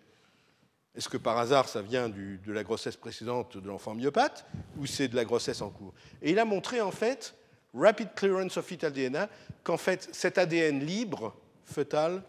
est-ce 0.96 1.08
que 1.08 1.18
par 1.18 1.38
hasard 1.38 1.70
ça 1.70 1.82
vient 1.82 2.10
de 2.10 2.52
la 2.52 2.64
grossesse 2.64 2.98
précédente 2.98 3.58
de 3.58 3.68
l'enfant 3.68 3.96
myopathe 3.96 4.46
ou 4.78 4.86
c'est 4.86 5.08
de 5.08 5.16
la 5.16 5.24
grossesse 5.24 5.62
en 5.62 5.70
cours? 5.70 5.94
Et 6.22 6.32
il 6.32 6.40
a 6.40 6.46
montré 6.46 6.82
en 6.82 6.92
fait, 6.92 7.34
rapid 7.74 8.10
clearance 8.14 8.58
of 8.58 8.66
fetal 8.66 8.92
DNA, 8.92 9.30
qu'en 9.64 9.78
fait 9.78 10.10
cet 10.12 10.38
ADN 10.38 10.80
libre, 10.82 11.34
fœtal, 11.66 12.24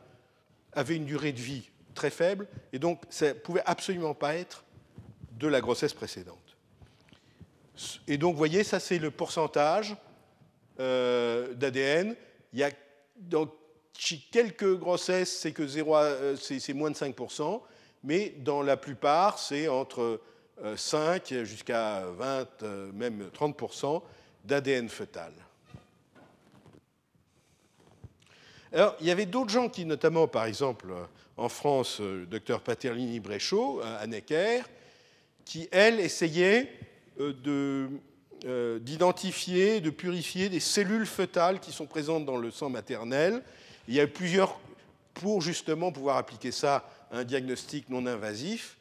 avait 0.72 0.96
une 0.96 1.06
durée 1.06 1.32
de 1.32 1.40
vie 1.40 1.70
très 1.94 2.10
faible 2.10 2.46
et 2.72 2.78
donc 2.78 3.02
ça 3.10 3.28
ne 3.28 3.32
pouvait 3.32 3.62
absolument 3.66 4.14
pas 4.14 4.36
être 4.36 4.64
de 5.32 5.48
la 5.48 5.60
grossesse 5.60 5.92
précédente. 5.92 6.41
Et 8.08 8.18
donc, 8.18 8.32
vous 8.32 8.38
voyez, 8.38 8.64
ça 8.64 8.80
c'est 8.80 8.98
le 8.98 9.10
pourcentage 9.10 9.96
euh, 10.80 11.54
d'ADN. 11.54 12.16
Il 12.52 12.58
y 12.58 12.64
a 12.64 12.70
dans 13.16 13.46
quelques 14.30 14.76
grossesses, 14.78 15.38
c'est 15.38 15.52
que 15.52 15.62
euh, 15.62 16.36
c'est 16.36 16.72
moins 16.72 16.90
de 16.90 16.96
5%, 16.96 17.60
mais 18.04 18.34
dans 18.38 18.62
la 18.62 18.76
plupart, 18.76 19.38
c'est 19.38 19.68
entre 19.68 20.20
5 20.76 21.32
euh, 21.32 21.44
jusqu'à 21.44 22.04
20, 22.06 22.62
même 22.94 23.28
30% 23.34 24.02
d'ADN 24.44 24.88
fœtal. 24.88 25.32
Alors, 28.72 28.96
il 29.00 29.06
y 29.06 29.10
avait 29.10 29.26
d'autres 29.26 29.50
gens 29.50 29.68
qui, 29.68 29.84
notamment, 29.84 30.26
par 30.26 30.46
exemple, 30.46 30.94
en 31.36 31.48
France, 31.50 32.00
le 32.00 32.24
docteur 32.24 32.62
Paterlini 32.62 33.20
Bréchot, 33.20 33.82
à 33.82 34.06
Necker, 34.06 34.62
qui, 35.44 35.68
elle, 35.70 36.00
essayait 36.00 36.72
d'identifier, 37.18 39.80
de, 39.80 39.90
purifier 39.90 40.48
des 40.48 40.60
cellules 40.60 41.06
fœtales 41.06 41.60
qui 41.60 41.72
sont 41.72 41.86
présentes 41.86 42.24
dans 42.24 42.36
le 42.36 42.50
sang 42.50 42.70
maternel. 42.70 43.42
Il 43.88 43.94
y 43.94 44.00
a 44.00 44.06
plusieurs 44.06 44.58
pour 45.14 45.42
justement 45.42 45.92
pouvoir 45.92 46.16
appliquer 46.16 46.52
ça 46.52 46.88
à 47.10 47.18
un 47.18 47.24
diagnostic 47.24 47.88
non 47.90 48.06
invasif, 48.06 48.78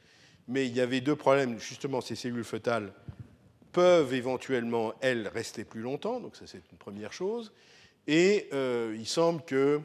mais 0.48 0.68
il 0.68 0.76
y 0.76 0.82
avait 0.82 1.02
deux 1.02 1.16
problèmes. 1.16 1.60
Justement, 1.60 2.02
ces 2.02 2.16
cellules 2.16 2.44
fœtales 2.44 2.94
peuvent 3.72 4.14
éventuellement, 4.14 4.94
elles, 5.02 5.28
rester 5.28 5.64
plus 5.64 5.82
longtemps, 5.82 6.20
donc 6.20 6.36
ça 6.36 6.46
c'est 6.46 6.62
une 6.72 6.78
première 6.78 7.14
chose. 7.14 7.52
Et 8.08 8.50
euh, 8.54 8.96
il 8.98 9.08
semble 9.08 9.44
que, 9.44 9.82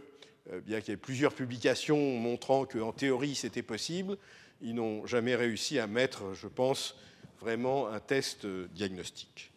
bien 0.64 0.80
qu'il 0.80 0.90
y 0.90 0.94
ait 0.94 0.96
plusieurs 0.96 1.34
publications 1.34 2.18
montrant 2.18 2.64
qu'en 2.64 2.92
théorie 2.92 3.34
c'était 3.34 3.62
possible, 3.62 4.16
ils 4.62 4.74
n'ont 4.74 5.06
jamais 5.06 5.36
réussi 5.36 5.78
à 5.78 5.86
mettre, 5.86 6.34
je 6.34 6.48
pense, 6.48 6.96
vraiment 7.40 7.88
un 7.88 8.00
test 8.00 8.46
diagnostique. 8.46 9.52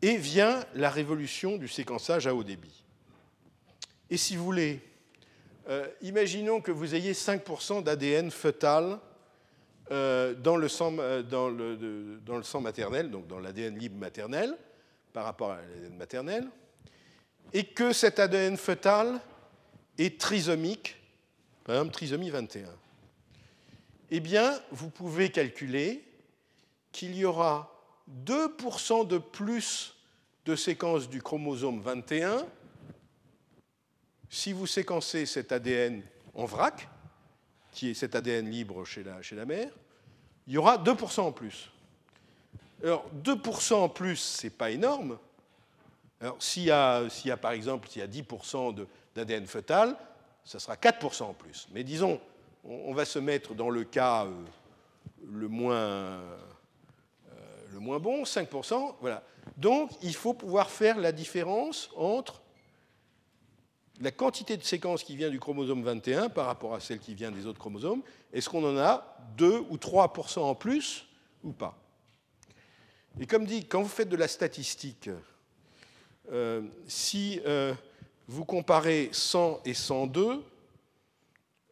Et 0.00 0.16
vient 0.16 0.64
la 0.74 0.90
révolution 0.90 1.56
du 1.56 1.68
séquençage 1.68 2.26
à 2.26 2.34
haut 2.34 2.44
débit. 2.44 2.84
Et 4.10 4.16
si 4.16 4.36
vous 4.36 4.44
voulez, 4.44 4.80
euh, 5.68 5.86
imaginons 6.00 6.60
que 6.60 6.70
vous 6.70 6.94
ayez 6.94 7.12
5% 7.12 7.82
d'ADN 7.82 8.30
fœtal 8.30 8.98
euh, 9.90 10.34
dans, 10.34 10.56
le 10.56 10.68
sang, 10.68 10.96
euh, 10.98 11.22
dans, 11.22 11.48
le, 11.48 12.20
dans, 12.24 12.36
le, 12.36 12.42
sang, 12.42 12.60
maternel, 12.60 13.10
donc 13.10 13.26
dans 13.26 13.38
l'ADN 13.38 13.78
libre 13.78 13.98
maternel, 13.98 14.56
par 15.12 15.24
rapport 15.24 15.52
à 15.52 15.56
l'ADN 15.56 15.96
maternel, 15.96 16.48
et 17.52 17.64
que 17.64 17.92
cet 17.92 18.18
ADN 18.18 18.56
fœtal 18.56 19.20
est 19.98 20.20
trisomique, 20.20 20.96
par 21.64 21.76
exemple 21.76 21.92
trisomie 21.92 22.30
21 22.30 22.68
eh 24.10 24.20
bien, 24.20 24.58
vous 24.70 24.90
pouvez 24.90 25.30
calculer 25.30 26.04
qu'il 26.92 27.14
y 27.16 27.24
aura 27.24 27.74
2% 28.24 29.06
de 29.06 29.18
plus 29.18 29.94
de 30.46 30.56
séquences 30.56 31.08
du 31.08 31.20
chromosome 31.20 31.80
21 31.80 32.46
si 34.30 34.52
vous 34.52 34.66
séquencez 34.66 35.26
cet 35.26 35.52
ADN 35.52 36.02
en 36.34 36.44
vrac, 36.44 36.88
qui 37.72 37.90
est 37.90 37.94
cet 37.94 38.14
ADN 38.14 38.50
libre 38.50 38.84
chez 38.84 39.02
la, 39.02 39.44
mère, 39.44 39.70
il 40.46 40.54
y 40.54 40.58
aura 40.58 40.78
2% 40.78 41.20
en 41.20 41.32
plus. 41.32 41.70
Alors, 42.82 43.06
2% 43.22 43.74
en 43.74 43.88
plus, 43.88 44.16
ce 44.16 44.46
n'est 44.46 44.50
pas 44.50 44.70
énorme. 44.70 45.18
Alors, 46.20 46.36
s'il 46.42 46.64
y, 46.64 46.70
a, 46.70 47.04
y 47.24 47.30
a, 47.30 47.36
par 47.36 47.52
exemple, 47.52 47.88
s'il 47.88 48.00
y 48.00 48.04
a 48.04 48.08
10% 48.08 48.86
d'ADN 49.14 49.46
fœtal, 49.46 49.96
ça 50.44 50.58
sera 50.58 50.76
4% 50.76 51.22
en 51.24 51.34
plus. 51.34 51.68
Mais 51.72 51.84
disons, 51.84 52.20
on 52.64 52.92
va 52.92 53.04
se 53.04 53.18
mettre 53.18 53.54
dans 53.54 53.70
le 53.70 53.84
cas 53.84 54.26
euh, 54.26 54.32
le 55.30 55.48
moins, 55.48 55.74
euh, 55.74 56.36
le 57.72 57.78
moins 57.78 57.98
bon, 57.98 58.24
5%. 58.24 58.94
Voilà. 59.00 59.22
Donc, 59.56 59.90
il 60.02 60.14
faut 60.14 60.34
pouvoir 60.34 60.70
faire 60.70 60.98
la 60.98 61.12
différence 61.12 61.90
entre 61.96 62.42
la 64.00 64.10
quantité 64.10 64.56
de 64.56 64.62
séquences 64.62 65.02
qui 65.02 65.16
vient 65.16 65.30
du 65.30 65.40
chromosome 65.40 65.82
21 65.82 66.28
par 66.28 66.46
rapport 66.46 66.74
à 66.74 66.80
celle 66.80 67.00
qui 67.00 67.14
vient 67.14 67.30
des 67.30 67.46
autres 67.46 67.58
chromosomes. 67.58 68.02
Est-ce 68.32 68.48
qu'on 68.48 68.64
en 68.64 68.76
a 68.76 69.16
2 69.36 69.64
ou 69.70 69.76
3% 69.76 70.40
en 70.40 70.54
plus 70.54 71.06
ou 71.42 71.52
pas? 71.52 71.76
Et 73.18 73.26
comme 73.26 73.44
dit, 73.44 73.64
quand 73.64 73.82
vous 73.82 73.88
faites 73.88 74.08
de 74.08 74.16
la 74.16 74.28
statistique, 74.28 75.10
euh, 76.30 76.62
si 76.86 77.40
vous 78.28 78.44
comparez 78.44 79.08
100 79.10 79.62
et 79.64 79.74
102, 79.74 80.44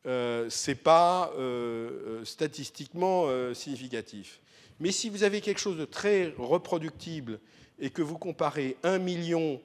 euh, 0.07 0.49
ce 0.51 0.71
n'est 0.71 0.77
pas 0.77 1.33
euh, 1.37 2.21
euh, 2.21 2.25
statistiquement 2.25 3.27
significatif. 3.55 4.41
Mais 4.79 4.93
si 4.93 5.09
vous 5.09 5.23
avez 5.23 5.41
quelque 5.41 5.61
chose 5.61 5.79
de 5.79 5.85
très 5.85 6.35
reproductible 6.39 7.41
et 7.79 7.91
que 7.91 8.03
vous 8.03 8.19
comparez 8.19 8.77
1 8.83 8.99
million 8.99 9.61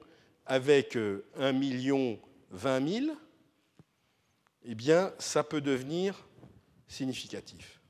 avec 0.46 0.96
1 1.38 1.52
million 1.52 2.18
20 2.50 2.88
000, 3.04 3.16
eh 4.64 4.74
bien, 4.74 5.12
ça 5.18 5.44
peut 5.44 5.60
devenir 5.60 6.26
significatif. 6.88 7.80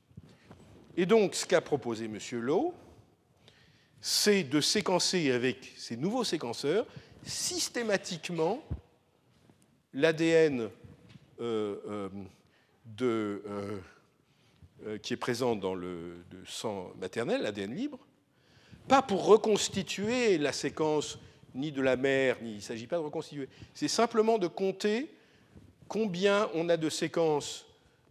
Et 0.95 1.05
donc, 1.05 1.35
ce 1.35 1.45
qu'a 1.45 1.61
proposé 1.61 2.05
M. 2.05 2.19
Lowe, 2.39 2.73
c'est 4.01 4.43
de 4.43 4.59
séquencer 4.59 5.31
avec 5.31 5.73
ces 5.77 5.95
nouveaux 5.95 6.23
séquenceurs 6.23 6.85
systématiquement 7.23 8.61
l'ADN 9.93 10.69
euh, 11.39 12.09
euh, 13.01 13.79
qui 15.01 15.13
est 15.13 15.17
présent 15.17 15.55
dans 15.55 15.75
le 15.75 16.17
sang 16.45 16.91
maternel, 16.99 17.41
l'ADN 17.41 17.73
libre, 17.73 17.99
pas 18.87 19.01
pour 19.01 19.25
reconstituer 19.25 20.37
la 20.37 20.51
séquence 20.51 21.17
ni 21.55 21.71
de 21.71 21.81
la 21.81 21.95
mère, 21.95 22.37
il 22.41 22.55
ne 22.55 22.59
s'agit 22.59 22.87
pas 22.87 22.97
de 22.97 23.03
reconstituer, 23.03 23.47
c'est 23.73 23.87
simplement 23.87 24.37
de 24.37 24.47
compter 24.47 25.13
combien 25.87 26.49
on 26.53 26.67
a 26.69 26.77
de 26.77 26.89
séquences 26.89 27.65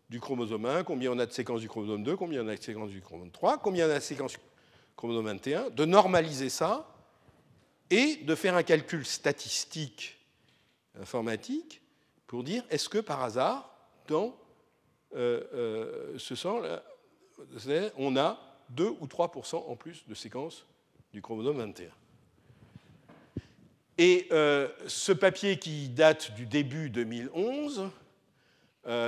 du 0.09 0.21
chromosome 0.21 0.67
1, 0.67 0.85
combien 0.85 1.11
on 1.11 1.19
a 1.19 1.27
de 1.27 1.33
séquences 1.33 1.61
du 1.61 1.69
chromosome 1.69 2.05
2, 2.05 2.17
combien 2.17 2.45
on 2.45 2.49
a 2.49 2.57
de 2.57 2.63
séquences 2.63 2.91
du 2.91 3.01
chromosome 3.01 3.31
3, 3.31 3.59
combien 3.59 3.89
on 3.89 3.91
a 3.91 3.95
de 3.95 4.01
séquences 4.01 4.33
du 4.33 4.39
chromosome 4.97 5.27
21, 5.27 5.71
de 5.71 5.85
normaliser 5.85 6.49
ça 6.49 6.89
et 7.91 8.17
de 8.17 8.35
faire 8.35 8.55
un 8.55 8.63
calcul 8.63 9.05
statistique 9.05 10.19
informatique 11.01 11.83
pour 12.27 12.45
dire 12.45 12.65
est-ce 12.71 12.89
que 12.89 12.99
par 12.99 13.23
hasard, 13.23 13.71
dans 14.07 14.27
euh, 14.27 14.31
euh, 14.31 14.42
ce 15.13 16.35
sang, 16.35 16.63
on 17.97 18.17
a 18.17 18.39
2 18.71 18.97
ou 19.01 19.07
3% 19.07 19.57
en 19.69 19.77
plus 19.77 20.07
de 20.09 20.15
séquences 20.15 20.67
du 21.13 21.21
chromosome 21.21 21.59
21. 21.59 21.89
Et 23.99 24.27
euh, 24.33 24.69
ce 24.87 25.13
papier 25.13 25.59
qui 25.59 25.89
date 25.89 26.35
du 26.35 26.47
début 26.47 26.91
2011 26.91 27.91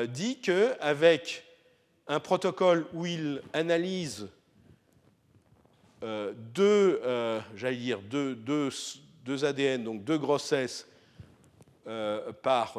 dit 0.09 0.39
qu'avec 0.41 1.45
un 2.07 2.21
protocole 2.21 2.87
où 2.93 3.07
il 3.07 3.43
analyse 3.53 4.29
deux, 6.01 7.01
j'allais 7.57 7.77
dire 7.77 8.01
deux, 8.03 8.37
deux, 8.37 9.45
ADN, 9.45 9.83
donc 9.83 10.05
deux 10.05 10.19
grossesses 10.19 10.87
par 12.43 12.79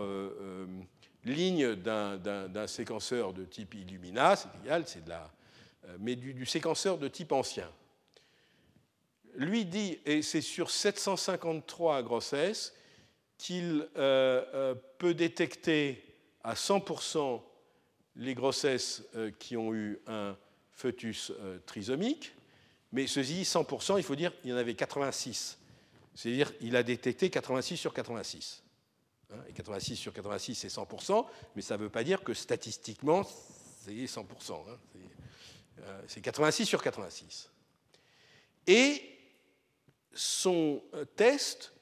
ligne 1.25 1.75
d'un 1.75 2.67
séquenceur 2.67 3.33
de 3.33 3.45
type 3.45 3.73
Illumina, 3.73 4.35
c'est 4.35 4.49
égal, 4.63 4.83
c'est 4.87 5.03
de 5.03 5.09
la, 5.09 5.31
mais 5.99 6.15
du, 6.15 6.45
séquenceur 6.45 6.97
de 6.97 7.07
type 7.07 7.31
ancien. 7.31 7.69
Lui 9.35 9.65
dit, 9.65 9.99
et 10.05 10.21
c'est 10.21 10.41
sur 10.41 10.69
753 10.69 12.03
grossesses, 12.03 12.73
qu'il 13.37 13.87
peut 14.97 15.13
détecter 15.13 16.03
à 16.43 16.53
100% 16.53 17.41
les 18.15 18.33
grossesses 18.33 19.03
qui 19.39 19.57
ont 19.57 19.73
eu 19.73 19.99
un 20.07 20.37
foetus 20.71 21.33
trisomique, 21.65 22.33
mais 22.91 23.07
ceci, 23.07 23.43
100%, 23.43 23.97
il 23.97 24.03
faut 24.03 24.15
dire 24.15 24.31
qu'il 24.39 24.51
y 24.51 24.53
en 24.53 24.57
avait 24.57 24.73
86. 24.73 25.57
C'est-à-dire 26.13 26.57
qu'il 26.57 26.75
a 26.77 26.83
détecté 26.83 27.29
86 27.29 27.75
sur 27.75 27.93
86. 27.93 28.63
Hein, 29.31 29.37
et 29.49 29.53
86 29.53 29.95
sur 29.95 30.13
86, 30.13 30.55
c'est 30.55 30.67
100%, 30.67 31.25
mais 31.55 31.61
ça 31.61 31.77
ne 31.77 31.83
veut 31.83 31.89
pas 31.89 32.03
dire 32.03 32.23
que 32.23 32.33
statistiquement, 32.33 33.23
c'est 33.83 33.91
100%. 33.93 34.23
Hein. 34.53 34.77
c'est 36.07 36.21
86 36.21 36.63
euh, 36.63 36.65
sur 36.65 36.83
86. 36.83 37.49
Et 38.67 39.01
son 40.13 40.81
euh, 40.93 41.05
test, 41.05 41.73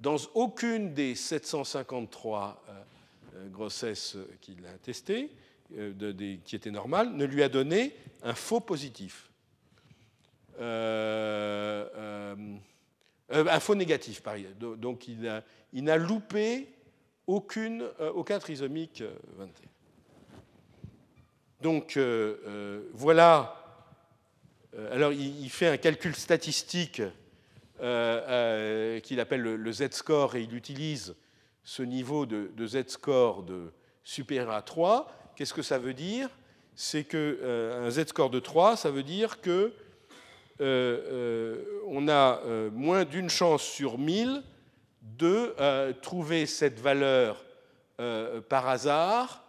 dans 0.00 0.16
aucune 0.34 0.94
des 0.94 1.14
753 1.14 2.64
euh, 2.68 3.48
grossesses 3.48 4.16
qu'il 4.40 4.64
a 4.66 4.72
testées, 4.78 5.30
qui 6.44 6.54
étaient 6.54 6.70
normales, 6.70 7.10
ne 7.12 7.24
lui 7.24 7.42
a 7.42 7.48
donné 7.48 7.96
un 8.22 8.34
faux 8.34 8.60
positif. 8.60 9.30
Un 10.60 12.46
faux 13.58 13.74
négatif, 13.74 14.22
pareil. 14.22 14.46
Donc 14.60 15.08
il 15.08 15.42
n'a 15.72 15.96
loupé 15.96 16.75
euh, 17.28 18.12
aucun 18.14 18.38
trisomique 18.38 19.02
21. 19.36 19.68
Donc 21.60 21.98
voilà. 22.92 23.62
Alors 24.92 25.12
il, 25.12 25.48
fait 25.48 25.68
un 25.68 25.76
calcul 25.78 26.14
statistique 26.14 27.02
qu'il 27.78 29.20
appelle 29.20 29.40
le, 29.40 29.72
Z-score 29.72 30.36
et 30.36 30.42
il 30.42 30.54
utilise 30.54 31.16
ce 31.64 31.82
niveau 31.82 32.26
de, 32.26 32.66
Z-score 32.66 33.42
de 33.42 33.72
supérieur 34.04 34.50
à 34.50 34.62
3. 34.62 35.10
Qu'est-ce 35.34 35.54
que 35.54 35.62
ça 35.62 35.78
veut 35.78 35.94
dire? 35.94 36.28
C'est 36.74 37.04
qu'un 37.04 37.90
Z-score 37.90 38.28
de 38.30 38.38
3, 38.38 38.76
ça 38.76 38.90
veut 38.90 39.02
dire 39.02 39.40
que 39.40 39.72
euh, 40.60 41.00
euh, 41.10 41.64
on 41.86 42.08
a 42.08 42.40
euh, 42.46 42.70
moins 42.70 43.04
d'une 43.04 43.28
chance 43.28 43.62
sur 43.62 43.98
mille 43.98 44.42
de 45.16 45.92
trouver 46.00 46.46
cette 46.46 46.80
valeur 46.80 47.44
par 48.48 48.68
hasard 48.68 49.44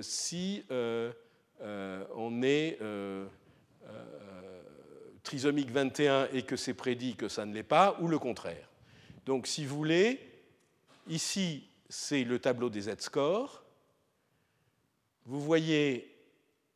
si 0.00 0.64
on 0.70 2.42
est 2.42 2.78
trisomique 5.22 5.70
21 5.70 6.28
et 6.32 6.42
que 6.42 6.56
c'est 6.56 6.74
prédit 6.74 7.16
que 7.16 7.28
ça 7.28 7.44
ne 7.44 7.52
l'est 7.52 7.62
pas, 7.62 7.96
ou 8.00 8.08
le 8.08 8.18
contraire. 8.18 8.68
Donc, 9.26 9.46
si 9.46 9.66
vous 9.66 9.76
voulez, 9.76 10.20
ici, 11.06 11.68
c'est 11.88 12.24
le 12.24 12.38
tableau 12.38 12.70
des 12.70 12.82
Z-scores. 12.82 13.62
Vous 15.26 15.40
voyez 15.40 16.14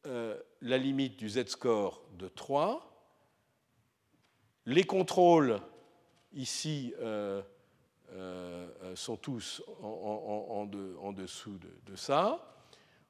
la 0.05 0.79
limite 0.79 1.16
du 1.18 1.31
Z-score 1.31 2.03
de 2.18 2.29
3. 2.29 2.89
Les 4.66 4.85
contrôles, 4.85 5.61
ici, 6.35 6.95
euh, 7.01 7.43
euh, 8.12 8.66
sont 8.95 9.16
tous 9.16 9.62
en, 9.83 10.66
dessous 11.12 11.59
de, 11.87 11.97
ça. 11.97 12.55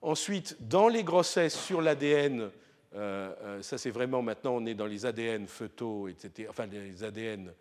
Ensuite, 0.01 0.57
dans 0.69 0.89
les 0.89 1.05
grossesses 1.05 1.59
sur 1.59 1.81
l'ADN, 1.81 2.51
euh, 2.95 3.63
ça 3.63 3.79
c'est 3.79 3.91
vraiment 3.91 4.23
maintenant, 4.23 4.57
on 4.57 4.67
est 4.67 4.75
dans 4.75 4.87
les 4.87 5.07
ADN 5.07 5.47
fœtaux, 5.47 6.09
etc., 6.09 6.49
enfin 6.51 6.67
les 6.67 7.05
ADN 7.05 7.53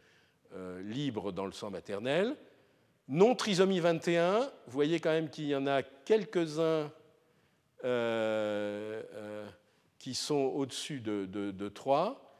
libres 0.81 1.31
dans 1.31 1.45
le 1.45 1.53
sang 1.53 1.69
maternel. 1.69 2.35
Non 3.07 3.35
trisomie 3.35 3.79
21, 3.79 4.39
vous 4.41 4.49
voyez 4.67 4.99
quand 4.99 5.11
même 5.11 5.29
qu'il 5.29 5.45
y 5.45 5.55
en 5.55 5.65
a 5.65 5.81
quelques-uns 5.81 6.91
qui 9.97 10.13
sont 10.13 10.51
au-dessus 10.55 10.99
de, 10.99 11.69
3. 11.69 12.30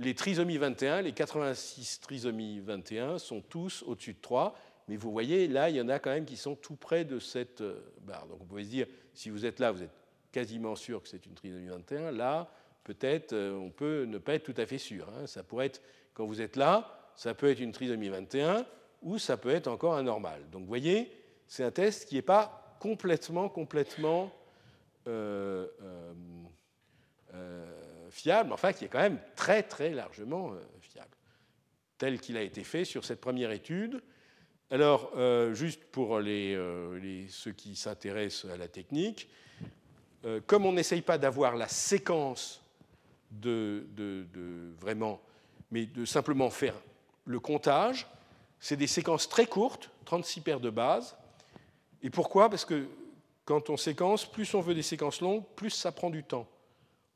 Les 0.00 0.14
trisomies 0.14 0.58
21, 0.58 1.02
les 1.02 1.12
86 1.12 1.98
trisomies 2.00 2.60
21 2.60 3.18
sont 3.18 3.40
tous 3.40 3.82
au-dessus 3.82 4.14
de 4.14 4.20
3. 4.20 4.54
Mais 4.86 4.96
vous 4.96 5.10
voyez, 5.10 5.48
là, 5.48 5.70
il 5.70 5.76
y 5.76 5.80
en 5.80 5.88
a 5.88 5.98
quand 5.98 6.10
même 6.10 6.24
qui 6.24 6.36
sont 6.36 6.54
tout 6.54 6.76
près 6.76 7.04
de 7.04 7.18
cette 7.18 7.62
euh, 7.62 7.80
barre. 8.02 8.28
Donc 8.28 8.38
on 8.40 8.44
pouvez 8.44 8.62
se 8.62 8.68
dire, 8.68 8.86
si 9.12 9.28
vous 9.28 9.44
êtes 9.44 9.58
là, 9.58 9.72
vous 9.72 9.82
êtes 9.82 9.90
quasiment 10.30 10.76
sûr 10.76 11.02
que 11.02 11.08
c'est 11.08 11.26
une 11.26 11.34
trisomie 11.34 11.66
21. 11.66 12.12
Là, 12.12 12.48
peut-être, 12.84 13.32
euh, 13.32 13.54
on 13.54 13.70
peut 13.70 14.04
ne 14.04 14.18
pas 14.18 14.34
être 14.34 14.44
tout 14.44 14.54
à 14.56 14.66
fait 14.66 14.78
sûr. 14.78 15.08
Hein. 15.08 15.26
Ça 15.26 15.42
pourrait 15.42 15.66
être, 15.66 15.82
quand 16.14 16.26
vous 16.26 16.40
êtes 16.40 16.54
là, 16.54 17.10
ça 17.16 17.34
peut 17.34 17.50
être 17.50 17.60
une 17.60 17.72
trisomie 17.72 18.08
21 18.08 18.64
ou 19.02 19.18
ça 19.18 19.36
peut 19.36 19.50
être 19.50 19.66
encore 19.66 19.96
un 19.96 20.04
normal. 20.04 20.42
Donc 20.52 20.62
vous 20.62 20.68
voyez, 20.68 21.10
c'est 21.48 21.64
un 21.64 21.72
test 21.72 22.08
qui 22.08 22.14
n'est 22.14 22.22
pas 22.22 22.76
complètement, 22.78 23.48
complètement 23.48 24.30
euh, 25.08 25.66
fiable, 28.18 28.52
enfin 28.52 28.72
qui 28.72 28.84
est 28.84 28.88
quand 28.88 29.00
même 29.00 29.20
très 29.36 29.62
très 29.62 29.90
largement 29.90 30.52
euh, 30.52 30.60
fiable, 30.80 31.14
tel 31.98 32.20
qu'il 32.20 32.36
a 32.36 32.42
été 32.42 32.64
fait 32.64 32.84
sur 32.84 33.04
cette 33.04 33.20
première 33.20 33.50
étude. 33.50 34.02
Alors, 34.70 35.12
euh, 35.16 35.54
juste 35.54 35.84
pour 35.84 36.20
les, 36.20 37.26
ceux 37.30 37.52
qui 37.52 37.74
s'intéressent 37.74 38.52
à 38.52 38.56
la 38.56 38.68
technique, 38.68 39.28
comme 40.46 40.66
on 40.66 40.72
n'essaye 40.72 41.00
pas 41.00 41.16
d'avoir 41.16 41.56
la 41.56 41.68
séquence 41.68 42.60
de, 43.30 43.86
vraiment, 44.78 45.22
mais 45.70 45.86
de 45.86 46.04
simplement 46.04 46.50
faire 46.50 46.74
le 47.24 47.40
comptage, 47.40 48.06
c'est 48.60 48.76
des 48.76 48.86
séquences 48.86 49.28
très 49.28 49.46
courtes, 49.46 49.90
36 50.04 50.40
paires 50.40 50.60
de 50.60 50.70
bases. 50.70 51.16
Et 52.02 52.10
pourquoi? 52.10 52.50
Parce 52.50 52.64
que 52.64 52.88
quand 53.44 53.70
on 53.70 53.76
séquence, 53.76 54.26
plus 54.26 54.52
on 54.54 54.60
veut 54.60 54.74
des 54.74 54.82
séquences 54.82 55.20
longues, 55.20 55.44
plus 55.56 55.70
ça 55.70 55.92
prend 55.92 56.10
du 56.10 56.24
temps. 56.24 56.46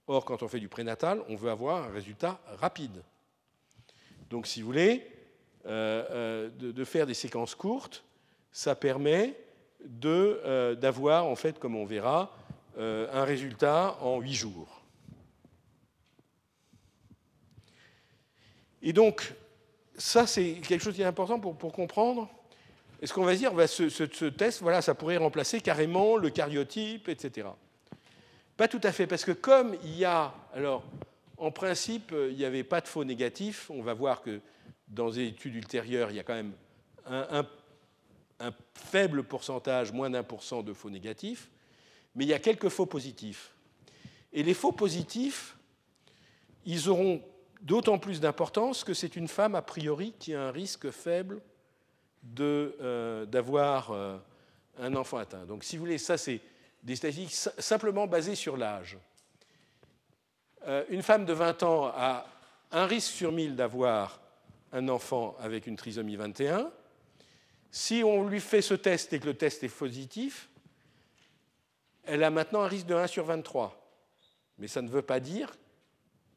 Or, 0.06 0.24
quand 0.24 0.42
on 0.42 0.48
fait 0.48 0.60
du 0.60 0.68
prénatal, 0.68 1.22
on 1.28 1.36
veut 1.36 1.50
avoir 1.50 1.84
un 1.84 1.92
résultat 1.92 2.40
rapide. 2.58 3.02
Donc, 4.30 4.46
si 4.46 4.60
vous 4.60 4.66
voulez, 4.66 5.06
euh, 5.66 6.04
euh, 6.10 6.50
de, 6.72 6.84
faire 6.84 7.06
des 7.06 7.14
séquences 7.14 7.54
courtes, 7.54 8.02
ça 8.50 8.74
permet 8.74 9.36
euh, 10.04 10.74
d'avoir, 10.74 11.26
en 11.26 11.36
fait, 11.36 11.58
comme 11.58 11.76
on 11.76 11.84
verra, 11.84 12.36
un 12.78 13.24
résultat 13.24 13.98
en 14.00 14.18
8 14.18 14.32
jours. 14.32 14.80
Et 18.80 18.94
donc, 18.94 19.34
ça, 19.98 20.26
c'est 20.26 20.54
quelque 20.54 20.82
chose 20.82 20.94
qui 20.94 21.02
est 21.02 21.04
important 21.04 21.38
pour, 21.38 21.72
comprendre. 21.72 22.30
Est-ce 23.02 23.12
qu'on 23.12 23.24
va 23.24 23.36
dire, 23.36 23.52
bah, 23.52 23.66
ce, 23.66 23.90
ce, 23.90 24.24
test, 24.24 24.62
voilà, 24.62 24.80
ça 24.80 24.94
pourrait 24.94 25.18
remplacer 25.18 25.60
carrément 25.60 26.16
le 26.16 26.30
cariotype, 26.30 27.10
etc. 27.10 27.48
Pas 28.62 28.68
tout 28.68 28.80
à 28.84 28.92
fait, 28.92 29.08
parce 29.08 29.24
que 29.24 29.32
comme 29.32 29.76
il 29.82 29.98
y 29.98 30.04
a, 30.04 30.32
alors 30.54 30.84
en 31.36 31.50
principe, 31.50 32.14
il 32.30 32.36
n'y 32.36 32.44
avait 32.44 32.62
pas 32.62 32.80
de 32.80 32.86
faux 32.86 33.02
négatifs, 33.02 33.68
on 33.70 33.82
va 33.82 33.92
voir 33.92 34.22
que 34.22 34.38
dans 34.86 35.10
des 35.10 35.26
études 35.26 35.56
ultérieures, 35.56 36.12
il 36.12 36.16
y 36.16 36.20
a 36.20 36.22
quand 36.22 36.36
même 36.36 36.52
un, 37.08 37.44
faible 38.74 39.24
pourcentage, 39.24 39.90
moins 39.90 40.10
d'un 40.10 40.22
pour 40.22 40.44
cent 40.44 40.62
de 40.62 40.72
faux 40.72 40.90
négatifs, 40.90 41.48
mais 42.14 42.24
il 42.24 42.28
y 42.28 42.34
a 42.34 42.38
quelques 42.38 42.68
faux 42.68 42.86
positifs. 42.86 43.50
Et 44.32 44.44
les 44.44 44.54
faux 44.54 44.70
positifs, 44.70 45.56
ils 46.64 46.88
auront 46.88 47.20
d'autant 47.62 47.98
plus 47.98 48.20
d'importance 48.20 48.84
que 48.84 48.94
c'est 48.94 49.16
une 49.16 49.26
femme, 49.26 49.56
a 49.56 49.62
priori, 49.62 50.14
qui 50.20 50.36
a 50.36 50.40
un 50.40 50.52
risque 50.52 50.88
faible 50.92 51.42
euh, 52.38 53.26
d'avoir 53.26 53.90
euh, 53.90 54.18
un 54.78 54.94
enfant 54.94 55.16
atteint. 55.16 55.46
Donc, 55.46 55.64
si 55.64 55.76
vous 55.76 55.82
voulez, 55.82 55.98
ça, 55.98 56.16
c'est 56.16 56.40
des 56.82 56.96
statistiques 56.96 57.52
simplement 57.58 58.06
basées 58.06 58.34
sur 58.34 58.56
l'âge. 58.56 58.98
Euh, 60.66 60.84
une 60.88 61.02
femme 61.02 61.24
de 61.24 61.32
20 61.32 61.62
ans 61.62 61.86
a 61.86 62.26
un 62.70 62.86
risque 62.86 63.12
sur 63.12 63.32
1000 63.32 63.56
d'avoir 63.56 64.20
un 64.72 64.88
enfant 64.88 65.36
avec 65.40 65.66
une 65.66 65.76
trisomie 65.76 66.16
21. 66.16 66.70
Si 67.70 68.02
on 68.04 68.26
lui 68.26 68.40
fait 68.40 68.62
ce 68.62 68.74
test 68.74 69.12
et 69.12 69.20
que 69.20 69.26
le 69.26 69.34
test 69.34 69.62
est 69.64 69.68
positif, 69.68 70.48
elle 72.04 72.24
a 72.24 72.30
maintenant 72.30 72.62
un 72.62 72.68
risque 72.68 72.86
de 72.86 72.94
1 72.94 73.06
sur 73.06 73.24
23. 73.24 73.78
Mais 74.58 74.68
ça 74.68 74.82
ne 74.82 74.88
veut 74.88 75.02
pas 75.02 75.20
dire 75.20 75.52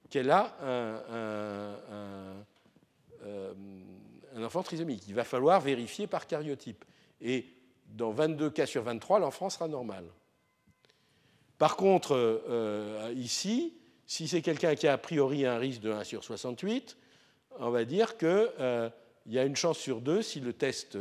qu'elle 0.09 0.31
a 0.31 0.55
un, 0.61 0.65
euh, 0.65 1.75
un, 4.35 4.43
enfant 4.43 4.63
trisomique. 4.63 5.07
Il 5.07 5.15
va 5.15 5.23
falloir 5.23 5.59
vérifier 5.59 6.07
par 6.07 6.27
cariotype. 6.27 6.85
Et 7.21 7.47
dans 7.87 8.11
22 8.11 8.49
cas 8.49 8.65
sur 8.65 8.83
23, 8.83 9.19
l'enfant 9.19 9.49
sera 9.49 9.67
normal. 9.67 10.05
Par 11.57 11.77
contre, 11.77 12.15
euh, 12.15 13.13
ici, 13.15 13.73
si 14.05 14.27
c'est 14.27 14.41
quelqu'un 14.41 14.75
qui 14.75 14.87
a 14.87 14.93
a 14.93 14.97
priori 14.97 15.45
un 15.45 15.57
risque 15.57 15.81
de 15.81 15.91
1 15.91 16.03
sur 16.03 16.23
68, 16.23 16.97
on 17.59 17.69
va 17.69 17.85
dire 17.85 18.17
que 18.17 18.51
euh, 18.59 18.89
y 19.25 19.39
a 19.39 19.45
une 19.45 19.55
chance 19.55 19.77
sur 19.77 20.01
deux, 20.01 20.21
si 20.21 20.39
le 20.39 20.53
test 20.53 20.97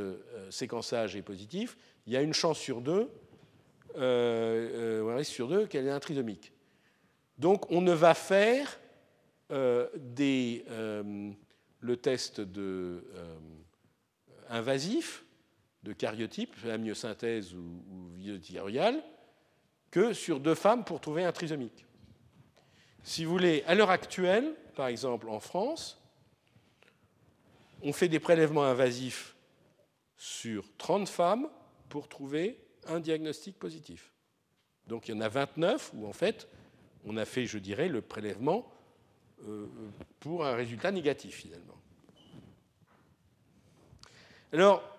séquençage 0.50 1.16
est 1.16 1.22
positif, 1.22 1.76
il 2.06 2.12
y 2.12 2.16
a 2.16 2.22
une 2.22 2.34
chance 2.34 2.58
sur 2.58 2.80
deux, 2.80 3.10
un 3.96 5.16
risque 5.16 5.32
sur 5.32 5.48
deux 5.48 5.66
qu'elle 5.66 5.86
est 5.86 5.90
un 5.90 6.00
trisomique. 6.00 6.52
Donc 7.38 7.70
on 7.70 7.80
ne 7.80 7.92
va 7.92 8.14
faire 8.14 8.80
le 9.50 9.84
test 11.96 12.40
de, 12.40 13.04
invasif 14.48 15.24
de 15.82 15.92
cariotype, 15.92 16.54
amniosynthèse 16.64 17.54
ou, 17.54 17.58
ou 17.58 18.10
que 19.94 20.12
sur 20.12 20.40
deux 20.40 20.56
femmes 20.56 20.84
pour 20.84 21.00
trouver 21.00 21.22
un 21.22 21.30
trisomique. 21.30 21.86
Si 23.04 23.24
vous 23.24 23.30
voulez, 23.30 23.62
à 23.68 23.76
l'heure 23.76 23.90
actuelle, 23.90 24.56
par 24.74 24.88
exemple 24.88 25.28
en 25.28 25.38
France, 25.38 26.02
on 27.80 27.92
fait 27.92 28.08
des 28.08 28.18
prélèvements 28.18 28.64
invasifs 28.64 29.36
sur 30.16 30.64
30 30.78 31.08
femmes 31.08 31.48
pour 31.88 32.08
trouver 32.08 32.58
un 32.88 32.98
diagnostic 32.98 33.56
positif. 33.56 34.12
Donc 34.88 35.06
il 35.06 35.14
y 35.14 35.16
en 35.16 35.20
a 35.20 35.28
29 35.28 35.92
où 35.94 36.08
en 36.08 36.12
fait 36.12 36.48
on 37.04 37.16
a 37.16 37.24
fait, 37.24 37.46
je 37.46 37.58
dirais, 37.58 37.86
le 37.86 38.00
prélèvement 38.00 38.66
euh, 39.46 39.68
pour 40.18 40.44
un 40.44 40.56
résultat 40.56 40.90
négatif 40.90 41.36
finalement. 41.36 41.78
Alors, 44.52 44.93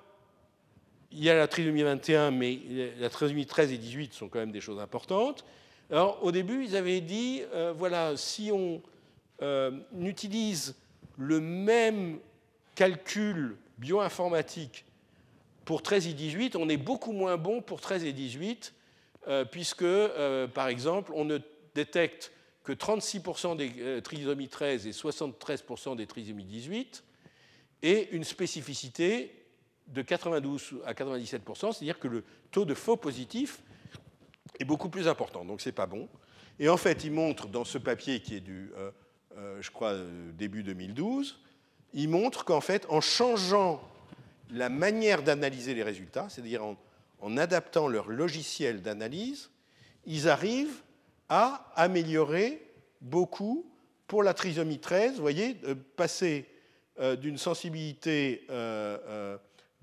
il 1.16 1.24
y 1.24 1.30
a 1.30 1.36
la 1.36 1.48
trisomie 1.48 1.84
21, 1.84 2.32
mais 2.32 2.60
la 3.00 3.10
trisomie 3.10 3.46
13 3.46 3.72
et 3.72 3.78
18 3.78 4.14
sont 4.14 4.28
quand 4.28 4.40
même 4.40 4.52
des 4.52 4.60
choses 4.60 4.80
importantes. 4.80 5.46
Alors, 5.90 6.22
au 6.24 6.32
début, 6.32 6.66
ils 6.66 6.76
avaient 6.76 7.00
dit, 7.00 7.42
euh, 7.54 7.74
voilà, 7.76 8.18
si 8.18 8.52
on 8.52 8.82
euh, 9.42 9.72
utilise 10.02 10.76
le 11.18 11.40
même 11.40 12.20
calcul 12.76 13.56
bioinformatique 13.78 14.86
pour 15.64 15.82
13 15.82 16.08
et 16.08 16.14
18, 16.14 16.58
on 16.58 16.68
est 16.68 16.78
beaucoup 16.78 17.14
moins 17.14 17.38
bon 17.38 17.62
pour 17.62 17.80
13 17.80 18.04
et 18.04 18.14
18, 18.14 18.74
euh, 19.28 19.46
puisque, 19.46 19.86
par 20.54 20.68
exemple, 20.68 21.14
on 21.16 21.24
ne 21.24 21.40
détecte 21.74 22.34
que 22.64 22.74
36% 22.74 23.56
des 23.56 24.02
trisomies 24.02 24.50
13 24.50 24.88
et 24.88 24.92
73% 24.92 25.96
des 25.96 26.08
trisomies 26.08 26.44
18, 26.44 27.04
et 27.84 28.10
une 28.12 28.24
spécificité 28.24 29.45
de 29.88 30.02
92 30.02 30.82
à 30.86 30.94
97%, 30.94 31.74
c'est-à-dire 31.74 31.99
que 31.99 32.07
le 32.07 32.24
taux 32.52 32.66
de 32.66 32.74
faux 32.74 32.98
positifs 32.98 33.62
est 34.60 34.66
beaucoup 34.66 34.90
plus 34.90 35.07
important, 35.07 35.45
donc 35.45 35.62
ce 35.62 35.70
n'est 35.70 35.74
pas 35.74 35.86
bon. 35.86 36.07
Et 36.60 36.70
en 36.70 36.78
fait, 36.78 37.03
il 37.03 37.12
montre 37.12 37.48
dans 37.48 37.66
ce 37.66 37.78
papier 37.78 38.22
qui 38.22 38.36
est 38.36 38.40
du, 38.40 38.72
euh, 38.78 38.91
euh, 39.38 39.62
je 39.62 39.72
crois, 39.72 39.91
euh, 39.91 40.32
début 40.32 40.64
2012, 40.64 41.40
il 41.94 42.10
montre 42.10 42.45
qu'en 42.45 42.62
fait, 42.62 42.86
en 42.90 43.02
changeant 43.02 43.82
la 44.52 44.70
manière 44.70 45.24
d'analyser 45.24 45.74
les 45.74 45.84
résultats, 45.84 46.28
c'est-à-dire 46.30 46.64
en, 46.64 46.78
en, 47.20 47.38
adaptant 47.38 47.88
leur 47.88 48.10
logiciel 48.10 48.82
d'analyse, 48.82 49.49
ils 50.06 50.30
arrivent 50.30 50.82
à 51.30 51.72
améliorer 51.76 52.62
beaucoup 53.02 53.66
pour 54.07 54.24
la 54.24 54.34
trisomie 54.34 54.80
13, 54.80 55.16
vous 55.16 55.22
voyez, 55.22 55.57
passer 55.95 56.45
d'une 57.20 57.40
sensibilité 57.40 58.45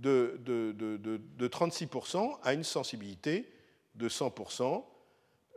de, 0.03 0.41
de, 0.45 1.49
36% 1.49 2.39
à 2.43 2.53
une 2.53 2.65
sensibilité 2.65 3.49
de 3.95 4.09
100% 4.09 4.85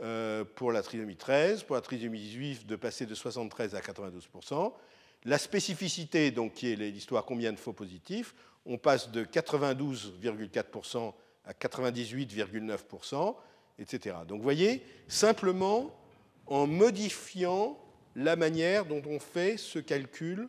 euh, 0.01 0.43
pour 0.55 0.71
la 0.71 0.81
trisomie 0.81 1.15
13, 1.15 1.63
pour 1.63 1.75
la 1.75 1.81
trisomie 1.81 2.19
18 2.19 2.67
de 2.67 2.75
passer 2.75 3.05
de 3.05 3.15
73 3.15 3.75
à 3.75 3.79
92%. 3.79 4.73
La 5.25 5.37
spécificité, 5.37 6.31
donc, 6.31 6.53
qui 6.53 6.71
est 6.71 6.75
l'histoire 6.75 7.25
combien 7.25 7.51
de 7.51 7.57
faux 7.57 7.73
positifs, 7.73 8.35
on 8.65 8.77
passe 8.77 9.11
de 9.11 9.23
92,4% 9.23 11.13
à 11.45 11.53
98,9%, 11.53 13.35
etc. 13.79 14.15
Donc 14.27 14.37
vous 14.37 14.43
voyez, 14.43 14.83
simplement 15.07 15.95
en 16.47 16.67
modifiant 16.67 17.79
la 18.15 18.35
manière 18.35 18.85
dont 18.85 19.01
on 19.07 19.19
fait 19.19 19.57
ce 19.57 19.79
calcul, 19.79 20.47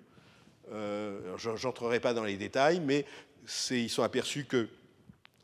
euh, 0.73 1.37
j'entrerai 1.37 2.01
pas 2.01 2.15
dans 2.15 2.25
les 2.25 2.37
détails, 2.37 2.81
mais 2.81 3.05
ils 3.71 3.91
sont 3.91 4.03
aperçus 4.03 4.47
qu'il 4.47 4.69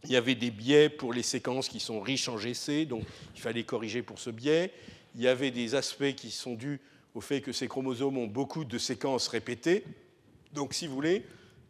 y 0.05 0.16
avait 0.16 0.35
des 0.35 0.51
biais 0.51 0.89
pour 0.89 1.12
les 1.12 1.23
séquences 1.23 1.69
qui 1.69 1.81
sont 1.81 2.01
riches 2.01 2.29
en 2.29 2.39
GC, 2.39 2.87
donc 2.87 3.05
il 3.35 3.41
fallait 3.41 3.65
corriger 3.65 4.03
pour 4.03 4.19
ce 4.19 4.31
biais. 4.31 4.73
Il 5.15 5.20
y 5.20 5.29
avait 5.29 5.51
des 5.51 5.74
aspects 5.74 6.15
qui 6.15 6.31
sont 6.31 6.55
dus 6.55 6.81
au 7.15 7.20
fait 7.20 7.41
que 7.41 7.53
ces 7.53 7.69
chromosomes 7.69 8.16
ont 8.16 8.27
beaucoup 8.27 8.65
de 8.65 8.79
séquences 8.79 9.29
répétées. 9.29 9.85
Donc, 10.53 10.74
si 10.74 10.87
vous 10.87 10.95
voulez, 10.95 11.24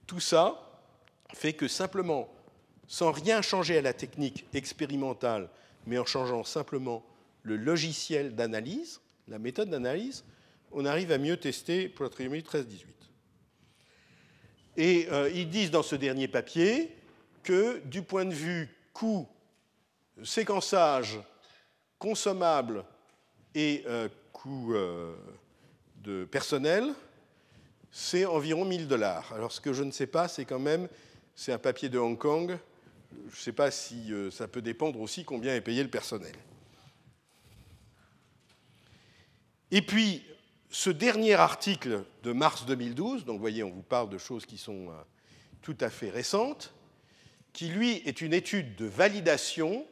tout 0.07 0.21
ça 0.21 0.83
fait 1.35 1.53
que 1.53 1.69
simplement, 1.69 2.29
sans 2.87 3.11
rien 3.11 3.43
changer 3.43 3.79
à 3.79 3.83
la 3.83 3.93
technique 3.93 4.47
expérimentale, 4.55 5.49
mais 5.87 5.99
en 5.99 6.05
changeant 6.05 6.45
simplement 6.45 7.05
le 7.43 7.57
logiciel 7.57 8.35
d'analyse, 8.35 9.01
la 9.29 9.39
méthode 9.39 9.71
d'analyse, 9.71 10.25
on 10.71 10.85
arrive 10.85 11.11
à 11.13 11.19
mieux 11.19 11.37
tester 11.37 11.89
pour 11.89 12.05
la 12.05 12.11
trisomie 12.11 12.41
13-18. 12.41 13.02
Et 14.77 15.09
euh, 15.11 15.31
ils 15.35 15.49
disent 15.49 15.71
dans 15.71 15.83
ce 15.83 15.97
dernier 15.97 16.29
papier 16.29 16.95
que 17.43 17.81
du 17.85 18.03
point 18.03 18.25
de 18.25 18.33
vue 18.33 18.75
coût, 18.93 19.29
séquençage, 20.23 21.21
consommable 21.99 22.85
et 23.55 23.85
euh, 23.87 24.09
coût 24.33 24.75
euh, 24.75 25.15
de 25.97 26.25
personnel, 26.25 26.93
c'est 27.91 28.25
environ 28.25 28.65
1000 28.65 28.89
dollars. 28.89 29.33
Alors 29.35 29.53
ce 29.53 29.61
que 29.61 29.73
je 29.73 29.83
ne 29.83 29.91
sais 29.91 30.07
pas, 30.07 30.29
c'est 30.29 30.47
quand 30.47 30.59
même, 30.59 30.89
c'est 31.35 31.53
un 31.53 31.59
papier 31.59 31.89
de 31.89 31.99
Hong 31.99 32.17
Kong, 32.17 32.57
je 33.29 33.37
ne 33.37 33.41
sais 33.41 33.53
pas 33.53 33.71
si 33.71 34.11
ça 34.31 34.49
peut 34.49 34.63
dépendre 34.63 34.99
aussi 34.99 35.23
combien 35.23 35.55
est 35.55 35.61
payé 35.61 35.83
le 35.83 35.91
personnel. 35.91 36.33
Et 39.71 39.83
puis, 39.83 40.23
ce 40.73 40.89
dernier 40.89 41.35
article 41.35 42.03
de 42.23 42.33
mars 42.33 42.65
2012, 42.65 43.27
donc 43.27 43.37
vous 43.37 43.41
voyez, 43.43 43.63
on 43.63 43.71
vous 43.71 43.83
parle 43.83 44.09
de 44.09 44.17
choses 44.17 44.47
qui 44.47 44.57
sont 44.57 44.89
euh, 44.89 44.93
tout 45.61 45.77
à 45.81 45.91
fait 45.91 46.09
récentes, 46.09 46.73
qui 47.53 47.69
lui 47.69 48.03
est 48.07 48.23
une 48.23 48.33
étude 48.33 48.75
de 48.77 48.87
validation 48.87 49.87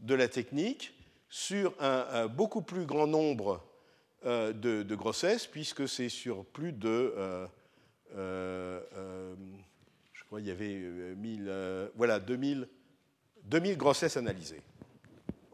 de 0.00 0.14
la 0.14 0.28
technique 0.28 0.92
sur 1.30 1.72
un, 1.80 2.26
beaucoup 2.26 2.60
plus 2.60 2.84
grand 2.84 3.06
nombre 3.06 3.64
euh, 4.26 4.52
de, 4.52 4.94
grossesses, 4.94 5.46
puisque 5.46 5.88
c'est 5.88 6.10
sur 6.10 6.44
plus 6.44 6.72
de, 6.72 7.14
euh, 8.14 9.34
je 10.12 10.24
crois, 10.24 10.40
il 10.40 10.46
y 10.46 10.50
avait 10.50 11.14
1000, 11.16 11.90
voilà, 11.94 12.20
2000, 12.20 12.68
2000 13.44 13.76
grossesses 13.78 14.18
analysées 14.18 14.60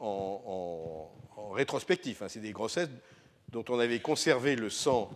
en, 0.00 1.08
rétrospectif. 1.52 2.22
Hein. 2.22 2.28
c'est 2.28 2.40
des 2.40 2.52
grossesses 2.52 2.90
dont 3.56 3.64
on 3.70 3.78
avait 3.78 4.00
conservé 4.00 4.54
le 4.54 4.68
sang 4.68 5.10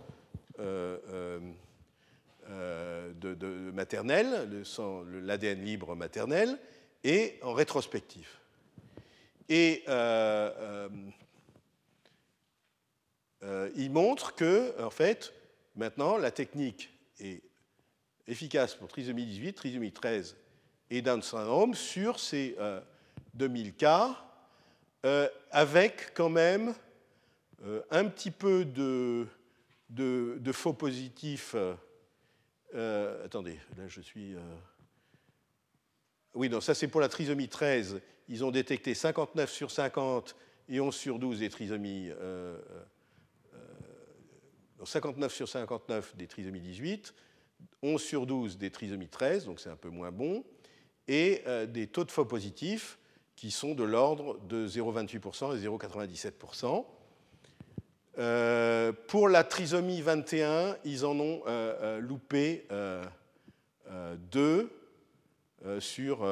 euh, 0.60 0.96
euh, 1.10 1.40
euh, 2.48 3.72
maternel, 3.72 4.64
l'ADN 5.12 5.62
libre 5.62 5.94
maternel, 5.94 6.58
et 7.04 7.38
en 7.42 7.52
rétrospectif. 7.52 8.40
Et 9.50 9.84
il 13.76 13.90
montre 13.90 14.34
que, 14.34 14.74
en 14.82 14.88
fait, 14.88 15.34
maintenant, 15.76 16.16
la 16.16 16.30
technique 16.30 16.88
est 17.18 17.42
efficace 18.26 18.74
pour 18.74 18.88
trisomie 18.88 19.26
18, 19.26 19.52
trisomie 19.52 19.92
13 19.92 20.34
et 20.88 21.02
Down 21.02 21.20
syndrome 21.20 21.74
sur 21.74 22.18
ces 22.18 22.56
2000 23.34 23.74
cas, 23.74 24.16
avec 25.50 26.14
quand 26.14 26.30
même 26.30 26.74
un 27.90 28.04
petit 28.06 28.30
peu 28.30 28.64
de, 28.64 29.26
faux 30.52 30.72
positifs. 30.72 31.54
Euh, 32.74 33.24
attendez, 33.24 33.58
là 33.76 33.88
je 33.88 34.00
suis. 34.00 34.34
Euh, 34.34 34.40
oui, 36.34 36.48
non, 36.48 36.60
ça 36.60 36.74
c'est 36.74 36.88
pour 36.88 37.00
la 37.00 37.08
trisomie 37.08 37.48
13. 37.48 38.00
Ils 38.28 38.44
ont 38.44 38.50
détecté 38.50 38.94
59 38.94 39.50
sur 39.50 39.70
50 39.70 40.36
et 40.68 40.80
11 40.80 40.94
sur 40.94 41.18
12 41.18 41.40
des 41.40 41.48
trisomies. 41.48 42.10
59 44.82 45.34
sur 45.34 45.46
59 45.46 46.16
des 46.16 46.26
trisomies 46.26 46.60
18, 46.60 47.14
11 47.82 48.00
sur 48.00 48.26
12 48.26 48.56
des 48.56 48.70
trisomies 48.70 49.08
13, 49.08 49.44
donc 49.44 49.60
c'est 49.60 49.68
un 49.68 49.76
peu 49.76 49.90
moins 49.90 50.10
bon, 50.10 50.42
et 51.06 51.42
des 51.68 51.86
taux 51.86 52.04
de 52.04 52.10
faux 52.10 52.24
positifs 52.24 52.98
qui 53.36 53.50
sont 53.50 53.74
de 53.74 53.84
l'ordre 53.84 54.38
de 54.46 54.66
0,28% 54.66 55.54
et 55.54 55.66
0,97%. 55.66 56.86
Euh, 58.20 58.92
pour 59.08 59.30
la 59.30 59.44
trisomie 59.44 60.02
21, 60.02 60.76
ils 60.84 61.06
en 61.06 61.18
ont 61.18 61.42
euh, 61.46 61.74
euh, 61.80 62.00
loupé 62.00 62.68
deux 64.30 64.70
sur 65.78 66.26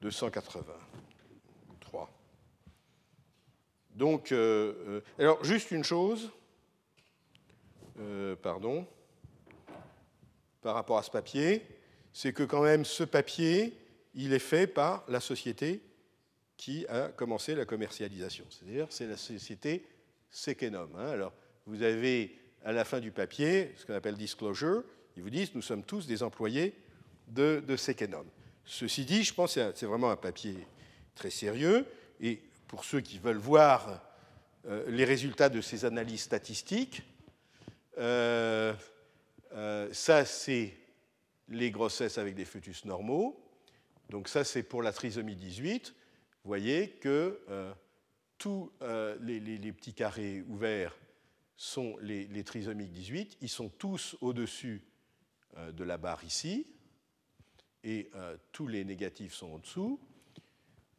283. 0.00 2.10
Donc, 3.94 4.32
alors 5.18 5.44
juste 5.44 5.70
une 5.70 5.84
chose, 5.84 6.30
pardon. 8.42 8.86
par 10.62 10.74
rapport 10.74 10.98
à 10.98 11.02
ce 11.02 11.10
papier, 11.10 11.66
c'est 12.12 12.32
que 12.32 12.42
quand 12.42 12.62
même 12.62 12.84
ce 12.84 13.04
papier, 13.04 13.76
il 14.14 14.32
est 14.32 14.38
fait 14.38 14.66
par 14.66 15.04
la 15.08 15.20
société 15.20 15.82
qui 16.60 16.86
a 16.88 17.08
commencé 17.08 17.54
la 17.54 17.64
commercialisation. 17.64 18.44
C'est-à-dire, 18.50 18.86
c'est 18.90 19.06
la 19.06 19.16
société 19.16 19.82
Sekenom. 20.30 20.90
Hein. 20.98 21.08
Alors, 21.08 21.32
vous 21.64 21.82
avez 21.82 22.38
à 22.62 22.72
la 22.72 22.84
fin 22.84 23.00
du 23.00 23.12
papier 23.12 23.72
ce 23.78 23.86
qu'on 23.86 23.94
appelle 23.94 24.18
disclosure. 24.18 24.84
Ils 25.16 25.22
vous 25.22 25.30
disent 25.30 25.54
nous 25.54 25.62
sommes 25.62 25.82
tous 25.82 26.06
des 26.06 26.22
employés 26.22 26.74
de, 27.28 27.64
de 27.66 27.76
Sekenom. 27.76 28.26
Ceci 28.66 29.06
dit, 29.06 29.24
je 29.24 29.32
pense 29.32 29.54
que 29.54 29.72
c'est 29.74 29.86
vraiment 29.86 30.10
un 30.10 30.16
papier 30.16 30.54
très 31.14 31.30
sérieux. 31.30 31.86
Et 32.20 32.42
pour 32.68 32.84
ceux 32.84 33.00
qui 33.00 33.18
veulent 33.18 33.38
voir 33.38 34.02
euh, 34.66 34.84
les 34.90 35.06
résultats 35.06 35.48
de 35.48 35.62
ces 35.62 35.86
analyses 35.86 36.24
statistiques, 36.24 37.02
euh, 37.96 38.74
euh, 39.54 39.88
ça, 39.94 40.26
c'est 40.26 40.74
les 41.48 41.70
grossesses 41.70 42.18
avec 42.18 42.34
des 42.34 42.44
fœtus 42.44 42.84
normaux. 42.84 43.42
Donc 44.10 44.28
ça, 44.28 44.44
c'est 44.44 44.62
pour 44.62 44.82
la 44.82 44.92
trisomie 44.92 45.36
18. 45.36 45.94
Vous 46.42 46.48
voyez 46.48 46.90
que 46.90 47.40
tous 48.38 48.72
les, 49.20 49.72
petits 49.72 49.94
carrés 49.94 50.42
ouverts 50.48 50.96
sont 51.56 51.96
les, 52.00 52.26
les, 52.28 52.44
trisomiques 52.44 52.92
18. 52.92 53.38
Ils 53.40 53.48
sont 53.48 53.68
tous 53.68 54.16
au-dessus 54.20 54.82
de 55.72 55.84
la 55.84 55.98
barre 55.98 56.24
ici. 56.24 56.66
Et 57.84 58.10
tous 58.52 58.66
les 58.66 58.84
négatifs 58.84 59.34
sont 59.34 59.52
en 59.52 59.58
dessous. 59.58 60.00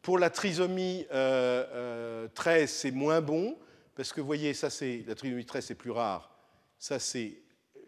Pour 0.02 0.18
la 0.18 0.32
trisomie 0.32 1.06
13, 1.06 1.12
euh, 1.14 2.28
euh, 2.36 2.68
c'est 2.68 2.92
moins 2.92 3.22
bon, 3.22 3.58
parce 3.96 4.12
que 4.12 4.20
vous 4.20 4.26
voyez, 4.26 4.56
ça 4.56 4.72
c'est 4.72 5.04
la 5.06 5.14
trisomie 5.14 5.46
13, 5.46 5.66
c'est 5.66 5.76
plus 5.76 5.92
rare. 5.92 6.36
Ça, 6.80 6.98
c'est 6.98 7.38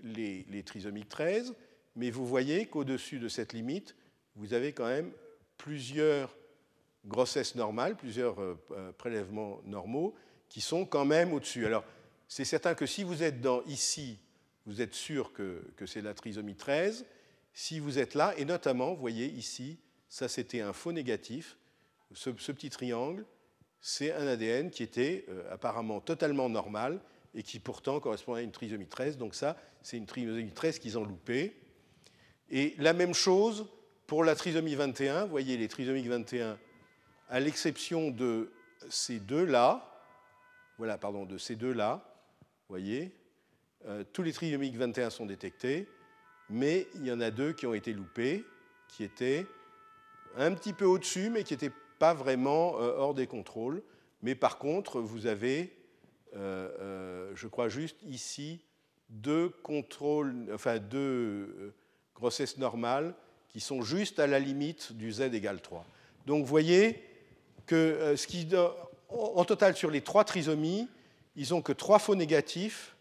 les, 0.03 0.45
les, 0.49 0.61
trisomiques 0.61 1.09
13. 1.09 1.55
Mais 1.95 2.11
vous 2.11 2.27
voyez 2.27 2.67
qu'au-dessus 2.67 3.17
de 3.17 3.27
cette 3.27 3.53
limite, 3.53 3.95
vous 4.35 4.53
avez 4.53 4.73
quand 4.73 4.85
même 4.85 5.11
plusieurs 5.57 6.35
grossesses 7.05 7.55
normales, 7.55 7.95
plusieurs 7.95 8.41
euh, 8.41 8.55
prélèvements 8.97 9.61
normaux 9.65 10.15
qui 10.49 10.61
sont 10.61 10.85
quand 10.85 11.05
même 11.05 11.33
au-dessus. 11.33 11.65
Alors, 11.65 11.83
c'est 12.27 12.45
certain 12.45 12.75
que 12.75 12.85
si 12.85 13.03
vous 13.03 13.23
êtes 13.23 13.41
dans, 13.41 13.63
ici, 13.63 14.19
vous 14.65 14.81
êtes 14.81 14.93
sûr 14.93 15.33
que, 15.33 15.63
c'est 15.85 16.01
la 16.01 16.13
trisomie 16.13 16.55
13. 16.55 17.05
Si 17.53 17.79
vous 17.79 17.99
êtes 17.99 18.13
là, 18.13 18.33
et 18.37 18.45
notamment, 18.45 18.93
vous 18.93 19.01
voyez 19.01 19.25
ici, 19.25 19.77
ça 20.09 20.27
c'était 20.27 20.61
un 20.61 20.73
faux 20.73 20.91
négatif, 20.91 21.57
ce, 22.13 22.29
petit 22.29 22.69
triangle, 22.69 23.25
c'est 23.81 24.13
un 24.13 24.27
ADN 24.27 24.69
qui 24.69 24.83
était 24.83 25.25
euh, 25.29 25.51
apparemment 25.51 25.99
totalement 25.99 26.47
normal 26.49 27.01
et 27.35 27.43
qui 27.43 27.59
pourtant 27.59 27.99
correspond 27.99 28.35
à 28.35 28.41
une 28.41 28.51
trisomie 28.51 28.87
13. 28.87 29.17
Donc 29.17 29.35
ça, 29.35 29.57
c'est 29.81 29.97
une 29.97 30.05
trisomie 30.05 30.51
13 30.51 30.79
qu'ils 30.79 30.97
ont 30.97 31.03
loupé. 31.03 31.55
Et 32.49 32.75
la 32.77 32.93
même 32.93 33.13
chose 33.13 33.65
pour 34.07 34.23
la 34.23 34.35
trisomie 34.35 34.75
21. 34.75 35.25
Vous 35.25 35.31
voyez, 35.31 35.57
les 35.57 35.67
trisomiques 35.67 36.07
21, 36.07 36.57
à 37.33 37.39
l'exception 37.39 38.11
de 38.11 38.51
ces 38.91 39.19
deux-là, 39.19 39.91
voilà, 40.77 40.99
pardon, 40.99 41.25
de 41.25 41.39
ces 41.39 41.55
deux-là, 41.55 42.07
voyez, 42.69 43.11
euh, 43.87 44.03
tous 44.13 44.21
les 44.21 44.31
trisomiques 44.31 44.77
21 44.77 45.09
sont 45.09 45.25
détectés, 45.25 45.89
mais 46.47 46.85
il 46.93 47.07
y 47.07 47.11
en 47.11 47.19
a 47.19 47.31
deux 47.31 47.53
qui 47.53 47.65
ont 47.65 47.73
été 47.73 47.91
loupés, 47.91 48.45
qui 48.87 49.03
étaient 49.03 49.47
un 50.37 50.53
petit 50.53 50.73
peu 50.73 50.85
au-dessus, 50.85 51.31
mais 51.31 51.43
qui 51.43 51.55
étaient 51.55 51.71
pas 51.97 52.13
vraiment 52.13 52.79
euh, 52.79 52.93
hors 52.97 53.15
des 53.15 53.25
contrôles. 53.25 53.81
Mais 54.21 54.35
par 54.35 54.59
contre, 54.59 55.01
vous 55.01 55.25
avez, 55.25 55.75
euh, 56.35 57.31
je 57.33 57.47
crois 57.47 57.67
juste 57.67 57.97
ici, 58.03 58.63
deux 59.09 59.49
contrôles, 59.49 60.35
enfin 60.53 60.77
deux 60.77 61.73
grossesses 62.13 62.59
normales 62.59 63.15
qui 63.49 63.59
sont 63.59 63.81
juste 63.81 64.19
à 64.19 64.27
la 64.27 64.37
limite 64.37 64.93
du 64.93 65.11
z 65.11 65.21
égale 65.21 65.61
3. 65.61 65.83
Donc 66.27 66.41
vous 66.41 66.49
voyez 66.49 67.09
que 67.65 68.15
qui, 68.27 68.47
en 69.09 69.45
total 69.45 69.75
sur 69.75 69.91
les 69.91 70.01
trois 70.01 70.23
trisomies, 70.23 70.87
ils 71.35 71.49
n'ont 71.49 71.61
que 71.61 71.73
trois 71.73 71.99
faux 71.99 72.15
négatifs, 72.15 72.95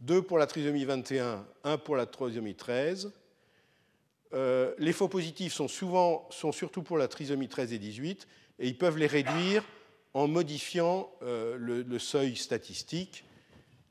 deux 0.00 0.22
pour 0.22 0.38
la 0.38 0.46
trisomie 0.46 0.84
21, 0.84 1.44
un 1.64 1.78
pour 1.78 1.96
la 1.96 2.06
trisomie 2.06 2.54
13. 2.54 3.12
Euh, 4.34 4.74
les 4.78 4.92
faux 4.92 5.08
positifs 5.08 5.52
sont, 5.52 5.68
souvent, 5.68 6.26
sont 6.30 6.52
surtout 6.52 6.82
pour 6.82 6.98
la 6.98 7.08
trisomie 7.08 7.48
13 7.48 7.72
et 7.72 7.78
18, 7.78 8.26
et 8.58 8.68
ils 8.68 8.76
peuvent 8.76 8.98
les 8.98 9.06
réduire 9.06 9.64
en 10.14 10.26
modifiant 10.26 11.10
euh, 11.22 11.56
le, 11.58 11.98
seuil 11.98 12.36
statistique. 12.36 13.24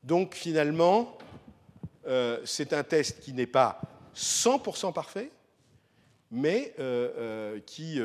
Donc 0.03 0.35
finalement, 0.35 1.17
euh, 2.07 2.39
c'est 2.45 2.73
un 2.73 2.83
test 2.83 3.21
qui 3.21 3.33
n'est 3.33 3.47
pas 3.47 3.81
100% 4.15 4.93
parfait, 4.93 5.31
mais 6.31 6.73
qui 7.65 7.99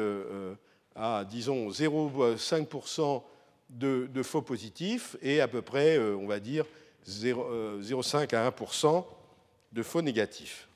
a, 0.96 1.24
disons, 1.24 1.68
0,5% 1.68 3.22
de, 3.70 4.22
faux 4.22 4.42
positifs 4.42 5.16
et 5.22 5.40
à 5.40 5.48
peu 5.48 5.62
près, 5.62 5.98
on 5.98 6.26
va 6.26 6.40
dire, 6.40 6.64
0,5 7.06 8.34
à 8.34 8.50
1% 8.50 9.04
de 9.72 9.82
faux 9.82 10.02
négatifs. 10.02 10.68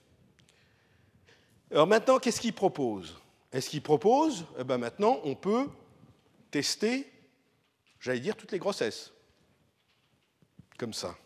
Alors 1.70 1.86
maintenant, 1.86 2.18
qu'est-ce 2.18 2.40
qu'il 2.40 2.52
propose? 2.52 3.16
Est-ce 3.52 3.70
qu'il 3.70 3.82
propose? 3.82 4.44
Eh 4.58 4.64
ben 4.64 4.78
Maintenant, 4.78 5.20
on 5.24 5.34
peut 5.34 5.68
tester, 6.50 7.10
j'allais 8.00 8.20
dire, 8.20 8.36
toutes 8.36 8.52
les 8.52 8.58
grossesses. 8.58 9.12
Comme 10.78 10.92
ça. 10.92 11.16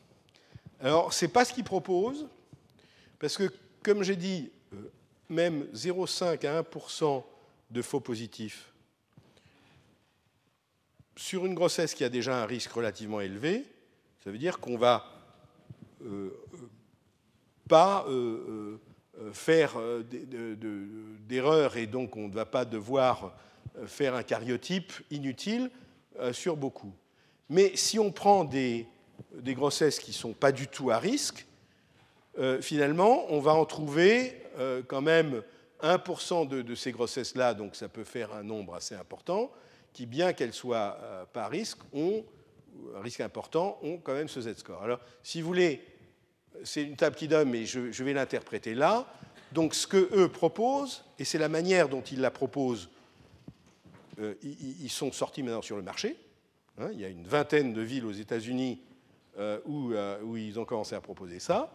Alors, 0.81 1.13
ce 1.13 1.25
n'est 1.25 1.31
pas 1.31 1.45
ce 1.45 1.53
qu'il 1.53 1.65
propose, 1.65 2.27
parce 3.19 3.37
que, 3.37 3.51
comme 3.83 4.03
j'ai 4.03 4.17
dit, 4.17 4.51
euh, 4.73 4.91
même 5.29 5.65
0,5 5.73 6.47
à 6.47 6.63
1% 6.63 7.25
de 7.71 7.83
faux 7.83 8.01
positifs 8.01 8.74
sur 11.17 11.47
une 11.47 11.55
grossesse 11.55 11.95
qui 11.95 12.05
a 12.05 12.09
déjà 12.09 12.43
un 12.43 12.47
risque 12.47 12.73
relativement 12.73 13.21
élevé, 13.21 13.65
ça 14.23 14.31
veut 14.31 14.39
dire 14.39 14.59
qu'on 14.59 14.79
va 14.79 15.05
euh, 16.03 16.31
euh, 16.55 16.71
pas 17.69 18.05
euh, 18.09 18.79
faire 19.33 19.77
d'erreurs 21.29 21.77
et 21.77 21.87
donc 21.87 22.17
on 22.17 22.29
ne 22.29 22.33
va 22.33 22.45
pas 22.45 22.65
devoir 22.65 23.35
faire 23.87 24.15
un 24.15 24.23
cariotype 24.23 24.93
inutile 25.11 25.71
sur 26.33 26.57
beaucoup. 26.57 26.93
Mais 27.49 27.77
si 27.77 27.99
on 27.99 28.11
prend 28.11 28.45
des, 28.45 28.87
grossesses 29.41 29.99
qui 29.99 30.11
ne 30.11 30.17
sont 30.17 30.33
pas 30.33 30.53
du 30.53 30.67
tout 30.67 30.91
à 30.91 30.99
risque, 30.99 31.47
finalement, 32.61 33.25
on 33.33 33.39
va 33.39 33.55
en 33.55 33.65
trouver 33.65 34.43
quand 34.89 35.01
même 35.01 35.43
1% 35.83 36.49
de, 36.49 36.75
ces 36.75 36.93
grossesses-là, 36.93 37.55
donc 37.55 37.77
ça 37.77 37.89
peut 37.89 38.05
faire 38.05 38.35
un 38.35 38.43
nombre 38.43 38.75
assez 38.75 38.95
important, 38.95 39.51
qui, 39.95 40.05
bien 40.05 40.35
qu'elles 40.35 40.53
soient 40.53 41.27
pas 41.33 41.45
à 41.45 41.49
risque, 41.49 41.79
ont 41.95 42.25
un 42.97 43.01
risque 43.01 43.21
important, 43.21 43.79
ont 43.83 43.99
quand 43.99 44.15
même 44.15 44.29
ce 44.29 44.41
Z-score. 44.41 44.83
Alors, 44.83 45.01
si 45.23 45.41
vous 45.41 45.47
voulez, 45.47 45.81
c'est 46.63 46.83
une 46.83 46.97
table 46.97 47.17
qui 47.17 47.29
donne, 47.29 47.51
mais 47.51 47.65
je, 47.67 48.05
vais 48.05 48.13
l'interpréter 48.13 48.75
là. 48.75 49.07
Donc 49.53 49.75
ce 49.75 49.87
qu'eux 49.87 50.29
proposent, 50.29 51.05
et 51.19 51.25
c'est 51.25 51.39
la 51.39 51.49
manière 51.49 51.89
dont 51.89 52.03
ils 52.03 52.21
la 52.21 52.31
proposent, 52.31 52.91
euh, 54.21 54.35
ils, 54.43 54.91
sont 54.91 55.13
sortis 55.13 55.43
maintenant 55.43 55.63
sur 55.63 55.77
le 55.77 55.83
marché. 55.83 56.17
Hein. 56.79 56.91
il 56.93 57.01
y 57.01 57.05
a 57.05 57.09
une 57.09 57.27
vingtaine 57.27 57.73
de 57.73 57.81
villes 57.81 58.05
aux 58.05 58.13
États-Unis 58.13 58.81
euh, 59.39 59.59
euh, 59.69 60.21
où, 60.23 60.37
ils 60.37 60.59
ont 60.59 60.65
commencé 60.65 60.95
à 60.95 61.01
proposer 61.01 61.39
ça. 61.39 61.73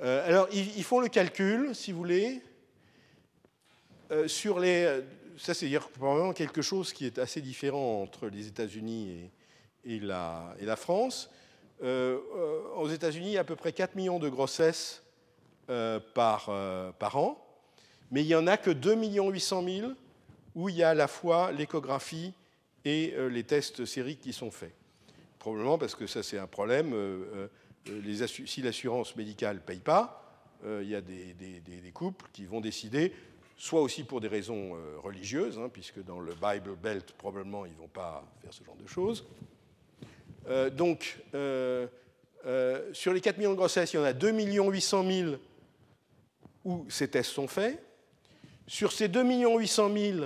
alors 0.00 0.48
ils, 0.52 0.84
font 0.84 1.00
le 1.00 1.08
calcul, 1.08 1.74
si 1.74 1.92
vous 1.92 1.98
voulez, 1.98 2.42
sur 4.26 4.60
les... 4.60 5.02
Ça, 5.38 5.52
c'est 5.52 5.70
probablement 5.94 6.32
quelque 6.32 6.62
chose 6.62 6.92
qui 6.92 7.04
est 7.04 7.18
assez 7.18 7.42
différent 7.42 8.02
entre 8.02 8.28
les 8.28 8.46
États-Unis 8.46 9.30
et, 9.84 10.00
la, 10.00 10.76
France 10.76 11.30
euh, 11.82 12.18
euh, 12.34 12.62
aux 12.76 12.88
États-Unis, 12.88 13.28
il 13.28 13.32
y 13.32 13.38
a 13.38 13.42
à 13.42 13.44
peu 13.44 13.56
près 13.56 13.72
4 13.72 13.96
millions 13.96 14.18
de 14.18 14.28
grossesses 14.28 15.02
euh, 15.68 16.00
par, 16.14 16.48
an, 16.48 17.38
mais 18.10 18.22
il 18.22 18.26
n'y 18.26 18.34
en 18.34 18.46
a 18.46 18.56
que 18.56 18.70
2 18.70 18.96
800 18.96 19.64
000 19.64 19.92
où 20.54 20.68
il 20.70 20.76
y 20.76 20.82
a 20.82 20.90
à 20.90 20.94
la 20.94 21.08
fois 21.08 21.52
l'échographie 21.52 22.32
et 22.84 23.14
les 23.30 23.44
tests 23.44 23.84
sériques 23.84 24.20
qui 24.20 24.32
sont 24.32 24.50
faits. 24.50 24.74
Probablement 25.38 25.76
parce 25.76 25.94
que 25.94 26.06
ça, 26.06 26.22
c'est 26.22 26.38
un 26.38 26.46
problème. 26.46 26.94
Si 28.46 28.62
l'assurance 28.62 29.14
médicale 29.16 29.56
ne 29.56 29.60
paye 29.60 29.80
pas, 29.80 30.22
il 30.64 30.88
y 30.88 30.94
a 30.94 31.02
des, 31.02 31.92
couples 31.92 32.24
qui 32.32 32.46
vont 32.46 32.60
décider, 32.60 33.12
soit 33.56 33.80
aussi 33.80 34.04
pour 34.04 34.20
des 34.20 34.28
raisons 34.28 34.76
religieuses, 35.02 35.58
hein, 35.58 35.70
puisque 35.72 36.04
dans 36.04 36.20
le 36.20 36.34
Bible 36.34 36.76
Belt, 36.76 37.12
probablement, 37.16 37.64
ils 37.64 37.72
ne 37.72 37.78
vont 37.78 37.88
pas 37.88 38.24
faire 38.42 38.52
ce 38.52 38.62
genre 38.62 38.76
de 38.76 38.86
choses, 38.86 39.24
euh, 40.48 40.70
donc, 40.70 41.18
euh, 41.34 41.86
euh, 42.46 42.92
sur 42.92 43.12
les 43.12 43.20
4 43.20 43.38
millions 43.38 43.52
de 43.52 43.56
grossesses, 43.56 43.92
il 43.92 43.96
y 43.96 43.98
en 43.98 44.04
a 44.04 44.12
2 44.12 44.32
800 44.32 45.04
000 45.04 45.36
où 46.64 46.86
ces 46.88 47.08
tests 47.08 47.30
sont 47.30 47.48
faits. 47.48 47.82
Sur 48.66 48.92
ces 48.92 49.08
2 49.08 49.24
800 49.24 49.92
000, 49.92 50.18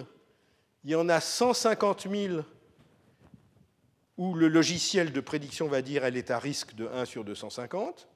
il 0.85 0.91
y 0.91 0.95
en 0.95 1.09
a 1.09 1.21
150 1.21 2.09
000 2.11 2.43
où 4.17 4.35
le 4.35 4.49
logiciel 4.49 5.13
de 5.13 5.21
prédiction 5.21 5.67
va 5.67 5.81
dire 5.81 6.05
elle 6.05 6.17
est 6.17 6.31
à 6.31 6.39
risque 6.39 6.75
de 6.75 6.87
1 6.87 7.05
sur 7.07 7.25
250. 7.25 8.09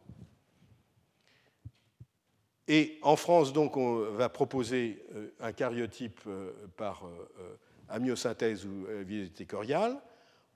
Et 2.66 2.98
en 3.02 3.16
France, 3.16 3.52
donc, 3.52 3.76
on 3.76 4.10
va 4.12 4.28
proposer 4.28 5.04
un 5.40 5.52
cariotype 5.52 6.20
par 6.76 7.04
amyosynthèse 7.88 8.64
ou 8.64 8.86
visite 9.04 9.46
coriale. 9.46 10.00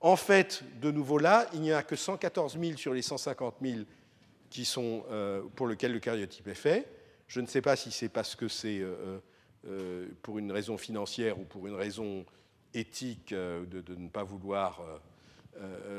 En 0.01 0.15
fait, 0.15 0.63
de 0.81 0.91
nouveau 0.91 1.17
là, 1.17 1.47
il 1.53 1.61
n'y 1.61 1.71
a 1.71 1.83
que 1.83 1.95
114 1.95 2.57
000 2.59 2.77
sur 2.77 2.93
les 2.93 3.01
150 3.01 3.55
000 3.61 3.79
qui 4.49 4.65
sont, 4.65 5.03
pour 5.55 5.67
lesquels 5.67 5.93
le 5.93 5.99
cariotype 5.99 6.47
est 6.47 6.55
fait. 6.55 6.87
Je 7.27 7.41
ne 7.41 7.45
sais 7.45 7.61
pas 7.61 7.75
si 7.75 7.91
c'est 7.91 8.09
parce 8.09 8.35
que 8.35 8.47
c'est 8.47 8.81
pour 10.23 10.39
une 10.39 10.51
raison 10.51 10.77
financière 10.77 11.39
ou 11.39 11.43
pour 11.43 11.67
une 11.67 11.75
raison 11.75 12.25
éthique 12.73 13.33
de 13.33 13.95
ne 13.95 14.09
pas 14.09 14.23
vouloir 14.23 14.81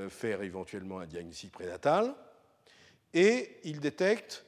faire 0.09 0.43
éventuellement 0.43 0.99
un 0.99 1.07
diagnostic 1.07 1.53
prénatal. 1.53 2.15
Et 3.15 3.59
il 3.65 3.79
détecte 3.79 4.45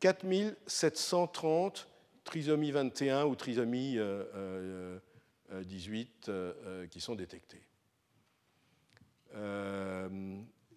4730 0.00 1.86
trisomie 2.24 2.70
21 2.70 3.26
ou 3.26 3.34
trisomie 3.36 3.98
18 5.50 6.30
qui 6.90 7.00
sont 7.00 7.14
détectées. 7.14 7.62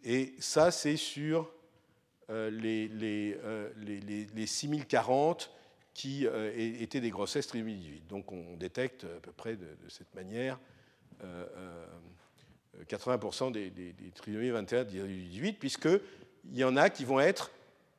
et 0.04 0.36
ça, 0.40 0.72
c'est 0.72 0.98
sur 0.98 1.52
les, 2.30 3.38
6040 4.46 5.52
qui 5.94 6.26
étaient 6.26 7.02
des 7.02 7.10
grossesses 7.10 7.48
trisomie 7.48 7.76
18. 7.76 8.08
Donc 8.08 8.32
on 8.32 8.58
détecte 8.58 9.06
à 9.06 9.20
peu 9.22 9.32
près 9.32 9.56
de, 9.56 9.68
cette 9.88 10.14
manière 10.16 10.60
80% 12.90 13.52
des, 13.52 13.70
des, 13.70 13.94
des 13.94 14.12
trisomies 14.12 14.50
21 14.50 14.84
18, 14.84 15.54
puisqu'il 15.54 16.02
y 16.52 16.64
en 16.64 16.76
a 16.76 16.90
qui 16.90 17.06
vont 17.06 17.20
être 17.20 17.52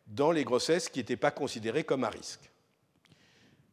dans 0.07 0.33
les 0.33 0.45
grossesses 0.45 0.89
qui 0.89 0.99
n'étaient 0.99 1.17
pas 1.17 1.31
considérées 1.31 1.85
comme 1.85 2.05
à 2.05 2.11
risque. 2.11 2.51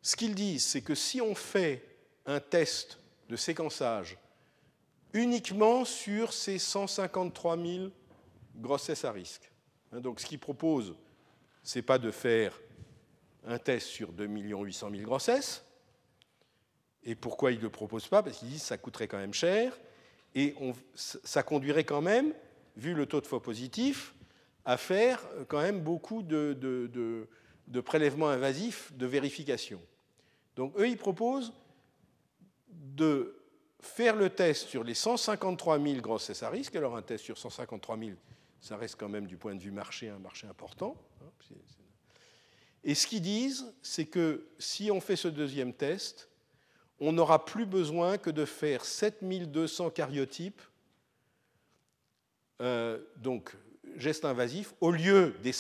Ce 0.01 0.15
qu'ils 0.15 0.35
disent, 0.35 0.65
c'est 0.65 0.81
que 0.81 0.95
si 0.95 1.21
on 1.21 1.35
fait 1.35 1.85
un 2.25 2.39
test 2.39 2.99
de 3.29 3.35
séquençage 3.35 4.17
uniquement 5.13 5.85
sur 5.85 6.33
ces 6.33 6.57
153 6.57 7.57
000 7.57 7.89
grossesses 8.55 9.05
à 9.05 9.11
risque, 9.11 9.51
hein, 9.91 9.99
donc 9.99 10.19
ce 10.19 10.25
qu'ils 10.25 10.39
proposent, 10.39 10.95
ce 11.63 11.79
n'est 11.79 11.83
pas 11.83 11.99
de 11.99 12.11
faire 12.11 12.59
un 13.45 13.59
test 13.59 13.87
sur 13.87 14.11
2 14.11 14.25
800 14.25 14.89
000 14.91 15.03
grossesses. 15.03 15.63
Et 17.03 17.15
pourquoi 17.15 17.51
ils 17.51 17.57
ne 17.57 17.63
le 17.63 17.69
proposent 17.69 18.07
pas? 18.07 18.21
Parce 18.21 18.37
qu'ils 18.37 18.49
disent 18.49 18.61
que 18.61 18.67
ça 18.67 18.77
coûterait 18.77 19.07
quand 19.07 19.17
même 19.17 19.33
cher 19.33 19.77
et 20.33 20.55
ça 20.95 21.43
conduirait 21.43 21.83
quand 21.83 22.01
même, 22.01 22.33
vu 22.77 22.93
le 22.93 23.05
taux 23.05 23.21
de 23.21 23.27
faux 23.27 23.39
positifs, 23.39 24.13
à 24.65 24.77
faire 24.77 25.23
quand 25.47 25.61
même 25.61 25.81
beaucoup 25.81 26.21
de, 26.23 26.53
de, 26.53 27.81
prélèvements 27.81 28.29
invasifs 28.29 28.91
de 28.93 29.05
vérification. 29.05 29.81
Donc 30.55 30.77
eux, 30.77 30.88
ils 30.88 30.97
proposent 30.97 31.53
de 32.69 33.35
faire 33.79 34.15
le 34.15 34.29
test 34.29 34.67
sur 34.67 34.83
les 34.83 34.93
153 34.93 35.79
000 35.79 36.01
grossesses 36.01 36.43
à 36.43 36.49
risque. 36.49 36.75
Alors 36.75 36.95
un 36.95 37.01
test 37.01 37.23
sur 37.23 37.38
153 37.38 37.97
000, 37.97 38.11
ça 38.59 38.77
reste 38.77 38.95
quand 38.99 39.09
même 39.09 39.25
du 39.25 39.38
point 39.38 39.55
de 39.55 39.61
vue 39.61 39.71
marché 39.71 40.09
un 40.09 40.19
marché 40.19 40.47
important. 40.47 40.95
Hein, 41.21 41.55
Et 42.83 42.93
ce 42.93 43.07
qu'ils 43.07 43.21
disent, 43.21 43.73
c'est 43.81 44.05
que 44.05 44.47
si 44.59 44.91
on 44.91 45.01
fait 45.01 45.15
ce 45.15 45.27
deuxième 45.27 45.73
test, 45.73 46.29
on 46.99 47.13
n'aura 47.13 47.43
plus 47.45 47.65
besoin 47.65 48.19
que 48.19 48.29
de 48.29 48.45
faire 48.45 48.85
7200 48.85 49.89
cariotypes, 49.89 50.61
euh, 52.61 52.99
donc 53.17 53.55
gestes 53.97 54.26
invasifs, 54.26 54.73
au 54.81 54.91
lieu 54.91 55.35
des 55.43 55.53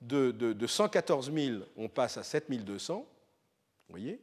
de, 0.00 0.30
de, 0.30 0.66
114 0.66 1.32
000, 1.32 1.62
on 1.76 1.88
passe 1.88 2.16
à 2.16 2.22
7200, 2.22 2.98
vous 2.98 3.06
voyez 3.88 4.20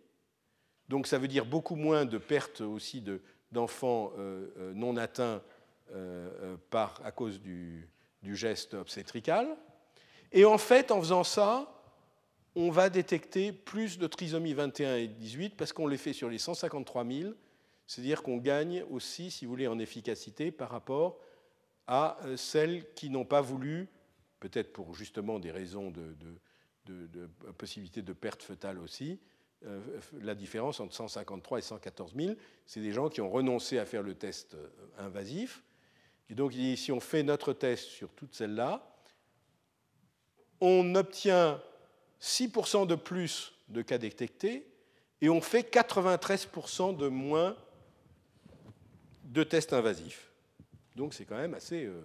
Donc 0.88 1.08
ça 1.08 1.18
veut 1.18 1.28
dire 1.28 1.46
beaucoup 1.46 1.76
moins 1.76 2.06
de 2.06 2.18
pertes 2.18 2.62
aussi 2.62 3.04
d'enfants 3.52 4.14
euh, 4.18 4.48
euh, 4.58 4.74
non 4.74 4.98
atteints 4.98 5.42
par, 6.72 7.00
à 7.06 7.12
cause 7.12 7.40
du, 7.40 7.88
du 8.24 8.36
geste 8.36 8.74
obstétrical. 8.74 9.56
Et 10.32 10.44
en 10.44 10.58
fait, 10.58 10.90
en 10.90 11.00
faisant 11.00 11.24
ça, 11.24 11.72
on 12.56 12.72
va 12.72 12.90
détecter 12.90 13.52
plus 13.52 13.98
de 13.98 14.08
trisomie 14.08 14.54
21 14.54 14.96
et 14.96 15.08
18 15.08 15.56
parce 15.58 15.74
qu'on 15.74 15.88
les 15.88 15.98
fait 15.98 16.14
sur 16.14 16.30
les 16.30 16.38
153 16.38 17.06
000, 17.06 17.34
c'est-à-dire 17.86 18.24
qu'on 18.24 18.38
gagne 18.38 18.84
aussi, 18.90 19.30
si 19.30 19.46
vous 19.46 19.52
voulez, 19.52 19.68
en 19.68 19.78
efficacité 19.78 20.52
par 20.52 20.72
rapport 20.72 21.20
à 21.88 22.18
euh, 22.24 22.38
celles 22.38 22.94
qui 22.94 23.10
n'ont 23.10 23.26
pas 23.26 23.42
voulu, 23.42 23.88
peut-être 24.40 24.74
pour 24.74 24.96
justement 24.96 25.40
des 25.40 25.52
raisons 25.52 25.92
de, 25.92 26.16
possibilité 27.58 28.02
de 28.02 28.14
perte 28.14 28.44
fœtale 28.44 28.80
aussi, 28.80 29.20
euh, 29.66 29.80
la 30.22 30.36
différence 30.36 30.80
entre 30.80 30.94
153 30.94 31.60
et 31.60 31.62
114 31.62 32.14
000, 32.16 32.36
c'est 32.66 32.82
des 32.82 32.92
gens 32.92 33.10
qui 33.10 33.22
ont 33.22 33.30
renoncé 33.30 33.80
à 33.80 33.86
faire 33.86 34.04
le 34.04 34.14
test 34.16 34.54
euh, 34.54 34.68
invasif. 34.98 35.64
Et 36.30 36.36
donc, 36.36 36.54
si 36.54 36.92
on 36.92 37.00
fait 37.00 37.24
notre 37.24 37.54
test 37.54 37.86
sur 37.86 38.10
toutes 38.10 38.34
celles-là, 38.34 38.96
on 40.60 40.96
obtient 40.96 41.62
6% 42.22 42.88
de 42.88 42.96
plus 42.96 43.54
de 43.70 43.82
cas 43.82 43.98
détectés 43.98 44.68
et 45.22 45.30
on 45.30 45.42
fait 45.42 45.72
93% 45.72 46.98
de 46.98 47.08
moins 47.08 47.56
de 49.24 49.44
tests 49.44 49.74
invasifs. 49.74 50.32
Donc 50.96 51.14
c'est 51.14 51.26
quand 51.26 51.38
même 51.38 51.54
assez 51.54 51.86
euh, 51.86 52.02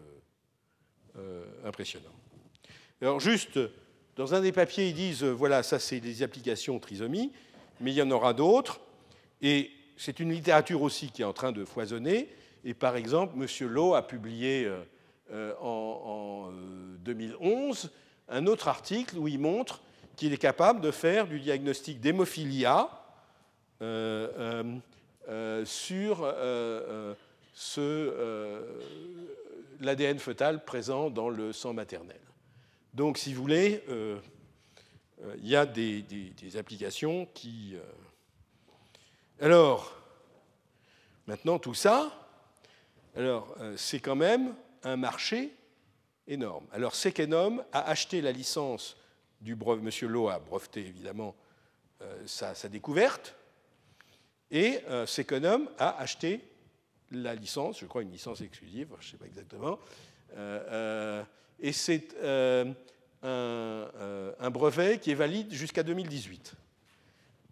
euh, 1.16 1.44
impressionnant. 1.64 2.10
Alors 3.00 3.20
juste, 3.20 3.58
dans 4.16 4.34
un 4.34 4.40
des 4.40 4.52
papiers, 4.52 4.88
ils 4.88 4.94
disent, 4.94 5.22
euh, 5.22 5.30
voilà, 5.30 5.62
ça 5.62 5.78
c'est 5.78 6.00
des 6.00 6.22
applications 6.22 6.78
trisomie, 6.78 7.32
mais 7.80 7.92
il 7.92 7.94
y 7.94 8.02
en 8.02 8.10
aura 8.10 8.34
d'autres. 8.34 8.80
Et 9.42 9.70
c'est 9.96 10.18
une 10.18 10.32
littérature 10.32 10.82
aussi 10.82 11.10
qui 11.10 11.22
est 11.22 11.26
en 11.26 11.32
train 11.32 11.52
de 11.52 11.64
foisonner. 11.64 12.28
Et 12.64 12.74
par 12.74 12.96
exemple, 12.96 13.34
M. 13.40 13.68
Lowe 13.68 13.94
a 13.94 14.06
publié 14.06 14.70
en, 15.32 16.50
en 16.50 16.52
2011 16.98 17.90
un 18.28 18.46
autre 18.46 18.68
article 18.68 19.16
où 19.16 19.28
il 19.28 19.38
montre 19.38 19.80
qu'il 20.16 20.34
est 20.34 20.38
capable 20.38 20.82
de 20.82 20.90
faire 20.90 21.26
du 21.26 21.40
diagnostic 21.40 22.00
d'hémophilia 22.00 22.90
sur 25.64 26.26
l'ADN 29.80 30.18
fœtal 30.18 30.64
présent 30.64 31.10
dans 31.10 31.28
le 31.28 31.52
sang 31.52 31.72
maternel. 31.72 32.20
Donc, 32.94 33.18
si 33.18 33.34
vous 33.34 33.42
voulez, 33.42 33.82
il 35.38 35.48
y 35.48 35.56
a 35.56 35.66
des, 35.66 36.56
applications 36.56 37.26
qui... 37.34 37.76
Alors, 39.40 39.94
maintenant, 41.26 41.58
tout 41.58 41.74
ça, 41.74 42.12
alors, 43.16 43.54
c'est 43.76 44.00
quand 44.00 44.16
même 44.16 44.54
un 44.82 44.96
marché 44.96 45.52
énorme. 46.26 46.66
Alors, 46.72 46.94
Sekenum 46.94 47.62
a 47.72 47.88
acheté 47.88 48.20
la 48.20 48.32
licence 48.32 48.96
du 49.40 49.56
brevet, 49.56 49.82
M. 49.82 50.08
Lowe 50.08 50.28
a 50.28 50.38
breveté 50.38 50.80
évidemment 50.80 51.34
euh, 52.02 52.26
sa, 52.26 52.54
découverte, 52.68 53.34
et 54.50 54.80
euh, 54.88 55.06
a 55.78 56.00
acheté 56.00 56.40
la 57.10 57.34
licence, 57.34 57.80
je 57.80 57.86
crois 57.86 58.02
une 58.02 58.12
licence 58.12 58.40
exclusive, 58.40 58.88
je 59.00 59.06
ne 59.06 59.10
sais 59.10 59.16
pas 59.16 59.26
exactement, 59.26 59.78
euh, 60.36 61.22
et 61.58 61.72
c'est 61.72 62.14
un, 63.22 64.50
brevet 64.50 64.98
qui 64.98 65.10
est 65.10 65.14
valide 65.14 65.52
jusqu'à 65.52 65.82
2018. 65.82 66.54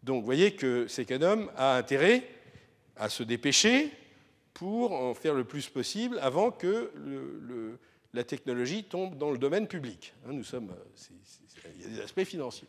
Donc 0.02 0.20
vous 0.20 0.26
voyez 0.26 0.55
que 0.55 0.86
Seconum 0.86 1.51
a 1.56 1.76
intérêt 1.76 2.24
à 2.97 3.09
se 3.09 3.22
dépêcher 3.22 3.90
pour 4.55 4.93
en 4.93 5.14
faire 5.14 5.35
le 5.35 5.44
plus 5.44 5.68
possible 5.68 6.18
avant 6.20 6.51
que 6.51 6.90
la 8.14 8.24
technologie 8.24 8.85
tombe 8.85 9.16
dans 9.16 9.30
le 9.30 9.39
domaine 9.39 9.68
public. 9.68 10.14
Hein, 10.26 10.32
nous 10.32 10.44
sommes, 10.44 10.74
il 11.76 11.82
y 11.82 11.85
a 11.85 11.89
des 11.89 12.01
aspects 12.01 12.24
financiers. 12.24 12.68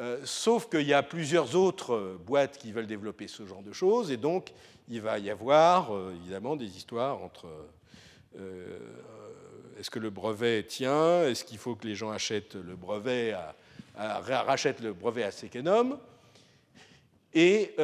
Euh, 0.00 0.18
sauf 0.24 0.68
qu'il 0.68 0.86
y 0.86 0.94
a 0.94 1.02
plusieurs 1.02 1.54
autres 1.54 2.18
boîtes 2.26 2.58
qui 2.58 2.72
veulent 2.72 2.86
développer 2.86 3.28
ce 3.28 3.46
genre 3.46 3.62
de 3.62 3.72
choses, 3.72 4.10
et 4.10 4.16
donc 4.16 4.52
il 4.88 5.00
va 5.00 5.18
y 5.18 5.30
avoir 5.30 5.94
euh, 5.94 6.14
évidemment 6.22 6.56
des 6.56 6.76
histoires 6.76 7.22
entre 7.22 7.46
euh, 8.38 8.78
est-ce 9.78 9.90
que 9.90 9.98
le 9.98 10.10
brevet 10.10 10.62
tient, 10.62 11.24
est-ce 11.24 11.44
qu'il 11.44 11.58
faut 11.58 11.74
que 11.74 11.86
les 11.86 11.94
gens 11.94 12.10
achètent 12.10 12.54
le 12.54 12.76
brevet 12.76 13.34
rachètent 13.96 14.80
le 14.80 14.94
brevet 14.94 15.22
à 15.22 15.30
Sekenum, 15.30 15.98
et 17.34 17.74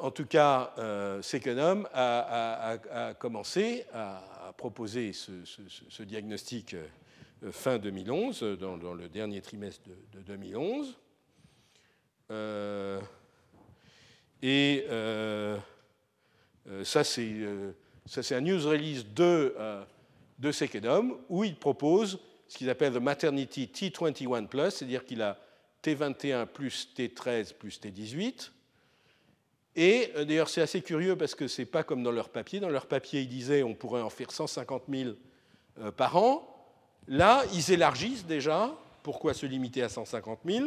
en 0.00 0.10
tout 0.10 0.26
cas, 0.26 0.72
Sekenum 1.20 1.86
a, 1.92 2.78
commencé 3.18 3.84
à, 3.92 4.52
proposer 4.56 5.12
ce 5.12 6.02
diagnostic 6.02 6.74
euh, 7.44 7.52
fin 7.52 7.78
2011, 7.78 8.42
euh, 8.42 8.56
dans, 8.56 8.94
le 8.94 9.08
dernier 9.08 9.42
trimestre 9.42 9.82
de, 10.14 10.20
2011. 10.20 10.96
Euh, 12.30 13.00
et 14.42 14.84
ça, 16.84 17.04
c'est 17.04 18.34
un 18.34 18.40
news 18.40 18.68
release 18.68 19.06
de, 19.14 19.54
de 20.38 20.52
Sekedom 20.52 21.18
où 21.28 21.44
il 21.44 21.56
propose 21.56 22.18
ce 22.48 22.58
qu'ils 22.58 22.70
appellent 22.70 22.92
le 22.92 23.00
Maternity 23.00 23.70
T21+, 23.72 24.70
c'est-à-dire 24.70 25.04
qu'il 25.04 25.22
a 25.22 25.38
T21 25.82 26.46
plus 26.46 26.88
T13 26.96 27.54
plus 27.54 27.80
T18. 27.80 28.50
Et 29.78 30.10
d'ailleurs, 30.16 30.48
c'est 30.48 30.62
assez 30.62 30.80
curieux 30.80 31.16
parce 31.16 31.34
que 31.34 31.48
ce 31.48 31.62
n'est 31.62 31.66
pas 31.66 31.82
comme 31.82 32.02
dans 32.02 32.12
leur 32.12 32.30
papier. 32.30 32.60
Dans 32.60 32.70
leur 32.70 32.86
papier, 32.86 33.20
ils 33.22 33.28
disaient 33.28 33.62
on 33.62 33.74
pourrait 33.74 34.02
en 34.02 34.10
faire 34.10 34.30
150 34.30 34.84
000 34.88 35.10
par 35.96 36.16
an. 36.16 36.56
Là, 37.08 37.44
ils 37.52 37.72
élargissent 37.72 38.26
déjà. 38.26 38.74
Pourquoi 39.02 39.34
se 39.34 39.46
limiter 39.46 39.82
à 39.82 39.88
150 39.88 40.40
000 40.44 40.66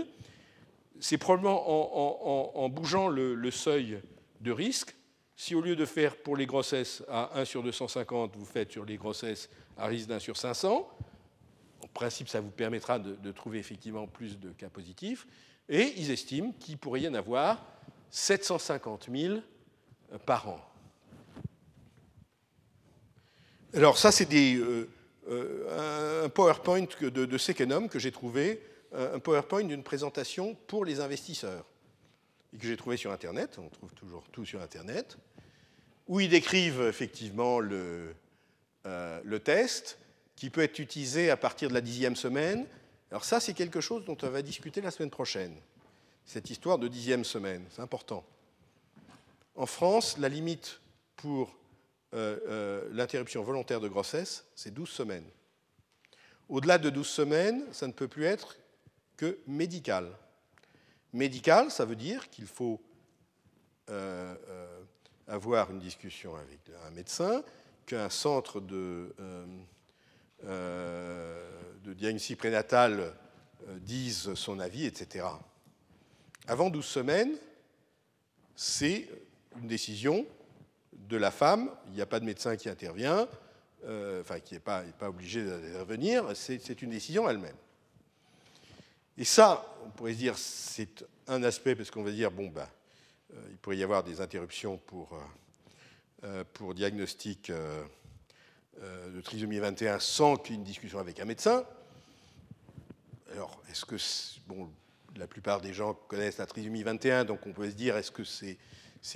C'est 1.00 1.18
probablement 1.18 2.62
en, 2.62 2.70
bougeant 2.70 3.08
le, 3.08 3.52
seuil 3.52 4.02
de 4.42 4.52
risque. 4.52 4.96
Si 5.36 5.56
au 5.56 5.62
lieu 5.62 5.76
de 5.76 5.86
faire 5.86 6.18
pour 6.18 6.36
les 6.36 6.46
grossesses 6.46 7.04
à 7.08 7.40
1 7.40 7.46
sur 7.46 7.64
250, 7.64 8.36
vous 8.36 8.46
faites 8.46 8.72
sur 8.72 8.84
les 8.84 8.98
grossesses 8.98 9.50
à 9.78 9.88
risque 9.88 10.10
d'1 10.10 10.20
sur 10.20 10.36
500, 10.36 10.86
en 11.82 11.88
principe, 11.88 12.28
ça 12.28 12.42
vous 12.42 12.52
permettra 12.52 13.00
de, 13.00 13.32
trouver 13.32 13.60
effectivement 13.60 14.06
plus 14.06 14.38
de 14.38 14.50
cas 14.50 14.70
positifs. 14.70 15.26
Et 15.70 15.94
ils 15.98 16.12
estiment 16.12 16.52
qu'il 16.60 16.78
pourrait 16.78 17.02
y 17.02 17.08
en 17.08 17.14
avoir 17.14 17.64
750 18.10 19.08
000 19.12 19.40
par 20.26 20.50
an. 20.50 20.60
Alors 23.74 23.98
ça, 23.98 24.12
c'est 24.12 24.28
euh, 24.34 24.90
euh, 25.30 26.26
un 26.26 26.30
PowerPoint 26.30 26.88
de, 27.02 27.26
de 27.26 27.88
que 27.88 28.00
j'ai 28.00 28.12
trouvé, 28.12 28.62
un 28.94 29.20
PowerPoint 29.20 29.64
d'une 29.64 29.84
présentation 29.84 30.56
pour 30.68 30.86
les 30.86 31.00
investisseurs, 31.00 31.66
et 32.54 32.58
que 32.58 32.66
j'ai 32.66 32.78
trouvé 32.78 32.98
sur 32.98 33.12
Internet, 33.12 33.58
on 33.60 33.70
trouve 33.70 33.94
toujours 33.94 34.24
tout 34.32 34.46
sur 34.46 34.62
Internet, 34.62 35.18
où 36.08 36.20
ils 36.20 36.30
décrivent 36.30 36.82
effectivement 36.82 37.60
le, 37.60 38.16
euh, 38.86 39.22
le 39.24 39.40
test, 39.40 40.00
qui 40.36 40.50
peut 40.50 40.62
être 40.62 40.80
utilisé 40.80 41.30
à 41.30 41.38
partir 41.38 41.70
de 41.70 41.74
la 41.74 41.82
dixième 41.82 42.16
semaine. 42.16 42.66
Alors 43.12 43.26
ça, 43.26 43.40
c'est 43.40 43.54
quelque 43.54 43.82
chose 43.82 44.06
dont 44.06 44.18
on 44.24 44.30
va 44.30 44.42
discuter 44.42 44.82
la 44.82 44.90
semaine 44.90 45.10
prochaine, 45.10 45.54
cette 46.26 46.50
histoire 46.50 46.78
de 46.78 46.88
dixième 46.88 47.26
semaine, 47.26 47.66
c'est 47.72 47.82
important. 47.82 48.24
En 49.56 49.66
France, 49.66 50.18
la 50.18 50.30
limite 50.30 50.80
pour 51.16 51.56
euh, 52.14 52.38
euh, 52.48 52.90
l'interruption 52.92 53.44
volontaire 53.44 53.82
de 53.82 53.88
grossesse, 53.88 54.46
c'est 54.56 54.74
12 54.74 54.90
semaines. 54.90 55.26
Au-delà 56.48 56.78
de 56.78 56.90
12 56.90 57.08
semaines, 57.08 57.64
ça 57.72 57.86
ne 57.88 57.92
peut 57.92 58.08
plus 58.08 58.26
être 58.26 58.56
que 59.20 59.38
médical. 59.48 60.08
Médical, 61.12 61.72
ça 61.72 61.84
veut 61.84 61.98
dire 61.98 62.30
qu'il 62.30 62.46
faut 62.46 62.80
euh, 63.90 64.34
avoir 65.28 65.72
une 65.72 65.80
discussion 65.80 66.38
avec 66.38 66.60
un 66.88 66.92
médecin, 66.92 67.44
qu'un 67.86 68.10
centre 68.10 68.62
de, 68.62 69.14
de, 70.42 71.94
diagnostic 71.94 72.38
prénatal 72.38 73.14
dise 73.82 74.34
son 74.36 74.58
avis, 74.58 74.86
etc. 74.86 75.26
Avant 76.48 76.70
12 76.70 76.86
semaines, 76.86 77.36
c'est 78.56 79.06
une 79.62 79.68
décision 79.68 80.26
de 80.94 81.18
la 81.18 81.32
femme, 81.32 81.70
il 81.88 81.94
n'y 81.94 82.02
a 82.02 82.06
pas 82.06 82.22
de 82.22 82.26
médecin 82.26 82.56
qui 82.56 82.70
intervient, 82.70 83.28
euh, 83.84 84.22
enfin 84.22 84.40
qui 84.40 84.54
n'est 84.54 84.62
pas, 84.62 84.84
pas, 84.98 85.10
obligé 85.10 85.44
d'intervenir, 85.44 86.24
c'est 86.36 86.82
une 86.82 86.92
décision 86.92 87.30
elle-même. 87.30 87.56
Et 89.20 89.26
ça, 89.26 89.66
on 89.86 89.90
pourrait 89.90 90.14
se 90.14 90.18
dire, 90.18 90.38
c'est 90.38 91.06
un 91.28 91.44
aspect, 91.44 91.76
parce 91.76 91.92
qu'on 91.92 92.04
va 92.04 92.12
dire, 92.12 92.32
bon, 92.32 92.48
ben, 92.48 92.68
euh, 93.34 93.48
il 93.52 93.58
pourrait 93.58 93.78
y 93.78 93.84
avoir 93.84 94.02
des 94.02 94.22
interruptions 94.22 94.78
pour, 94.78 95.20
euh, 96.24 96.44
pour 96.54 96.74
diagnostic 96.74 97.52
de 97.52 99.22
trisomie 99.22 99.60
21 99.60 100.00
sans 100.00 100.38
qu'il 100.38 100.56
y 100.56 100.58
ait 100.58 100.60
une 100.60 100.64
discussion 100.64 101.00
avec 101.00 101.20
un 101.20 101.26
médecin. 101.26 101.66
Alors, 103.34 103.62
est-ce 103.70 103.84
que, 103.84 103.98
bon, 104.48 104.72
la 105.18 105.28
plupart 105.28 105.60
des 105.60 105.74
gens 105.74 105.94
connaissent 105.94 106.38
la 106.38 106.46
trisomie 106.46 106.84
21, 106.84 107.26
donc 107.26 107.46
on 107.46 107.52
peut 107.52 107.70
se 107.70 107.76
dire, 107.76 107.98
est-ce 107.98 108.12
que 108.12 108.24
c'est 108.24 108.58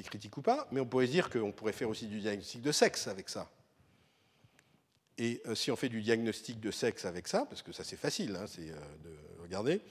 critique 0.03 0.35
ou 0.35 0.41
pas, 0.41 0.67
mais 0.71 0.81
on 0.81 0.85
pourrait 0.85 1.07
dire 1.07 1.30
qu'on 1.30 1.53
pourrait 1.53 1.71
faire 1.71 1.89
aussi 1.89 2.07
du 2.07 2.19
diagnostic 2.19 2.61
de 2.61 2.73
sexe 2.73 3.07
avec 3.07 3.30
ça. 3.30 3.49
Et 5.17 5.41
euh, 5.45 5.55
si 5.55 5.71
on 5.71 5.75
fait 5.75 5.89
du 5.89 6.01
diagnostic 6.01 6.59
de 6.59 6.71
sexe 6.71 7.05
avec 7.05 7.27
ça, 7.27 7.45
parce 7.45 7.61
que 7.61 7.71
ça 7.71 7.84
c'est 7.84 7.97
facile 7.97 8.35
hein, 8.35 8.45
c'est, 8.47 8.71
euh, 8.71 8.75
de 9.43 9.47
regarder, 9.47 9.81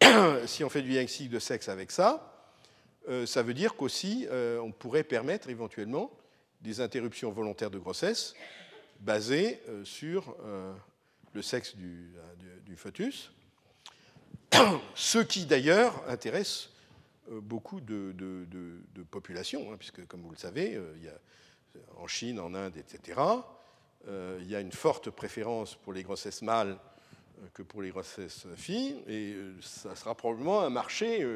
si 0.46 0.64
on 0.64 0.68
fait 0.68 0.82
du 0.82 0.90
diagnostic 0.90 1.28
de 1.28 1.38
sexe 1.38 1.68
avec 1.68 1.90
ça, 1.90 2.30
euh, 3.08 3.26
ça 3.26 3.42
veut 3.42 3.54
dire 3.54 3.74
qu'aussi 3.74 4.26
on 4.30 4.72
pourrait 4.72 5.04
permettre 5.04 5.48
éventuellement 5.50 6.10
des 6.60 6.80
interruptions 6.80 7.30
volontaires 7.30 7.70
de 7.70 7.78
grossesse 7.78 8.34
basées 9.00 9.60
sur 9.82 10.34
le 11.34 11.42
sexe 11.42 11.76
du, 11.76 12.14
foetus, 12.76 13.32
ce 14.94 15.18
qui 15.18 15.46
d'ailleurs 15.46 16.02
intéresse 16.08 16.70
euh, 17.30 17.40
beaucoup 17.40 17.80
de, 17.80 18.14
populations, 19.10 19.72
hein, 19.72 19.76
puisque 19.78 20.06
comme 20.06 20.22
vous 20.22 20.30
le 20.30 20.36
savez, 20.36 20.74
euh, 20.74 20.94
il 20.96 21.04
y 21.04 21.08
a, 21.08 21.18
en 21.96 22.06
Chine, 22.06 22.38
en 22.38 22.54
Inde, 22.54 22.76
etc., 22.76 23.20
euh, 24.06 24.38
il 24.42 24.50
y 24.50 24.54
a 24.54 24.60
une 24.60 24.72
forte 24.72 25.10
préférence 25.10 25.74
pour 25.74 25.92
les 25.92 26.02
grossesses 26.02 26.42
mâles 26.42 26.78
que 27.52 27.62
pour 27.62 27.82
les 27.82 27.90
grossesses 27.90 28.46
filles, 28.56 29.02
et 29.08 29.36
ça 29.60 29.94
sera 29.94 30.14
probablement 30.14 30.62
un 30.62 30.70
marché 30.70 31.26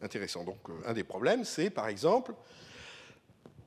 intéressant. 0.00 0.44
Donc 0.44 0.58
un 0.84 0.92
des 0.92 1.04
problèmes, 1.04 1.44
c'est 1.44 1.70
par 1.70 1.88
exemple, 1.88 2.34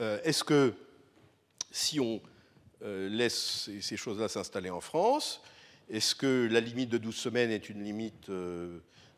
est-ce 0.00 0.44
que 0.44 0.74
si 1.70 2.00
on 2.00 2.20
laisse 2.82 3.70
ces 3.80 3.96
choses-là 3.96 4.28
s'installer 4.28 4.70
en 4.70 4.80
France, 4.80 5.42
est-ce 5.88 6.14
que 6.14 6.48
la 6.50 6.60
limite 6.60 6.90
de 6.90 6.98
12 6.98 7.14
semaines 7.14 7.50
est 7.50 7.68
une 7.68 7.82
limite 7.82 8.30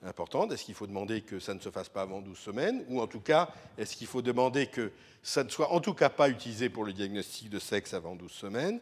importante? 0.05 0.53
Est-ce 0.53 0.65
qu'il 0.65 0.75
faut 0.75 0.87
demander 0.87 1.21
que 1.21 1.39
ça 1.39 1.55
ne 1.55 1.61
se 1.61 1.71
fasse 1.71 1.89
pas 1.89 2.03
avant 2.03 2.21
12 2.21 2.39
semaines? 2.39 2.85
Ou 2.89 3.01
en 3.01 3.07
tout 3.07 3.21
cas, 3.21 3.51
est-ce 3.79 3.97
qu'il 3.97 4.07
faut 4.07 4.23
demander 4.23 4.67
que 4.67 4.93
ça 5.23 5.45
ne 5.45 5.49
soit 5.49 5.71
en 5.71 5.81
tout 5.81 5.95
cas 5.95 6.09
pas 6.09 6.29
utilisé 6.29 6.69
pour 6.69 6.85
le 6.85 6.93
diagnostic 6.93 7.49
de 7.49 7.59
sexe 7.59 7.95
avant 7.95 8.17
12 8.17 8.31
semaines? 8.31 8.81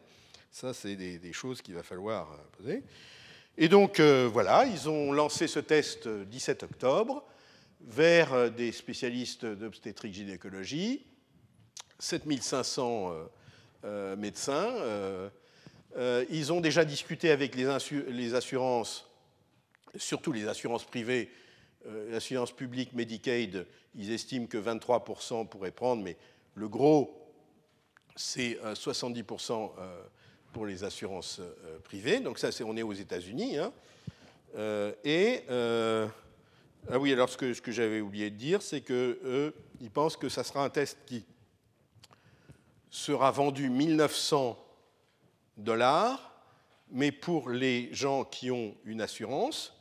Ça, 0.50 0.74
c'est 0.74 0.96
des, 0.96 1.32
choses 1.32 1.62
qu'il 1.62 1.74
va 1.74 1.82
falloir 1.82 2.32
euh, 2.32 2.36
poser. 2.56 2.82
Et 3.56 3.68
donc, 3.68 4.00
euh, 4.00 4.28
voilà, 4.32 4.66
ils 4.66 4.88
ont 4.88 5.12
lancé 5.12 5.46
ce 5.46 5.60
test 5.60 6.08
17 6.08 6.62
octobre 6.64 7.24
vers 7.80 8.32
euh, 8.32 8.48
des 8.48 8.72
spécialistes 8.72 9.46
d'obstétrique 9.46 10.14
gynécologie, 10.14 11.06
7500 11.98 13.12
médecins. 14.16 14.74
ils 16.30 16.52
ont 16.52 16.62
déjà 16.62 16.84
discuté 16.86 17.30
avec 17.30 17.54
les 17.54 18.34
assurances 18.34 19.10
surtout 19.96 20.32
les 20.32 20.48
assurances 20.48 20.84
privées, 20.84 21.30
euh, 21.86 22.10
l'assurance 22.12 22.52
publique 22.52 22.92
Medicaid, 22.92 23.66
ils 23.94 24.12
estiment 24.12 24.46
que 24.46 24.58
23% 24.58 25.48
pourraient 25.48 25.70
prendre, 25.70 26.02
mais 26.02 26.16
le 26.54 26.68
gros, 26.68 27.16
c'est 28.16 28.58
70% 28.74 29.52
euh, 29.52 29.68
euh, 29.78 30.02
pour 30.52 30.66
les 30.66 30.84
assurances 30.84 31.40
privées. 31.84 32.20
Donc 32.20 32.38
ça, 32.38 32.52
c'est 32.52 32.64
on 32.64 32.76
est 32.76 32.82
aux 32.82 32.92
États-Unis. 32.92 33.58
Hein. 33.58 33.72
et 35.04 35.44
ah 35.48 36.98
oui, 36.98 37.12
alors 37.12 37.28
ce 37.28 37.36
que, 37.36 37.72
j'avais 37.72 38.00
oublié 38.00 38.30
de 38.30 38.36
dire, 38.36 38.62
c'est 38.62 38.80
qu'ils 38.80 39.52
ils 39.80 39.90
pensent 39.90 40.16
que 40.16 40.28
ça 40.28 40.42
sera 40.42 40.64
un 40.64 40.70
test 40.70 40.98
qui 41.06 41.24
sera 42.90 43.30
vendu 43.30 43.70
1900 43.70 44.58
dollars, 45.56 46.32
mais 46.90 47.12
pour 47.12 47.50
les 47.50 47.92
gens 47.94 48.24
qui 48.24 48.50
ont 48.50 48.74
une 48.84 49.00
assurance, 49.00 49.74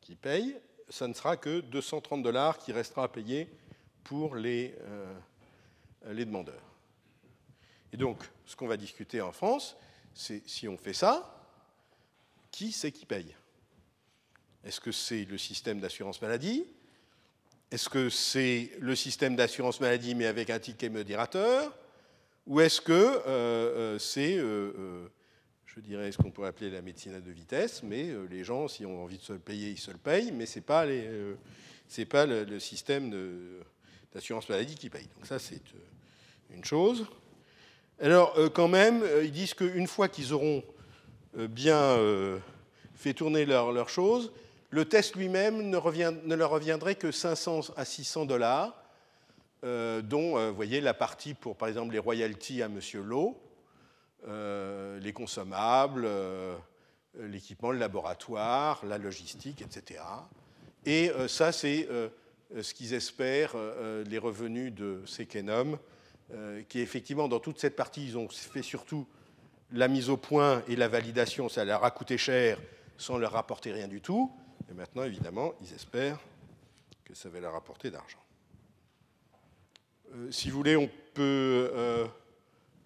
qui 0.00 0.14
paye, 0.14 0.56
ça 0.88 1.08
ne 1.08 1.14
sera 1.14 1.36
que 1.36 1.60
230 1.60 2.22
dollars 2.22 2.58
qui 2.58 2.72
restera 2.72 3.04
à 3.04 3.08
payer 3.08 3.48
pour 4.04 4.36
les, 4.36 4.74
euh, 4.82 5.12
les 6.12 6.24
demandeurs. 6.24 6.62
Et 7.92 7.96
donc, 7.96 8.22
ce 8.44 8.54
qu'on 8.54 8.66
va 8.66 8.76
discuter 8.76 9.20
en 9.20 9.32
France, 9.32 9.76
si 10.14 10.68
on 10.68 10.76
fait 10.76 10.94
ça, 10.94 11.30
qui 12.50 12.72
c'est 12.72 12.92
qui 12.92 13.06
paye? 13.06 13.34
Est-ce 14.64 14.80
que 14.80 14.92
c'est 14.92 15.24
le 15.24 15.36
système 15.36 15.80
d'assurance 15.80 16.22
maladie? 16.22 16.64
Est-ce 17.70 17.88
que 17.88 18.08
c'est 18.08 18.70
le 18.78 18.94
système 18.94 19.36
d'assurance 19.36 19.80
maladie 19.80 20.14
mais 20.14 20.26
avec 20.26 20.50
un 20.50 20.58
ticket 20.58 20.88
modérateur? 20.88 21.76
Ou 22.46 22.60
est-ce 22.60 22.80
que 22.80 22.92
euh, 22.92 23.20
euh, 23.26 23.98
c'est 23.98 24.38
je 25.74 25.80
dirais 25.80 26.12
ce 26.12 26.18
qu'on 26.18 26.30
pourrait 26.30 26.48
appeler 26.48 26.70
la 26.70 26.82
médecine 26.82 27.14
à 27.14 27.20
deux 27.20 27.32
vitesses, 27.32 27.82
mais 27.82 28.10
euh, 28.10 28.26
les 28.30 28.44
gens, 28.44 28.68
s'ils 28.68 28.86
ont 28.86 29.02
envie 29.02 29.18
de 29.18 29.22
se 29.22 29.32
le 29.32 29.38
payer, 29.40 29.70
ils 29.70 29.78
se 29.78 29.90
le 29.90 29.98
payent, 29.98 30.30
mais 30.30 30.46
ce 30.46 30.58
n'est 30.58 30.64
pas, 30.64 30.86
euh, 30.86 31.34
le, 32.46 32.60
système 32.60 33.10
d'assurance 34.12 34.48
maladie 34.48 34.76
qui 34.76 34.88
paye. 34.88 35.08
Donc 35.16 35.26
ça, 35.26 35.38
c'est 35.38 35.56
euh, 35.74 36.54
une 36.54 36.64
chose. 36.64 37.06
Alors, 38.00 38.36
quand 38.54 38.68
même, 38.68 39.04
ils 39.22 39.32
disent 39.32 39.54
qu'une 39.54 39.86
fois 39.86 40.08
qu'ils 40.08 40.32
auront 40.32 40.62
bien 41.34 41.96
fait 42.94 43.14
tourner 43.14 43.46
leurs 43.46 43.72
leur 43.72 43.88
choses, 43.88 44.32
le 44.70 44.84
test 44.84 45.14
lui-même 45.14 45.70
ne, 45.70 46.34
leur 46.34 46.50
reviendrait 46.50 46.96
que 46.96 47.12
500 47.12 47.72
à 47.76 47.84
600 47.84 48.26
dollars, 48.26 48.74
dont, 49.62 50.52
voyez, 50.52 50.80
la 50.80 50.94
partie 50.94 51.34
pour, 51.34 51.56
par 51.56 51.68
exemple, 51.68 51.92
les 51.92 52.00
royalties 52.00 52.62
à 52.62 52.66
M. 52.66 52.80
Lowe, 52.94 53.36
euh, 54.26 54.98
les 55.00 55.12
consommables, 55.12 56.04
euh, 56.06 56.56
l'équipement, 57.20 57.72
le 57.72 57.78
laboratoire, 57.78 58.82
la 58.86 58.96
logistique, 58.96 59.60
etc. 59.60 60.00
Et 60.86 61.10
ça, 61.28 61.52
c'est 61.52 61.88
ce 62.60 62.74
qu'ils 62.74 62.92
espèrent, 62.92 63.54
les 64.06 64.18
revenus 64.18 64.72
de 64.72 65.02
Sekenom, 65.06 65.78
qui 66.68 66.80
effectivement, 66.80 67.28
dans 67.28 67.38
toute 67.38 67.58
cette 67.58 67.76
partie, 67.76 68.04
ils 68.04 68.18
ont 68.18 68.28
fait 68.28 68.62
surtout 68.62 69.06
la 69.72 69.88
mise 69.88 70.08
au 70.08 70.16
point 70.16 70.62
et 70.68 70.76
la 70.76 70.88
validation, 70.88 71.48
ça 71.48 71.64
leur 71.64 71.84
a 71.84 71.90
coûté 71.90 72.16
cher 72.18 72.58
sans 72.96 73.18
leur 73.18 73.32
rapporter 73.32 73.72
rien 73.72 73.88
du 73.88 74.00
tout. 74.00 74.32
Et 74.70 74.74
maintenant, 74.74 75.02
évidemment, 75.02 75.52
ils 75.60 75.72
espèrent 75.74 76.20
que 77.04 77.14
ça 77.14 77.28
va 77.28 77.40
leur 77.40 77.52
rapporter 77.52 77.90
d'argent. 77.90 78.18
Euh, 80.14 80.30
si 80.30 80.50
vous 80.50 80.56
voulez, 80.56 80.76
on 80.76 80.88
peut 81.12 81.70
euh, 81.74 82.06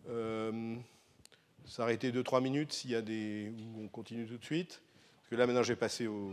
euh, 0.09 0.77
s'arrêter 1.67 2.11
2-3 2.11 2.43
minutes 2.43 2.73
s'il 2.73 2.91
y 2.91 2.95
a 2.95 3.03
des. 3.03 3.53
ou 3.75 3.85
on 3.85 3.89
continue 3.89 4.27
tout 4.27 4.39
de 4.39 4.45
suite. 4.45 4.81
Parce 5.19 5.31
que 5.31 5.37
là, 5.37 5.47
maintenant, 5.47 5.63
j'ai 5.63 5.77
passé 5.77 6.07
au, 6.07 6.33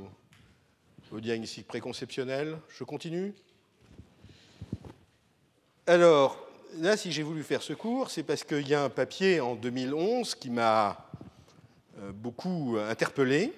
au 1.11 1.19
diagnostic 1.19 1.67
préconceptionnel. 1.67 2.57
Je 2.69 2.83
continue 2.83 3.33
Alors, 5.85 6.47
là, 6.79 6.97
si 6.97 7.11
j'ai 7.11 7.23
voulu 7.23 7.43
faire 7.43 7.61
ce 7.61 7.73
cours, 7.73 8.09
c'est 8.09 8.23
parce 8.23 8.43
qu'il 8.43 8.67
y 8.67 8.73
a 8.73 8.83
un 8.83 8.89
papier 8.89 9.39
en 9.39 9.55
2011 9.55 10.35
qui 10.35 10.49
m'a 10.49 11.09
beaucoup 12.13 12.77
interpellé. 12.89 13.53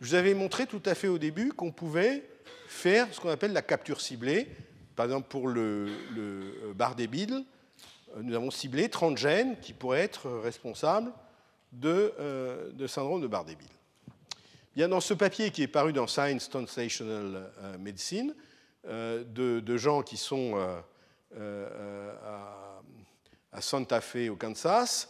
Je 0.00 0.08
vous 0.08 0.14
avais 0.14 0.34
montré 0.34 0.66
tout 0.66 0.82
à 0.84 0.94
fait 0.94 1.08
au 1.08 1.18
début 1.18 1.52
qu'on 1.52 1.70
pouvait 1.70 2.24
faire 2.66 3.06
ce 3.12 3.20
qu'on 3.20 3.30
appelle 3.30 3.52
la 3.52 3.62
capture 3.62 4.00
ciblée. 4.00 4.48
Par 4.96 5.06
exemple, 5.06 5.28
pour 5.28 5.48
le, 5.48 5.86
le 6.14 6.72
bar 6.74 6.94
débile, 6.94 7.44
nous 8.22 8.34
avons 8.34 8.50
ciblé 8.50 8.88
30 8.88 9.18
gènes 9.18 9.58
qui 9.60 9.72
pourraient 9.72 10.02
être 10.02 10.30
responsables 10.30 11.12
de, 11.72 12.12
euh, 12.20 12.88
syndrome 12.88 13.20
de 13.20 13.26
bar 13.26 13.44
débile. 13.44 13.68
Bien, 14.76 14.88
dans 14.88 15.00
ce 15.00 15.14
papier 15.14 15.50
qui 15.50 15.62
est 15.62 15.68
paru 15.68 15.92
dans 15.92 16.06
Science 16.06 16.48
Translational 16.48 17.50
euh, 17.62 17.78
Medicine, 17.78 18.34
euh, 18.86 19.24
de, 19.24 19.76
gens 19.76 20.02
qui 20.02 20.16
sont 20.16 20.54
à, 21.36 22.80
à, 23.52 23.60
Santa 23.60 24.00
Fe 24.00 24.28
au 24.30 24.36
Kansas, 24.36 25.08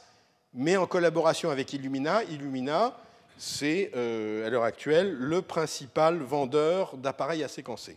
mais 0.53 0.77
en 0.77 0.87
collaboration 0.87 1.51
avec 1.51 1.73
Illumina. 1.73 2.23
Illumina, 2.25 2.97
c'est 3.39 3.93
à 3.95 4.49
l'heure 4.51 4.65
actuelle 4.65 5.13
le 5.13 5.43
principal 5.43 6.19
vendeur 6.19 6.97
d'appareils 6.97 7.43
à 7.43 7.49
séquencer. 7.49 7.97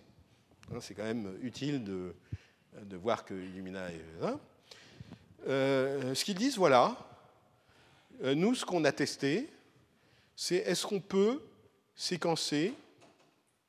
Hein, 0.73 0.79
c'est 0.81 0.93
quand 0.93 1.03
même 1.03 1.37
utile 1.41 1.83
de, 1.83 2.13
de 2.83 2.97
voir 2.97 3.25
que 3.25 3.33
Illumina 3.33 3.89
est. 3.89 4.25
Hein. 4.25 4.39
Euh, 5.47 6.13
ce 6.13 6.25
qu'ils 6.25 6.35
disent, 6.35 6.57
voilà, 6.57 6.97
euh, 8.23 8.35
nous, 8.35 8.53
ce 8.55 8.65
qu'on 8.65 8.83
a 8.83 8.91
testé, 8.91 9.49
c'est 10.35 10.57
est-ce 10.57 10.85
qu'on 10.85 10.99
peut 10.99 11.41
séquencer 11.95 12.73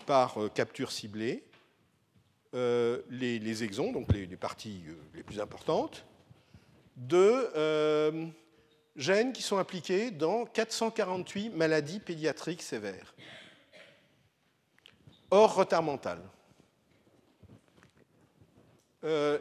par 0.06 0.42
euh, 0.42 0.48
capture 0.48 0.90
ciblée 0.90 1.44
les, 2.52 3.64
exons, 3.64 3.92
donc 3.92 4.12
les, 4.12 4.26
parties 4.36 4.82
les 5.14 5.22
plus 5.22 5.40
importantes, 5.40 6.04
de 6.96 8.30
gènes 8.96 9.32
qui 9.32 9.42
sont 9.42 9.58
impliqués 9.58 10.10
dans 10.10 10.44
448 10.46 11.50
maladies 11.50 12.00
pédiatriques 12.00 12.62
sévères, 12.62 13.14
hors 15.30 15.54
retard 15.54 15.82
mental. 15.82 16.20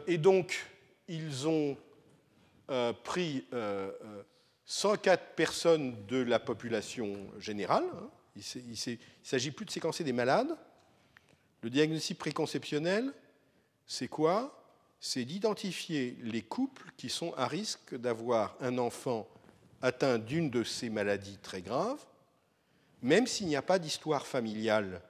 et 0.06 0.18
donc, 0.18 0.66
ils 1.08 1.48
ont 1.48 1.76
euh, 2.70 2.92
pris 2.92 3.44
104 3.50 3.54
euh, 3.54 3.92
euh, 4.66 5.16
personnes 5.34 6.06
de 6.06 6.22
la 6.22 6.38
population 6.38 7.16
générale. 7.38 7.84
Hein. 7.84 8.10
Il 8.36 8.98
s'agit 9.22 9.50
plus 9.50 9.64
de 9.64 9.70
séquencer 9.70 10.04
des 10.04 10.12
malades. 10.12 10.54
Le 11.62 11.70
diagnostic 11.70 12.18
préconceptionnel, 12.18 13.12
c'est 13.86 14.08
quoi? 14.08 14.54
C'est 15.00 15.24
d'identifier 15.24 16.16
les 16.22 16.42
couples 16.42 16.92
qui 16.96 17.08
sont 17.08 17.32
à 17.34 17.46
risque 17.46 17.94
d'avoir 17.94 18.56
un 18.60 18.78
enfant 18.78 19.28
atteint 19.80 20.18
d'une 20.18 20.50
de 20.50 20.64
ces 20.64 20.90
maladies 20.90 21.38
très 21.38 21.62
graves, 21.62 22.04
même 23.02 23.26
s'il 23.26 23.46
n'y 23.46 23.56
a 23.56 23.62
pas 23.62 23.78
d'histoire 23.78 24.26
familiale 24.26 25.02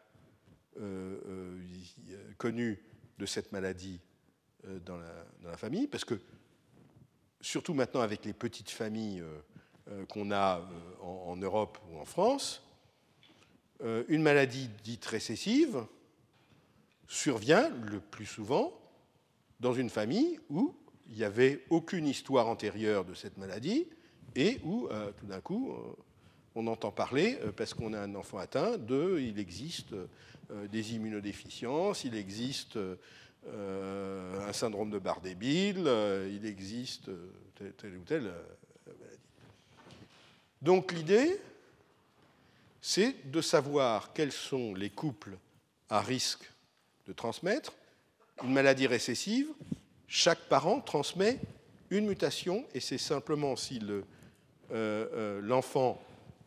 connue 2.37 2.79
de 3.19 3.27
cette 3.27 3.51
maladie 3.51 3.99
dans 4.85 4.97
la, 4.97 5.27
dans, 5.43 5.51
la, 5.51 5.57
famille, 5.57 5.89
parce 5.89 6.05
que 6.05 6.21
surtout 7.41 7.75
maintenant 7.75 8.01
avec 8.01 8.25
les 8.25 8.33
petites 8.33 8.71
familles 8.71 9.21
euh, 9.21 9.39
euh, 9.91 10.07
qu'on 10.07 10.31
a 10.31 10.59
euh, 10.59 11.03
en, 11.03 11.37
Europe 11.37 11.79
ou 11.91 11.99
en 11.99 12.05
France, 12.05 12.63
une 14.09 14.23
maladie 14.23 14.69
dite 14.83 15.07
récessive 15.07 15.87
survient 17.09 17.71
le 17.91 17.99
plus 17.99 18.27
souvent 18.27 18.73
dans 19.59 19.75
une 19.75 19.91
famille 19.91 20.39
où 20.49 20.77
il 21.09 21.17
n'y 21.17 21.25
avait 21.25 21.65
aucune 21.71 22.07
histoire 22.07 22.47
antérieure 22.47 23.05
de 23.05 23.15
cette 23.15 23.39
maladie 23.39 23.89
et 24.37 24.61
où 24.63 24.89
tout 25.17 25.27
d'un 25.27 25.41
coup 25.41 25.75
on 26.55 26.67
entend 26.67 26.93
parler, 26.93 27.39
parce 27.57 27.73
qu'on 27.73 27.95
a 27.95 28.01
un 28.01 28.15
enfant 28.15 28.39
atteint, 28.39 28.77
de 28.77 29.19
il 29.19 29.39
existe 29.39 29.95
des 30.71 30.95
immunodéficiences, 30.95 32.05
il 32.05 32.15
existe 32.15 32.79
euh, 33.47 34.49
un 34.49 34.53
syndrome 34.53 34.91
de 34.91 35.01
euh, 35.07 36.31
il 36.31 36.45
existe 36.45 37.09
euh, 37.09 37.31
telle, 37.77 37.97
ou 37.97 38.03
telle 38.03 38.33
maladie. 38.87 39.19
Donc 40.61 40.93
l'idée, 40.93 41.41
c'est 42.81 43.31
de 43.31 43.41
savoir 43.41 44.13
quels 44.13 44.33
sont 44.33 44.75
les 44.75 44.91
couples 44.91 45.39
à 45.89 46.01
risque 46.01 46.51
de 47.09 47.13
transmettre 47.13 47.73
une 48.45 48.53
maladie 48.53 48.87
récessive. 48.87 49.49
Chaque 50.07 50.49
parent 50.49 50.81
transmet 50.81 51.41
une 51.91 52.07
mutation 52.07 52.65
et 52.75 52.81
c'est 52.81 52.99
simplement 52.99 53.57
si 53.57 53.81
l'enfant 54.71 56.01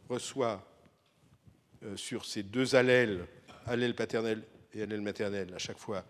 reçoit 0.08 0.66
sur 1.96 2.26
ces 2.26 2.44
deux 2.44 2.76
allèles, 2.76 3.26
allèle 3.66 3.96
paternel 3.96 4.44
et 4.74 4.84
allèle 4.84 5.02
maternel, 5.02 5.54
à 5.54 5.58
chaque 5.58 5.78
fois 5.78 6.06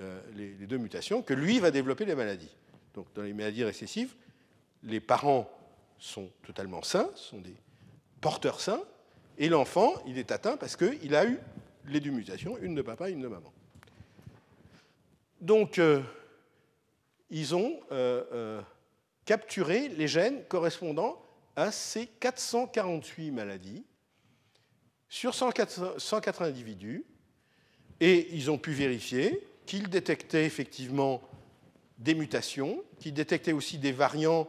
euh, 0.00 0.20
les, 0.34 0.66
deux 0.66 0.78
mutations, 0.78 1.22
que 1.22 1.34
lui 1.34 1.58
va 1.58 1.70
développer 1.70 2.04
les 2.04 2.14
maladies. 2.14 2.54
Donc 2.94 3.06
dans 3.14 3.22
les 3.22 3.32
maladies 3.32 3.64
récessives, 3.64 4.14
les 4.82 5.00
parents 5.00 5.50
sont 5.98 6.30
totalement 6.42 6.82
sains, 6.82 7.10
sont 7.14 7.38
des 7.38 7.54
porteurs 8.20 8.60
sains, 8.60 8.82
et 9.38 9.48
l'enfant, 9.48 9.94
il 10.06 10.18
est 10.18 10.32
atteint 10.32 10.56
parce 10.56 10.76
qu'il 10.76 11.14
a 11.14 11.26
eu 11.26 11.38
les 11.86 12.00
deux 12.00 12.10
mutations, 12.10 12.58
une 12.58 12.74
de 12.74 12.82
papa, 12.82 13.08
une 13.08 13.20
de 13.20 13.28
maman. 13.28 13.52
Donc, 15.40 15.78
euh, 15.78 16.02
ils 17.30 17.54
ont 17.54 17.80
euh, 17.92 18.60
capturé 19.24 19.88
les 19.88 20.08
gènes 20.08 20.44
correspondant 20.44 21.22
à 21.56 21.72
ces 21.72 22.06
448 22.06 23.30
maladies 23.30 23.84
sur 25.08 25.34
104 25.34 26.42
individus, 26.42 27.04
et 28.00 28.34
ils 28.34 28.50
ont 28.50 28.58
pu 28.58 28.72
vérifier 28.72 29.44
qu'il 29.66 29.88
détectait 29.90 30.46
effectivement 30.46 31.20
des 31.98 32.14
mutations, 32.14 32.82
qu'il 32.98 33.12
détectait 33.12 33.52
aussi 33.52 33.78
des 33.78 33.92
variants 33.92 34.48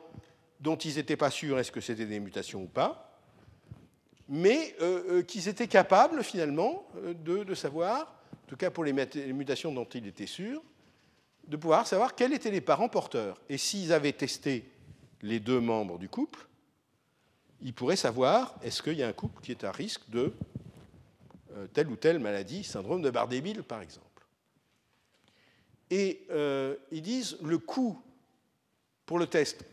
dont 0.60 0.78
ils 0.78 0.96
n'étaient 0.96 1.18
pas 1.18 1.32
sûrs 1.32 1.60
est-ce 1.60 1.72
que 1.72 1.82
c'était 1.82 2.06
des 2.06 2.20
mutations 2.20 2.64
ou 2.64 2.68
pas, 2.68 3.20
mais 4.30 4.76
euh, 4.82 5.04
euh, 5.10 5.22
qu'ils 5.24 5.50
étaient 5.50 5.68
capables 5.68 6.24
finalement 6.24 6.88
euh, 6.98 7.14
de, 7.14 7.54
savoir, 7.54 8.16
en 8.32 8.48
tout 8.48 8.56
cas 8.56 8.72
pour 8.72 8.86
les 8.86 8.94
mutations 8.94 9.74
dont 9.74 9.86
ils 9.86 10.08
étaient 10.08 10.26
sûrs, 10.26 10.62
de 11.48 11.58
pouvoir 11.58 11.88
savoir 11.88 12.16
quels 12.16 12.34
étaient 12.34 12.52
les 12.52 12.62
parents 12.62 12.90
porteurs. 12.90 13.40
Et 13.50 13.58
s'ils 13.58 13.94
avaient 13.94 14.14
testé 14.14 14.70
les 15.22 15.40
deux 15.40 15.60
membres 15.60 15.98
du 15.98 16.10
couple, 16.10 16.48
ils 17.62 17.74
pourraient 17.74 17.96
savoir 17.96 18.56
est-ce 18.64 18.82
qu'il 18.82 18.94
y 18.94 19.04
a 19.04 19.08
un 19.08 19.14
couple 19.14 19.42
qui 19.42 19.52
est 19.52 19.64
à 19.64 19.72
risque 19.72 20.10
de 20.10 20.34
telle 21.74 21.90
ou 21.90 21.96
telle 21.96 22.20
maladie, 22.20 22.64
syndrome 22.64 23.02
de 23.02 23.10
Bardet-Bill 23.10 23.64
par 23.64 23.82
exemple. 23.82 24.12
Et 25.92 26.26
euh, 26.32 26.76
ils 26.92 27.02
disent 27.02 27.38
le 27.44 27.58
coût 27.58 28.02
pour 29.06 29.20
le 29.20 29.28
test 29.28 29.66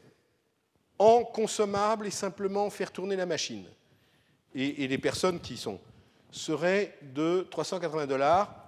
en 0.99 1.23
consommable 1.23 2.09
et 2.09 2.11
simplement 2.11 2.69
faire 2.71 2.91
tourner 2.91 3.15
la 3.15 3.25
machine. 3.25 3.65
Et, 4.55 4.89
les 4.89 4.99
personnes 4.99 5.39
qui 5.39 5.57
sont 5.57 5.79
seraient 6.33 6.99
de 7.15 7.47
380 7.51 8.07
dollars. 8.07 8.68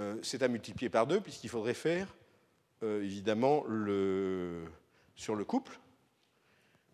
Euh, 0.00 0.16
c'est 0.22 0.42
à 0.42 0.48
multiplier 0.48 0.88
par 0.88 1.06
deux 1.06 1.20
puisqu'il 1.20 1.50
faudrait 1.50 1.74
faire 1.74 2.08
euh, 2.82 3.02
évidemment 3.02 3.64
sur 5.14 5.34
le 5.34 5.44
couple. 5.44 5.78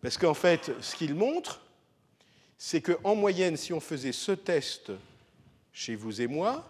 Parce 0.01 0.17
qu'en 0.17 0.33
fait, 0.33 0.71
ce 0.81 0.95
qu'ils 0.95 1.15
montrent, 1.15 1.61
c'est 2.57 2.81
qu'en 2.81 3.15
moyenne, 3.15 3.55
si 3.55 3.71
on 3.71 3.79
faisait 3.79 4.11
ce 4.11 4.33
test 4.33 4.91
chez 5.71 5.95
vous 5.95 6.21
et 6.21 6.27
moi, 6.27 6.67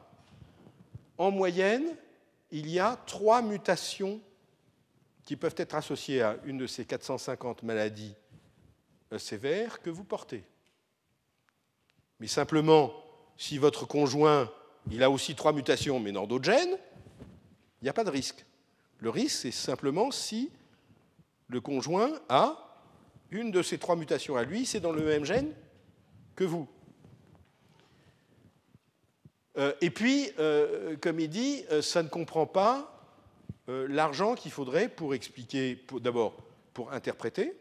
en 1.17 1.31
moyenne, 1.31 1.95
il 2.51 2.69
y 2.69 2.79
a 2.79 2.95
trois 3.07 3.41
mutations 3.41 4.21
qui 5.23 5.35
peuvent 5.35 5.55
être 5.57 5.75
associées 5.75 6.21
à 6.21 6.37
une 6.45 6.57
de 6.57 6.67
ces 6.67 6.85
450 6.85 7.63
maladies 7.63 8.15
sévères 9.17 9.81
que 9.81 9.89
vous 9.89 10.03
portez. 10.03 10.43
Mais 12.19 12.27
simplement, 12.27 12.93
si 13.37 13.57
votre 13.57 13.85
conjoint, 13.85 14.51
il 14.91 15.03
a 15.03 15.09
aussi 15.09 15.35
trois 15.35 15.53
mutations, 15.53 15.99
mais 15.99 16.11
dans 16.11 16.27
d'autres 16.27 16.45
gènes, 16.45 16.77
il 17.81 17.85
n'y 17.85 17.89
a 17.89 17.93
pas 17.93 18.03
de 18.03 18.09
risque. 18.09 18.45
Le 18.99 19.09
risque, 19.09 19.37
c'est 19.41 19.51
simplement 19.51 20.11
si 20.11 20.49
le 21.47 21.61
conjoint 21.61 22.11
a 22.29 22.63
une 23.31 23.51
de 23.51 23.61
ces 23.61 23.77
trois 23.77 23.95
mutations 23.95 24.35
à 24.35 24.43
lui, 24.43 24.65
c'est 24.65 24.79
dans 24.79 24.91
le 24.91 25.03
même 25.03 25.25
gène 25.25 25.53
que 26.35 26.43
vous. 26.43 26.67
Euh, 29.57 29.73
et 29.81 29.89
puis, 29.89 30.29
euh, 30.39 30.95
comme 31.01 31.19
il 31.19 31.29
dit, 31.29 31.63
euh, 31.71 31.81
ça 31.81 32.03
ne 32.03 32.09
comprend 32.09 32.45
pas 32.45 32.93
l'argent 33.69 34.35
qu'il 34.35 34.51
faudrait 34.51 34.87
pour 34.87 35.13
expliquer, 35.13 35.83
d'abord 35.99 36.37
pour 36.73 36.93
interpréter, 36.93 37.53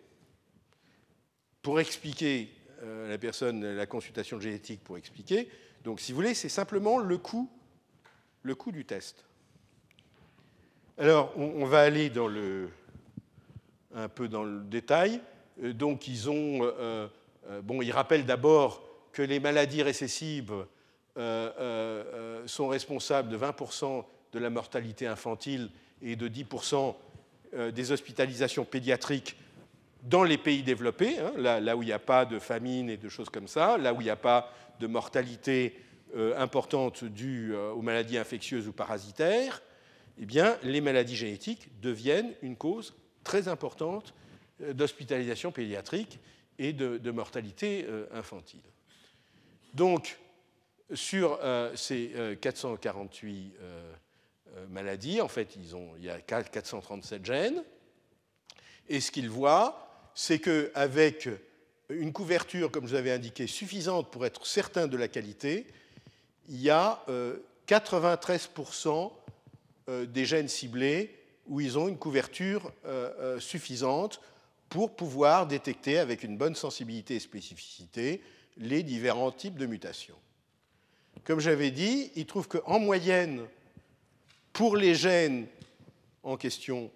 pour 1.62 1.80
expliquer 1.80 2.48
la 2.80 3.18
personne, 3.18 3.74
la 3.74 3.86
consultation 3.86 4.38
génétique 4.38 4.84
pour 4.84 4.98
expliquer. 4.98 5.48
Donc, 5.86 6.00
si 6.00 6.10
vous 6.10 6.16
voulez, 6.16 6.34
c'est 6.34 6.48
simplement 6.48 6.98
le 6.98 7.16
coût, 7.16 7.48
le 8.42 8.56
coût 8.56 8.72
du 8.72 8.84
test. 8.84 9.24
Alors, 10.98 11.32
on, 11.38 11.64
va 11.64 11.82
aller 11.82 12.10
dans 12.10 12.26
le, 12.26 12.70
un 13.94 14.08
peu 14.08 14.26
dans 14.26 14.42
le 14.42 14.64
détail. 14.64 15.20
Donc, 15.62 16.08
ils 16.08 16.28
ont, 16.28 16.72
bon, 17.62 17.82
ils 17.82 17.92
rappellent 17.92 18.26
d'abord 18.26 18.82
que 19.12 19.22
les 19.22 19.38
maladies 19.38 19.84
récessives 19.84 20.50
euh, 20.50 20.66
euh, 21.16 21.52
euh, 21.60 22.42
sont 22.48 22.66
responsables 22.66 23.28
de 23.28 23.38
20% 23.38 24.04
de 24.32 24.38
la 24.40 24.50
mortalité 24.50 25.06
infantile 25.06 25.70
et 26.02 26.16
de 26.16 26.26
10% 26.26 26.96
des 27.72 27.92
hospitalisations 27.92 28.64
pédiatriques 28.64 29.36
dans 30.06 30.24
les 30.24 30.38
pays 30.38 30.62
développés, 30.62 31.18
hein, 31.18 31.32
là, 31.36 31.76
où 31.76 31.82
il 31.82 31.86
n'y 31.86 31.92
a 31.92 31.98
pas 31.98 32.24
de 32.24 32.38
famine 32.38 32.88
et 32.90 32.96
de 32.96 33.08
choses 33.08 33.28
comme 33.28 33.48
ça, 33.48 33.76
là 33.78 33.92
où 33.92 34.00
il 34.00 34.04
n'y 34.04 34.10
a 34.10 34.16
pas 34.16 34.52
de 34.80 34.86
mortalité 34.86 35.80
importante 36.36 37.04
due 37.04 37.54
aux 37.54 37.82
maladies 37.82 38.16
infectieuses 38.16 38.68
ou 38.68 38.72
parasitaires, 38.72 39.60
eh 40.18 40.24
bien, 40.24 40.56
les 40.62 40.80
maladies 40.80 41.16
génétiques 41.16 41.68
deviennent 41.80 42.32
une 42.40 42.56
cause 42.56 42.94
très 43.24 43.48
importante 43.48 44.14
d'hospitalisation 44.60 45.52
pédiatrique 45.52 46.18
et 46.58 46.72
de, 46.72 47.10
mortalité 47.10 47.86
infantile. 48.12 48.62
Donc, 49.74 50.18
sur 50.94 51.38
euh, 51.42 51.74
ces 51.74 52.38
448 52.40 53.54
euh, 53.60 53.94
euh, 54.56 54.66
maladies, 54.68 55.20
en 55.20 55.28
fait, 55.28 55.56
il 55.56 56.04
y 56.04 56.10
a 56.10 56.20
437 56.20 57.24
gènes. 57.24 57.64
Et 58.88 59.00
ce 59.00 59.10
qu'ils 59.10 59.28
voient, 59.28 59.85
c'est 60.16 60.38
qu'avec 60.38 61.28
une 61.90 62.12
couverture, 62.12 62.72
comme 62.72 62.86
je 62.86 62.92
vous 62.92 62.96
avais 62.96 63.12
indiqué, 63.12 63.46
suffisante 63.46 64.10
pour 64.10 64.24
être 64.24 64.46
certain 64.46 64.88
de 64.88 64.96
la 64.96 65.08
qualité, 65.08 65.66
il 66.48 66.60
y 66.60 66.70
a 66.70 67.04
93% 67.68 69.12
des 70.08 70.24
gènes 70.24 70.48
ciblés 70.48 71.14
où 71.46 71.60
ils 71.60 71.78
ont 71.78 71.86
une 71.86 71.98
couverture 71.98 72.72
suffisante 73.38 74.22
pour 74.70 74.96
pouvoir 74.96 75.46
détecter 75.46 75.98
avec 75.98 76.24
une 76.24 76.38
bonne 76.38 76.56
sensibilité 76.56 77.16
et 77.16 77.20
spécificité 77.20 78.22
les 78.56 78.82
différents 78.82 79.30
types 79.30 79.58
de 79.58 79.66
mutations. 79.66 80.16
Comme 81.24 81.40
j'avais 81.40 81.70
dit, 81.70 82.10
il 82.16 82.24
trouve 82.24 82.48
qu'en 82.48 82.78
moyenne, 82.78 83.44
pour 84.54 84.78
les 84.78 84.94
gènes 84.94 85.46
en 86.22 86.38
question, 86.38 86.90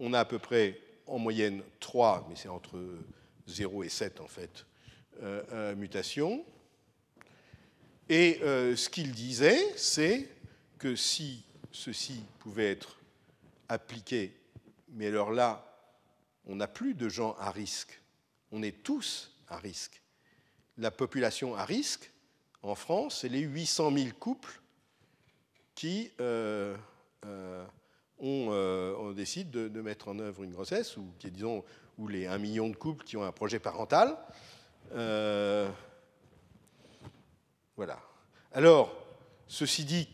on 0.00 0.14
a 0.14 0.20
à 0.20 0.24
peu 0.24 0.38
près 0.38 0.80
en 1.06 1.18
moyenne 1.18 1.62
3, 1.80 2.26
mais 2.28 2.36
c'est 2.36 2.48
entre 2.48 2.78
0 3.46 3.84
et 3.84 3.88
7 3.88 4.20
en 4.20 4.26
fait, 4.26 4.66
euh, 5.22 5.42
euh, 5.52 5.74
mutations. 5.74 6.44
Et 8.08 8.40
euh, 8.42 8.76
ce 8.76 8.88
qu'il 8.88 9.12
disait, 9.12 9.72
c'est 9.76 10.28
que 10.78 10.94
si 10.94 11.44
ceci 11.72 12.22
pouvait 12.38 12.70
être 12.70 12.98
appliqué, 13.68 14.36
mais 14.90 15.08
alors 15.08 15.32
là, 15.32 15.62
on 16.46 16.56
n'a 16.56 16.68
plus 16.68 16.94
de 16.94 17.08
gens 17.08 17.34
à 17.38 17.50
risque, 17.50 18.00
on 18.52 18.62
est 18.62 18.82
tous 18.82 19.32
à 19.48 19.56
risque. 19.56 20.00
La 20.78 20.90
population 20.90 21.56
à 21.56 21.64
risque, 21.64 22.10
en 22.62 22.74
France, 22.74 23.20
c'est 23.20 23.28
les 23.28 23.40
800 23.40 23.96
000 23.96 24.08
couples 24.18 24.60
qui 25.74 26.10
euh, 26.20 26.76
euh, 28.22 28.48
euh, 28.50 28.96
ont, 28.96 29.12
décidé 29.12 29.68
de, 29.68 29.80
mettre 29.80 30.08
en 30.08 30.18
œuvre 30.18 30.42
une 30.42 30.52
grossesse, 30.52 30.96
ou 30.96 31.12
qui, 31.18 31.30
disons, 31.30 31.64
ou 31.98 32.08
les 32.08 32.26
1 32.26 32.38
million 32.38 32.68
de 32.68 32.76
couples 32.76 33.04
qui 33.04 33.16
ont 33.16 33.24
un 33.24 33.32
projet 33.32 33.58
parental. 33.58 34.16
voilà. 37.76 38.00
Alors, 38.52 38.94
ceci 39.48 39.84
dit, 39.84 40.08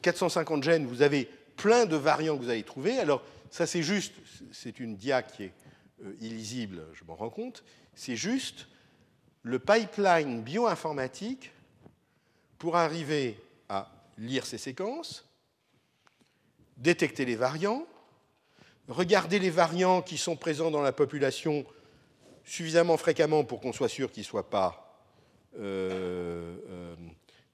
450 0.00 0.62
gènes, 0.62 0.86
vous 0.86 1.02
avez 1.02 1.28
plein 1.56 1.84
de 1.84 1.96
variants 1.96 2.36
que 2.36 2.42
vous 2.42 2.50
allez 2.50 2.62
trouver. 2.62 2.98
Alors, 2.98 3.22
ça, 3.50 3.66
c'est 3.66 3.82
juste, 3.82 4.14
c'est 4.50 4.80
une 4.80 4.96
dia 4.96 5.22
qui 5.22 5.44
est 5.44 5.52
illisible, 6.20 6.86
je 6.94 7.04
m'en 7.04 7.14
rends 7.14 7.30
compte. 7.30 7.64
C'est 7.94 8.16
juste 8.16 8.66
le 9.42 9.58
pipeline 9.58 10.42
bioinformatique 10.42 11.52
pour 12.58 12.76
arriver 12.76 13.38
à 13.68 13.90
lire 14.16 14.46
ces 14.46 14.58
séquences, 14.58 15.28
détecter 16.82 17.24
les 17.24 17.36
variants, 17.36 17.86
regarder 18.88 19.38
les 19.38 19.50
variants 19.50 20.02
qui 20.02 20.18
sont 20.18 20.36
présents 20.36 20.70
dans 20.70 20.82
la 20.82 20.92
population 20.92 21.64
suffisamment 22.44 22.96
fréquemment 22.96 23.44
pour 23.44 23.60
qu'on 23.60 23.72
soit 23.72 23.88
sûr 23.88 24.10
qu'ils 24.10 24.22
ne 24.22 24.26
soient 24.26 24.50
pas 24.50 25.00
euh, 25.58 26.56
euh, 26.68 26.94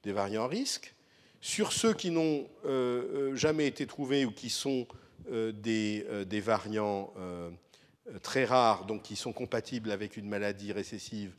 des 0.03 0.13
variants 0.13 0.45
à 0.45 0.49
risque. 0.49 0.95
Sur 1.41 1.73
ceux 1.73 1.93
qui 1.93 2.11
n'ont 2.11 2.49
euh, 2.65 3.37
jamais 3.37 3.67
été 3.67 3.87
trouvés 3.87 4.25
ou 4.25 4.31
qui 4.31 4.51
sont 4.51 4.87
des, 5.31 6.07
des, 6.25 6.41
variants 6.41 7.13
très 8.23 8.47
rares, 8.47 8.87
donc 8.87 9.03
qui 9.03 9.15
sont 9.15 9.35
compatibles 9.35 9.91
avec 9.91 10.17
une 10.17 10.27
maladie 10.27 10.73
récessive, 10.73 11.35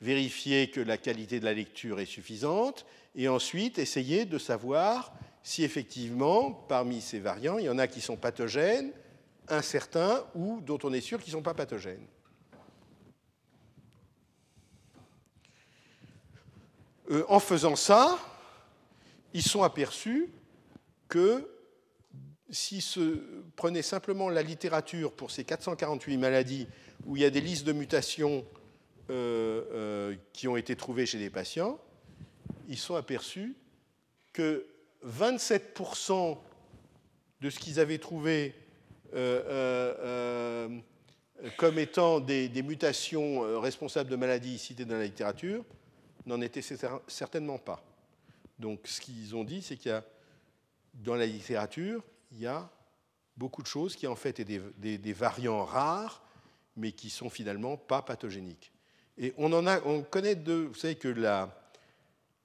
vérifier 0.00 0.68
que 0.68 0.80
la 0.80 0.96
qualité 0.96 1.38
de 1.38 1.44
la 1.44 1.54
lecture 1.54 2.00
est 2.00 2.06
suffisante, 2.06 2.86
et 3.14 3.28
ensuite 3.28 3.78
essayer 3.78 4.24
de 4.24 4.36
savoir 4.36 5.12
si 5.42 5.64
effectivement, 5.64 6.52
parmi 6.52 7.00
ces 7.00 7.20
variants, 7.20 7.58
il 7.58 7.64
y 7.64 7.68
en 7.68 7.78
a 7.78 7.86
qui 7.86 8.00
sont 8.00 8.16
pathogènes, 8.16 8.92
incertains, 9.48 10.24
ou 10.34 10.60
dont 10.60 10.78
on 10.82 10.92
est 10.92 11.00
sûr 11.00 11.18
qu'ils 11.18 11.32
ne 11.32 11.38
sont 11.38 11.42
pas 11.42 11.54
pathogènes. 11.54 12.06
Euh, 17.10 17.24
en 17.28 17.40
faisant 17.40 17.76
ça, 17.76 18.18
ils 19.32 19.42
sont 19.42 19.62
aperçus 19.62 20.28
que 21.08 21.48
si 22.50 22.80
se 22.80 23.22
prenait 23.56 23.82
simplement 23.82 24.28
la 24.28 24.42
littérature 24.42 25.12
pour 25.12 25.30
ces 25.30 25.44
448 25.44 26.16
maladies 26.16 26.66
où 27.06 27.16
il 27.16 27.22
y 27.22 27.24
a 27.24 27.30
des 27.30 27.40
listes 27.40 27.66
de 27.66 27.72
mutations 27.72 28.44
euh, 29.10 29.64
euh, 29.72 30.16
qui 30.32 30.48
ont 30.48 30.56
été 30.56 30.76
trouvés 30.76 31.06
chez 31.06 31.18
des 31.18 31.30
patients, 31.30 31.78
ils 32.68 32.78
sont 32.78 32.94
aperçus 32.94 33.56
que 34.32 34.66
27% 35.06 36.38
de 37.40 37.50
ce 37.50 37.58
qu'ils 37.58 37.80
avaient 37.80 37.98
trouvé 37.98 38.54
euh, 39.14 40.68
comme 41.56 41.78
étant 41.78 42.20
des, 42.20 42.50
mutations 42.62 43.60
responsables 43.60 44.10
de 44.10 44.16
maladies 44.16 44.58
citées 44.58 44.84
dans 44.84 44.96
la 44.96 45.04
littérature 45.04 45.64
n'en 46.26 46.40
étaient 46.40 46.64
certainement 47.06 47.58
pas. 47.58 47.82
Donc 48.58 48.80
ce 48.84 49.00
qu'ils 49.00 49.36
ont 49.36 49.44
dit, 49.44 49.62
c'est 49.62 49.76
qu'il 49.76 49.90
y 49.90 49.94
a 49.94 50.04
dans 50.94 51.14
la 51.14 51.26
littérature, 51.26 52.02
il 52.32 52.40
y 52.40 52.46
a 52.46 52.68
beaucoup 53.36 53.62
de 53.62 53.68
choses 53.68 53.94
qui 53.94 54.06
en 54.06 54.16
fait 54.16 54.38
sont 54.38 54.60
des, 54.76 54.98
des 54.98 55.12
variants 55.12 55.64
rares, 55.64 56.22
mais 56.76 56.92
qui 56.92 57.08
sont 57.08 57.30
finalement 57.30 57.76
pas 57.76 58.02
pathogéniques. 58.02 58.72
Et 59.18 59.34
on, 59.36 59.52
en 59.52 59.66
a, 59.66 59.80
on 59.84 60.02
connaît 60.02 60.36
deux. 60.36 60.66
Vous 60.66 60.74
savez 60.74 60.94
que 60.94 61.08
la, 61.08 61.57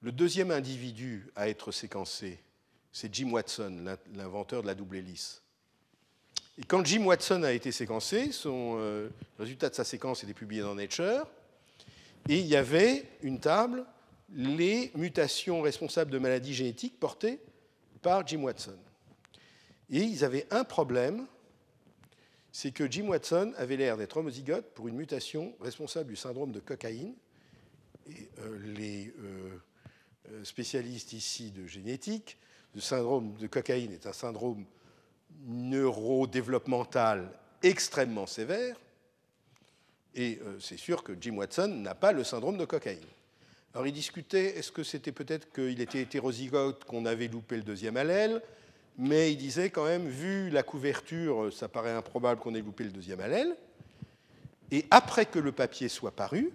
le 0.04 0.12
deuxième 0.12 0.52
individu 0.52 1.32
à 1.36 1.48
être 1.48 1.72
séquencé, 1.72 2.38
c'est 2.92 3.14
Jim 3.16 3.32
Watson, 3.32 3.98
l'inventeur 4.14 4.62
de 4.62 4.68
la 4.68 4.76
double 4.76 4.98
hélice. 4.98 5.42
Et 6.60 6.64
quand 6.64 6.86
Jim 6.86 7.06
Watson 7.06 7.42
a 7.44 7.54
été 7.54 7.72
séquencé, 7.72 8.32
son 8.34 8.76
euh, 8.78 9.10
résultat 9.40 9.70
de 9.70 9.76
sa 9.76 9.86
séquence 9.86 10.24
était 10.24 10.34
publié 10.34 10.62
dans 10.62 10.76
Nature, 10.76 11.26
et 12.28 12.38
il 12.38 12.46
y 12.46 12.58
avait 12.58 13.06
une 13.22 13.40
table, 13.40 13.86
les 14.36 14.92
mutations 14.96 15.62
responsables 15.62 16.12
de 16.12 16.20
maladies 16.20 16.54
génétiques 16.54 17.00
portées 17.00 17.40
par 18.02 18.28
Jim 18.28 18.44
Watson. 18.44 18.78
Et 19.90 20.02
ils 20.02 20.26
avaient 20.26 20.48
un 20.52 20.66
problème, 20.66 21.26
c'est 22.52 22.72
que 22.72 22.92
Jim 22.92 23.08
Watson 23.08 23.54
avait 23.58 23.78
l'air 23.78 23.96
d'être 23.96 24.18
homozygote 24.18 24.66
pour 24.74 24.90
une 24.90 24.96
mutation 24.96 25.56
responsable 25.62 26.10
du 26.10 26.18
syndrome 26.18 26.52
de 26.52 26.60
cocaïne. 26.60 27.16
Et 28.10 28.30
euh, 28.40 28.60
les 28.76 29.14
euh, 29.20 29.58
euh, 30.32 30.44
spécialistes 30.44 31.14
ici 31.14 31.52
de 31.52 31.68
génétique, 31.68 32.38
le 32.76 32.82
syndrome 32.82 33.36
de 33.36 33.48
cocaïne 33.48 33.92
est 33.92 34.08
un 34.08 34.14
syndrome 34.14 34.66
neurodéveloppemental 35.46 37.30
extrêmement 37.62 38.28
sévère, 38.28 38.76
Et 40.16 40.40
euh, 40.44 40.60
c'est 40.60 40.78
sûr 40.78 41.04
que 41.04 41.14
Jim 41.20 41.38
Watson 41.38 41.68
n'a 41.68 41.96
pas 41.96 42.12
le 42.12 42.24
syndrome 42.24 42.58
de 42.58 42.66
cocaïne. 42.66 43.00
Alors 43.74 43.88
il 43.88 43.94
discutait, 43.94 44.58
est-ce 44.58 44.72
que 44.72 44.84
c'était 44.84 45.12
peut-être 45.12 45.52
qu'il 45.52 45.82
était 45.82 46.02
hétérozygote, 46.02 46.84
qu'on 46.84 47.06
avait 47.06 47.28
loupé 47.28 47.56
le 47.56 47.64
deuxième 47.64 47.98
allèle, 47.98 48.42
mais 48.98 49.32
il 49.32 49.38
disait 49.38 49.72
quand 49.72 49.86
même, 49.86 50.08
vu 50.08 50.52
la 50.52 50.62
couverture, 50.62 51.52
ça 51.52 51.68
paraît 51.68 51.94
improbable 51.94 52.40
qu'on 52.40 52.54
ait 52.54 52.62
loupé 52.62 52.84
le 52.84 52.92
deuxième 52.92 53.20
allèle. 53.20 53.56
Et 54.70 54.86
après 54.92 55.26
que 55.26 55.40
le 55.40 55.52
papier 55.52 55.90
soit 55.90 56.12
paru, 56.12 56.52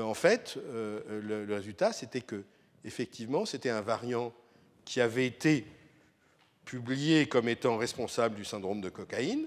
en 0.00 0.14
fait, 0.14 0.56
euh, 0.56 1.44
le, 1.46 1.54
résultat, 1.54 1.92
c'était 1.92 2.20
que, 2.20 2.44
effectivement, 2.84 3.44
c'était 3.44 3.70
un 3.70 3.80
variant 3.80 4.32
qui 4.84 5.00
avait 5.00 5.26
été 5.26 5.66
publié 6.64 7.26
comme 7.26 7.48
étant 7.48 7.76
responsable 7.76 8.36
du 8.36 8.44
syndrome 8.44 8.80
de 8.80 8.88
cocaïne, 8.88 9.46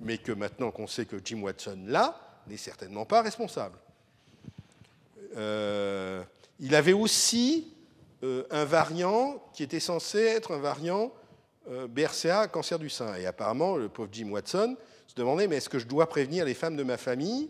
mais 0.00 0.18
que 0.18 0.32
maintenant 0.32 0.70
qu'on 0.70 0.86
sait 0.86 1.04
que 1.04 1.16
Jim 1.22 1.42
Watson 1.42 1.78
l'a, 1.86 2.18
n'est 2.46 2.56
certainement 2.56 3.04
pas 3.04 3.22
responsable. 3.22 3.76
Euh, 5.36 6.22
il 6.58 6.74
avait 6.74 6.92
aussi 6.92 7.74
un 8.50 8.66
variant 8.66 9.42
qui 9.54 9.62
était 9.62 9.80
censé 9.80 10.18
être 10.18 10.52
un 10.52 10.58
variant 10.58 11.10
BRCA 11.88 12.48
cancer 12.48 12.78
du 12.78 12.90
sein. 12.90 13.14
Et 13.14 13.24
apparemment, 13.24 13.76
le 13.78 13.88
pauvre 13.88 14.10
Jim 14.12 14.28
Watson 14.30 14.76
se 15.06 15.14
demandait, 15.14 15.48
mais 15.48 15.56
est-ce 15.56 15.70
que 15.70 15.78
je 15.78 15.86
dois 15.86 16.06
prévenir 16.06 16.44
les 16.44 16.52
femmes 16.52 16.76
de 16.76 16.82
ma 16.82 16.98
famille 16.98 17.48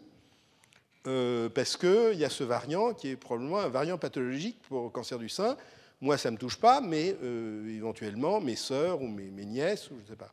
euh, 1.06 1.48
parce 1.48 1.76
qu'il 1.76 2.14
y 2.14 2.24
a 2.24 2.30
ce 2.30 2.44
variant 2.44 2.92
qui 2.92 3.08
est 3.08 3.16
probablement 3.16 3.58
un 3.58 3.68
variant 3.68 3.96
pathologique 3.96 4.60
pour 4.68 4.84
le 4.84 4.90
cancer 4.90 5.18
du 5.18 5.28
sein. 5.28 5.56
Moi, 6.00 6.18
ça 6.18 6.30
ne 6.30 6.36
me 6.36 6.38
touche 6.38 6.56
pas, 6.56 6.80
mais 6.80 7.16
euh, 7.22 7.74
éventuellement 7.74 8.40
mes 8.40 8.56
sœurs 8.56 9.00
ou 9.00 9.08
mes, 9.08 9.44
nièces, 9.44 9.90
ou 9.90 9.96
je 9.98 10.02
ne 10.02 10.08
sais 10.08 10.16
pas. 10.16 10.32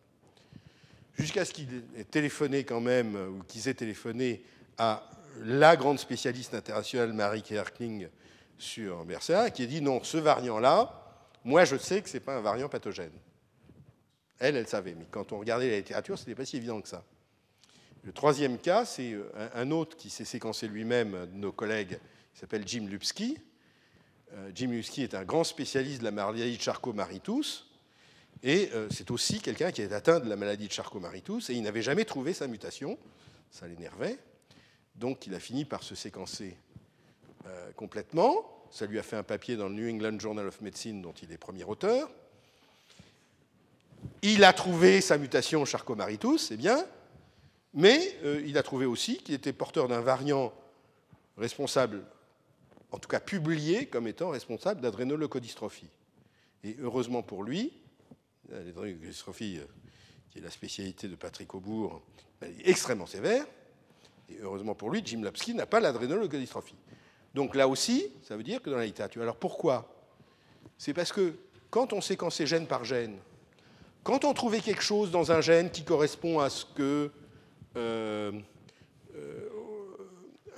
Jusqu'à 1.18 1.45
ce 1.45 1.53
qu'ils 1.53 1.84
aient 1.98 2.03
téléphoné 2.03 2.64
quand 2.64 2.81
même, 2.81 3.15
ou 3.15 3.44
qu'ils 3.44 3.68
aient 3.68 3.73
téléphoné 3.73 4.44
à 4.77 5.03
la 5.44 5.76
grande 5.76 5.99
spécialiste 5.99 6.53
internationale 6.53 7.14
Marie 7.14 7.41
Kerkling 7.41 8.07
sur 8.57 9.06
BRCA, 9.06 9.49
qui 9.49 9.64
a 9.64 9.65
dit 9.65 9.81
non, 9.81 10.03
ce 10.03 10.18
variant-là, 10.18 10.91
moi 11.44 11.65
je 11.65 11.77
sais 11.77 12.02
que 12.02 12.10
ce 12.10 12.15
n'est 12.15 12.22
pas 12.22 12.35
un 12.35 12.41
variant 12.41 12.69
pathogène. 12.69 13.11
Elle, 14.39 14.56
elle 14.56 14.68
savait, 14.68 14.95
mais 14.95 15.06
quand 15.10 15.31
on 15.31 15.39
regardait 15.39 15.69
la 15.69 15.77
littérature, 15.77 16.18
ce 16.18 16.23
n'était 16.23 16.35
pas 16.35 16.45
si 16.45 16.57
évident 16.57 16.81
que 16.81 16.89
ça. 16.89 17.03
Le 18.08 18.14
troisième 18.14 18.58
cas, 18.58 18.86
c'est 18.86 19.12
euh, 19.12 19.50
un 19.54 19.70
autre 19.70 19.98
qui 19.98 20.10
s'est 20.10 20.24
séquencé 20.24 20.70
lui-même, 20.70 21.28
nos 21.34 21.52
collègues, 21.52 22.00
qui 22.34 22.40
s'appelle 22.40 22.66
Jim 22.66 22.88
Lupski. 22.90 23.38
Euh, 24.32 24.50
Jim 24.56 24.70
Lupski 24.70 25.04
est 25.04 25.14
un 25.14 25.26
grand 25.26 25.44
spécialiste 25.44 26.00
de 26.00 26.06
la 26.06 26.12
maladie 26.12 26.56
de 26.56 26.62
Charcot-Marie-Tooth, 26.62 27.66
et 28.44 28.70
euh, 28.74 28.88
c'est 28.92 29.12
aussi 29.12 29.42
quelqu'un 29.42 29.74
qui 29.74 29.82
est 29.82 29.92
atteint 29.92 30.22
de 30.22 30.30
la 30.30 30.38
maladie 30.38 30.70
de 30.70 30.72
Charcot-Marie-Tooth, 30.72 31.50
et 31.50 31.56
il 31.56 31.64
n'avait 31.64 31.82
jamais 31.82 32.06
trouvé 32.06 32.32
sa 32.32 32.48
mutation, 32.48 32.98
ça 33.52 33.68
l'énervait, 33.68 34.18
donc 34.96 35.28
il 35.28 35.36
a 35.36 35.40
fini 35.42 35.66
par 35.66 35.84
se 35.84 35.94
séquencer 35.94 36.56
complètement. 37.76 38.66
Ça 38.72 38.86
lui 38.86 39.00
a 39.00 39.04
fait 39.04 39.16
un 39.16 39.24
papier 39.24 39.56
dans 39.56 39.68
le 39.68 39.76
New 39.76 39.90
England 39.90 40.20
Journal 40.20 40.48
of 40.48 40.60
Medicine 40.62 41.02
dont 41.02 41.14
il 41.22 41.32
est 41.32 41.38
premier 41.38 41.64
auteur. 41.64 42.10
Il 44.22 44.44
a 44.44 44.52
trouvé 44.52 45.00
sa 45.02 45.18
mutation 45.18 45.64
Charcot-Marie-Tooth, 45.64 46.40
c'est 46.40 46.58
bien, 46.58 46.86
mais 47.73 48.18
euh, 48.23 48.41
il 48.45 48.57
a 48.57 48.64
trouvé 48.64 48.85
aussi 48.85 49.18
qu'il 49.18 49.35
était 49.35 49.53
porteur 49.53 49.88
d'un 49.88 50.02
variant 50.02 50.53
responsable, 51.38 52.03
en 52.91 52.99
tout 52.99 53.10
cas 53.10 53.19
publié 53.19 53.88
comme 53.88 54.07
étant 54.07 54.30
responsable 54.30 54.81
d'adrénolocodystrophie. 54.81 55.89
Et 56.64 56.76
heureusement 56.80 57.22
pour 57.22 57.44
lui, 57.44 57.73
l'adrénolocodystrophie, 58.49 59.60
euh, 59.60 59.65
qui 60.31 60.39
est 60.39 60.41
la 60.41 60.52
spécialité 60.52 61.07
de 61.07 61.15
Patrick 61.15 61.53
Aubourg, 61.53 62.02
est 62.41 62.69
extrêmement 62.69 63.06
sévère. 63.06 63.45
Et 64.30 64.38
heureusement 64.41 64.76
pour 64.76 64.89
lui, 64.89 65.02
Jim 65.06 65.22
Lapsky 65.23 65.53
n'a 65.53 65.65
pas 65.65 65.80
l'adrénolocodystrophie. 65.80 66.76
Donc 67.34 67.56
là 67.56 67.68
aussi, 67.68 68.07
ça 68.23 68.35
veut 68.35 68.44
dire 68.44 68.61
que 68.61 68.69
dans 68.69 68.77
la 68.77 68.85
littérature. 68.85 69.22
Alors 69.22 69.38
pourquoi? 69.38 69.94
C'est 70.77 70.94
parce 70.94 71.11
que 71.11 71.35
quand 71.69 71.94
on 71.94 72.02
séquençait 72.02 72.48
gène 72.48 72.68
par 72.68 72.84
gène, 72.84 73.18
quand 74.03 74.26
on 74.26 74.34
trouvait 74.34 74.61
quelque 74.61 74.81
chose 74.81 75.11
dans 75.11 75.31
un 75.31 75.41
gène 75.41 75.69
qui 75.69 75.84
correspond 75.84 76.39
à 76.39 76.49
ce 76.49 76.65
que 76.65 77.11
euh, 77.78 78.32
euh, 79.16 79.49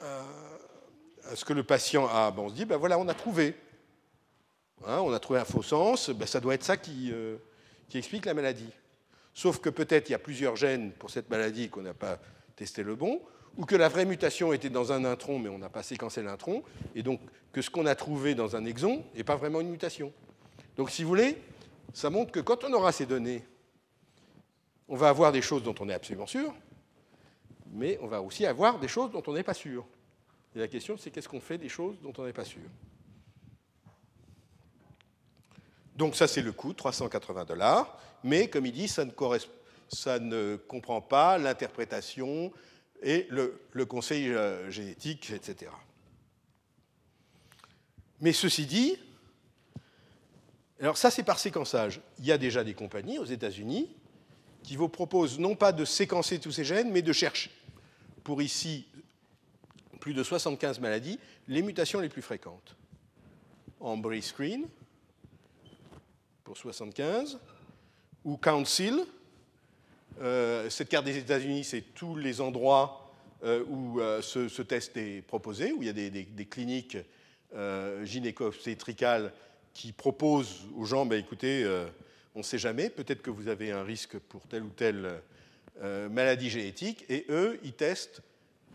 à, 0.01 1.35
ce 1.35 1.45
que 1.45 1.53
le 1.53 1.63
patient 1.63 2.07
a, 2.07 2.31
ben 2.31 2.43
on 2.43 2.49
se 2.49 2.55
dit, 2.55 2.65
ben 2.65 2.77
voilà, 2.77 2.97
on 2.97 3.07
a 3.07 3.13
trouvé. 3.13 3.55
Hein, 4.87 4.99
on 5.01 5.11
a 5.11 5.19
trouvé 5.19 5.39
un 5.39 5.45
faux 5.45 5.61
sens, 5.61 6.09
ben 6.09 6.25
ça 6.25 6.39
doit 6.39 6.53
être 6.53 6.63
ça 6.63 6.77
qui, 6.77 7.11
euh, 7.11 7.37
qui 7.89 7.97
explique 7.97 8.25
la 8.25 8.33
maladie. 8.33 8.71
Sauf 9.33 9.59
que 9.59 9.69
peut-être 9.69 10.09
il 10.09 10.13
y 10.13 10.15
a 10.15 10.19
plusieurs 10.19 10.55
gènes 10.55 10.91
pour 10.93 11.09
cette 11.09 11.29
maladie 11.29 11.69
qu'on 11.69 11.81
n'a 11.81 11.93
pas 11.93 12.17
testé 12.55 12.83
le 12.83 12.95
bon, 12.95 13.21
ou 13.57 13.65
que 13.65 13.75
la 13.75 13.89
vraie 13.89 14.05
mutation 14.05 14.53
était 14.53 14.69
dans 14.69 14.91
un 14.91 15.03
intron, 15.03 15.37
mais 15.37 15.49
on 15.49 15.57
n'a 15.57 15.69
pas 15.69 15.83
séquencé 15.83 16.23
l'intron, 16.23 16.63
et 16.95 17.03
donc 17.03 17.19
que 17.51 17.61
ce 17.61 17.69
qu'on 17.69 17.85
a 17.85 17.95
trouvé 17.95 18.35
dans 18.35 18.55
un 18.55 18.65
exon 18.65 19.03
n'est 19.15 19.23
pas 19.23 19.35
vraiment 19.35 19.59
une 19.59 19.69
mutation. 19.69 20.13
Donc 20.77 20.91
si 20.91 21.03
vous 21.03 21.09
voulez, 21.09 21.37
ça 21.93 22.09
montre 22.09 22.31
que 22.31 22.39
quand 22.39 22.63
on 22.63 22.71
aura 22.71 22.91
ces 22.91 23.05
données, 23.05 23.43
on 24.87 24.95
va 24.95 25.09
avoir 25.09 25.31
des 25.31 25.41
choses 25.41 25.63
dont 25.63 25.75
on 25.79 25.89
est 25.89 25.93
absolument 25.93 26.27
sûr, 26.27 26.53
mais 27.71 27.97
on 28.01 28.07
va 28.07 28.21
aussi 28.21 28.45
avoir 28.45 28.79
des 28.79 28.87
choses 28.87 29.11
dont 29.11 29.23
on 29.27 29.33
n'est 29.33 29.43
pas 29.43 29.53
sûr. 29.53 29.85
Et 30.55 30.59
la 30.59 30.67
question, 30.67 30.97
c'est 30.97 31.11
qu'est-ce 31.11 31.29
qu'on 31.29 31.41
fait 31.41 31.57
des 31.57 31.69
choses 31.69 31.99
dont 32.01 32.13
on 32.17 32.25
n'est 32.25 32.33
pas 32.33 32.45
sûr 32.45 32.61
Donc 35.95 36.15
ça, 36.15 36.27
c'est 36.27 36.41
le 36.41 36.51
coût, 36.51 36.73
380 36.73 37.45
dollars, 37.45 37.99
mais 38.23 38.49
comme 38.49 38.65
il 38.65 38.71
dit, 38.71 38.87
ça 38.87 39.05
ne, 39.05 40.55
comprend 40.55 41.01
pas 41.01 41.37
l'interprétation 41.37 42.51
et 43.01 43.27
le, 43.29 43.61
le, 43.71 43.85
conseil 43.85 44.29
euh, 44.29 44.69
génétique, 44.69 45.31
etc. 45.31 45.71
Mais 48.19 48.33
ceci 48.33 48.65
dit, 48.65 48.97
alors 50.81 50.97
ça 50.97 51.11
c'est 51.11 51.23
par 51.23 51.39
séquençage. 51.39 52.01
Il 52.19 52.25
y 52.25 52.31
a 52.31 52.37
déjà 52.37 52.63
des 52.63 52.73
compagnies 52.73 53.19
aux 53.19 53.25
États-Unis 53.25 53.95
qui 54.63 54.75
vous 54.75 54.89
proposent 54.89 55.39
non 55.39 55.55
pas 55.55 55.71
de 55.71 55.85
séquencer 55.85 56.39
tous 56.39 56.51
ces 56.51 56.65
gènes, 56.65 56.91
mais 56.91 57.01
de 57.01 57.13
chercher 57.13 57.51
pour 58.23 58.41
ici 58.41 58.87
plus 59.99 60.13
de 60.13 60.23
75 60.23 60.79
maladies, 60.79 61.19
les 61.47 61.61
mutations 61.61 61.99
les 61.99 62.09
plus 62.09 62.21
fréquentes. 62.21 62.75
En 63.79 64.01
Screen, 64.21 64.67
pour 66.43 66.57
75, 66.57 67.39
ou 68.25 68.37
Council. 68.37 69.05
Euh, 70.21 70.69
cette 70.69 70.89
carte 70.89 71.05
des 71.05 71.17
États-Unis, 71.17 71.63
c'est 71.63 71.93
tous 71.93 72.15
les 72.15 72.41
endroits 72.41 73.11
euh, 73.43 73.63
où 73.69 74.01
euh, 74.01 74.21
ce, 74.21 74.61
test 74.61 74.97
est 74.97 75.21
proposé, 75.21 75.71
où 75.71 75.81
il 75.81 75.85
y 75.85 75.89
a 75.89 75.93
des, 75.93 76.45
cliniques 76.45 76.97
gynéco-obstétricales 78.03 79.31
qui 79.73 79.91
proposent 79.91 80.67
aux 80.75 80.85
gens, 80.85 81.05
bah, 81.05 81.15
écoutez, 81.15 81.65
on 82.35 82.39
ne 82.39 82.43
sait 82.43 82.59
jamais, 82.59 82.89
peut-être 82.89 83.21
que 83.21 83.31
vous 83.31 83.47
avez 83.47 83.71
un 83.71 83.83
risque 83.83 84.19
pour 84.19 84.47
telle 84.47 84.63
ou 84.63 84.69
telle 84.69 85.21
euh, 85.81 86.09
maladies 86.09 86.49
génétiques, 86.49 87.05
et 87.09 87.25
eux, 87.29 87.59
ils 87.63 87.73
testent 87.73 88.21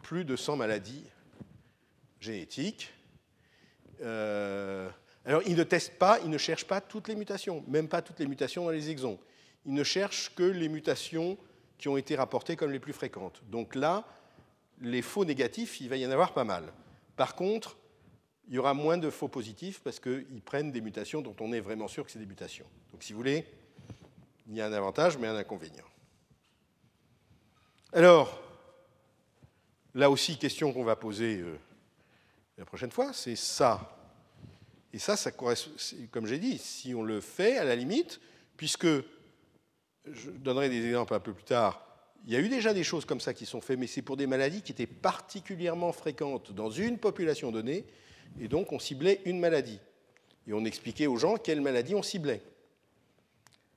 plus 0.02 0.24
de 0.24 0.36
100 0.36 0.56
maladies 0.56 1.04
génétiques. 2.20 2.92
Euh, 4.02 4.88
alors, 5.24 5.42
ils 5.46 5.56
ne 5.56 5.64
testent 5.64 5.98
pas, 5.98 6.18
ils 6.20 6.30
ne 6.30 6.38
cherchent 6.38 6.66
pas 6.66 6.80
toutes 6.80 7.08
les 7.08 7.16
mutations, 7.16 7.64
même 7.68 7.88
pas 7.88 8.02
toutes 8.02 8.20
les 8.20 8.26
mutations 8.26 8.64
dans 8.64 8.70
les 8.70 8.90
exons. 8.90 9.18
Ils 9.66 9.74
ne 9.74 9.84
cherchent 9.84 10.34
que 10.34 10.42
les 10.42 10.68
mutations 10.68 11.38
qui 11.78 11.88
ont 11.88 11.96
été 11.96 12.16
rapportées 12.16 12.56
comme 12.56 12.70
les 12.70 12.78
plus 12.78 12.92
fréquentes. 12.92 13.42
Donc 13.50 13.74
là, 13.74 14.04
les 14.80 15.02
faux 15.02 15.24
négatifs, 15.24 15.80
il 15.80 15.88
va 15.88 15.96
y 15.96 16.06
en 16.06 16.10
avoir 16.10 16.34
pas 16.34 16.44
mal. 16.44 16.64
Par 17.16 17.34
contre, 17.34 17.76
il 18.48 18.54
y 18.54 18.58
aura 18.58 18.74
moins 18.74 18.98
de 18.98 19.10
faux 19.10 19.28
positifs 19.28 19.80
parce 19.82 20.00
qu'ils 20.00 20.42
prennent 20.44 20.72
des 20.72 20.80
mutations 20.80 21.22
dont 21.22 21.36
on 21.40 21.52
est 21.52 21.60
vraiment 21.60 21.88
sûr 21.88 22.04
que 22.04 22.10
c'est 22.10 22.18
des 22.18 22.26
mutations. 22.26 22.66
Donc 22.92 23.02
si 23.02 23.12
vous 23.12 23.18
voulez, 23.18 23.46
il 24.48 24.54
y 24.54 24.60
a 24.60 24.66
un 24.66 24.72
avantage 24.72 25.16
mais 25.16 25.28
un 25.28 25.36
inconvénient. 25.36 25.84
Alors, 27.96 28.42
là 29.94 30.10
aussi, 30.10 30.36
question 30.36 30.72
qu'on 30.72 30.82
va 30.82 30.96
poser 30.96 31.38
euh, 31.38 31.56
la 32.58 32.64
prochaine 32.64 32.90
fois, 32.90 33.12
c'est 33.12 33.36
ça. 33.36 33.96
Et 34.92 34.98
ça, 34.98 35.16
ça 35.16 35.30
comme 35.30 36.26
j'ai 36.26 36.38
dit, 36.38 36.58
si 36.58 36.92
on 36.92 37.04
le 37.04 37.20
fait, 37.20 37.56
à 37.56 37.62
la 37.62 37.76
limite, 37.76 38.20
puisque, 38.56 38.88
je 40.06 40.30
donnerai 40.30 40.70
des 40.70 40.84
exemples 40.84 41.14
un 41.14 41.20
peu 41.20 41.32
plus 41.32 41.44
tard, 41.44 41.86
il 42.26 42.32
y 42.32 42.36
a 42.36 42.40
eu 42.40 42.48
déjà 42.48 42.74
des 42.74 42.82
choses 42.82 43.04
comme 43.04 43.20
ça 43.20 43.32
qui 43.32 43.46
sont 43.46 43.60
faites, 43.60 43.78
mais 43.78 43.86
c'est 43.86 44.02
pour 44.02 44.16
des 44.16 44.26
maladies 44.26 44.62
qui 44.62 44.72
étaient 44.72 44.88
particulièrement 44.88 45.92
fréquentes 45.92 46.50
dans 46.50 46.70
une 46.70 46.98
population 46.98 47.52
donnée, 47.52 47.84
et 48.40 48.48
donc 48.48 48.72
on 48.72 48.80
ciblait 48.80 49.20
une 49.24 49.38
maladie. 49.38 49.78
Et 50.48 50.52
on 50.52 50.64
expliquait 50.64 51.06
aux 51.06 51.16
gens 51.16 51.36
quelle 51.36 51.60
maladie 51.60 51.94
on 51.94 52.02
ciblait. 52.02 52.42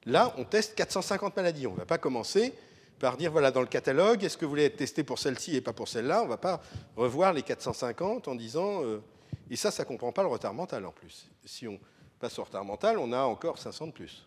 Là, 0.08 0.34
on 0.38 0.44
teste 0.44 0.74
450 0.74 1.36
maladies. 1.36 1.68
On 1.68 1.74
ne 1.74 1.78
va 1.78 1.86
pas 1.86 2.00
commencer 2.00 2.56
par 3.00 3.18
dire, 3.18 3.32
voilà, 3.32 3.52
dans 3.52 3.62
le 3.62 3.68
catalogue, 3.68 4.24
est-ce 4.24 4.38
que 4.38 4.46
vous 4.46 4.50
voulez 4.50 4.66
être 4.66 4.78
testé 4.78 5.04
pour 5.04 5.20
celle-ci 5.20 5.56
et 5.56 5.62
pas 5.62 5.74
pour 5.74 5.88
celle-là 5.88 6.22
On 6.22 6.26
ne 6.26 6.30
va 6.30 6.38
pas 6.38 6.62
revoir 6.96 7.34
les 7.34 7.44
450 7.44 8.28
en 8.28 8.36
disant... 8.36 8.84
Euh, 8.84 9.02
et 9.50 9.56
ça, 9.56 9.72
ça 9.72 9.84
ne 9.84 9.88
comprend 9.88 10.12
pas 10.12 10.24
le 10.24 10.30
retard 10.30 10.54
mental 10.54 10.86
en 10.86 10.92
plus. 10.92 11.30
Si 11.46 11.68
on 11.68 11.80
passe 12.20 12.38
au 12.40 12.44
retard 12.44 12.66
mental, 12.66 12.98
on 12.98 13.12
a 13.14 13.22
encore 13.22 13.58
500 13.58 13.88
de 13.88 13.92
plus. 13.92 14.26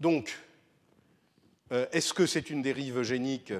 Donc, 0.00 0.38
euh, 1.72 1.86
est-ce 1.92 2.12
que 2.12 2.26
c'est 2.26 2.50
une 2.50 2.62
dérive 2.62 3.02
génique? 3.02 3.52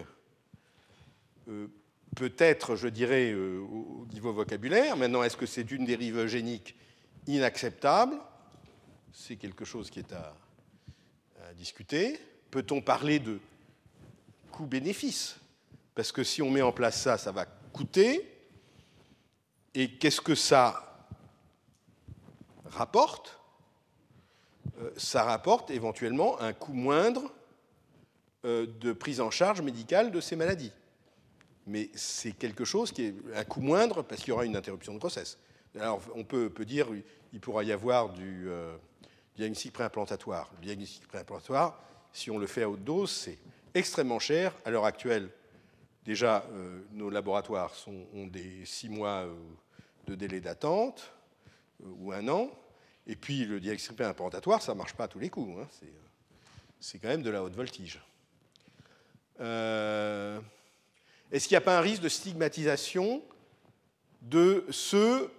Peut-être, 2.17 2.75
je 2.75 2.89
dirais, 2.89 3.33
au 3.35 4.07
niveau 4.13 4.33
vocabulaire. 4.33 4.97
Maintenant, 4.97 5.23
est-ce 5.23 5.37
que 5.37 5.47
c'est 5.47 5.71
une 5.71 5.85
dérive 5.85 6.27
génique 6.27 6.75
inacceptable? 7.27 8.17
C'est 9.13 9.37
quelque 9.37 9.65
chose 9.65 9.91
qui 9.91 10.01
est 10.01 10.13
à 10.13 10.35
discuter. 11.55 12.19
Peut-on 12.57 12.81
parler 12.81 13.19
de 13.19 13.39
coût-bénéfice? 14.51 15.37
Parce 15.95 16.11
que 16.11 16.25
si 16.25 16.41
on 16.41 16.51
met 16.51 16.63
en 16.63 16.73
place 16.73 16.99
ça, 17.03 17.19
ça 17.19 17.31
va 17.31 17.45
coûter. 17.45 18.27
Et 19.75 19.91
qu'est-ce 19.99 20.23
que 20.23 20.35
ça 20.35 21.07
rapporte? 22.65 23.39
Euh, 24.81 24.91
Ça 24.97 25.25
rapporte 25.25 25.71
éventuellement 25.71 26.41
un 26.41 26.55
coût 26.55 26.73
moindre 26.73 27.31
euh, 28.47 28.67
de 28.81 28.95
prise 28.95 29.21
en 29.21 29.31
charge 29.31 29.61
médicale 29.61 30.11
de 30.11 30.23
ces 30.23 30.35
maladies. 30.35 30.73
Mais 31.67 31.91
c'est 31.95 32.33
quelque 32.33 32.65
chose 32.65 32.91
qui 32.91 33.05
est 33.05 33.15
un 33.35 33.45
coût 33.45 33.61
moindre 33.61 34.01
parce 34.01 34.23
qu'il 34.23 34.31
y 34.31 34.33
aura 34.33 34.47
une 34.47 34.57
interruption 34.57 34.95
de 34.95 34.99
grossesse. 34.99 35.37
Alors 35.79 36.01
on 36.15 36.25
peut, 36.25 36.49
peut 36.49 36.65
dire 36.65 36.89
il 37.35 37.41
pourra 37.41 37.65
y 37.65 37.73
avoir 37.73 38.15
du 38.15 38.49
euh, 38.49 38.75
diagnostic 39.37 39.75
préimplantatoire. 39.75 40.51
Le 40.59 40.65
diagnostic 40.65 41.07
préimplantatoire, 41.07 41.83
si 42.17 42.31
on 42.31 42.39
le 42.39 42.47
fait 42.47 42.63
à 42.63 42.71
haute 42.71 42.85
dose, 42.85 43.11
c'est 43.11 43.39
extrêmement 43.75 44.19
cher. 44.19 44.53
À 44.65 44.71
l'heure 44.71 44.87
actuelle, 44.87 45.29
déjà, 46.05 46.45
nos 46.93 47.11
laboratoires 47.11 47.73
ont 48.15 48.27
des 48.27 48.65
six 48.65 48.89
mois 48.89 49.27
de 50.07 50.15
délai 50.15 50.41
d'attente 50.41 51.13
euh, 51.83 51.87
ou 51.99 52.13
un 52.13 52.27
an. 52.29 52.51
Et 53.07 53.17
puis 53.17 53.45
le 53.45 53.61
diagnostic 53.61 54.01
implantatoire, 54.01 54.63
ça 54.63 54.73
ne 54.73 54.79
marche 54.79 54.95
pas 54.95 55.05
à 55.05 55.09
tous 55.09 55.19
les 55.19 55.31
coups. 55.31 55.61
Hein. 55.61 55.69
Euh, 55.83 55.87
c'est 56.81 56.99
quand 56.99 57.09
même 57.09 57.23
de 57.23 57.31
la 57.31 57.43
haute 57.43 57.55
voltige. 57.55 58.01
Euh, 59.41 60.41
est-ce 61.31 61.47
qu'il 61.47 61.55
n'y 61.55 61.59
a 61.59 61.63
pas 61.63 61.79
un 61.79 61.83
risque 61.83 62.03
de 62.03 62.09
stigmatisation 62.09 63.23
de 64.23 64.65
ceux 64.71 65.31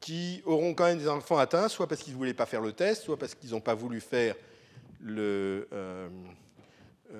qui 0.00 0.42
auront 0.44 0.74
quand 0.74 0.84
même 0.84 0.98
des 0.98 1.08
enfants 1.08 1.38
atteints, 1.38 1.68
soit 1.68 1.88
parce 1.88 2.02
qu'ils 2.02 2.12
ne 2.12 2.18
voulaient 2.18 2.34
pas 2.34 2.46
faire 2.46 2.60
le 2.60 2.72
test, 2.72 3.04
soit 3.04 3.18
parce 3.18 3.34
qu'ils 3.34 3.50
n'ont 3.50 3.60
pas 3.60 3.74
voulu 3.74 4.00
faire 4.00 4.36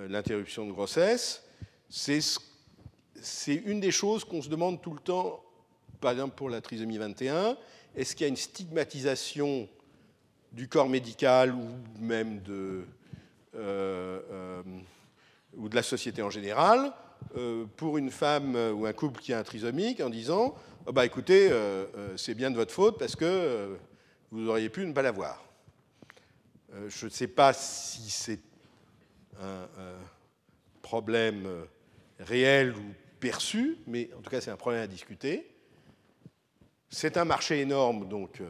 l'interruption 0.08 0.66
de 0.66 0.72
grossesse 0.72 1.44
C'est 1.88 3.54
une 3.54 3.80
des 3.80 3.92
choses 3.92 4.24
qu'on 4.24 4.42
se 4.42 4.48
demande 4.48 4.82
tout 4.82 4.92
le 4.92 5.00
temps 5.00 5.42
par 6.00 6.12
exemple 6.12 6.34
pour 6.36 6.50
la 6.50 6.60
trisomie 6.60 6.98
21, 6.98 7.56
est-ce 7.94 8.14
qu'il 8.14 8.24
y 8.24 8.26
a 8.26 8.28
une 8.28 8.36
stigmatisation 8.36 9.68
du 10.52 10.68
corps 10.68 10.88
médical 10.88 11.54
ou 11.54 11.66
même 11.98 12.40
de, 12.42 12.84
euh, 13.54 14.20
euh, 14.30 14.62
la 15.72 15.82
société 15.82 16.22
en 16.22 16.30
général 16.30 16.92
euh, 17.36 17.64
pour 17.76 17.98
une 17.98 18.10
femme 18.10 18.56
ou 18.74 18.86
un 18.86 18.92
couple 18.92 19.20
qui 19.20 19.32
a 19.32 19.38
un 19.38 19.42
trisomique 19.42 20.00
en 20.00 20.10
disant 20.10 20.54
oh 20.86 20.92
bah 20.92 21.04
écoutez, 21.04 21.50
c'est 22.16 22.34
bien 22.34 22.50
de 22.50 22.56
votre 22.56 22.72
faute 22.72 22.98
parce 22.98 23.16
que 23.16 23.76
vous 24.30 24.48
auriez 24.48 24.68
pu 24.68 24.86
ne 24.86 24.92
pas 24.92 25.02
l'avoir. 25.02 25.45
Je 26.88 27.04
ne 27.06 27.10
sais 27.10 27.28
pas 27.28 27.52
si 27.52 28.10
c'est 28.10 28.40
un 29.40 29.68
problème 30.82 31.66
réel 32.18 32.74
ou 32.74 32.94
perçu, 33.20 33.78
mais 33.86 34.10
en 34.16 34.20
tout 34.20 34.30
cas 34.30 34.40
c'est 34.40 34.50
un 34.50 34.56
problème 34.56 34.82
à 34.82 34.86
discuter. 34.86 35.50
C'est 36.88 37.16
un 37.16 37.24
marché 37.24 37.60
énorme, 37.60 38.08
donc, 38.08 38.40
euh, 38.40 38.48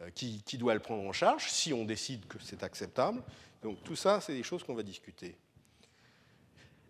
euh, 0.00 0.10
qui, 0.14 0.58
doit 0.58 0.74
le 0.74 0.80
prendre 0.80 1.02
en 1.08 1.12
charge, 1.12 1.50
si 1.50 1.72
on 1.72 1.84
décide 1.84 2.26
que 2.26 2.38
c'est 2.42 2.62
acceptable. 2.62 3.22
Donc 3.62 3.82
tout 3.82 3.96
ça, 3.96 4.20
c'est 4.20 4.34
des 4.34 4.42
choses 4.42 4.62
qu'on 4.62 4.74
va 4.74 4.82
discuter. 4.82 5.36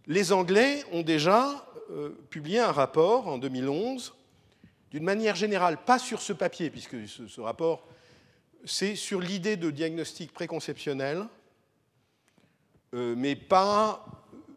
Les 0.07 0.33
Anglais 0.33 0.85
ont 0.93 1.03
déjà 1.03 1.67
euh, 1.91 2.11
publié 2.31 2.59
un 2.59 2.73
rapport 2.73 3.29
en 3.29 3.39
2011, 3.39 4.15
d'une 4.91 5.05
manière 5.05 5.37
générale, 5.37 5.83
pas 5.85 5.99
sur 5.99 6.21
ce 6.21 6.33
papier, 6.33 6.71
puisque 6.71 7.09
ce, 7.09 7.41
rapport, 7.41 7.87
c'est 8.65 8.97
sur 8.97 9.20
l'idée 9.20 9.57
de 9.57 9.70
diagnostic 9.70 10.32
préconceptionnel, 10.32 11.27
mais 12.93 13.35
pas 13.35 14.07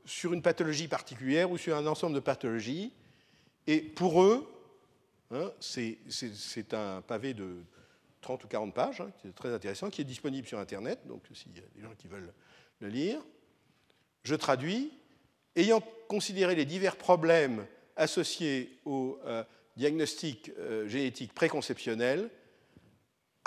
sur 0.05 0.33
une 0.33 0.41
pathologie 0.41 0.87
particulière 0.87 1.49
ou 1.51 1.57
sur 1.57 1.75
un 1.75 1.87
ensemble 1.87 2.15
de 2.15 2.19
pathologies. 2.19 2.93
Et 3.65 3.81
pour 3.81 4.21
eux, 4.21 4.47
Hein, 5.31 5.51
c'est 5.59 6.73
un 6.73 7.01
pavé 7.01 7.33
de 7.33 7.57
30 8.21 8.45
ou 8.45 8.47
40 8.47 8.73
pages, 8.73 9.01
hein, 9.01 9.11
qui 9.19 9.27
est 9.27 9.31
très 9.31 9.53
intéressant, 9.53 9.89
qui 9.89 10.01
est 10.01 10.05
disponible 10.05 10.47
sur 10.47 10.59
Internet, 10.59 10.99
donc 11.05 11.23
s'il 11.33 11.53
y 11.55 11.59
a 11.59 11.63
des 11.75 11.81
gens 11.81 11.93
qui 11.97 12.07
veulent 12.07 12.33
le 12.79 12.87
lire. 12.87 13.21
Je 14.23 14.35
traduis. 14.35 14.91
Ayant 15.55 15.81
considéré 16.07 16.53
les 16.53 16.65
divers 16.65 16.97
problèmes 16.97 17.65
associés 17.95 18.77
au 18.85 19.17
euh, 19.25 19.43
diagnostic 19.75 20.51
euh, 20.59 20.87
génétique 20.87 21.33
préconceptionnel, 21.33 22.29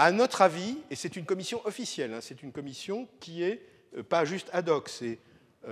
à 0.01 0.13
notre 0.13 0.41
avis, 0.43 0.79
et 0.91 0.97
c'est 0.97 1.17
une 1.17 1.27
commission 1.27 1.61
officielle, 1.67 2.15
hein, 2.15 2.21
c'est 2.23 2.43
une 2.43 2.53
commission 2.53 3.07
qui 3.21 3.43
est 3.43 3.63
euh, 3.97 4.03
pas 4.03 4.25
juste 4.25 4.49
ad 4.53 4.69
hoc, 4.69 4.89
c'est 4.89 5.19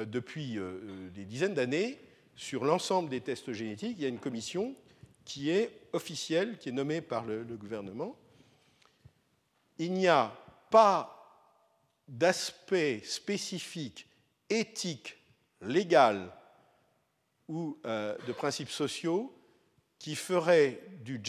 depuis 0.04 0.58
des 1.14 1.24
dizaines 1.24 1.54
d'années, 1.54 1.98
sur 2.36 2.66
l'ensemble 2.66 3.08
des 3.08 3.22
tests 3.22 3.54
génétiques, 3.54 3.96
il 3.96 4.02
y 4.02 4.04
a 4.04 4.08
une 4.08 4.18
commission 4.18 4.74
qui 5.24 5.50
est 5.50 5.70
officiel, 5.92 6.56
qui 6.56 6.68
est 6.68 6.72
nommé 6.72 7.00
par 7.00 7.24
le, 7.24 7.42
gouvernement. 7.44 8.16
Il 9.78 9.92
n'y 9.92 10.08
a 10.08 10.32
pas 10.70 11.14
d'aspect 12.06 13.00
spécifique 13.04 14.06
éthique, 14.48 15.16
légal 15.60 16.32
ou 17.48 17.78
euh, 17.84 18.16
de 18.26 18.32
principes 18.32 18.70
sociaux 18.70 19.34
qui 19.98 20.14
ferait 20.14 20.80
du, 21.00 21.20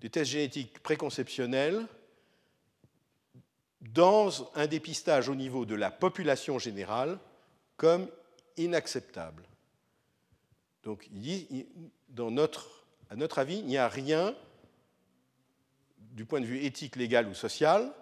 des 0.00 0.10
tests 0.10 0.30
génétiques 0.30 0.82
préconceptionnels 0.82 1.86
dans 3.80 4.50
un 4.54 4.66
dépistage 4.66 5.28
au 5.28 5.34
niveau 5.34 5.64
de 5.64 5.74
la 5.74 5.90
population 5.90 6.58
générale 6.58 7.18
comme 7.76 8.08
inacceptable. 8.56 9.44
Donc 10.82 11.08
il 11.12 11.20
dit, 11.20 11.66
à 13.10 13.16
notre 13.16 13.38
avis, 13.38 13.58
il 13.58 13.66
n'y 13.66 13.78
a 13.78 13.88
rien 13.88 14.34
du 15.98 16.24
point 16.24 16.40
de 16.40 16.46
vue 16.46 16.64
éthique, 16.64 16.96
légal 16.96 17.26
ou 17.28 17.34
social 17.34 17.92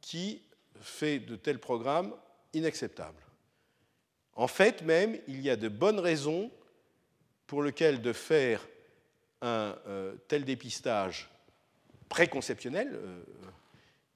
qui 0.00 0.40
fait 0.80 1.18
de 1.18 1.36
tels 1.36 1.58
programmes 1.58 2.14
inacceptables. 2.52 3.22
En 4.34 4.48
fait, 4.48 4.82
même, 4.82 5.18
il 5.28 5.40
y 5.40 5.50
a 5.50 5.56
de 5.56 5.68
bonnes 5.68 6.00
raisons 6.00 6.50
pour 7.46 7.62
lesquelles 7.62 8.02
de 8.02 8.12
faire 8.12 8.66
un 9.44 9.76
euh, 9.86 10.14
tel 10.26 10.44
dépistage 10.44 11.30
préconceptionnel 12.08 12.90
euh, 12.94 13.22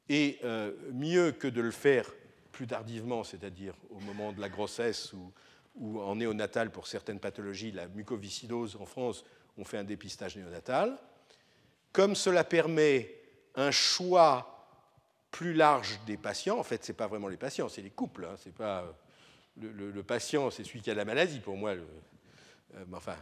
est 0.08 0.42
euh, 0.42 0.72
mieux 0.92 1.32
que 1.32 1.46
de 1.46 1.60
le 1.60 1.70
faire 1.70 2.10
plus 2.50 2.66
tardivement, 2.66 3.24
c'est-à-dire 3.24 3.74
au 3.90 4.00
moment 4.00 4.32
de 4.32 4.40
la 4.40 4.48
grossesse 4.48 5.12
ou, 5.12 6.00
en 6.00 6.16
néonatal 6.16 6.72
pour 6.72 6.88
certaines 6.88 7.20
pathologies, 7.20 7.70
la 7.70 7.86
mucoviscidose 7.86 8.76
en 8.80 8.86
France, 8.86 9.24
on 9.58 9.64
fait 9.64 9.78
un 9.78 9.84
dépistage 9.84 10.36
néonatal. 10.36 10.98
Comme 11.92 12.16
cela 12.16 12.42
permet 12.42 13.14
un 13.54 13.70
choix 13.70 14.68
plus 15.30 15.52
large 15.52 16.00
des 16.06 16.16
patients, 16.16 16.58
en 16.58 16.64
fait, 16.64 16.84
ce 16.84 16.90
n'est 16.90 16.96
pas 16.96 17.06
vraiment 17.06 17.28
les 17.28 17.36
patients, 17.36 17.68
c'est 17.68 17.82
les 17.82 17.90
couples. 17.90 18.24
Hein, 18.24 18.34
c'est 18.38 18.54
pas 18.54 18.92
le, 19.60 20.02
patient, 20.02 20.50
c'est 20.50 20.64
celui 20.64 20.80
qui 20.80 20.90
a 20.90 20.94
la 20.94 21.04
maladie 21.04 21.38
pour 21.38 21.56
moi. 21.56 21.74
Enfin, 22.92 23.16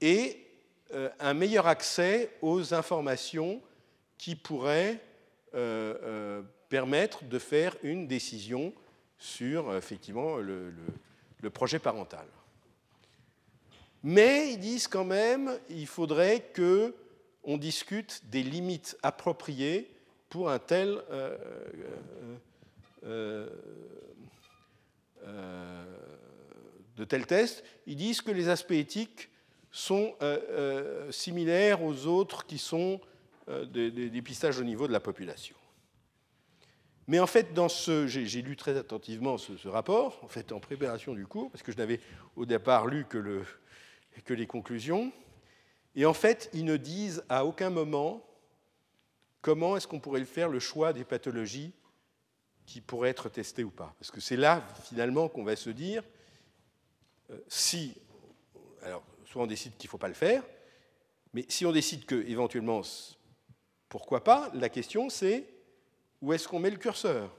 et 0.00 0.47
un 0.92 1.34
meilleur 1.34 1.66
accès 1.66 2.30
aux 2.40 2.74
informations 2.74 3.60
qui 4.16 4.34
pourraient 4.34 5.00
euh, 5.54 6.42
permettre 6.68 7.24
de 7.24 7.38
faire 7.38 7.76
une 7.82 8.06
décision 8.06 8.72
sur 9.18 9.74
effectivement 9.76 10.36
le, 10.36 10.72
projet 11.52 11.78
parental. 11.78 12.26
Mais 14.02 14.52
ils 14.52 14.58
disent 14.58 14.86
quand 14.86 15.04
même 15.04 15.58
il 15.70 15.86
faudrait 15.86 16.40
que 16.52 16.94
on 17.44 17.56
discute 17.56 18.22
des 18.26 18.42
limites 18.42 18.98
appropriées 19.02 19.90
pour 20.28 20.50
un 20.50 20.58
tel 20.58 21.00
euh, 21.10 21.36
euh, 23.04 23.48
euh. 25.26 25.84
Ils 27.86 27.96
disent 27.96 28.22
que 28.22 28.32
les 28.32 28.48
aspects 28.48 28.72
éthiques 28.72 29.30
sont 29.70 30.14
similaires 31.10 31.82
aux 31.82 32.06
autres 32.06 32.46
qui 32.46 32.58
sont 32.58 33.00
des 33.48 34.10
dépistages 34.10 34.58
au 34.58 34.64
niveau 34.64 34.86
de 34.86 34.92
la 34.92 35.00
population. 35.00 35.56
Mais 37.08 37.18
en 37.20 37.26
fait, 37.26 37.54
dans 37.54 37.70
ce, 37.70 38.06
j'ai 38.06 38.42
lu 38.42 38.54
très 38.54 38.76
attentivement 38.76 39.38
ce, 39.38 39.66
rapport, 39.66 40.20
en 40.22 40.28
fait, 40.28 40.52
en 40.52 40.60
préparation 40.60 41.14
du 41.14 41.26
cours, 41.26 41.50
parce 41.50 41.62
que 41.62 41.72
je 41.72 41.78
n'avais 41.78 42.00
au 42.36 42.44
départ 42.44 42.86
lu 42.86 43.06
que, 43.06 43.16
le, 43.16 43.44
que 44.26 44.34
les 44.34 44.46
conclusions. 44.46 45.10
Et 45.94 46.04
en 46.04 46.12
fait, 46.12 46.50
ils 46.52 46.66
ne 46.66 46.76
disent 46.76 47.24
à 47.30 47.46
aucun 47.46 47.70
moment 47.70 48.22
comment 49.40 49.74
est-ce 49.74 49.88
qu'on 49.88 50.00
pourrait 50.00 50.22
faire 50.26 50.50
le 50.50 50.60
choix 50.60 50.92
des 50.92 51.04
pathologies 51.04 51.72
qui 52.66 52.82
pourraient 52.82 53.08
être 53.08 53.30
testées 53.30 53.64
ou 53.64 53.70
pas. 53.70 53.94
Parce 53.98 54.10
que 54.10 54.20
c'est 54.20 54.36
là, 54.36 54.62
finalement, 54.84 55.30
qu'on 55.30 55.44
va 55.44 55.56
se 55.56 55.70
dire, 55.70 56.04
euh, 57.30 57.38
si 57.48 57.94
alors, 58.82 59.02
soit 59.28 59.42
on 59.42 59.46
décide 59.46 59.76
qu'il 59.76 59.88
ne 59.88 59.90
faut 59.90 59.98
pas 59.98 60.08
le 60.08 60.14
faire, 60.14 60.42
mais 61.34 61.44
si 61.48 61.66
on 61.66 61.72
décide 61.72 62.06
que, 62.06 62.14
éventuellement, 62.26 62.80
pourquoi 63.88 64.24
pas, 64.24 64.50
la 64.54 64.68
question 64.68 65.10
c'est 65.10 65.46
où 66.20 66.32
est-ce 66.32 66.48
qu'on 66.48 66.58
met 66.58 66.70
le 66.70 66.78
curseur? 66.78 67.30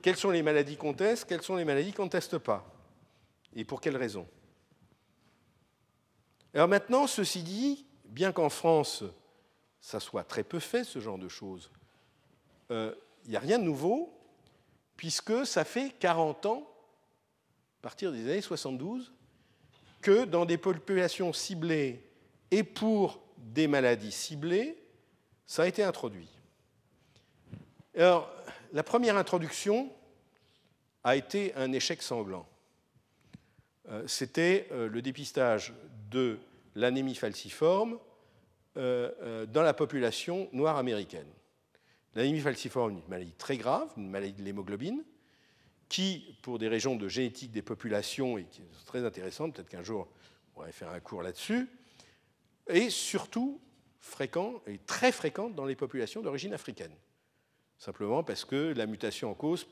Quelles 0.00 0.16
sont 0.16 0.30
les 0.30 0.42
maladies 0.42 0.76
qu'on 0.76 0.94
teste 0.94 1.26
Quelles 1.26 1.42
sont 1.42 1.56
les 1.56 1.64
maladies 1.64 1.92
qu'on 1.92 2.06
ne 2.06 2.10
teste 2.10 2.38
pas? 2.38 2.64
Et 3.54 3.64
pour 3.64 3.80
quelles 3.80 3.98
raisons? 3.98 4.26
Alors 6.54 6.68
maintenant, 6.68 7.06
ceci 7.06 7.42
dit, 7.42 7.84
bien 8.06 8.32
qu'en 8.32 8.48
France, 8.48 9.04
ça 9.80 10.00
soit 10.00 10.24
très 10.24 10.42
peu 10.42 10.60
fait, 10.60 10.84
ce 10.84 11.00
genre 11.00 11.18
de 11.18 11.28
choses, 11.28 11.70
euh, 12.70 12.94
il 13.24 13.30
n'y 13.30 13.36
a 13.36 13.40
rien 13.40 13.58
de 13.58 13.64
nouveau, 13.64 14.16
puisque 14.96 15.44
ça 15.44 15.64
fait 15.64 15.90
40 15.98 16.46
ans, 16.46 16.70
à 17.80 17.82
partir 17.82 18.12
des 18.12 18.22
années 18.30 18.40
72, 18.40 19.13
que 20.04 20.26
dans 20.26 20.44
des 20.44 20.58
populations 20.58 21.32
ciblées 21.32 21.98
et 22.50 22.62
pour 22.62 23.22
des 23.38 23.66
maladies 23.66 24.12
ciblées, 24.12 24.76
ça 25.46 25.62
a 25.62 25.66
été 25.66 25.82
introduit. 25.82 26.28
Alors, 27.96 28.30
la 28.74 28.82
première 28.82 29.16
introduction 29.16 29.90
a 31.04 31.16
été 31.16 31.54
un 31.54 31.72
échec 31.72 32.02
sanglant. 32.02 32.46
Euh, 33.88 34.06
c'était 34.06 34.68
euh, 34.72 34.90
le 34.90 35.00
dépistage 35.00 35.72
de 36.10 36.38
l'anémie 36.74 37.14
falciforme 37.14 37.98
euh, 38.76 39.46
dans 39.46 39.62
la 39.62 39.72
population 39.72 40.50
noire 40.52 40.76
américaine. 40.76 41.32
L'anémie 42.14 42.40
falciforme 42.40 42.90
est 42.90 43.00
une 43.00 43.08
maladie 43.08 43.34
très 43.38 43.56
grave, 43.56 43.88
une 43.96 44.10
maladie 44.10 44.34
de 44.34 44.42
l'hémoglobine, 44.42 45.02
qui, 45.94 46.36
pour 46.42 46.58
des 46.58 46.66
régions 46.66 46.96
de 46.96 47.06
génétique 47.06 47.52
des 47.52 47.62
populations, 47.62 48.36
et 48.36 48.46
qui 48.46 48.62
est 48.62 48.84
très 48.84 49.04
intéressante, 49.04 49.54
peut-être 49.54 49.68
qu'un 49.68 49.84
jour 49.84 50.08
on 50.48 50.54
pourrait 50.54 50.72
faire 50.72 50.90
un 50.90 50.98
cours 50.98 51.22
là-dessus, 51.22 51.68
est 52.66 52.90
surtout 52.90 53.60
fréquent 54.00 54.60
et 54.66 54.78
très 54.78 55.12
fréquent 55.12 55.48
dans 55.50 55.64
les 55.64 55.76
populations 55.76 56.20
d'origine 56.20 56.52
africaine. 56.52 56.90
Simplement 57.78 58.24
parce 58.24 58.44
que 58.44 58.74
la 58.76 58.86
mutation 58.86 59.30
en 59.30 59.34
cause 59.34 59.68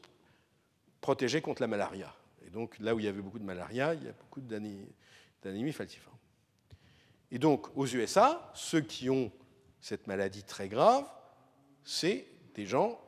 protégeait 1.00 1.42
contre 1.42 1.60
la 1.60 1.66
malaria. 1.66 2.14
Et 2.46 2.50
donc 2.50 2.78
là 2.78 2.94
où 2.94 3.00
il 3.00 3.04
y 3.04 3.08
avait 3.08 3.20
beaucoup 3.20 3.40
de 3.40 3.44
malaria, 3.44 3.92
il 3.94 4.04
y 4.04 4.08
a 4.08 4.12
beaucoup 4.12 4.40
d'anémie 4.40 5.72
falciforme. 5.72 6.18
Et 7.32 7.40
donc 7.40 7.76
aux 7.76 7.86
USA, 7.86 8.52
ceux 8.54 8.82
qui 8.82 9.10
ont 9.10 9.32
cette 9.80 10.06
maladie 10.06 10.44
très 10.44 10.68
grave, 10.68 11.04
c'est 11.82 12.28
des 12.54 12.64
gens 12.64 13.01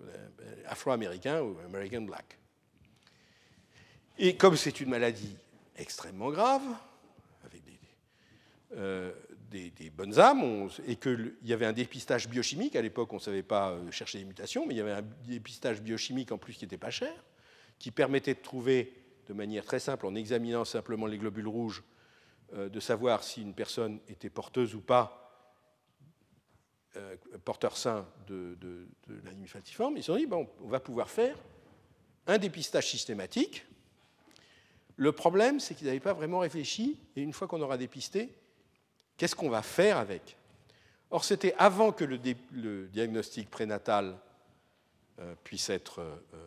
euh, 0.00 0.62
afro-américains 0.66 1.40
ou 1.42 1.56
American 1.64 2.02
Black. 2.02 2.38
Et 4.18 4.36
comme 4.36 4.56
c'est 4.56 4.80
une 4.80 4.90
maladie 4.90 5.36
extrêmement 5.76 6.30
grave, 6.30 6.62
avec 7.44 7.62
des, 7.64 7.78
euh, 8.76 9.12
bonnes 9.96 10.18
âmes, 10.18 10.68
et 10.86 10.96
qu'il 10.96 11.34
y 11.42 11.52
avait 11.52 11.66
un 11.66 11.72
dépistage 11.72 12.28
biochimique, 12.28 12.76
à 12.76 12.82
l'époque 12.82 13.12
on 13.12 13.16
ne 13.16 13.20
savait 13.20 13.42
pas 13.42 13.70
euh, 13.70 13.90
chercher 13.90 14.18
des 14.18 14.24
mutations, 14.24 14.66
mais 14.66 14.74
il 14.74 14.78
y 14.78 14.80
avait 14.80 14.92
un 14.92 15.04
dépistage 15.26 15.80
biochimique 15.80 16.32
en 16.32 16.38
plus 16.38 16.54
qui 16.54 16.64
n'était 16.64 16.78
pas 16.78 16.90
cher, 16.90 17.14
qui 17.78 17.90
permettait 17.90 18.34
de 18.34 18.40
trouver 18.40 18.92
de 19.26 19.32
manière 19.32 19.64
très 19.64 19.80
simple, 19.80 20.06
en 20.06 20.14
examinant 20.14 20.64
simplement 20.64 21.06
les 21.06 21.18
globules 21.18 21.48
rouges, 21.48 21.82
de 22.52 22.78
savoir 22.78 23.24
si 23.24 23.42
une 23.42 23.54
personne 23.54 23.98
était 24.06 24.30
porteuse 24.30 24.74
ou 24.74 24.80
pas 24.80 25.23
euh, 26.96 27.16
porteurs 27.44 27.76
sains 27.76 28.06
de, 28.26 28.56
de, 28.60 28.86
l'anémie 29.24 29.48
falciforme, 29.48 29.96
ils 29.96 30.02
se 30.02 30.12
sont 30.12 30.16
dit, 30.16 30.26
bon, 30.26 30.48
on 30.62 30.68
va 30.68 30.80
pouvoir 30.80 31.10
faire 31.10 31.36
un 32.26 32.38
dépistage 32.38 32.90
systématique. 32.90 33.66
Le 34.96 35.12
problème, 35.12 35.60
c'est 35.60 35.74
qu'ils 35.74 35.86
n'avaient 35.86 36.00
pas 36.00 36.12
vraiment 36.12 36.38
réfléchi, 36.38 36.98
et 37.16 37.22
une 37.22 37.32
fois 37.32 37.48
qu'on 37.48 37.60
aura 37.60 37.76
dépisté, 37.76 38.32
qu'est-ce 39.16 39.34
qu'on 39.34 39.50
va 39.50 39.62
faire 39.62 39.98
avec? 39.98 40.36
Or, 41.10 41.24
c'était 41.24 41.54
avant 41.58 41.92
que 41.92 42.04
le, 42.04 42.88
diagnostic 42.88 43.50
prénatal 43.50 44.16
euh, 45.18 45.34
puisse, 45.44 45.70
être, 45.70 46.00
euh, 46.00 46.46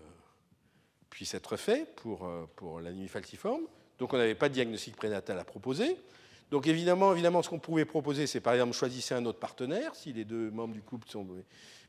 puisse, 1.10 1.34
être, 1.34 1.58
fait 1.58 1.94
pour, 1.98 2.30
pour 2.56 2.80
l'anémie 2.80 3.08
falciforme, 3.08 3.64
donc 4.00 4.14
on 4.14 4.18
n'avait 4.18 4.36
pas 4.36 4.50
de 4.50 4.54
diagnostic 4.54 4.96
prénatal 4.96 5.38
à 5.40 5.44
proposer. 5.44 5.98
Donc 6.52 6.68
évidemment, 6.68 7.12
évidemment 7.12 7.42
ce 7.42 7.50
qu'on 7.50 7.60
pouvait 7.60 7.86
proposer, 7.86 8.26
c'est 8.28 8.40
par 8.40 8.54
exemple 8.54 8.74
choisir 8.74 9.18
un 9.18 9.26
autre 9.26 9.40
partenaire, 9.40 9.96
si 9.96 10.14
les 10.14 10.26
deux 10.26 10.50
membres 10.52 10.74
du 10.74 10.82
couple 10.82 11.10
sont... 11.10 11.28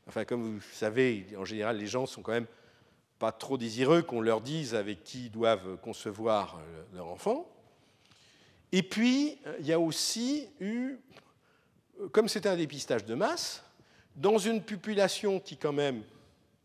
Enfin, 0.07 0.25
comme 0.25 0.57
vous 0.57 0.61
savez, 0.73 1.27
en 1.37 1.45
général, 1.45 1.77
les 1.77 1.87
gens 1.87 2.05
sont 2.05 2.21
quand 2.21 2.31
même 2.31 2.47
pas 3.19 3.31
trop 3.31 3.57
désireux 3.57 4.01
qu'on 4.01 4.21
leur 4.21 4.41
dise 4.41 4.73
avec 4.75 5.03
qui 5.03 5.25
ils 5.25 5.31
doivent 5.31 5.77
concevoir 5.77 6.59
leur 6.93 7.07
enfant. 7.07 7.47
Et 8.71 8.81
puis, 8.81 9.37
il 9.59 9.65
y 9.65 9.73
a 9.73 9.79
aussi 9.79 10.47
eu, 10.59 10.95
comme 12.11 12.27
c'était 12.27 12.49
un 12.49 12.55
dépistage 12.55 13.05
de 13.05 13.13
masse, 13.13 13.63
dans 14.15 14.37
une 14.37 14.61
population 14.61 15.39
qui 15.39 15.57
quand 15.57 15.73
même, 15.73 16.03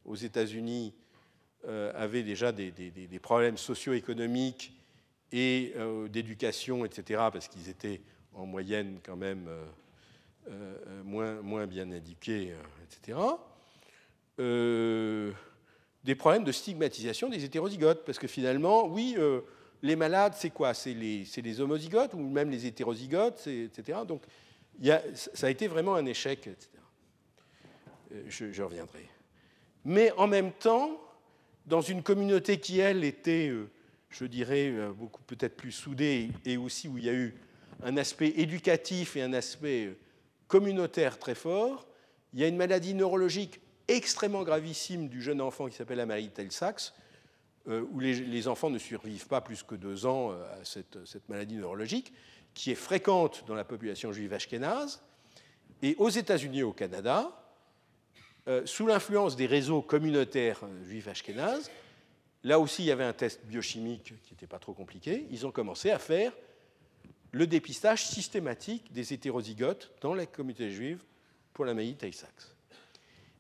aux 0.05 0.17
États-Unis, 0.17 0.95
euh, 1.67 1.93
avait 1.95 2.23
déjà 2.23 2.53
des 2.53 3.19
problèmes 3.23 3.57
socio-économiques 3.57 4.73
et 5.35 5.73
euh, 5.77 6.07
d'éducation, 6.07 6.85
etc., 6.85 7.21
parce 7.33 7.49
qu'ils 7.49 7.69
étaient 7.69 8.01
en 8.35 8.47
moyenne 8.47 9.01
quand 9.05 9.17
même 9.17 9.49
euh, 9.49 9.67
euh, 10.49 11.03
moins, 11.43 11.67
bien 11.67 11.91
éduqués, 11.91 12.55
etc. 12.85 13.19
des 16.05 16.15
problèmes 16.15 16.45
de 16.45 16.53
stigmatisation 16.53 17.29
des 17.29 17.45
hétérozygotes, 17.45 18.05
parce 18.05 18.19
que 18.19 18.29
finalement, 18.29 18.87
oui, 18.87 19.17
les 19.83 19.97
malades, 19.97 20.35
c'est 20.37 20.51
quoi? 20.51 20.73
C'est 20.73 20.95
les, 20.95 21.61
homozygotes 21.61 22.15
ou 22.15 22.21
même 22.21 22.51
les 22.51 22.67
hétérozygotes, 22.67 23.47
etc. 23.49 24.01
Donc, 24.07 24.23
ça 25.15 25.49
a 25.49 25.51
été 25.51 25.67
vraiment 25.67 25.97
un 25.97 26.07
échec, 26.07 26.47
etc. 26.47 26.69
Je, 28.29 28.63
reviendrai. 28.63 29.09
Mais 29.85 30.13
en 30.13 30.29
même 30.29 30.53
temps, 30.53 31.01
dans 31.67 31.81
une 31.81 32.03
communauté 32.05 32.61
qui, 32.61 32.79
elle, 32.79 33.03
était 33.03 33.51
je 34.15 34.27
dirais, 34.27 34.71
euh, 34.71 34.93
beaucoup 34.93 35.23
peut-être 35.23 35.57
plus 35.57 35.73
soudé 35.73 36.31
et 36.45 36.57
aussi 36.57 36.89
où 36.89 36.99
il 36.99 37.05
y 37.05 37.09
a 37.09 37.13
eu 37.13 37.35
un 37.83 37.97
aspect 37.97 38.33
éducatif 38.37 39.17
et 39.17 39.23
un 39.23 39.33
aspect 39.33 39.87
euh, 39.87 39.99
communautaire 40.47 41.19
très 41.19 41.35
fort, 41.35 41.87
il 42.33 42.41
y 42.41 42.45
a 42.45 42.49
une 42.49 42.57
maladie 42.57 42.95
neurologique 42.95 43.61
extrêmement 43.89 44.45
gravissime 44.45 45.09
du 45.09 45.21
jeune 45.21 45.41
enfant 45.41 45.67
qui 45.67 45.75
s'appelle 45.75 45.99
la 45.99 46.07
maladie 46.07 46.29
de 46.29 46.33
Tay-Sachs, 46.33 46.93
euh, 47.67 47.85
où 47.91 47.99
les, 47.99 48.49
enfants 48.49 48.71
ne 48.71 48.79
survivent 48.79 49.27
pas 49.27 49.41
plus 49.41 49.63
que 49.63 49.75
deux 49.75 50.07
ans 50.07 50.31
à 50.31 50.65
cette, 50.65 50.97
maladie 51.29 51.57
neurologique, 51.57 52.13
qui 52.55 52.71
est 52.71 52.77
fréquente 52.77 53.45
dans 53.47 53.55
la 53.55 53.65
population 53.65 54.13
juive 54.13 54.33
ashkénaze. 54.33 55.03
Et 55.83 55.97
aux 55.99 56.09
États-Unis 56.09 56.61
et 56.61 56.63
au 56.63 56.73
Canada, 56.73 57.31
sous 58.65 58.87
l'influence 58.87 59.37
des 59.37 59.47
réseaux 59.47 59.83
communautaires 59.83 60.61
juifs 60.87 61.09
ashkénazes, 61.09 61.71
Là 62.45 62.61
aussi, 62.61 62.83
il 62.83 62.87
y 62.87 62.91
avait 62.91 63.05
un 63.05 63.15
test 63.15 63.45
biochimique 63.47 64.15
qui 64.23 64.35
n'était 64.35 64.47
pas 64.47 64.59
trop 64.59 64.75
compliqué. 64.75 65.27
Ils 65.31 65.47
ont 65.47 65.51
commencé 65.51 65.91
à 65.91 65.99
faire 65.99 66.33
le 67.33 67.47
dépistage 67.47 68.07
systématique 68.07 68.93
des 68.93 69.13
hétérozygotes 69.15 69.91
dans 70.03 70.15
la 70.15 70.27
communauté 70.27 70.71
juive 70.71 71.03
pour 71.55 71.65
la 71.65 71.73
maladie 71.73 71.97
Tay-Sachs. 71.97 72.55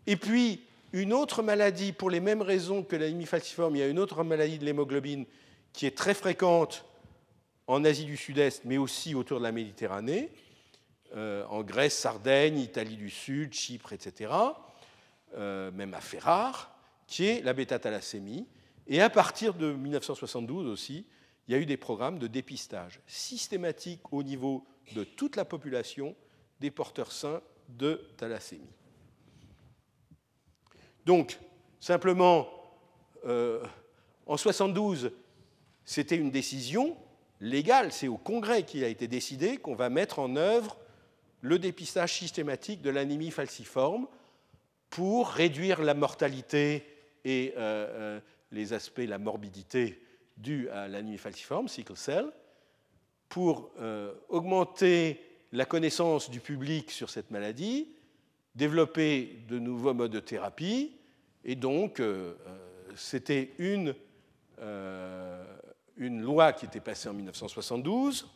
Et 0.06 0.16
puis, 0.16 0.62
une 0.92 1.12
autre 1.12 1.42
maladie, 1.42 1.92
pour 1.92 2.08
les 2.08 2.20
mêmes 2.20 2.42
raisons 2.42 2.82
que 2.82 2.96
l'anémie 2.96 3.26
falciforme, 3.26 3.76
il 3.76 3.80
y 3.80 3.82
a 3.82 3.88
une 3.88 3.98
autre 3.98 4.24
maladie 4.24 4.58
de 4.58 4.64
l'hémoglobine 4.64 5.26
qui 5.72 5.86
est 5.86 5.96
très 5.96 6.14
fréquente 6.14 6.84
en 7.66 7.84
Asie 7.84 8.04
du 8.04 8.16
Sud-Est, 8.16 8.64
mais 8.64 8.78
aussi 8.78 9.14
autour 9.14 9.38
de 9.38 9.44
la 9.44 9.52
Méditerranée, 9.52 10.30
euh, 11.16 11.44
en 11.46 11.62
Grèce, 11.62 11.98
Sardaigne, 11.98 12.58
Italie 12.58 12.96
du 12.96 13.10
Sud, 13.10 13.52
Chypre, 13.52 13.92
etc., 13.92 14.32
euh, 15.36 15.70
même 15.72 15.94
à 15.94 16.00
Ferrare, 16.00 16.74
qui 17.06 17.26
est 17.26 17.42
la 17.42 17.52
bêta-thalassémie, 17.52 18.46
et 18.86 19.00
à 19.00 19.10
partir 19.10 19.54
de 19.54 19.72
1972 19.72 20.66
aussi, 20.66 21.06
il 21.46 21.52
y 21.52 21.54
a 21.54 21.60
eu 21.60 21.66
des 21.66 21.76
programmes 21.76 22.18
de 22.18 22.26
dépistage 22.26 23.00
systématique 23.06 24.12
au 24.12 24.22
niveau 24.22 24.64
de 24.94 25.04
toute 25.04 25.36
la 25.36 25.44
population 25.44 26.14
des 26.60 26.70
porteurs 26.70 27.12
sains 27.12 27.42
de 27.68 28.06
thalassémie. 28.16 28.62
Donc, 31.06 31.38
simplement, 31.80 32.48
euh, 33.26 33.62
en 34.26 34.34
1972, 34.34 35.12
c'était 35.84 36.16
une 36.16 36.30
décision 36.30 36.96
légale, 37.40 37.92
c'est 37.92 38.08
au 38.08 38.16
Congrès 38.16 38.62
qu'il 38.64 38.84
a 38.84 38.88
été 38.88 39.06
décidé 39.06 39.58
qu'on 39.58 39.74
va 39.74 39.90
mettre 39.90 40.18
en 40.18 40.36
œuvre 40.36 40.78
le 41.42 41.58
dépistage 41.58 42.14
systématique 42.14 42.80
de 42.80 42.88
l'anémie 42.88 43.30
falciforme 43.30 44.06
pour 44.88 45.28
réduire 45.28 45.82
la 45.82 45.92
mortalité 45.92 46.86
et 47.24 47.52
euh, 47.56 47.58
euh, 47.58 48.20
les 48.50 48.72
aspects, 48.72 49.02
la 49.06 49.18
morbidité 49.18 50.00
due 50.36 50.68
à 50.70 50.88
l'anémie 50.88 51.18
falciforme, 51.18 51.68
sickle 51.68 51.96
cell, 51.96 52.30
pour 53.28 53.72
euh, 53.80 54.12
augmenter 54.28 55.20
la 55.52 55.64
connaissance 55.64 56.30
du 56.30 56.40
public 56.40 56.90
sur 56.90 57.10
cette 57.10 57.30
maladie, 57.30 57.88
développer 58.54 59.40
de 59.48 59.58
nouveaux 59.58 59.94
modes 59.94 60.12
de 60.12 60.20
thérapie, 60.20 60.96
et 61.44 61.56
donc 61.56 62.00
euh, 62.00 62.34
euh, 62.46 62.92
c'était 62.96 63.52
une, 63.58 63.94
une 65.96 66.22
loi 66.22 66.52
qui 66.52 66.64
était 66.66 66.80
passée 66.80 67.08
en 67.08 67.12
1972. 67.12 68.30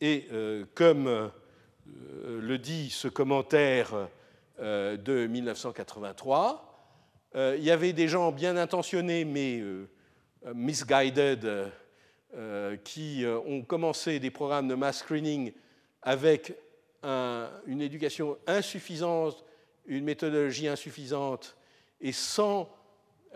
Et 0.00 0.28
comme 0.74 1.30
le 1.86 2.58
dit 2.58 2.90
ce 2.90 3.06
commentaire 3.08 4.08
de 4.58 5.26
1983, 5.26 6.73
il 7.34 7.62
y 7.62 7.70
avait 7.70 7.92
des 7.92 8.08
gens 8.08 8.30
bien 8.30 8.56
intentionnés 8.56 9.24
mais 9.24 9.62
misguided 10.54 11.72
qui 12.84 13.24
ont 13.46 13.62
commencé 13.62 14.20
des 14.20 14.30
programmes 14.30 14.68
de 14.68 14.74
mass 14.74 14.98
screening 14.98 15.52
avec 16.02 16.54
une 17.02 17.80
éducation 17.80 18.38
insuffisante, 18.46 19.44
une 19.86 20.04
méthodologie 20.04 20.68
insuffisante 20.68 21.56
et 22.00 22.12
sans 22.12 22.70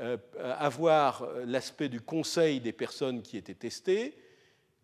euh, 0.01 0.17
avoir 0.59 1.29
l'aspect 1.45 1.89
du 1.89 2.01
conseil 2.01 2.61
des 2.61 2.73
personnes 2.73 3.21
qui 3.21 3.37
étaient 3.37 3.55
testées, 3.55 4.15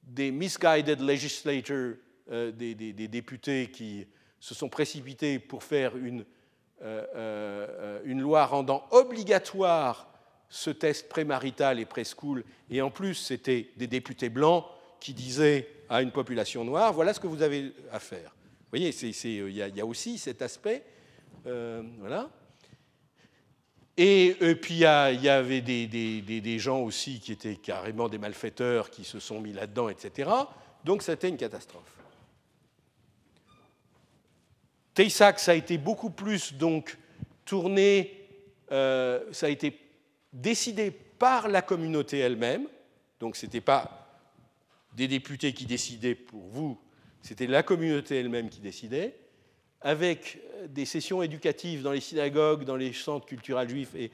des 0.03 0.33
misguided 0.33 1.01
legislators, 1.01 1.95
euh, 2.33 2.51
des, 2.51 2.75
députés 2.75 3.71
qui 3.71 4.09
se 4.41 4.55
sont 4.55 4.69
précipités 4.69 5.39
pour 5.39 5.63
faire 5.63 5.97
une, 5.97 6.23
euh, 6.23 6.25
une 6.83 8.21
loi 8.21 8.47
rendant 8.47 8.87
obligatoire 8.91 10.09
ce 10.49 10.71
test 10.71 11.09
prémarital 11.09 11.81
et 11.81 11.85
préschool, 11.85 12.45
et 12.71 12.83
en 12.83 12.91
plus 12.91 13.15
c'était 13.15 13.71
des 13.77 13.87
députés 13.87 14.29
blancs 14.29 14.65
qui 15.01 15.15
disaient 15.15 15.69
à 15.89 16.03
une 16.03 16.13
population 16.13 16.65
noire, 16.65 16.93
voilà 16.93 17.13
ce 17.13 17.21
que 17.21 17.27
vous 17.27 17.43
avez 17.43 17.73
à 17.91 17.99
faire. 17.99 18.35
Vous 18.61 18.79
voyez, 18.79 18.91
il 18.91 19.51
y, 19.53 19.81
a 19.81 19.87
aussi 19.87 20.19
cet 20.19 20.43
aspect. 20.43 20.85
voilà. 21.45 22.31
Et, 23.97 24.35
puis 24.61 24.75
il 24.75 24.81
y, 24.81 24.87
avait 24.87 25.61
des, 25.61 26.59
gens 26.59 26.81
aussi 26.81 27.21
qui 27.21 27.33
étaient 27.33 27.57
carrément 27.57 28.09
des 28.09 28.19
malfaiteurs 28.19 28.91
qui 28.91 29.05
se 29.05 29.21
sont 29.21 29.41
mis 29.41 29.53
là-dedans, 29.53 29.89
etc. 29.89 30.31
Donc 30.85 31.03
c'était 31.03 31.29
une 31.29 31.37
catastrophe. 31.37 32.04
Tay-Sachs 34.95 35.49
a 35.49 35.55
été 35.55 35.77
beaucoup 35.77 36.11
plus 36.11 36.55
donc 36.55 36.97
tourné, 37.45 38.27
euh, 38.71 39.21
ça 39.33 39.47
a 39.47 39.49
été 39.49 39.79
décidé 40.33 40.91
par 40.91 41.49
la 41.49 41.63
communauté 41.63 42.19
elle-même, 42.19 42.67
donc 43.21 43.37
ce 43.37 43.47
n'était 43.47 43.61
pas 43.61 44.09
des 44.97 45.09
députés 45.09 45.53
qui 45.53 45.67
décidaient 45.67 46.15
pour 46.15 46.43
vous, 46.43 46.79
c'était 47.23 47.47
la 47.47 47.63
communauté 47.63 48.19
elle-même 48.21 48.49
qui 48.49 48.61
décidait 48.61 49.17
avec 49.81 50.41
des 50.69 50.87
sessions 50.87 51.23
éducatives 51.23 51.83
dans 51.83 51.93
les 51.93 52.01
synagogues, 52.01 52.65
dans 52.65 52.77
les 52.77 52.93
centres 52.93 53.27
culturels 53.27 53.69
juifs, 53.69 53.95
et 53.95 54.11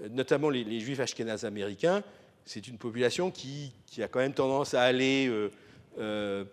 euh, 0.00 0.08
notamment 0.08 0.48
les, 0.48 0.80
juifs 0.80 1.00
ashkénazes 1.00 1.44
américains, 1.44 2.02
c'est 2.44 2.66
une 2.68 2.78
population 2.78 3.30
qui, 3.30 3.72
a 3.98 4.08
quand 4.08 4.20
même 4.20 4.32
tendance 4.32 4.74
à 4.74 4.82
aller 4.82 5.28
euh, 5.98 6.44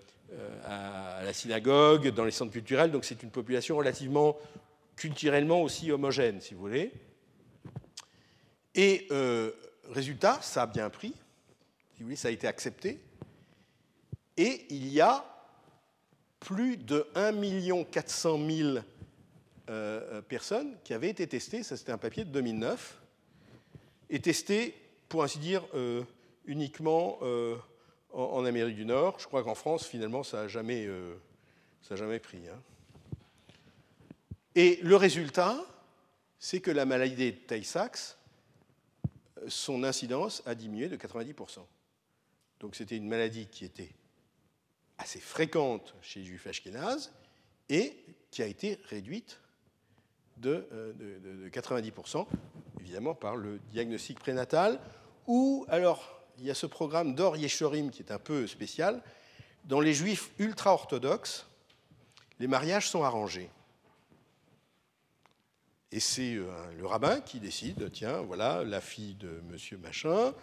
à 0.66 1.22
la 1.24 1.34
synagogue, 1.34 2.10
dans 2.10 2.26
les 2.26 2.32
centres 2.32 2.52
culturels, 2.52 2.92
donc 2.92 3.06
c'est 3.06 3.24
une 3.24 3.32
population 3.32 3.78
relativement 3.78 4.38
culturellement 4.96 5.62
aussi 5.62 5.92
homogène, 5.92 6.42
si 6.42 6.54
vous 6.54 6.60
voulez. 6.60 6.92
Et 8.76 9.08
résultat, 9.90 10.40
ça 10.42 10.64
a 10.64 10.68
bien 10.68 10.90
pris, 10.90 11.14
si 11.94 12.00
vous 12.00 12.06
voulez, 12.06 12.16
ça 12.16 12.28
a 12.28 12.32
été 12.32 12.48
accepté, 12.48 13.00
et 14.38 14.66
il 14.70 14.88
y 14.88 15.02
a 15.02 15.26
plus 16.40 16.78
de 16.78 17.08
1 17.16 17.84
400 17.86 18.40
000 18.48 18.80
personnes 20.28 20.78
qui 20.84 20.94
avaient 20.94 21.10
été 21.10 21.28
testées, 21.28 21.64
ça 21.64 21.76
c'était 21.76 21.92
un 21.92 21.98
papier 21.98 22.26
de 22.26 22.30
2009, 22.30 23.00
et 24.10 24.20
testées, 24.20 24.76
pour 25.08 25.24
ainsi 25.24 25.40
dire, 25.40 25.64
euh, 25.74 26.04
uniquement 26.46 27.20
en, 28.12 28.46
Amérique 28.46 28.76
du 28.76 28.86
Nord. 28.86 29.20
Je 29.20 29.26
crois 29.26 29.44
qu'en 29.44 29.56
France, 29.56 29.86
finalement, 29.86 30.24
ça 30.24 30.44
n'a 30.44 30.48
jamais, 30.48 30.86
euh, 30.86 31.16
jamais 31.92 32.20
pris. 32.20 32.48
Hein. 32.48 32.62
Et 34.56 34.80
le 34.82 34.96
résultat, 34.96 35.58
c'est 36.40 36.62
que 36.62 36.72
la 36.72 36.86
maladie 36.86 37.32
de 37.32 37.38
Tay-Sachs, 37.38 38.18
son 39.48 39.84
incidence 39.84 40.44
a 40.46 40.56
diminué 40.56 40.90
de 40.90 40.98
90%. 40.98 41.60
Donc 42.60 42.76
c'était 42.76 42.98
une 42.98 43.08
maladie 43.08 43.48
qui 43.48 43.64
était 43.64 43.92
assez 44.98 45.20
fréquente 45.20 45.96
chez 46.02 46.20
les 46.20 46.26
juifs 46.26 46.48
ashkénazes 46.48 47.14
et 47.70 47.96
qui 48.32 48.44
a 48.44 48.48
été 48.48 48.80
réduite 48.90 49.40
de, 50.38 50.68
90%, 51.52 52.20
euh, 52.20 52.26
évidemment 52.80 53.16
par 53.16 53.36
le 53.36 53.60
diagnostic 53.72 54.20
prénatal, 54.20 54.80
ou 55.28 55.66
alors 55.70 56.19
il 56.40 56.46
y 56.46 56.52
a 56.52 56.56
ce 56.56 56.66
programme 56.66 57.16
d'Or 57.16 57.38
Yeshorim 57.38 57.92
qui 57.92 58.02
est 58.02 58.12
un 58.12 58.20
peu 58.20 58.48
spécial. 58.48 59.02
Dans 59.66 59.82
les 59.82 59.94
juifs 59.94 60.32
ultra-orthodoxes, 60.40 61.46
les 62.40 62.48
mariages 62.48 62.90
sont 62.90 63.04
arrangés. 63.04 63.50
Et 65.92 66.00
c'est 66.00 66.36
euh, 66.36 66.50
le 66.78 66.86
rabbin 66.86 67.20
qui 67.20 67.40
décide, 67.40 67.92
tiens, 67.92 68.22
voilà 68.22 68.64
la 68.64 68.80
fille 68.80 69.16
de 69.16 69.42
monsieur 69.50 69.78
machin, 69.78 70.34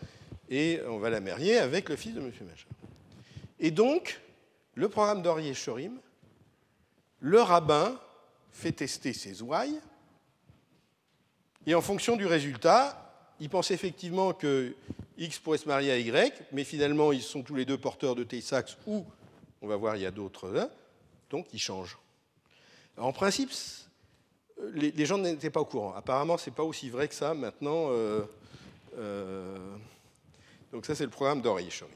et 0.51 0.81
on 0.89 0.99
va 0.99 1.09
la 1.09 1.21
marier 1.21 1.57
avec 1.59 1.89
le 1.89 1.97
fils 1.97 2.15
de 2.15 2.21
monsieur 2.21 2.45
machin. 2.45 2.69
Et 3.59 3.71
donc, 3.71 4.21
le 4.75 4.89
programme 4.89 5.23
d'Orier 5.23 5.55
Shorim, 5.55 5.99
le 7.21 7.41
rabbin 7.41 7.99
fait 8.53 8.73
tester 8.73 9.13
ses 9.13 9.41
ouailles, 9.41 9.81
et 11.65 11.75
en 11.75 11.81
fonction 11.81 12.17
du 12.17 12.27
résultat, 12.27 13.06
il 13.41 13.49
pense 13.49 13.71
effectivement 13.71 14.33
que 14.33 14.75
X 15.19 15.39
pourrait 15.39 15.59
se 15.59 15.69
marier 15.69 15.93
à 15.93 15.99
Y, 15.99 16.43
mais 16.53 16.65
finalement, 16.65 17.13
ils 17.13 17.23
sont 17.23 17.43
tous 17.43 17.55
les 17.55 17.65
deux 17.65 17.79
porteurs 17.79 18.15
de 18.15 18.25
Tay-Sachs, 18.25 18.77
ou, 18.87 19.05
on 19.63 19.67
va 19.67 19.77
voir, 19.77 19.97
il 19.97 20.03
y 20.03 20.07
a 20.07 20.11
d'autres 20.11 20.49
là, 20.49 20.71
donc 21.31 21.47
ils 21.53 21.59
changent. 21.59 21.99
en 22.97 23.13
principe, 23.13 23.51
les, 24.73 25.07
gens 25.07 25.19
n'étaient 25.19 25.51
pas 25.51 25.61
au 25.61 25.65
courant. 25.65 25.95
Apparemment, 25.95 26.39
ce 26.39 26.49
n'est 26.49 26.57
pas 26.57 26.63
aussi 26.63 26.89
vrai 26.89 27.09
que 27.09 27.15
ça 27.15 27.35
maintenant. 27.35 27.89
Euh, 27.91 28.23
euh, 28.99 29.77
donc 30.73 30.87
ça, 30.87 30.95
c'est 30.95 31.05
le 31.05 31.11
programme 31.11 31.43
Shorim. 31.71 31.93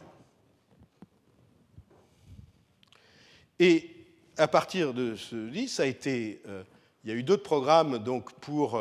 Et 3.58 3.90
à 4.36 4.48
partir 4.48 4.94
de 4.94 5.16
ce 5.16 5.36
livre, 5.36 5.70
ça 5.70 5.82
a 5.82 5.86
été, 5.86 6.40
euh, 6.46 6.62
il 7.04 7.10
y 7.10 7.12
a 7.12 7.16
eu 7.16 7.22
d'autres 7.22 7.42
programmes 7.42 7.98
donc, 7.98 8.32
pour, 8.34 8.80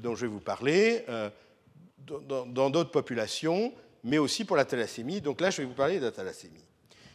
dont 0.00 0.14
je 0.14 0.22
vais 0.26 0.32
vous 0.32 0.40
parler, 0.40 1.04
dans 2.06 2.70
d'autres 2.70 2.90
populations, 2.90 3.72
mais 4.02 4.18
aussi 4.18 4.44
pour 4.44 4.56
la 4.56 4.64
thalassémie. 4.64 5.20
Donc 5.20 5.40
là, 5.40 5.50
je 5.50 5.62
vais 5.62 5.68
vous 5.68 5.74
parler 5.74 5.98
de 5.98 6.04
la 6.04 6.12
thalassémie. 6.12 6.64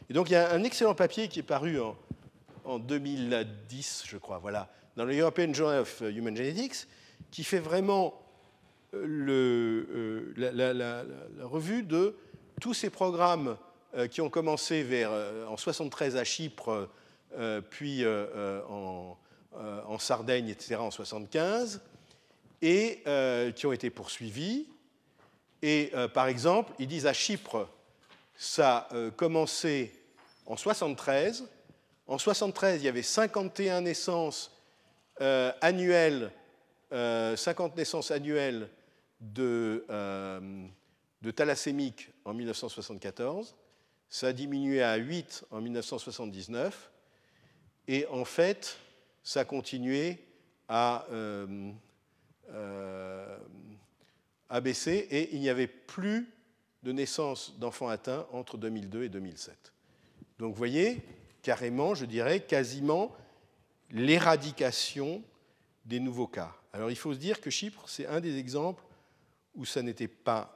Et 0.09 0.13
donc 0.13 0.29
il 0.29 0.33
y 0.33 0.35
a 0.35 0.51
un 0.51 0.63
excellent 0.63 0.95
papier 0.95 1.27
qui 1.27 1.39
est 1.39 1.43
paru 1.43 1.79
en, 1.79 1.95
en 2.65 2.79
2010, 2.79 4.03
je 4.07 4.17
crois, 4.17 4.39
voilà, 4.39 4.69
dans 4.95 5.05
le 5.05 5.17
European 5.17 5.53
Journal 5.53 5.81
of 5.81 6.01
Human 6.01 6.35
Genetics, 6.35 6.87
qui 7.31 7.43
fait 7.43 7.59
vraiment 7.59 8.19
le, 8.91 10.33
la, 10.35 10.73
la, 10.73 11.03
revue 11.41 11.83
de 11.83 12.15
tous 12.59 12.73
ces 12.73 12.89
programmes 12.89 13.57
euh, 13.95 14.07
qui 14.07 14.21
ont 14.21 14.29
commencé 14.29 14.83
vers, 14.83 15.11
euh, 15.11 15.45
en 15.45 15.57
73 15.57 16.15
à 16.15 16.23
Chypre, 16.23 16.89
euh, 17.37 17.61
puis 17.61 18.03
en, 18.05 19.17
Sardaigne, 19.99 20.49
etc., 20.49 20.75
en 20.75 20.91
75, 20.91 21.81
et 22.61 23.03
qui 23.55 23.65
ont 23.65 23.73
été 23.73 23.89
poursuivis. 23.89 24.67
Et 25.61 25.91
par 26.13 26.27
exemple, 26.27 26.71
ils 26.79 26.87
disent 26.87 27.05
à 27.05 27.13
Chypre, 27.13 27.67
ça 28.37 28.87
a 28.91 29.11
commencé 29.11 29.93
en 30.45 30.55
73. 30.55 31.45
En 32.07 32.17
73, 32.17 32.81
il 32.81 32.85
y 32.85 32.87
avait 32.87 33.03
51 33.03 33.81
naissances 33.81 34.51
annuelles, 35.19 36.31
50 36.91 37.75
naissances 37.75 38.11
annuelles 38.11 38.69
de, 39.19 39.85
de 41.21 41.31
thalassémiques 41.31 42.09
en 42.25 42.33
1974. 42.33 43.55
Ça 44.09 44.27
a 44.27 44.33
diminué 44.33 44.81
à 44.81 44.95
8 44.95 45.45
en 45.51 45.61
1979. 45.61 46.89
Et 47.87 48.05
en 48.07 48.25
fait, 48.25 48.77
ça 49.23 49.41
a 49.41 49.45
continué 49.45 50.17
à, 50.67 51.05
euh, 54.51 54.61
baisser 54.61 55.07
et 55.09 55.35
il 55.35 55.41
n'y 55.41 55.49
avait 55.49 55.67
plus 55.67 56.29
de 56.83 56.91
naissance 56.91 57.57
d'enfants 57.59 57.89
atteints 57.89 58.25
entre 58.31 58.57
2002 58.57 59.03
et 59.03 59.09
2007. 59.09 59.73
Donc 60.37 60.51
vous 60.53 60.57
voyez, 60.57 61.01
carrément, 61.41 61.95
je 61.95 62.05
dirais, 62.05 62.41
quasiment 62.41 63.15
l'éradication 63.91 65.23
des 65.85 65.99
nouveaux 65.99 66.27
cas. 66.27 66.55
Alors 66.71 66.89
il 66.89 66.95
faut 66.95 67.13
se 67.13 67.19
dire 67.19 67.41
que 67.41 67.49
Chypre, 67.49 67.87
c'est 67.87 68.05
un 68.05 68.21
des 68.21 68.37
exemples 68.37 68.83
où 69.55 69.65
ça 69.65 69.81
n'était 69.81 70.07
pas 70.07 70.55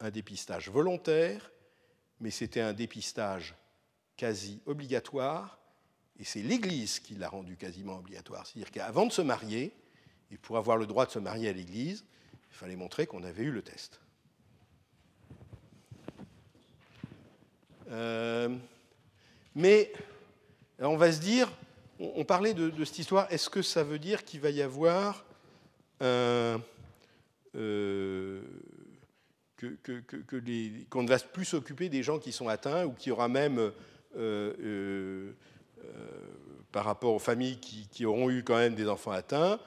un 0.00 0.10
dépistage 0.10 0.68
volontaire, 0.68 1.50
mais 2.20 2.30
c'était 2.30 2.60
un 2.60 2.72
dépistage 2.72 3.54
quasi 4.16 4.60
obligatoire, 4.66 5.58
et 6.18 6.24
c'est 6.24 6.42
l'Église 6.42 7.00
qui 7.00 7.14
l'a 7.14 7.28
rendu 7.28 7.56
quasiment 7.56 7.96
obligatoire. 7.96 8.46
C'est-à-dire 8.46 8.70
qu'avant 8.70 9.06
de 9.06 9.12
se 9.12 9.22
marier, 9.22 9.72
et 10.30 10.36
pour 10.36 10.56
avoir 10.56 10.76
le 10.76 10.86
droit 10.86 11.06
de 11.06 11.10
se 11.10 11.18
marier 11.18 11.48
à 11.48 11.52
l'Église, 11.52 12.04
il 12.54 12.56
fallait 12.56 12.76
montrer 12.76 13.06
qu'on 13.06 13.24
avait 13.24 13.42
eu 13.42 13.50
le 13.50 13.62
test. 13.62 14.00
mais 19.54 19.92
on 20.80 20.96
va 20.96 21.12
se 21.12 21.20
dire, 21.20 21.48
on, 22.00 22.24
parlait 22.24 22.54
de, 22.54 22.84
cette 22.84 22.98
histoire, 22.98 23.26
est-ce 23.30 23.48
que 23.48 23.62
ça 23.62 23.84
veut 23.84 23.98
dire 23.98 24.24
qu'il 24.24 24.40
va 24.40 24.50
y 24.50 24.62
avoir 24.62 25.24
un, 26.00 26.60
qu'on 30.90 31.02
ne 31.02 31.08
va 31.08 31.18
plus 31.18 31.44
s'occuper 31.44 31.88
des 31.88 32.02
gens 32.02 32.18
qui 32.18 32.32
sont 32.32 32.48
atteints 32.48 32.84
ou 32.84 32.92
qu'il 32.92 33.10
y 33.10 33.12
aura 33.12 33.28
même, 33.28 33.58
euh, 33.58 33.72
euh, 34.16 34.52
euh, 34.60 35.32
par 36.72 36.84
rapport 36.84 37.14
aux 37.14 37.20
familles 37.20 37.58
qui, 37.58 38.04
auront 38.04 38.30
eu 38.30 38.42
quand 38.42 38.56
même 38.56 38.74
des 38.74 38.88
enfants 38.88 39.12
atteints, 39.12 39.58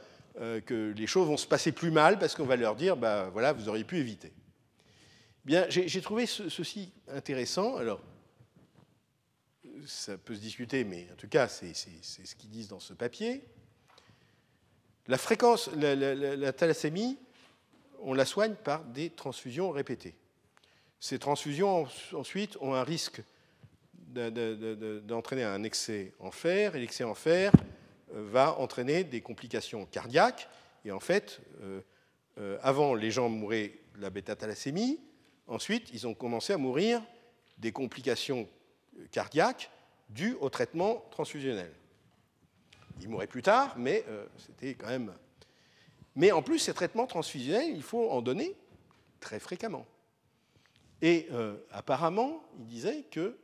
que 0.65 0.93
les 0.95 1.07
choses 1.07 1.27
vont 1.27 1.37
se 1.37 1.47
passer 1.47 1.71
plus 1.71 1.91
mal 1.91 2.19
parce 2.19 2.35
qu'on 2.35 2.45
va 2.45 2.55
leur 2.55 2.75
dire, 2.75 2.95
bah, 2.95 3.29
voilà, 3.31 3.53
vous 3.53 3.69
auriez 3.69 3.83
pu 3.83 3.97
éviter. 3.97 4.31
Bien, 5.45 5.65
j'ai 5.69 6.01
trouvé 6.01 6.25
ceci 6.25 6.91
intéressant. 7.07 7.77
Alors, 7.77 8.01
ça 9.85 10.17
peut 10.17 10.35
se 10.35 10.41
discuter, 10.41 10.83
mais 10.83 11.07
en 11.11 11.15
tout 11.15 11.29
cas, 11.29 11.47
c'est 11.47 11.73
ce 11.73 12.35
qu'ils 12.35 12.49
disent 12.49 12.67
dans 12.67 12.79
ce 12.79 12.93
papier. 12.93 13.43
La 15.07 15.17
fréquence, 15.17 15.69
la 15.75 16.51
thalassémie, 16.51 17.17
on 18.01 18.13
la 18.13 18.25
soigne 18.25 18.55
par 18.55 18.83
des 18.83 19.09
transfusions 19.09 19.71
répétées. 19.71 20.15
Ces 20.99 21.19
transfusions, 21.19 21.87
ensuite, 22.13 22.57
ont 22.59 22.73
un 22.73 22.83
risque 22.83 23.21
d'entraîner 23.93 25.43
un 25.43 25.63
excès 25.63 26.13
en 26.19 26.31
fer, 26.31 26.75
et 26.75 26.79
l'excès 26.79 27.03
en 27.03 27.15
fer 27.15 27.51
euh, 27.53 27.59
va 28.09 28.57
entraîner 28.59 29.03
des 29.03 29.21
complications 29.21 29.85
cardiaques. 29.85 30.49
Et 30.85 30.91
en 30.91 30.99
fait, 30.99 31.41
euh, 31.61 31.81
euh, 32.37 32.57
avant, 32.61 32.93
les 32.93 33.11
gens 33.11 33.29
mouraient 33.29 33.73
de 33.95 34.01
la 34.01 34.09
bêta-thalassémie. 34.09 34.99
Ensuite, 35.47 35.89
ils 35.93 36.07
ont 36.07 36.13
commencé 36.13 36.53
à 36.53 36.57
mourir 36.57 37.01
des 37.57 37.71
complications 37.71 38.47
cardiaques 39.11 39.71
dues 40.09 40.37
au 40.39 40.49
traitement 40.49 41.05
transfusionnel. 41.11 41.71
Ils 43.01 43.09
mouraient 43.09 43.27
plus 43.27 43.41
tard, 43.41 43.75
mais 43.77 44.03
c'était 44.37 44.73
quand 44.73 44.87
même 44.87 45.13
mais 46.17 46.31
en 46.31 46.41
plus, 46.41 46.57
ces 46.57 46.73
traitements 46.73 47.05
transfusionnels, 47.05 47.75
il 47.75 47.83
faut 47.83 48.09
en 48.09 48.23
donner 48.23 48.55
très 49.19 49.39
fréquemment. 49.39 49.85
Et 51.03 51.27
euh, 51.31 51.57
apparemment, 51.71 52.43
il 52.57 52.65
disait 52.65 53.03
qu'il 53.11 53.35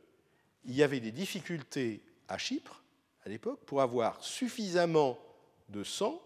y 0.66 0.82
avait 0.82 0.98
des 0.98 1.12
difficultés 1.12 2.02
à 2.26 2.36
Chypre, 2.36 2.82
à 3.24 3.28
l'époque, 3.28 3.60
pour 3.64 3.80
avoir 3.80 4.22
suffisamment 4.22 5.18
de 5.68 5.82
sang 5.82 6.20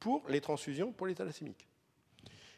pour 0.00 0.28
les 0.28 0.40
transfusions 0.40 0.92
pour 0.92 1.06
les 1.06 1.14
thalassémiques. 1.14 1.66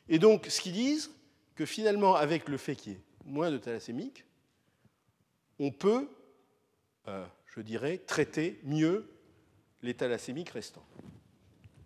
Et 0.09 0.19
donc, 0.19 0.47
ce 0.47 0.61
qu'ils 0.61 0.73
disent, 0.73 1.11
que 1.55 1.67
finalement, 1.67 2.15
avec 2.15 2.49
le 2.49 2.57
fait 2.57 2.75
qu'il 2.75 2.93
y 2.93 2.97
ait 2.97 3.01
moins 3.25 3.51
de 3.51 3.59
thalassémiques, 3.59 4.25
on 5.59 5.71
peut, 5.71 6.09
euh, 7.09 7.25
je 7.47 7.61
dirais, 7.61 7.99
traiter 7.99 8.59
mieux 8.65 9.11
les 9.83 9.95
thalassémiques 9.95 10.51
restants. 10.51 10.85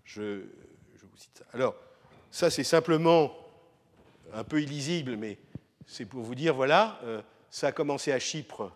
Je, 0.04 0.44
alors, 1.52 1.74
ça, 2.30 2.50
c'est 2.50 2.64
simplement 2.64 3.32
un 4.32 4.44
peu 4.44 4.62
illisible, 4.62 5.16
mais 5.16 5.38
c'est 5.86 6.04
pour 6.04 6.22
vous 6.22 6.34
dire, 6.34 6.54
voilà, 6.54 6.98
euh, 7.04 7.22
ça 7.50 7.68
a 7.68 7.72
commencé 7.72 8.12
à 8.12 8.18
Chypre, 8.18 8.72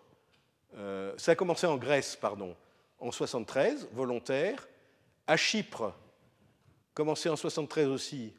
euh, 0.77 1.15
ça 1.16 1.33
a 1.33 1.35
commencé 1.35 1.66
en 1.66 1.77
Grèce, 1.77 2.16
pardon, 2.16 2.57
en 3.01 3.11
73, 3.11 3.89
volontaire. 3.93 4.69
À 5.27 5.37
Chypre, 5.37 5.95
commencé 6.95 7.29
en 7.29 7.37
73 7.37 7.87
aussi, 7.89 8.33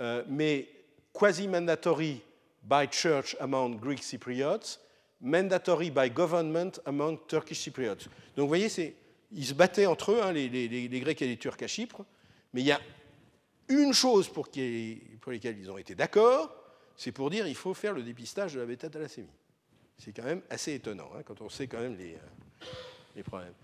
euh, 0.00 0.24
mais 0.28 0.68
quasi-mandatory 1.12 2.22
by 2.62 2.86
church 2.90 3.36
among 3.38 3.78
Greek 3.78 4.02
Cypriots, 4.02 4.78
mandatory 5.20 5.90
by 5.90 6.10
government 6.10 6.80
among 6.86 7.18
Turkish 7.26 7.60
Cypriots. 7.60 8.08
Donc 8.34 8.44
vous 8.44 8.48
voyez, 8.48 8.68
ils 9.32 9.46
se 9.46 9.54
battaient 9.54 9.86
entre 9.86 10.12
eux, 10.12 10.22
hein, 10.22 10.32
les, 10.32 10.48
Grecs 11.00 11.20
et 11.20 11.26
les 11.26 11.36
Turcs 11.36 11.62
à 11.62 11.66
Chypre, 11.66 12.04
mais 12.52 12.62
il 12.62 12.66
y 12.66 12.72
a 12.72 12.80
une 13.68 13.92
chose 13.92 14.28
pour, 14.28 14.48
lesquelles 15.28 15.58
ils 15.58 15.70
ont 15.70 15.78
été 15.78 15.94
d'accord, 15.94 16.54
c'est 16.96 17.12
pour 17.12 17.30
dire 17.30 17.44
qu'il 17.44 17.54
faut 17.54 17.74
faire 17.74 17.92
le 17.92 18.02
dépistage 18.02 18.54
de 18.54 18.60
la 18.60 18.66
bêta-thalassémie. 18.66 19.28
C'est 19.98 20.12
quand 20.12 20.24
même 20.24 20.42
assez 20.48 20.74
étonnant 20.74 21.10
hein, 21.14 21.22
quand 21.24 21.40
on 21.42 21.48
sait 21.48 21.66
quand 21.66 21.78
même 21.78 21.96
les, 21.96 22.14
euh, 22.14 22.66
les 23.16 23.22
problèmes. 23.22 23.54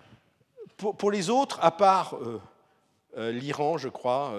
Pour, 0.76 1.10
les 1.10 1.30
autres, 1.30 1.58
à 1.62 1.70
part 1.70 2.16
euh, 2.16 2.40
euh, 3.16 3.32
l'Iran, 3.32 3.78
je 3.78 3.88
crois, 3.88 4.34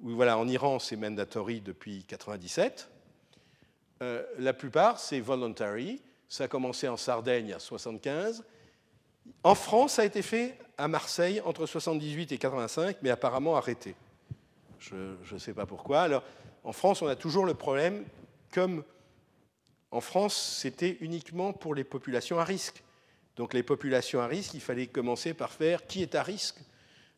où 0.00 0.10
voilà, 0.10 0.38
en 0.38 0.48
Iran 0.48 0.78
c'est 0.78 0.96
mandatory 0.96 1.60
depuis 1.60 2.04
1997, 2.08 2.88
la 4.38 4.52
plupart 4.54 4.98
c'est 4.98 5.20
voluntary. 5.20 6.00
Ça 6.28 6.44
a 6.44 6.48
commencé 6.48 6.88
en 6.88 6.96
Sardaigne 6.96 7.52
à 7.52 7.58
75. 7.58 8.44
En 9.42 9.54
France, 9.54 9.94
ça 9.94 10.02
a 10.02 10.04
été 10.04 10.22
fait 10.22 10.56
à 10.78 10.88
Marseille 10.88 11.42
entre 11.44 11.66
78 11.66 12.32
et 12.32 12.38
85, 12.38 12.96
mais 13.02 13.10
apparemment 13.10 13.56
arrêté. 13.56 13.94
Je 14.78 14.94
ne 15.30 15.38
sais 15.38 15.52
pas 15.52 15.66
pourquoi. 15.66 16.02
Alors, 16.02 16.22
en 16.64 16.72
France, 16.72 17.02
on 17.02 17.06
a 17.06 17.16
toujours 17.16 17.44
le 17.44 17.54
problème, 17.54 18.04
comme 18.52 18.84
en 19.90 20.00
France, 20.00 20.58
c'était 20.60 20.96
uniquement 21.00 21.52
pour 21.52 21.74
les 21.74 21.84
populations 21.84 22.38
à 22.38 22.44
risque. 22.44 22.82
Donc, 23.40 23.54
les 23.54 23.62
populations 23.62 24.20
à 24.20 24.26
risque, 24.26 24.52
il 24.52 24.60
fallait 24.60 24.86
commencer 24.86 25.32
par 25.32 25.50
faire 25.50 25.86
qui 25.86 26.02
est 26.02 26.14
à 26.14 26.22
risque. 26.22 26.56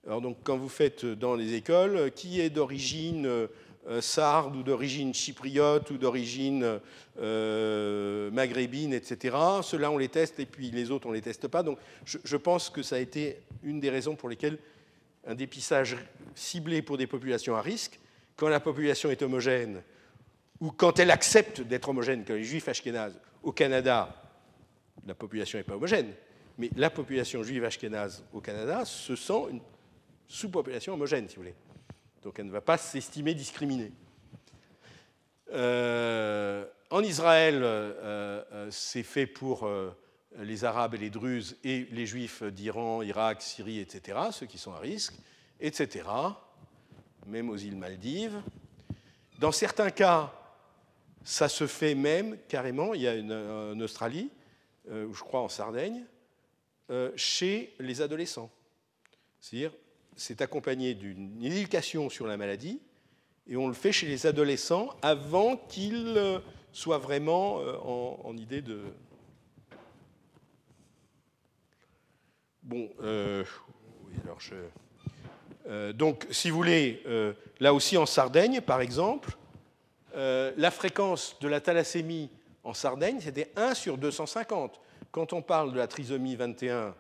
Alors, 0.07 0.21
donc, 0.21 0.37
quand 0.45 0.57
vous 0.57 0.69
faites 0.69 1.05
dans 1.05 1.35
les 1.35 1.55
écoles, 1.55 2.13
qui 2.15 2.41
est 2.41 2.49
d'origine 2.49 3.27
euh, 3.27 4.01
sarde 4.01 4.55
ou 4.55 4.63
d'origine 4.63 5.13
chypriote 5.13 5.91
ou 5.91 5.99
d'origine 5.99 6.79
euh, 7.19 8.31
maghrébine, 8.31 8.93
etc. 8.93 9.37
Ceux-là, 9.65 9.91
on 9.91 9.99
les 9.99 10.11
teste 10.11 10.39
et 10.39 10.47
puis 10.47 10.71
les 10.71 10.93
autres, 10.93 11.09
on 11.09 11.11
ne 11.11 11.17
les 11.17 11.23
teste 11.23 11.49
pas. 11.49 11.65
Donc, 11.65 11.79
je, 12.05 12.19
je 12.23 12.37
pense 12.37 12.71
que 12.71 12.85
ça 12.85 12.95
a 12.95 13.01
été 13.01 13.39
une 13.65 13.81
des 13.81 13.91
raisons 13.91 14.15
pour 14.15 14.29
lesquelles 14.29 14.59
un 15.27 15.35
dépistage 15.35 15.97
ciblé 16.37 16.83
pour 16.83 16.99
des 16.99 17.09
populations 17.09 17.57
à 17.57 17.63
risque, 17.63 17.99
quand 18.37 18.49
la 18.49 18.61
population 18.61 19.11
est 19.11 19.23
homogène, 19.23 19.83
ou 20.61 20.71
quand 20.71 21.01
elle 21.01 21.11
accepte 21.11 21.63
d'être 21.63 21.89
homogène, 21.89 22.25
comme 22.25 22.37
les 22.37 22.45
juifs 22.45 22.69
ashkénazes 22.69 23.19
au 23.43 23.51
Canada, 23.51 24.22
la 25.07 25.15
population 25.15 25.59
n'est 25.59 25.65
pas 25.65 25.75
homogène, 25.75 26.13
mais 26.59 26.71
la 26.77 26.91
population 26.91 27.43
juive 27.43 27.65
ashkénaze 27.65 28.25
au 28.33 28.41
Canada 28.41 28.85
se 28.85 29.17
sent 29.17 29.47
une 29.51 29.61
sous-population 30.29 30.95
homogène, 30.95 31.29
si 31.29 31.37
vous 31.37 31.43
voulez. 31.43 31.55
Donc 32.23 32.39
elle 32.39 32.47
ne 32.47 32.53
va 32.53 32.61
pas 32.61 32.79
s'estimer 32.79 33.35
discriminée. 33.35 33.93
Euh, 35.53 36.65
en 36.91 37.03
Israël, 37.03 37.63
euh, 37.63 37.93
euh, 38.53 38.69
c'est 38.71 39.03
fait 39.03 39.27
pour 39.27 39.69
les 40.39 40.65
Arabes 40.65 40.95
et 40.95 40.99
les 40.99 41.11
Druzes 41.11 41.57
et 41.65 41.87
les 41.91 42.07
Juifs 42.07 42.43
d'Iran, 42.43 43.03
Irak, 43.03 43.43
Syrie, 43.43 43.81
etc., 43.81 44.19
ceux 44.31 44.47
qui 44.47 44.59
sont 44.59 44.73
à 44.73 44.79
risque, 44.79 45.15
etc., 45.61 46.05
même 47.27 47.51
aux 47.51 47.57
îles 47.57 47.77
Maldives. 47.77 48.41
Dans 49.39 49.53
certains 49.53 49.91
cas, 49.91 50.33
ça 51.25 51.49
se 51.49 51.67
fait 51.67 51.95
même 51.95 52.39
carrément, 52.49 52.95
il 52.95 53.03
y 53.03 53.09
a 53.09 53.15
une, 53.15 53.33
en 53.33 53.79
Australie, 53.81 54.31
euh, 54.91 55.13
je 55.13 55.21
crois 55.21 55.41
en 55.41 55.49
Sardaigne, 55.49 56.05
euh, 56.91 57.11
chez 57.17 57.75
les 57.79 58.01
adolescents. 58.03 58.51
C'est-à-dire, 59.41 59.73
c'est 60.17 60.43
accompagné 60.43 60.95
d'une 60.95 61.43
éducation 61.43 62.11
sur 62.11 62.27
la 62.27 62.37
maladie, 62.37 62.81
et 63.47 63.57
on 63.57 63.67
le 63.67 63.75
fait 63.75 63.93
chez 63.93 64.07
les 64.07 64.27
adolescents 64.27 64.91
avant 65.03 65.57
qu'ils 65.57 66.15
euh, 66.17 66.39
soient 66.73 66.99
vraiment 66.99 67.57
en 67.57 68.37
idée 68.37 68.63
de, 68.63 68.83
Bon, 72.63 72.89
euh, 73.03 73.43
alors 74.23 74.39
je, 74.39 74.55
euh, 75.67 75.93
donc, 75.93 76.29
si 76.31 76.49
vous 76.49 76.57
voulez, 76.57 77.03
euh, 77.07 77.33
là 77.59 77.75
aussi 77.75 77.97
en 77.97 78.07
Sardaigne, 78.07 78.61
par 78.61 78.81
exemple, 78.81 79.37
la 80.15 80.71
fréquence 80.71 81.39
de 81.41 81.49
la 81.49 81.63
thalassémie 81.63 82.29
en 82.65 82.75
Sardaigne, 82.75 83.21
c'était 83.21 83.51
1 83.57 83.75
sur 83.75 83.99
250. 83.99 84.81
Quand 85.11 85.33
on 85.33 85.43
parle 85.43 85.73
de 85.73 85.79
la 85.79 85.87
trisomie 85.87 86.37
21, 86.37 86.95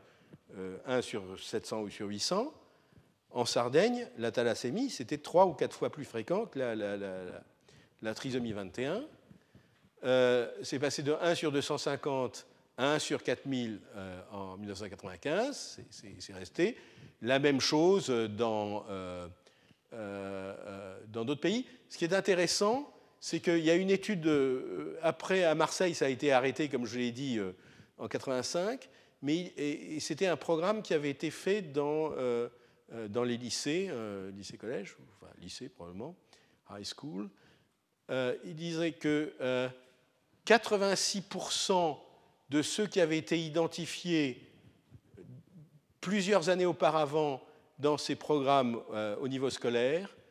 1 0.87 1.03
sur 1.03 1.23
700 1.41 1.83
ou 1.83 1.91
sur 1.91 2.09
800, 2.09 2.53
en 3.31 3.45
Sardaigne, 3.45 4.07
la 4.19 4.31
thalassémie, 4.31 4.91
c'était 4.91 5.19
3 5.19 5.47
ou 5.47 5.53
4 5.55 5.75
fois 5.75 5.91
plus 5.91 6.05
fréquent 6.05 6.47
que 6.47 6.59
la, 8.03 8.15
trisomie 8.15 8.53
21. 8.53 9.05
C'est 10.63 10.79
passé 10.79 11.03
de 11.03 11.13
1 11.13 11.35
sur 11.35 11.53
250 11.53 12.47
1 12.79 12.99
sur 12.99 13.23
4000 13.23 13.81
euh, 13.95 14.21
en 14.33 14.57
1995, 14.57 15.81
c'est 15.91 16.33
resté. 16.33 16.77
La 17.21 17.39
même 17.39 17.61
chose 17.61 18.07
euh, 18.11 18.29
euh, 19.93 20.99
dans 21.09 21.25
d'autres 21.25 21.41
pays. 21.41 21.67
Ce 21.89 21.99
qui 21.99 22.05
est 22.05 22.15
intéressant, 22.15 22.93
c'est 23.25 23.39
qu'il 23.39 23.61
y 23.61 23.71
a 23.71 23.77
une 23.77 23.89
étude, 23.89 24.29
après 25.01 25.45
à 25.45 25.55
Marseille, 25.55 25.95
ça 25.95 26.07
a 26.07 26.09
été 26.09 26.33
arrêté, 26.33 26.69
comme 26.69 26.87
je 26.87 26.99
l'ai 26.99 27.13
dit, 27.13 27.39
en 27.97 28.09
85, 28.09 28.91
mais 29.23 29.55
c'était 30.01 30.27
un 30.27 30.37
programme 30.37 30.83
qui 30.83 30.93
avait 30.93 31.11
été 31.11 31.31
fait 31.31 31.63
dans, 31.63 32.11
dans 33.09 33.23
les 33.23 33.37
lycées, 33.37 33.93
lycées-collèges, 34.37 34.97
enfin 35.17 35.33
lycée 35.41 35.69
probablement, 35.69 36.17
high 36.69 36.85
school. 36.85 37.31
il 38.11 38.57
disait 38.57 38.91
que 38.91 39.33
86% 40.45 41.97
de 42.51 42.61
ceux 42.61 42.89
qui 42.89 43.01
avaient 43.01 43.19
été 43.19 43.39
identifiés 43.39 44.53
plusieurs 46.01 46.49
années 46.49 46.67
auparavant 46.67 47.41
dans 47.79 47.97
ces 47.97 48.17
programmes 48.17 48.81
euh, 48.93 49.17
au 49.21 49.29
niveau 49.29 49.51
scolaire, 49.51 50.09
euh, 50.11 50.22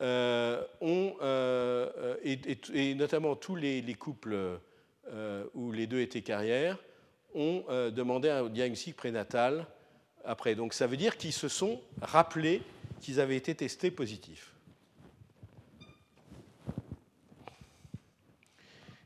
ont, 0.00 1.14
euh, 1.22 2.16
et, 2.22 2.94
notamment 2.94 3.36
tous 3.36 3.56
les, 3.56 3.94
couples 3.94 4.58
où 5.54 5.72
les 5.72 5.86
deux 5.86 6.00
étaient 6.00 6.22
carrières, 6.22 6.78
ont 7.34 7.64
demandé 7.92 8.28
un 8.28 8.48
diagnostic 8.48 8.96
prénatal 8.96 9.66
après. 10.24 10.54
Donc 10.54 10.74
ça 10.74 10.86
veut 10.86 10.96
dire 10.96 11.16
qu'ils 11.16 11.32
se 11.32 11.48
sont 11.48 11.80
rappelés 12.00 12.62
qu'ils 13.00 13.20
avaient 13.20 13.36
été 13.36 13.54
testés 13.54 13.90
positifs. 13.90 14.52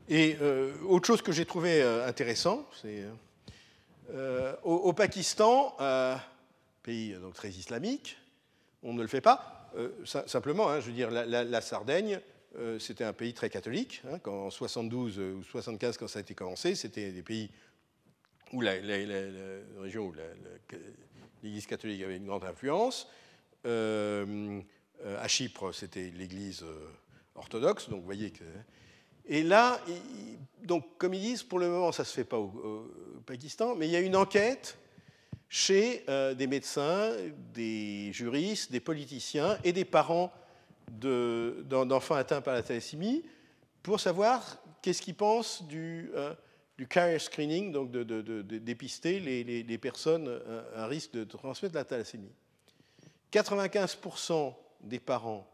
Et 0.07 0.37
autre 0.87 1.07
chose 1.07 1.21
que 1.21 1.31
j'ai 1.31 1.45
trouvé 1.45 1.81
intéressant, 1.81 2.67
c'est 2.81 3.05
euh, 4.13 4.55
au, 4.63 4.93
Pakistan, 4.93 5.75
euh, 5.79 6.15
pays 6.83 7.13
donc, 7.13 7.33
très 7.33 7.49
islamique, 7.49 8.17
on 8.83 8.93
ne 8.93 9.01
le 9.01 9.07
fait 9.07 9.21
pas. 9.21 9.64
Euh, 9.75 9.89
simplement, 10.05 10.69
hein, 10.69 10.79
je 10.79 10.87
veux 10.87 10.93
dire, 10.93 11.11
la, 11.11 11.61
Sardaigne, 11.61 12.19
c'était 12.79 13.03
un 13.03 13.13
pays 13.13 13.33
très 13.33 13.49
catholique. 13.49 14.01
Hein, 14.09 14.19
quand, 14.19 14.45
en 14.45 14.49
72 14.49 15.19
ou 15.19 15.43
75, 15.43 15.97
quand 15.97 16.07
ça 16.07 16.19
a 16.19 16.21
été 16.21 16.33
commencé, 16.33 16.75
c'était 16.75 17.11
des 17.11 17.23
pays 17.23 17.49
où 18.53 18.61
la, 18.61 18.73
région 19.79 20.05
où 20.05 20.13
l'Église 21.43 21.67
catholique 21.67 22.01
avait 22.03 22.17
une 22.17 22.27
grande 22.27 22.45
influence. 22.45 23.09
à 23.65 25.27
Chypre, 25.27 25.73
c'était 25.73 26.11
l'Église 26.15 26.63
orthodoxe, 27.35 27.89
donc 27.89 27.99
vous 27.99 28.05
voyez 28.05 28.31
que 28.31 28.43
et 29.27 29.43
là, 29.43 29.79
donc, 30.63 30.97
comme 30.97 31.13
ils 31.13 31.21
disent, 31.21 31.43
pour 31.43 31.59
le 31.59 31.67
moment, 31.67 31.91
ça 31.91 32.03
ne 32.03 32.07
se 32.07 32.13
fait 32.13 32.23
pas 32.23 32.37
au, 32.37 32.91
Pakistan, 33.25 33.75
mais 33.75 33.87
il 33.87 33.91
y 33.91 33.95
a 33.95 34.01
une 34.01 34.15
enquête 34.15 34.77
chez 35.55 36.03
euh, 36.09 36.33
des 36.33 36.47
médecins, 36.47 37.15
des 37.53 38.11
juristes, 38.11 38.73
des 38.73 38.81
politiciens 38.81 39.57
et 39.63 39.71
des 39.71 39.85
parents 39.85 40.29
d'enfants 40.91 42.15
atteints 42.15 42.41
par 42.41 42.55
la 42.55 42.61
thalassémie 42.61 43.23
pour 43.81 44.01
savoir 44.01 44.61
qu'est-ce 44.81 45.01
qu'ils 45.01 45.15
pensent 45.15 45.63
du, 45.63 46.11
euh, 46.13 46.33
carrier 46.89 47.19
screening, 47.19 47.71
donc 47.71 47.89
de, 47.89 48.41
dépister 48.41 49.21
les, 49.21 49.77
personnes 49.77 50.27
euh, 50.27 50.83
à 50.83 50.87
risque 50.87 51.13
de 51.13 51.23
transmettre 51.23 51.75
la 51.75 51.85
thalassémie. 51.85 52.33
95% 53.31 54.53
des 54.81 54.99
parents 54.99 55.49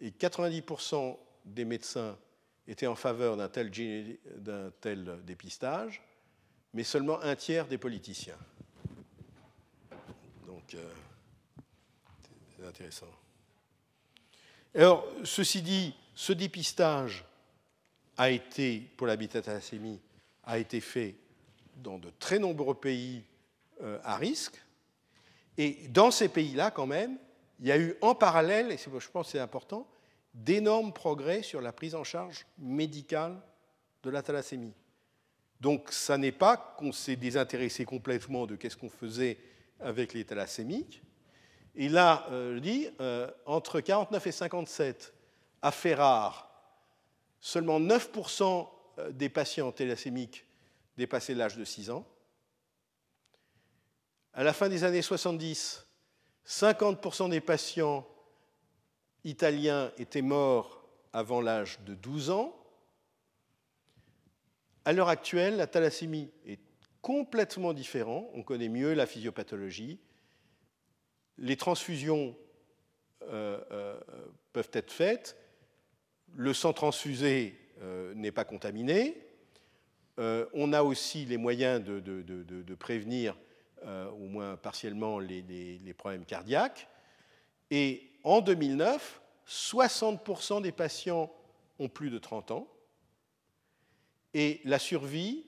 et 0.00 0.10
90% 0.10 1.18
des 1.44 1.64
médecins 1.64 2.16
étaient 2.68 2.86
en 2.86 2.94
faveur 2.94 3.36
d'un 3.36 3.48
tel, 3.48 5.18
dépistage, 5.24 6.00
mais 6.72 6.84
seulement 6.84 7.20
un 7.20 7.34
tiers 7.34 7.66
des 7.66 7.78
politiciens. 7.78 8.38
Euh, 10.74 10.92
c'est 12.56 12.66
intéressant. 12.66 13.06
Alors, 14.74 15.06
ceci 15.24 15.62
dit, 15.62 15.94
ce 16.14 16.32
dépistage 16.32 17.24
a 18.16 18.30
été, 18.30 18.80
pour 18.96 19.06
l'habitat 19.06 19.42
thalassémie, 19.42 20.00
a 20.44 20.58
été 20.58 20.80
fait 20.80 21.16
dans 21.76 21.98
de 21.98 22.10
très 22.18 22.38
nombreux 22.38 22.74
pays 22.74 23.24
euh, 23.82 23.98
à 24.02 24.16
risque. 24.16 24.60
Et 25.58 25.88
dans 25.88 26.10
ces 26.10 26.28
pays-là, 26.28 26.70
quand 26.70 26.86
même, 26.86 27.18
il 27.60 27.66
y 27.66 27.72
a 27.72 27.78
eu 27.78 27.94
en 28.00 28.14
parallèle, 28.14 28.72
et 28.72 28.78
je 28.78 28.88
pense 29.10 29.26
que 29.26 29.32
c'est 29.32 29.38
important, 29.38 29.88
d'énormes 30.32 30.92
progrès 30.92 31.42
sur 31.42 31.60
la 31.60 31.72
prise 31.72 31.94
en 31.94 32.02
charge 32.02 32.46
médicale 32.58 33.40
de 34.02 34.10
la 34.10 34.22
thalassémie. 34.22 34.74
Donc, 35.60 35.92
ça 35.92 36.18
n'est 36.18 36.32
pas 36.32 36.56
qu'on 36.56 36.92
s'est 36.92 37.16
désintéressé 37.16 37.84
complètement 37.84 38.46
de 38.46 38.56
qu'est-ce 38.56 38.76
qu'on 38.76 38.90
faisait 38.90 39.38
avec 39.80 40.12
les 40.14 40.24
thalassémiques. 40.24 41.02
Et 41.74 41.88
là, 41.88 42.26
euh, 42.30 42.54
je 42.54 42.58
dis, 42.60 42.88
euh, 43.00 43.30
entre 43.46 43.80
49 43.80 44.26
et 44.26 44.32
57, 44.32 45.14
à 45.62 45.70
Ferrare, 45.70 46.50
seulement 47.40 47.80
9% 47.80 48.68
euh, 48.98 49.10
des 49.10 49.28
patients 49.28 49.72
thalassémiques 49.72 50.46
dépassaient 50.96 51.34
l'âge 51.34 51.56
de 51.56 51.64
6 51.64 51.90
ans. 51.90 52.06
À 54.32 54.44
la 54.44 54.52
fin 54.52 54.68
des 54.68 54.84
années 54.84 55.02
70, 55.02 55.86
50% 56.46 57.30
des 57.30 57.40
patients 57.40 58.06
italien 59.24 59.90
était 59.96 60.22
mort 60.22 60.84
avant 61.12 61.40
l'âge 61.40 61.80
de 61.86 61.94
12 61.94 62.30
ans. 62.30 62.54
À 64.84 64.92
l'heure 64.92 65.08
actuelle, 65.08 65.56
la 65.56 65.66
thalassémie 65.66 66.30
est 66.46 66.60
complètement 67.04 67.74
différente. 67.74 68.30
On 68.32 68.42
connaît 68.42 68.70
mieux 68.70 68.94
la 68.94 69.04
physiopathologie. 69.04 70.00
Les 71.36 71.58
transfusions 71.58 72.34
euh, 73.24 73.60
euh, 73.72 74.00
peuvent 74.54 74.70
être 74.72 74.90
faites. 74.90 75.36
Le 76.34 76.54
sang 76.54 76.72
transfusé 76.72 77.60
euh, 77.82 78.14
n'est 78.14 78.32
pas 78.32 78.46
contaminé. 78.46 79.20
on 80.16 80.72
a 80.72 80.82
aussi 80.82 81.26
les 81.26 81.36
moyens 81.36 81.84
de, 81.84 82.74
prévenir, 82.74 83.36
au 83.84 84.26
moins 84.26 84.56
partiellement, 84.56 85.18
les, 85.18 85.42
les 85.42 85.94
problèmes 85.94 86.24
cardiaques. 86.24 86.88
Et 87.70 88.12
en 88.22 88.40
2009, 88.40 89.20
60% 89.46 90.62
des 90.62 90.72
patients 90.72 91.30
ont 91.78 91.90
plus 91.90 92.08
de 92.08 92.18
30 92.18 92.52
ans 92.52 92.68
et 94.32 94.62
la 94.64 94.78
survie 94.78 95.44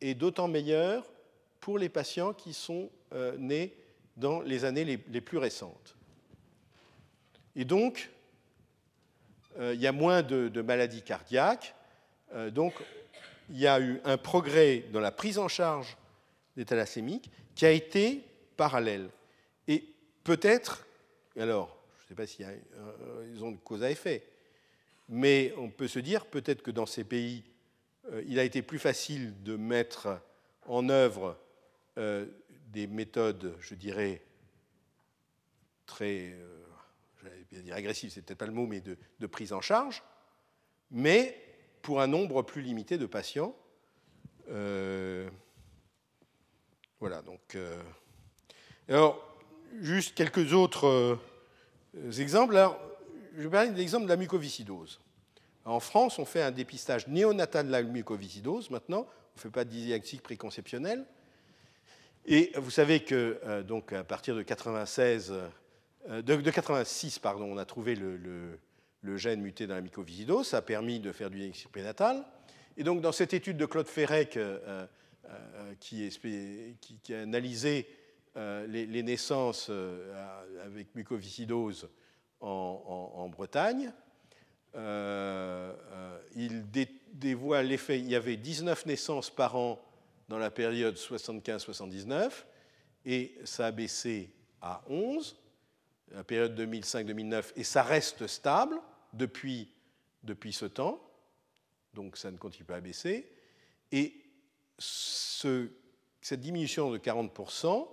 est 0.00 0.14
d'autant 0.14 0.48
meilleure 0.48 1.04
pour 1.60 1.78
les 1.78 1.88
patients 1.88 2.32
qui 2.32 2.52
sont 2.52 2.90
euh, 3.12 3.36
nés 3.38 3.74
dans 4.16 4.40
les 4.40 4.64
années 4.64 4.84
les, 4.84 5.20
plus 5.20 5.38
récentes. 5.38 5.96
Et 7.54 7.64
donc, 7.64 8.10
euh, 9.58 9.74
il 9.74 9.80
y 9.80 9.86
a 9.86 9.92
moins 9.92 10.22
de, 10.22 10.62
maladies 10.62 11.02
cardiaques. 11.02 11.74
Euh, 12.34 12.50
donc, 12.50 12.74
il 13.50 13.58
y 13.58 13.66
a 13.66 13.80
eu 13.80 14.00
un 14.04 14.16
progrès 14.16 14.84
dans 14.92 15.00
la 15.00 15.12
prise 15.12 15.38
en 15.38 15.48
charge 15.48 15.96
des 16.56 16.64
thalassémiques 16.64 17.30
qui 17.54 17.64
a 17.64 17.70
été 17.70 18.24
parallèle. 18.56 19.08
Et 19.66 19.84
peut-être, 20.24 20.86
alors, 21.38 21.78
ne 22.08 22.08
sais 22.08 22.14
pas 22.14 22.26
s'il 22.26 22.46
y 22.46 22.48
a 22.48 22.52
une 22.52 23.32
raison 23.32 23.52
de 23.52 23.56
cause 23.58 23.82
à 23.82 23.90
effet. 23.90 24.24
Mais 25.08 25.54
on 25.56 25.70
peut 25.70 25.88
se 25.88 25.98
dire 25.98 26.26
peut-être 26.26 26.62
que 26.62 26.70
dans 26.70 26.86
ces 26.86 27.04
pays, 27.04 27.44
il 28.26 28.38
a 28.38 28.44
été 28.44 28.62
plus 28.62 28.78
facile 28.78 29.42
de 29.42 29.56
mettre 29.56 30.20
en 30.66 30.88
œuvre 30.88 31.38
euh, 31.98 32.26
des 32.68 32.86
méthodes, 32.86 33.56
je 33.60 33.74
dirais, 33.74 34.22
très, 35.86 36.32
euh, 36.32 36.62
j'allais 37.22 37.46
bien 37.50 37.60
dire 37.60 37.74
agressives, 37.74 38.10
c'est 38.10 38.22
peut-être 38.22 38.38
pas 38.38 38.46
le 38.46 38.52
mot, 38.52 38.66
mais 38.66 38.80
de, 38.80 39.26
prise 39.26 39.52
en 39.52 39.60
charge, 39.60 40.02
mais 40.90 41.36
pour 41.82 42.00
un 42.00 42.06
nombre 42.06 42.42
plus 42.42 42.62
limité 42.62 42.98
de 42.98 43.06
patients. 43.06 43.56
voilà, 47.00 47.22
donc. 47.22 47.56
alors, 48.88 49.28
juste 49.80 50.14
quelques 50.14 50.52
autres 50.52 50.86
euh, 50.86 52.12
exemples. 52.18 52.56
Alors, 52.56 52.78
je 53.36 53.42
vais 53.42 53.50
parler 53.50 53.70
de 53.70 53.76
l'exemple 53.76 54.04
de 54.04 54.08
la 54.08 54.16
mucoviscidose. 54.16 55.00
En 55.68 55.80
France, 55.80 56.18
on 56.18 56.24
fait 56.24 56.42
un 56.42 56.50
dépistage 56.50 57.06
néonatal 57.08 57.66
de 57.66 57.72
la 57.72 57.82
mucoviscidose 57.82 58.70
maintenant. 58.70 59.06
On 59.06 59.36
ne 59.36 59.40
fait 59.40 59.50
pas 59.50 59.64
de 59.64 59.70
diagnostic 59.70 60.22
préconceptionnel. 60.22 61.04
Et 62.26 62.52
vous 62.56 62.70
savez 62.70 63.00
que 63.00 63.40
euh, 63.44 63.62
donc 63.62 63.92
à 63.92 64.04
partir 64.04 64.34
de 64.34 64.42
96, 64.42 65.32
euh, 66.08 66.22
de, 66.22 66.50
86, 66.50 67.18
pardon, 67.18 67.44
on 67.44 67.58
a 67.58 67.64
trouvé 67.64 67.94
le, 67.94 68.58
gène 69.16 69.40
muté 69.40 69.66
dans 69.66 69.74
la 69.74 69.80
mucoviscidose. 69.80 70.48
Ça 70.48 70.58
a 70.58 70.62
permis 70.62 71.00
de 71.00 71.12
faire 71.12 71.30
du 71.30 71.38
diagnostic 71.38 71.70
prénatal. 71.70 72.24
Et 72.76 72.84
donc 72.84 73.00
dans 73.00 73.12
cette 73.12 73.34
étude 73.34 73.56
de 73.56 73.66
Claude 73.66 73.88
Ferrec 73.88 74.38
qui, 75.80 76.08
qui, 77.02 77.14
a 77.14 77.20
analysé 77.20 77.86
euh, 78.38 78.66
les, 78.68 79.02
naissances 79.02 79.66
euh, 79.68 80.64
avec 80.64 80.94
mucoviscidose 80.94 81.88
en, 82.40 83.28
Bretagne. 83.28 83.92
Euh, 84.74 85.72
il 86.36 86.66
dévoile 87.12 87.66
l'effet. 87.66 87.98
Il 87.98 88.08
y 88.08 88.16
avait 88.16 88.36
19 88.36 88.86
naissances 88.86 89.30
par 89.30 89.56
an 89.56 89.80
dans 90.28 90.38
la 90.38 90.50
période 90.50 90.96
75-79 90.96 92.30
et 93.04 93.34
ça 93.44 93.66
a 93.66 93.70
baissé 93.70 94.30
à 94.60 94.82
11, 94.88 95.36
la 96.10 96.24
période 96.24 96.58
2005-2009, 96.58 97.52
et 97.56 97.64
ça 97.64 97.82
reste 97.82 98.26
stable 98.26 98.78
depuis, 99.12 99.72
depuis 100.22 100.52
ce 100.52 100.66
temps, 100.66 101.00
donc 101.94 102.16
ça 102.16 102.30
ne 102.30 102.36
continue 102.36 102.64
pas 102.64 102.76
à 102.76 102.80
baisser. 102.80 103.30
Et 103.92 104.14
ce, 104.78 105.70
cette 106.20 106.40
diminution 106.40 106.90
de 106.90 106.98
40% 106.98 107.88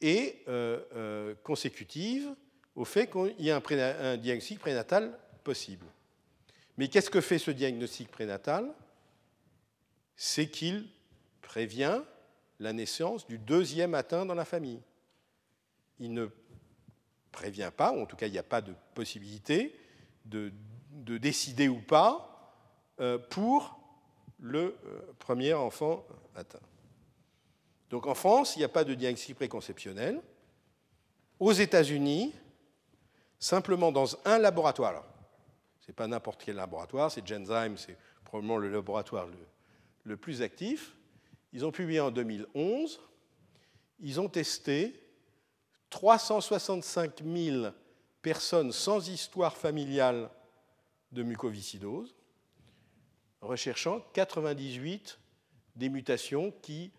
et 0.00 0.42
euh, 0.48 0.80
euh, 0.94 1.34
consécutive 1.42 2.34
au 2.74 2.84
fait 2.84 3.10
qu'il 3.10 3.44
y 3.44 3.50
a 3.50 3.60
un, 4.00 4.16
diagnostic 4.16 4.58
prénatal 4.58 5.18
possible. 5.50 5.86
Mais 6.76 6.86
qu'est-ce 6.86 7.10
que 7.10 7.20
fait 7.20 7.40
ce 7.40 7.50
diagnostic 7.50 8.08
prénatal? 8.08 8.72
C'est 10.14 10.48
qu'il 10.48 10.88
prévient 11.42 12.02
la 12.60 12.72
naissance 12.72 13.26
du 13.26 13.36
deuxième 13.36 13.96
atteint 13.96 14.24
dans 14.24 14.36
la 14.36 14.44
famille. 14.44 14.80
Il 15.98 16.12
ne 16.14 16.28
prévient 17.32 17.72
pas, 17.76 17.90
ou 17.92 18.00
en 18.02 18.06
tout 18.06 18.14
cas 18.14 18.28
il 18.28 18.32
n'y 18.32 18.38
a 18.38 18.44
pas 18.44 18.60
de 18.60 18.72
possibilité 18.94 19.74
de, 20.24 20.52
décider 21.18 21.66
ou 21.66 21.80
pas 21.80 22.54
euh, 23.00 23.18
pour 23.18 23.80
le 24.38 24.76
euh, 24.86 25.00
premier 25.18 25.52
enfant 25.54 26.06
atteint. 26.36 26.66
Donc 27.88 28.06
en 28.06 28.14
France, 28.14 28.54
il 28.54 28.60
n'y 28.60 28.64
a 28.64 28.68
pas 28.68 28.84
de 28.84 28.94
diagnostic 28.94 29.34
préconceptionnel. 29.34 30.22
Aux 31.40 31.52
États-Unis, 31.52 32.36
simplement 33.40 33.90
dans 33.90 34.16
un 34.24 34.38
laboratoire, 34.38 35.09
n'est 35.90 35.94
pas 35.94 36.06
n'importe 36.06 36.42
quel 36.44 36.56
laboratoire, 36.56 37.10
c'est 37.10 37.26
Genzyme, 37.26 37.76
c'est 37.76 37.96
probablement 38.24 38.58
le 38.58 38.70
laboratoire 38.70 39.26
le, 40.04 40.16
plus 40.16 40.40
actif, 40.40 40.94
ils 41.52 41.66
ont 41.66 41.72
publié 41.72 41.98
en 42.00 42.12
2011, 42.12 43.00
ils 43.98 44.20
ont 44.20 44.28
testé 44.28 44.94
365 45.90 47.22
000 47.24 47.66
personnes 48.22 48.70
sans 48.70 49.08
histoire 49.08 49.56
familiale 49.56 50.30
de 51.10 51.24
mucoviscidose, 51.24 52.14
recherchant 53.40 54.00
98 54.12 55.18
des 55.74 55.88
mutations 55.88 56.52
qui. 56.62 56.92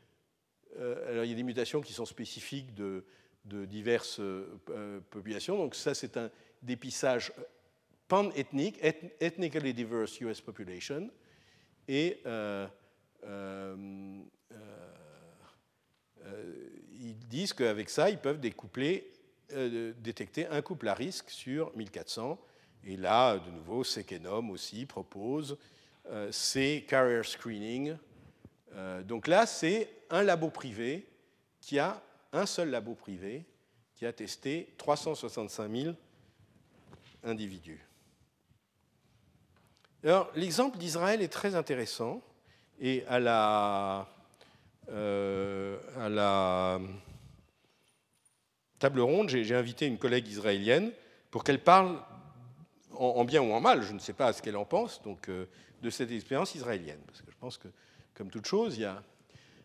Euh, 0.78 1.10
alors, 1.10 1.24
il 1.24 1.30
y 1.30 1.34
a 1.34 1.36
des 1.36 1.44
mutations 1.44 1.82
qui 1.82 1.94
sont 1.94 2.06
spécifiques 2.06 2.74
de, 2.74 3.06
diverses 3.46 4.20
euh, 4.20 5.00
populations. 5.10 5.58
Donc, 5.58 5.76
ça, 5.76 5.94
c'est 5.94 6.18
un 6.18 6.30
dépissage 6.62 7.32
pan-ethnique, 8.12 8.78
ethnically 9.22 9.74
diverse 9.74 10.20
US 10.20 10.42
population. 10.42 11.10
Et 11.88 12.20
euh, 12.26 12.68
ils 17.00 17.18
disent 17.30 17.54
qu'avec 17.54 17.90
ça, 17.90 18.10
ils 18.10 18.18
peuvent 18.18 18.42
découpler, 18.42 19.14
euh, 19.54 19.94
détecter 19.98 20.46
un 20.48 20.62
couple 20.62 20.90
à 20.90 20.94
risque 20.94 21.30
sur 21.30 21.74
1400. 21.78 22.38
Et 22.84 22.98
là, 22.98 23.38
de 23.38 23.50
nouveau, 23.50 23.86
Sekenom 23.86 24.50
aussi 24.50 24.86
propose 24.86 25.58
euh, 26.10 26.30
ces 26.34 26.86
carrier 26.86 27.24
screening. 27.24 27.96
Euh, 28.74 29.04
donc 29.04 29.28
là, 29.28 29.46
c'est 29.46 29.90
un 30.10 30.24
labo 30.24 30.50
privé 30.50 31.08
qui 31.62 31.80
a, 31.80 32.04
un 32.34 32.46
seul 32.46 32.72
labo 32.72 32.94
privé, 32.94 33.46
qui 33.96 34.06
a 34.06 34.12
testé 34.12 34.74
365 34.78 35.72
000 35.72 35.96
individus. 37.24 37.86
Alors, 40.04 40.32
l'exemple 40.36 40.80
d'Israël 40.80 41.22
est 41.22 41.32
très 41.32 41.54
intéressant 41.54 42.22
et 42.80 43.06
à 43.08 43.20
la, 43.20 44.08
euh, 44.90 45.78
table 48.80 49.02
ronde, 49.02 49.30
j'ai 49.30 49.56
invité 49.56 49.86
une 49.86 50.00
collègue 50.00 50.28
israélienne 50.28 50.92
pour 51.30 51.44
qu'elle 51.44 51.62
parle 51.64 52.00
en, 52.94 53.24
bien 53.26 53.42
ou 53.42 53.54
en 53.54 53.62
mal, 53.62 53.84
je 53.84 53.94
ne 53.94 54.00
sais 54.00 54.14
pas 54.14 54.34
ce 54.34 54.42
qu'elle 54.42 54.58
en 54.58 54.66
pense, 54.66 55.04
donc, 55.04 55.30
euh, 55.30 55.46
de 55.84 55.90
cette 55.92 56.12
expérience 56.12 56.56
israélienne. 56.56 57.00
Parce 57.06 57.22
que 57.22 57.32
je 57.32 57.38
pense 57.38 57.58
que, 57.60 57.68
comme 58.16 58.32
toute 58.32 58.48
chose, 58.48 58.78
il 58.78 58.82
y 58.82 58.86
a. 58.86 59.04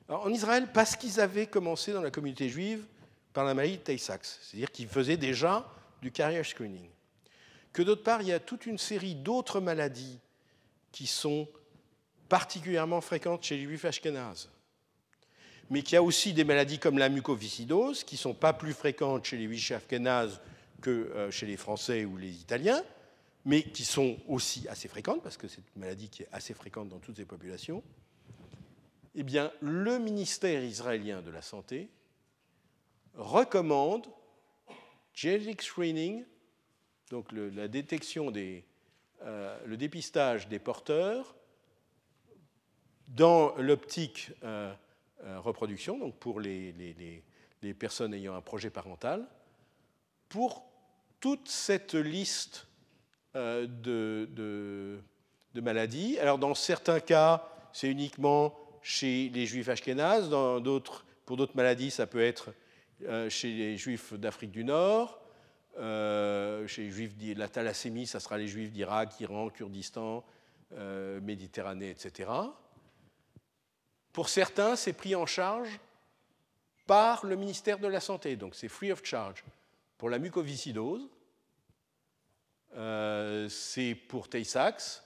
en 0.08 0.30
Israël, 0.30 0.68
parce 0.72 0.96
qu'ils 0.96 1.18
avaient 1.18 1.46
commencé 1.46 1.94
dans 1.94 2.02
la 2.02 2.10
communauté 2.10 2.50
juive 2.50 2.84
par 3.32 3.44
la 3.44 3.54
maladie 3.54 3.78
de 3.78 3.82
Tay-Sachs, 3.82 4.26
c'est-à-dire 4.42 4.70
qu'ils 4.70 4.88
faisaient 4.88 5.16
déjà 5.16 5.66
du 6.02 6.12
carrier 6.12 6.44
screening. 6.44 6.90
Que 7.72 7.82
d'autre 7.82 8.02
part, 8.02 8.20
il 8.20 8.28
y 8.28 8.32
a 8.32 8.40
toute 8.40 8.66
une 8.66 8.78
série 8.78 9.14
d'autres 9.14 9.60
maladies 9.60 10.18
qui 10.96 11.06
sont 11.06 11.46
particulièrement 12.30 13.02
fréquentes 13.02 13.44
chez 13.44 13.58
les 13.58 13.64
juifs 13.64 13.84
ashkénazes 13.84 14.48
mais 15.68 15.82
qu'il 15.82 15.94
y 15.94 15.96
a 15.96 16.02
aussi 16.02 16.32
des 16.32 16.44
maladies 16.44 16.78
comme 16.78 16.96
la 16.96 17.08
mucoviscidose, 17.08 18.04
qui 18.04 18.14
ne 18.14 18.20
sont 18.20 18.34
pas 18.34 18.52
plus 18.52 18.72
fréquentes 18.72 19.24
chez 19.24 19.36
les 19.36 19.46
Juifs 19.46 19.72
ashkénazes 19.72 20.40
que 20.80 20.90
euh, 20.90 21.30
chez 21.32 21.44
les 21.44 21.56
Français 21.56 22.04
ou 22.04 22.16
les 22.16 22.40
Italiens, 22.40 22.82
mais 23.44 23.64
qui 23.64 23.84
sont 23.84 24.16
aussi 24.28 24.66
assez 24.68 24.88
fréquentes, 24.88 25.22
parce 25.24 25.36
que 25.36 25.48
c'est 25.48 25.62
une 25.74 25.80
maladie 25.80 26.08
qui 26.08 26.22
est 26.22 26.28
assez 26.30 26.54
fréquente 26.54 26.88
dans 26.88 27.00
toutes 27.00 27.16
ces 27.16 27.24
populations, 27.24 27.82
eh 29.16 29.24
bien, 29.24 29.50
le 29.60 29.98
ministère 29.98 30.62
israélien 30.62 31.20
de 31.20 31.32
la 31.32 31.42
Santé 31.42 31.88
recommande 33.14 34.06
genetic 35.14 35.62
screening, 35.62 36.24
donc 37.10 37.32
la 37.32 37.66
détection 37.66 38.30
des, 38.30 38.64
euh, 39.26 39.58
le 39.66 39.76
dépistage 39.76 40.46
des 40.46 40.60
porteurs 40.60 41.34
dans 43.08 43.56
l'optique 43.56 44.30
euh, 44.44 44.72
euh, 45.24 45.40
reproduction, 45.40 45.98
donc 45.98 46.14
pour 46.20 46.38
les, 46.38 46.72
les, 47.60 47.74
personnes 47.74 48.14
ayant 48.14 48.36
un 48.36 48.40
projet 48.40 48.70
parental, 48.70 49.26
pour 50.28 50.64
toute 51.18 51.48
cette 51.48 51.94
liste 51.94 52.68
de, 53.34 54.28
de, 54.30 55.00
maladies. 55.60 56.16
Alors 56.20 56.38
dans 56.38 56.54
certains 56.54 57.00
cas, 57.00 57.48
c'est 57.72 57.90
uniquement 57.90 58.56
chez 58.82 59.28
les 59.30 59.46
juifs 59.46 59.68
ashkénazes, 59.68 60.30
dans 60.30 60.62
pour 61.24 61.36
d'autres 61.36 61.56
maladies, 61.56 61.90
ça 61.90 62.06
peut 62.06 62.22
être 62.22 62.54
chez 63.28 63.52
les 63.52 63.76
juifs 63.76 64.14
d'Afrique 64.14 64.52
du 64.52 64.62
Nord, 64.62 65.20
chez 65.76 66.82
les 66.82 66.90
juifs 66.90 67.14
la 67.36 67.48
thalassémie, 67.48 68.06
ça 68.06 68.20
sera 68.20 68.38
les 68.38 68.48
juifs 68.48 68.72
d'Irak, 68.72 69.20
Iran, 69.20 69.50
Kurdistan, 69.50 70.24
Méditerranée, 70.72 71.90
etc. 71.90 72.30
Pour 74.12 74.30
certains, 74.30 74.76
c'est 74.76 74.94
pris 74.94 75.14
en 75.14 75.26
charge 75.26 75.78
par 76.86 77.26
le 77.26 77.36
ministère 77.36 77.78
de 77.78 77.88
la 77.88 78.00
Santé, 78.00 78.36
donc 78.36 78.54
c'est 78.54 78.68
free 78.68 78.90
of 78.92 79.04
charge. 79.04 79.44
Pour 79.98 80.08
la 80.08 80.18
mucoviscidose, 80.18 81.08
euh, 82.76 83.48
c'est 83.48 83.94
pour 83.94 84.28
Tay-Sachs, 84.28 85.02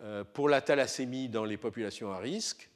euh, 0.00 0.24
pour 0.24 0.48
la 0.48 0.60
thalassémie 0.60 1.28
dans 1.28 1.44
les 1.44 1.56
populations 1.56 2.12
à 2.12 2.18
risque. 2.18 2.68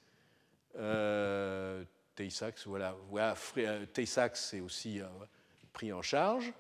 Euh, 0.77 1.85
Tay-Sachs, 2.15 2.67
voilà, 2.67 2.97
c'est 4.35 4.61
aussi 4.61 5.01
pris 5.73 5.93
en 5.93 6.03
charge. 6.03 6.53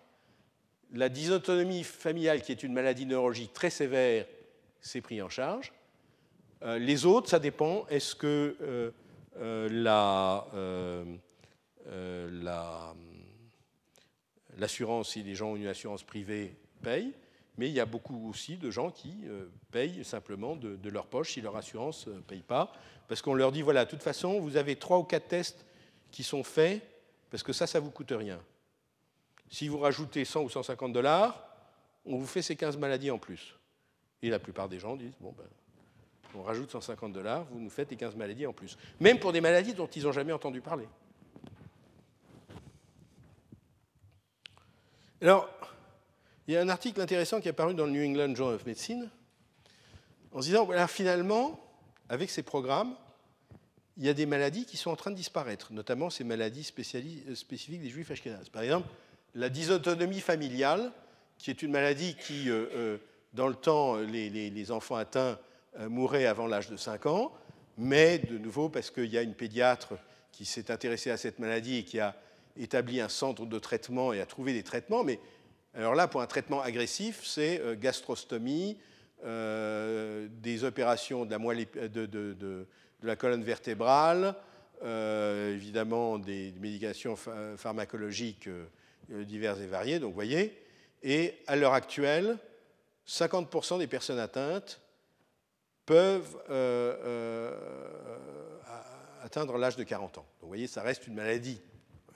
La 0.92 1.08
dysautonomie 1.08 1.84
familiale, 1.84 2.42
qui 2.42 2.52
est 2.52 2.62
une 2.62 2.72
maladie 2.72 3.06
neurologique 3.06 3.52
très 3.52 3.70
sévère, 3.70 4.26
c'est 4.80 5.00
pris 5.00 5.20
en 5.20 5.28
charge. 5.28 5.72
Euh, 6.62 6.78
les 6.78 7.04
autres, 7.06 7.28
ça 7.28 7.38
dépend. 7.38 7.86
Est-ce 7.88 8.14
que 8.14 8.56
euh, 8.60 8.90
euh, 9.38 9.68
l'assurance, 14.56 15.10
si 15.10 15.22
les 15.22 15.34
gens 15.34 15.50
ont 15.50 15.56
une 15.56 15.66
assurance 15.66 16.02
privée, 16.02 16.56
payent 16.82 17.12
mais 17.58 17.68
il 17.70 17.72
y 17.72 17.80
a 17.80 17.86
beaucoup 17.86 18.28
aussi 18.28 18.58
de 18.58 18.70
gens 18.70 18.90
qui 18.90 19.24
payent 19.70 20.04
simplement 20.04 20.56
de, 20.56 20.90
leur 20.90 21.06
poche 21.06 21.32
si 21.32 21.40
leur 21.40 21.56
assurance 21.56 22.06
ne 22.06 22.20
paye 22.20 22.42
pas, 22.42 22.70
parce 23.08 23.22
qu'on 23.22 23.32
leur 23.32 23.50
dit, 23.50 23.62
voilà, 23.62 23.86
de 23.86 23.90
toute 23.90 24.02
façon, 24.02 24.40
vous 24.40 24.58
avez 24.58 24.76
trois 24.76 24.98
ou 24.98 25.04
quatre 25.04 25.28
tests 25.28 25.64
qui 26.10 26.22
sont 26.22 26.42
faits, 26.42 26.82
parce 27.30 27.42
que 27.42 27.54
ça, 27.54 27.66
ça 27.66 27.80
ne 27.80 27.86
vous 27.86 27.90
coûte 27.90 28.12
rien. 28.14 28.38
Si 29.50 29.68
vous 29.68 29.78
rajoutez 29.78 30.24
100 30.24 30.42
ou 30.42 30.50
150 30.50 30.92
dollars, 30.92 31.46
on 32.04 32.18
vous 32.18 32.26
fait 32.26 32.42
ces 32.42 32.56
15 32.56 32.76
maladies 32.76 33.10
en 33.10 33.18
plus. 33.18 33.54
Et 34.22 34.30
la 34.30 34.38
plupart 34.38 34.68
des 34.68 34.78
gens 34.78 34.96
disent, 34.96 35.16
bon, 35.20 35.34
ben, 35.36 35.44
on 36.34 36.42
rajoute 36.42 36.70
150 36.70 37.12
dollars, 37.12 37.44
vous 37.50 37.60
nous 37.60 37.70
faites 37.70 37.90
les 37.90 37.96
15 37.96 38.16
maladies 38.16 38.46
en 38.46 38.52
plus. 38.52 38.76
Même 39.00 39.18
pour 39.18 39.32
des 39.32 39.40
maladies 39.40 39.74
dont 39.74 39.86
ils 39.86 40.02
n'ont 40.02 40.12
jamais 40.12 40.32
entendu 40.32 40.60
parler. 40.60 40.86
Alors, 45.22 45.48
il 46.46 46.54
y 46.54 46.56
a 46.56 46.60
un 46.60 46.68
article 46.68 47.00
intéressant 47.00 47.40
qui 47.40 47.48
est 47.48 47.50
apparu 47.50 47.74
dans 47.74 47.86
le 47.86 47.92
New 47.92 48.04
England 48.04 48.34
Journal 48.34 48.56
of 48.56 48.66
Medicine 48.66 49.10
en 50.32 50.42
se 50.42 50.48
disant, 50.48 50.64
voilà, 50.64 50.86
finalement, 50.86 51.58
avec 52.08 52.30
ces 52.30 52.42
programmes, 52.42 52.94
il 53.96 54.04
y 54.04 54.08
a 54.08 54.14
des 54.14 54.26
maladies 54.26 54.66
qui 54.66 54.76
sont 54.76 54.90
en 54.90 54.96
train 54.96 55.10
de 55.10 55.16
disparaître, 55.16 55.72
notamment 55.72 56.10
ces 56.10 56.22
maladies 56.22 56.64
spécifiques 56.64 57.80
des 57.80 57.88
juifs 57.88 58.10
ashkénazes. 58.10 58.50
Par 58.50 58.62
exemple, 58.62 58.88
la 59.36 59.50
dysautonomie 59.50 60.20
familiale, 60.20 60.90
qui 61.38 61.50
est 61.50 61.62
une 61.62 61.70
maladie 61.70 62.16
qui, 62.16 62.50
euh, 62.50 62.66
euh, 62.74 62.98
dans 63.34 63.48
le 63.48 63.54
temps, 63.54 63.96
les 63.96 64.72
enfants 64.72 64.96
atteints 64.96 65.38
euh, 65.78 65.88
mourait 65.88 66.26
avant 66.26 66.46
l'âge 66.46 66.70
de 66.70 66.76
5 66.76 67.06
ans, 67.06 67.32
mais 67.76 68.18
de 68.18 68.38
nouveau 68.38 68.70
parce 68.70 68.90
qu'il 68.90 69.06
y 69.06 69.18
a 69.18 69.22
une 69.22 69.34
pédiatre 69.34 69.92
qui 70.32 70.46
s'est 70.46 70.70
intéressée 70.70 71.10
à 71.10 71.18
cette 71.18 71.38
maladie 71.38 71.78
et 71.78 71.84
qui 71.84 72.00
a 72.00 72.16
établi 72.56 73.00
un 73.00 73.10
centre 73.10 73.44
de 73.44 73.58
traitement 73.58 74.14
et 74.14 74.22
a 74.22 74.26
trouvé 74.26 74.54
des 74.54 74.62
traitements. 74.62 75.04
Mais 75.04 75.20
alors 75.74 75.94
là, 75.94 76.08
pour 76.08 76.22
un 76.22 76.26
traitement 76.26 76.62
agressif, 76.62 77.20
c'est 77.24 77.60
gastrostomie, 77.78 78.78
des 79.22 80.64
opérations 80.64 81.26
de 81.26 81.30
la, 81.30 81.38
moelle, 81.38 81.66
de, 81.74 82.06
de, 82.06 82.66
la 83.02 83.16
colonne 83.16 83.42
vertébrale, 83.42 84.34
évidemment 84.82 86.18
des 86.18 86.52
médications 86.60 87.16
pharmacologiques 87.56 88.48
diverses 89.08 89.60
et 89.60 89.66
variées. 89.66 89.98
Donc, 89.98 90.10
vous 90.10 90.14
voyez. 90.14 90.56
Et 91.02 91.34
à 91.46 91.56
l'heure 91.56 91.74
actuelle, 91.74 92.38
50% 93.06 93.78
des 93.78 93.86
personnes 93.86 94.18
atteintes 94.18 94.80
peuvent 95.84 96.36
euh, 96.50 96.96
euh, 97.04 98.58
atteindre 99.22 99.56
l'âge 99.56 99.76
de 99.76 99.84
40 99.84 100.18
ans. 100.18 100.22
Donc 100.22 100.42
vous 100.42 100.48
voyez, 100.48 100.66
ça 100.66 100.82
reste 100.82 101.06
une 101.06 101.14
maladie 101.14 101.60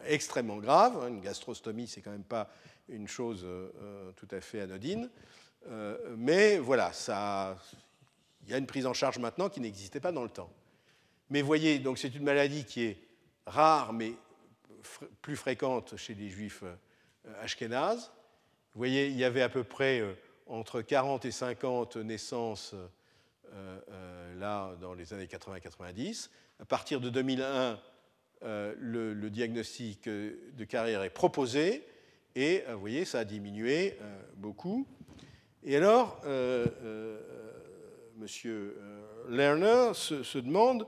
extrêmement 0.05 0.57
grave. 0.57 0.99
Hein. 1.01 1.09
Une 1.09 1.21
gastrostomie, 1.21 1.87
c'est 1.87 2.01
quand 2.01 2.11
même 2.11 2.25
pas 2.25 2.51
une 2.89 3.07
chose 3.07 3.47
tout 4.17 4.29
à 4.33 4.41
fait 4.41 4.63
anodine. 4.63 5.09
mais 6.17 6.59
voilà, 6.59 6.91
il 8.43 8.51
y 8.51 8.55
a 8.55 8.59
une 8.59 8.67
prise 8.67 8.87
en 8.87 8.95
charge 8.95 9.19
maintenant 9.19 9.49
qui 9.49 9.61
n'existait 9.61 10.01
pas 10.01 10.11
dans 10.11 10.25
le 10.25 10.31
temps. 10.31 10.51
Mais 11.31 11.43
voyez, 11.43 11.79
donc 11.79 11.99
c'est 11.99 12.15
une 12.15 12.25
maladie 12.25 12.65
qui 12.65 12.83
est 12.83 12.99
rare, 13.47 13.93
mais 13.93 14.15
plus 15.23 15.37
fréquente 15.37 15.97
chez 15.97 16.15
les 16.15 16.29
juifs 16.29 16.65
euh, 16.65 17.43
ashkénazes. 17.43 18.11
Vous 18.75 18.79
voyez, 18.79 19.09
il 19.09 19.17
y 19.17 19.25
avait 19.25 19.43
à 19.43 19.49
peu 19.49 19.65
près 19.65 20.01
euh, 20.01 20.13
entre 20.47 20.83
40 20.83 21.25
et 21.25 21.31
50 21.31 21.97
naissances 21.97 22.75
euh, 23.53 24.35
là 24.39 24.75
dans 24.81 24.95
les 24.95 25.13
années 25.13 25.27
80-90. 25.27 26.31
À 26.61 26.65
partir 26.65 27.01
de 27.01 27.11
2001, 27.11 27.79
le, 28.43 29.29
diagnostic 29.29 30.09
de 30.09 30.65
carrière 30.65 31.03
est 31.03 31.11
proposé 31.11 31.87
et 32.35 32.65
voyez, 32.79 33.05
ça 33.05 33.21
a 33.21 33.25
diminué 33.25 33.99
beaucoup. 34.37 34.87
Et 35.63 35.77
alors, 35.77 36.21
Monsieur 38.17 38.79
Lerner 39.29 39.93
se, 39.95 40.39
demande 40.39 40.87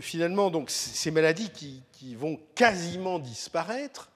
finalement 0.00 0.50
donc 0.50 0.70
ces 0.70 1.10
maladies 1.10 1.50
qui, 1.50 2.14
vont 2.16 2.38
quasiment 2.54 3.18
disparaître 3.18 4.12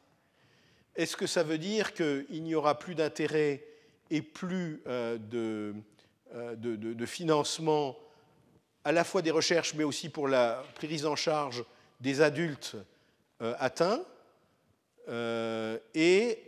est-ce 0.96 1.16
que 1.16 1.26
ça 1.26 1.42
veut 1.42 1.58
dire 1.58 1.92
qu'il 1.92 2.42
n'y 2.42 2.54
aura 2.54 2.78
plus 2.78 2.94
d'intérêt 2.94 3.62
et 4.10 4.22
plus 4.22 4.80
euh, 4.86 5.18
euh, 5.34 6.56
de, 6.56 7.06
financement 7.06 7.96
à 8.84 8.92
la 8.92 9.04
fois 9.04 9.20
des 9.20 9.30
recherches, 9.30 9.74
mais 9.74 9.84
aussi 9.84 10.08
pour 10.08 10.28
la 10.28 10.64
prise 10.76 11.04
en 11.06 11.16
charge 11.16 11.64
des 12.00 12.20
adultes 12.20 12.76
euh, 13.42 13.54
atteints 13.58 14.02
Et 15.94 16.38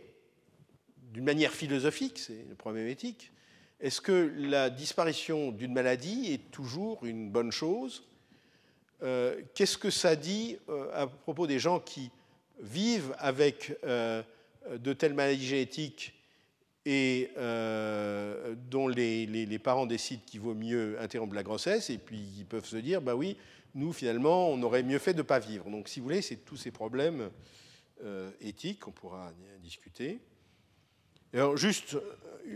d'une 1.11 1.25
manière 1.25 1.51
philosophique, 1.51 2.17
c'est 2.17 2.45
le 2.47 2.55
problème 2.55 2.87
éthique, 2.87 3.31
est-ce 3.79 4.01
que 4.01 4.33
la 4.37 4.69
disparition 4.69 5.51
d'une 5.51 5.73
maladie 5.73 6.33
est 6.33 6.51
toujours 6.51 7.05
une 7.05 7.29
bonne 7.29 7.51
chose 7.51 8.03
Qu'est-ce 8.99 9.77
que 9.77 9.89
ça 9.89 10.15
dit 10.15 10.57
à 10.93 11.07
propos 11.07 11.47
des 11.47 11.59
gens 11.59 11.79
qui 11.79 12.11
vivent 12.59 13.15
avec 13.17 13.77
euh, 13.83 14.21
de 14.77 14.93
telles 14.93 15.13
maladies 15.13 15.47
génétiques 15.47 16.13
et 16.85 17.31
euh, 17.37 18.55
dont 18.69 18.87
les, 18.87 19.59
parents 19.59 19.85
décident 19.85 20.21
qu'il 20.25 20.39
vaut 20.39 20.55
mieux 20.55 20.99
interrompre 20.99 21.35
la 21.35 21.43
grossesse, 21.43 21.89
et 21.89 21.97
puis 21.97 22.19
ils 22.37 22.45
peuvent 22.45 22.65
se 22.65 22.77
dire, 22.77 23.01
bah 23.01 23.15
oui, 23.15 23.37
nous 23.75 23.93
finalement, 23.93 24.49
on 24.49 24.61
aurait 24.63 24.83
mieux 24.83 24.97
fait 24.97 25.13
de 25.13 25.19
ne 25.19 25.23
pas 25.23 25.39
vivre. 25.39 25.69
Donc 25.69 25.87
si 25.87 25.99
vous 25.99 26.05
voulez, 26.05 26.21
c'est 26.21 26.37
tous 26.37 26.57
ces 26.57 26.71
problèmes 26.71 27.29
euh, 28.03 28.31
éthiques 28.41 28.79
qu'on 28.79 28.91
pourra 28.91 29.31
discuter. 29.61 30.19
Alors 31.33 31.57
juste 31.57 31.97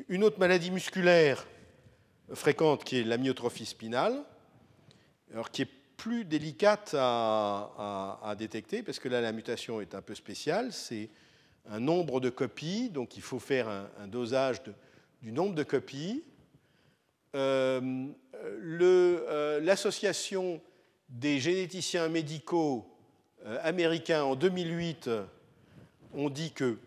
une 0.09 0.23
autre 0.23 0.39
maladie 0.39 0.71
musculaire 0.71 1.45
fréquente 2.33 2.83
qui 2.83 2.97
est 2.97 3.03
l'amyotrophie 3.03 3.65
spinale, 3.65 4.23
alors 5.31 5.51
qui 5.51 5.63
est 5.63 5.69
plus 6.03 6.25
délicate 6.25 6.93
à, 6.99 8.35
détecter 8.38 8.84
parce 8.84 8.99
que 8.99 9.07
là 9.07 9.21
la 9.21 9.31
mutation 9.31 9.80
est 9.80 9.95
un 9.95 10.01
peu 10.01 10.13
spéciale, 10.15 10.73
c'est 10.73 11.07
un 11.69 11.80
nombre 11.80 12.19
de 12.19 12.30
copies, 12.30 12.89
donc 12.89 13.15
il 13.15 13.21
faut 13.21 13.39
faire 13.39 13.69
un, 13.69 14.07
dosage 14.07 14.61
du 15.21 15.31
nombre 15.31 15.55
de 15.55 15.63
copies. 15.63 16.25
Euh, 17.35 18.07
euh, 18.35 19.61
l'association 19.61 20.59
des 21.07 21.40
généticiens 21.40 22.09
médicaux 22.09 22.85
euh, 23.45 23.57
américains 23.64 24.23
en 24.23 24.35
2008 24.35 25.09
ont 26.15 26.30
dit 26.30 26.51
que 26.51 26.80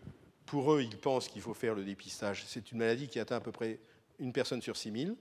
pour 0.45 0.73
eux, 0.73 0.83
ils 0.83 0.97
pensent 0.97 1.27
qu'il 1.27 1.41
faut 1.41 1.55
faire 1.55 1.73
le 1.73 1.83
dépistage. 1.83 2.45
C'est 2.45 2.71
une 2.71 2.77
maladie 2.77 3.07
qui 3.07 3.19
atteint 3.19 3.37
à 3.37 3.41
peu 3.41 3.51
près 3.51 3.79
une 4.19 4.31
personne 4.31 4.61
sur 4.61 4.77
6000. 4.77 5.15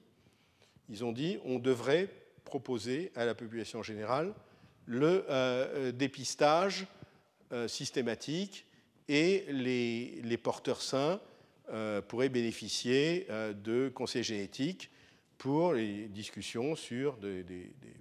Ils 0.91 1.03
ont 1.03 1.13
dit 1.13 1.39
on 1.47 1.59
devrait 1.59 2.11
proposer 2.47 3.13
à 3.15 3.27
la 3.27 3.35
population 3.35 3.83
générale 3.83 4.33
le 4.87 5.91
dépistage 5.93 6.87
systématique 7.67 8.67
et 9.09 9.45
les, 9.49 10.37
porteurs 10.37 10.83
sains 10.83 11.21
euh, 11.71 12.01
pourraient 12.01 12.29
bénéficier 12.29 13.27
euh, 13.31 13.53
de 13.53 13.89
conseils 13.89 14.25
génétiques 14.25 14.91
pour 15.39 15.75
les 15.75 16.09
discussions 16.09 16.77
sur 16.77 17.17
des, 17.19 17.45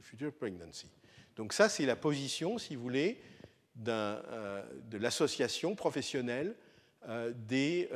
futures 0.02 0.34
pregnancies. 0.34 0.92
Donc 1.36 1.54
ça, 1.54 1.68
c'est 1.68 1.86
la 1.86 1.96
position, 1.96 2.58
si 2.58 2.76
vous 2.76 2.82
voulez, 2.82 3.20
euh, 3.88 4.64
de 4.90 4.98
l'association 4.98 5.76
professionnelle 5.76 6.56
des 7.36 7.88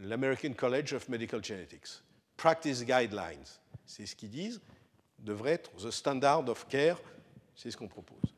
l'American 0.00 0.52
College 0.52 0.92
of 0.92 1.08
Medical 1.08 1.42
Genetics. 1.42 2.04
Practice 2.36 2.84
Guidelines, 2.84 3.42
c'est 3.84 4.06
ce 4.06 4.14
qu'ils 4.14 4.30
disent, 4.30 4.60
devrait 5.18 5.52
être 5.52 5.70
the 5.76 5.90
standard 5.90 6.48
of 6.48 6.66
care, 6.68 7.00
c'est 7.54 7.70
ce 7.70 7.76
qu'on 7.76 7.88
propose. 7.88 8.34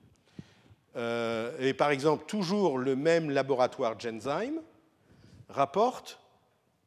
Euh, 0.96 1.56
et 1.60 1.74
par 1.74 1.90
exemple, 1.90 2.24
toujours 2.26 2.78
le 2.78 2.96
même 2.96 3.30
laboratoire 3.30 3.98
Genzyme 3.98 4.60
rapporte 5.48 6.18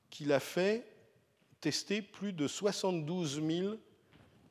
qu'il 0.09 0.31
a 0.31 0.39
fait 0.39 0.85
tester 1.61 2.01
plus 2.01 2.33
de 2.33 2.47
72 2.47 3.41
000 3.41 3.75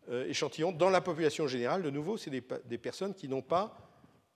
euh, 0.08 0.26
échantillons 0.26 0.72
dans 0.72 0.90
la 0.90 1.00
population 1.00 1.46
générale. 1.46 1.82
De 1.82 1.90
nouveau, 1.90 2.16
c'est 2.16 2.30
des, 2.30 2.78
personnes 2.78 3.14
qui 3.14 3.28
n'ont 3.28 3.42
pas 3.42 3.76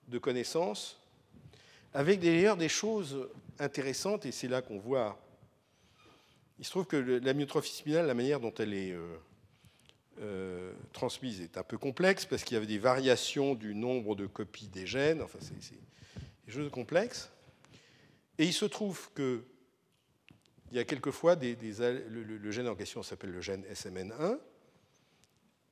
de 0.07 0.19
connaissances, 0.19 0.99
avec 1.93 2.19
d'ailleurs 2.19 2.55
des 2.55 2.69
choses 2.69 3.27
intéressantes, 3.59 4.25
et 4.25 4.31
c'est 4.31 4.47
là 4.47 4.61
qu'on 4.61 4.77
voit. 4.77 5.19
Il 6.59 6.65
se 6.65 6.69
trouve 6.69 6.85
que 6.85 6.95
la 6.95 7.33
myotrophie 7.33 7.75
spinale, 7.75 8.07
la 8.07 8.13
manière 8.13 8.39
dont 8.39 8.53
elle 8.59 8.73
est 8.73 8.91
euh, 8.91 9.17
euh, 10.19 10.73
transmise 10.93 11.41
est 11.41 11.57
un 11.57 11.63
peu 11.63 11.77
complexe 11.77 12.25
parce 12.25 12.43
qu'il 12.43 12.55
y 12.55 12.57
avait 12.57 12.65
des 12.65 12.79
variations 12.79 13.55
du 13.55 13.75
nombre 13.75 14.15
de 14.15 14.25
copies 14.25 14.67
des 14.67 14.87
gènes, 14.87 15.21
enfin 15.21 15.39
c'est 15.41 15.75
des 16.45 16.51
choses 16.51 16.71
complexes. 16.71 17.29
Et 18.37 18.45
il 18.45 18.53
se 18.53 18.65
trouve 18.65 19.09
que 19.13 19.43
il 20.71 20.77
y 20.77 20.79
a 20.79 20.83
quelquefois 20.83 21.35
des, 21.35 21.55
le, 21.55 22.51
gène 22.51 22.67
en 22.67 22.75
question 22.75 23.01
s'appelle 23.01 23.31
le 23.31 23.41
gène 23.41 23.63
SMN1, 23.71 24.37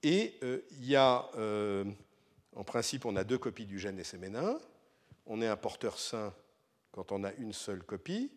et 0.03 0.35
euh, 0.43 0.61
il 0.71 0.85
y 0.85 0.95
a, 0.95 1.27
euh, 1.35 1.83
en 2.55 2.63
principe, 2.63 3.05
on 3.05 3.15
a 3.15 3.23
deux 3.23 3.37
copies 3.37 3.65
du 3.65 3.79
gène 3.79 3.99
SMN1, 3.99 4.57
on 5.25 5.41
est 5.41 5.47
un 5.47 5.57
porteur 5.57 5.99
sain 5.99 6.33
quand 6.91 7.11
on 7.11 7.23
a 7.23 7.33
une 7.33 7.51
seule 7.51 7.83
copie, 7.83 8.31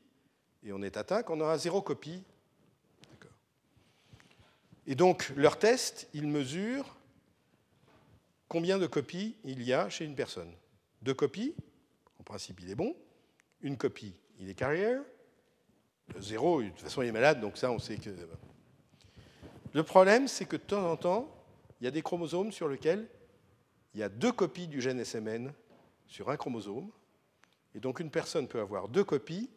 et 0.64 0.72
on 0.72 0.82
est 0.82 0.96
atteint 0.96 1.22
quand 1.22 1.36
on 1.36 1.40
aura 1.42 1.58
zéro 1.58 1.80
copie 1.80 2.24
et 4.90 4.94
donc, 4.94 5.30
leur 5.36 5.58
test, 5.58 6.08
ils 6.14 6.26
mesurent 6.26 6.96
combien 8.48 8.78
de 8.78 8.86
copies 8.86 9.36
il 9.44 9.62
y 9.62 9.74
a 9.74 9.90
chez 9.90 10.06
une 10.06 10.14
personne. 10.14 10.50
Deux 11.02 11.12
copies, 11.12 11.54
en 12.18 12.22
principe, 12.22 12.60
il 12.62 12.70
est 12.70 12.74
bon. 12.74 12.96
Une 13.60 13.76
copie, 13.76 14.14
il 14.40 14.48
est 14.48 14.54
carrière. 14.54 15.02
Zéro, 16.18 16.62
de 16.62 16.70
toute 16.70 16.80
façon, 16.80 17.02
il 17.02 17.08
est 17.08 17.12
malade, 17.12 17.38
donc 17.38 17.58
ça, 17.58 17.70
on 17.70 17.78
sait 17.78 17.98
que. 17.98 18.08
Le 19.74 19.82
problème, 19.82 20.26
c'est 20.26 20.46
que 20.46 20.56
de 20.56 20.62
temps 20.62 20.90
en 20.90 20.96
temps, 20.96 21.28
il 21.82 21.84
y 21.84 21.86
a 21.86 21.90
des 21.90 22.00
chromosomes 22.00 22.50
sur 22.50 22.66
lesquels 22.66 23.06
il 23.92 24.00
y 24.00 24.02
a 24.02 24.08
deux 24.08 24.32
copies 24.32 24.68
du 24.68 24.80
gène 24.80 25.04
SMN 25.04 25.52
sur 26.06 26.30
un 26.30 26.38
chromosome. 26.38 26.90
Et 27.74 27.80
donc, 27.80 28.00
une 28.00 28.10
personne 28.10 28.48
peut 28.48 28.60
avoir 28.60 28.88
deux 28.88 29.04
copies 29.04 29.50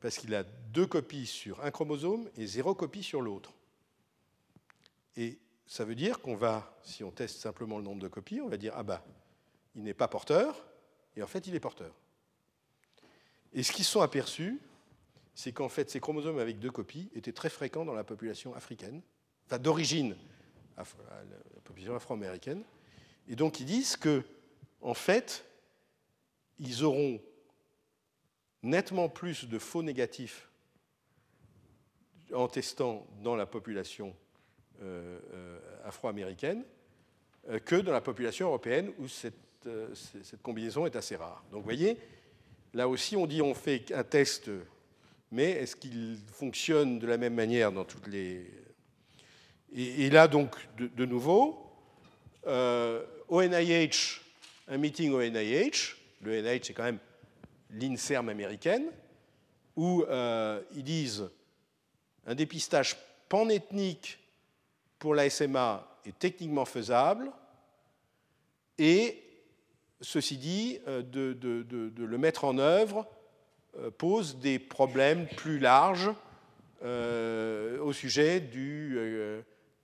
parce 0.00 0.16
qu'il 0.16 0.34
a 0.34 0.44
deux 0.44 0.86
copies 0.86 1.26
sur 1.26 1.62
un 1.62 1.70
chromosome 1.70 2.30
et 2.38 2.46
zéro 2.46 2.74
copie 2.74 3.02
sur 3.02 3.20
l'autre. 3.20 3.52
Et 5.20 5.38
ça 5.66 5.84
veut 5.84 5.94
dire 5.94 6.20
qu'on 6.20 6.34
va, 6.34 6.74
si 6.82 7.04
on 7.04 7.10
teste 7.10 7.40
simplement 7.40 7.76
le 7.76 7.84
nombre 7.84 8.00
de 8.00 8.08
copies, 8.08 8.40
on 8.40 8.48
va 8.48 8.56
dire, 8.56 8.72
ah 8.74 8.82
bah, 8.82 9.04
il 9.74 9.82
n'est 9.82 9.92
pas 9.92 10.08
porteur, 10.08 10.66
et 11.14 11.22
en 11.22 11.26
fait, 11.26 11.46
il 11.46 11.54
est 11.54 11.60
porteur. 11.60 11.94
Et 13.52 13.62
ce 13.62 13.70
qu'ils 13.70 13.84
sont 13.84 14.00
aperçus, 14.00 14.58
c'est 15.34 15.52
qu'en 15.52 15.68
fait, 15.68 15.90
ces 15.90 16.00
chromosomes 16.00 16.38
avec 16.38 16.58
deux 16.58 16.70
copies 16.70 17.10
étaient 17.14 17.34
très 17.34 17.50
fréquents 17.50 17.84
dans 17.84 17.92
la 17.92 18.02
population 18.02 18.54
africaine, 18.54 19.02
enfin 19.44 19.58
d'origine, 19.58 20.16
la 20.78 20.84
population 21.64 21.94
afro-américaine. 21.94 22.64
Et 23.28 23.36
donc, 23.36 23.60
ils 23.60 23.66
disent 23.66 23.98
que, 23.98 24.24
en 24.80 24.94
fait, 24.94 25.44
ils 26.58 26.82
auront 26.82 27.20
nettement 28.62 29.10
plus 29.10 29.44
de 29.44 29.58
faux 29.58 29.82
négatifs 29.82 30.48
en 32.32 32.48
testant 32.48 33.06
dans 33.22 33.36
la 33.36 33.44
population 33.44 34.16
afro-américaine 35.84 36.64
euh, 37.48 37.58
que 37.58 37.76
dans 37.76 37.92
la 37.92 38.02
population 38.02 38.48
européenne 38.48 38.92
où 38.98 39.08
cette, 39.08 39.34
combinaison 40.42 40.86
est 40.86 40.96
assez 40.96 41.16
rare. 41.16 41.44
Donc 41.50 41.60
vous 41.60 41.64
voyez, 41.64 41.98
là 42.72 42.88
aussi 42.88 43.14
on 43.14 43.26
dit 43.26 43.42
on 43.42 43.54
fait 43.54 43.92
un 43.92 44.04
test, 44.04 44.50
mais 45.30 45.50
est-ce 45.50 45.76
qu'il 45.76 46.16
fonctionne 46.32 46.98
de 46.98 47.06
la 47.06 47.18
même 47.18 47.34
manière 47.34 47.70
dans 47.70 47.84
toutes 47.84 48.06
les... 48.06 48.50
Et, 49.74 50.08
là 50.08 50.28
donc 50.28 50.56
de, 50.78 51.04
nouveau, 51.04 51.70
ONIH, 52.46 54.22
un 54.68 54.78
meeting 54.78 55.12
au 55.12 55.22
NIH, 55.22 55.94
le 56.22 56.40
NIH 56.40 56.60
c'est 56.64 56.72
quand 56.72 56.84
même 56.84 57.00
l'INSERM 57.70 58.30
américaine, 58.30 58.86
où 59.76 60.06
ils 60.74 60.84
disent 60.84 61.28
un 62.24 62.34
dépistage 62.34 62.96
panethnique 63.28 64.18
pour 65.00 65.14
la 65.14 65.28
SMA 65.28 65.84
est 66.04 66.16
techniquement 66.16 66.64
faisable, 66.64 67.32
et 68.78 69.22
ceci 70.00 70.36
dit, 70.36 70.78
euh, 70.86 71.02
de, 71.02 71.92
le 71.96 72.18
mettre 72.18 72.44
en 72.44 72.58
œuvre 72.58 73.06
euh, 73.78 73.90
pose 73.90 74.38
des 74.38 74.58
problèmes 74.58 75.26
plus 75.26 75.58
larges 75.58 76.10
euh, 76.82 77.78
au 77.80 77.92
sujet 77.92 78.40
du, 78.40 78.98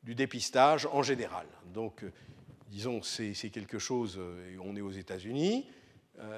du, 0.05 0.15
dépistage 0.15 0.87
en 0.87 1.03
général. 1.03 1.47
Donc, 1.75 2.05
disons, 2.69 3.03
c'est 3.03 3.51
quelque 3.51 3.79
chose, 3.79 4.21
on 4.63 4.77
est 4.77 4.81
aux 4.81 4.93
États-Unis, 4.93 5.69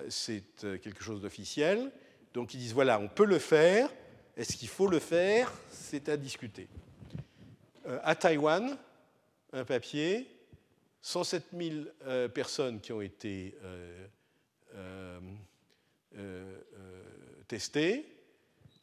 c'est 0.09 0.43
quelque 0.61 1.03
chose 1.03 1.21
d'officiel. 1.21 1.93
Donc, 2.35 2.55
ils 2.55 2.59
disent 2.59 2.75
voilà, 2.75 2.99
on 2.99 3.09
peut 3.09 3.27
le 3.27 3.39
faire. 3.39 3.89
Est-ce 4.37 4.57
qu'il 4.57 4.69
faut 4.69 4.89
le 4.89 4.99
faire? 4.99 5.53
C'est 5.71 6.09
à 6.09 6.17
discuter. 6.17 6.69
À 8.03 8.15
Taïwan, 8.15 8.77
un 9.53 9.65
papier 9.65 10.29
107 11.03 11.45
000 11.57 11.75
euh, 12.07 12.29
personnes 12.29 12.81
qui 12.81 12.93
ont 12.93 13.01
été 13.01 13.57
euh, 13.65 14.07
euh, 16.17 16.59
testées. 17.47 18.07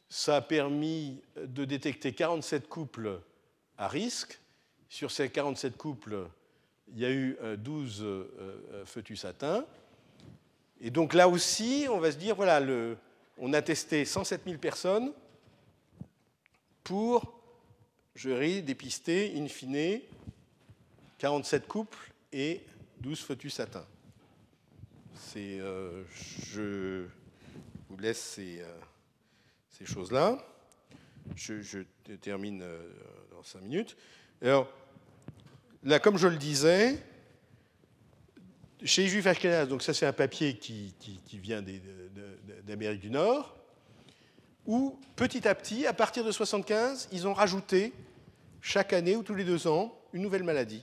Ça 0.08 0.36
a 0.36 0.40
permis 0.40 1.20
de 1.36 1.64
détecter 1.64 2.12
47 2.12 2.68
couples 2.68 3.20
à 3.76 3.88
risque. 3.88 4.40
Sur 4.88 5.10
ces 5.10 5.28
47 5.28 5.76
couples, 5.76 6.28
il 6.94 7.00
y 7.00 7.04
a 7.04 7.10
eu 7.10 7.36
12 7.58 8.06
fœtus 8.84 9.24
atteints. 9.24 9.66
Et 10.80 10.90
donc 10.90 11.12
là 11.12 11.28
aussi, 11.28 11.86
on 11.90 11.98
va 11.98 12.12
se 12.12 12.16
dire, 12.16 12.36
voilà, 12.36 12.60
on 13.36 13.52
a 13.52 13.62
testé 13.62 14.04
107 14.04 14.42
000 14.46 14.58
personnes 14.58 15.12
pour, 16.84 17.35
je 18.16 18.30
vais 18.30 18.62
dépister 18.62 19.34
in 19.36 19.46
fine 19.46 20.00
47 21.18 21.68
couples 21.68 22.12
et 22.32 22.62
12 23.00 23.20
fœtus 23.20 23.60
atteints. 23.60 23.86
Euh, 25.36 26.02
je 26.46 27.06
vous 27.90 27.96
laisse 27.98 28.20
ces, 28.20 28.60
euh, 28.60 29.84
choses-là. 29.84 30.38
Je, 31.34 31.82
termine 32.22 32.62
euh, 32.62 32.90
dans 33.30 33.42
5 33.42 33.60
minutes. 33.60 33.96
Alors, 34.40 34.70
là, 35.84 35.98
comme 35.98 36.16
je 36.16 36.28
le 36.28 36.36
disais, 36.36 36.98
chez 38.82 39.02
les 39.02 39.08
Juifs 39.08 39.68
donc 39.68 39.82
ça 39.82 39.92
c'est 39.92 40.06
un 40.06 40.12
papier 40.12 40.56
qui, 40.56 40.94
vient 41.32 41.62
d'Amérique 42.64 43.00
du 43.00 43.10
Nord, 43.10 43.55
où 44.66 44.98
petit 45.14 45.46
à 45.46 45.54
petit, 45.54 45.86
à 45.86 45.92
partir 45.92 46.24
de 46.24 46.32
75, 46.32 47.08
ils 47.12 47.26
ont 47.26 47.32
rajouté 47.32 47.92
chaque 48.60 48.92
année 48.92 49.16
ou 49.16 49.22
tous 49.22 49.34
les 49.34 49.44
deux 49.44 49.66
ans 49.66 49.96
une 50.12 50.22
nouvelle 50.22 50.42
maladie. 50.42 50.82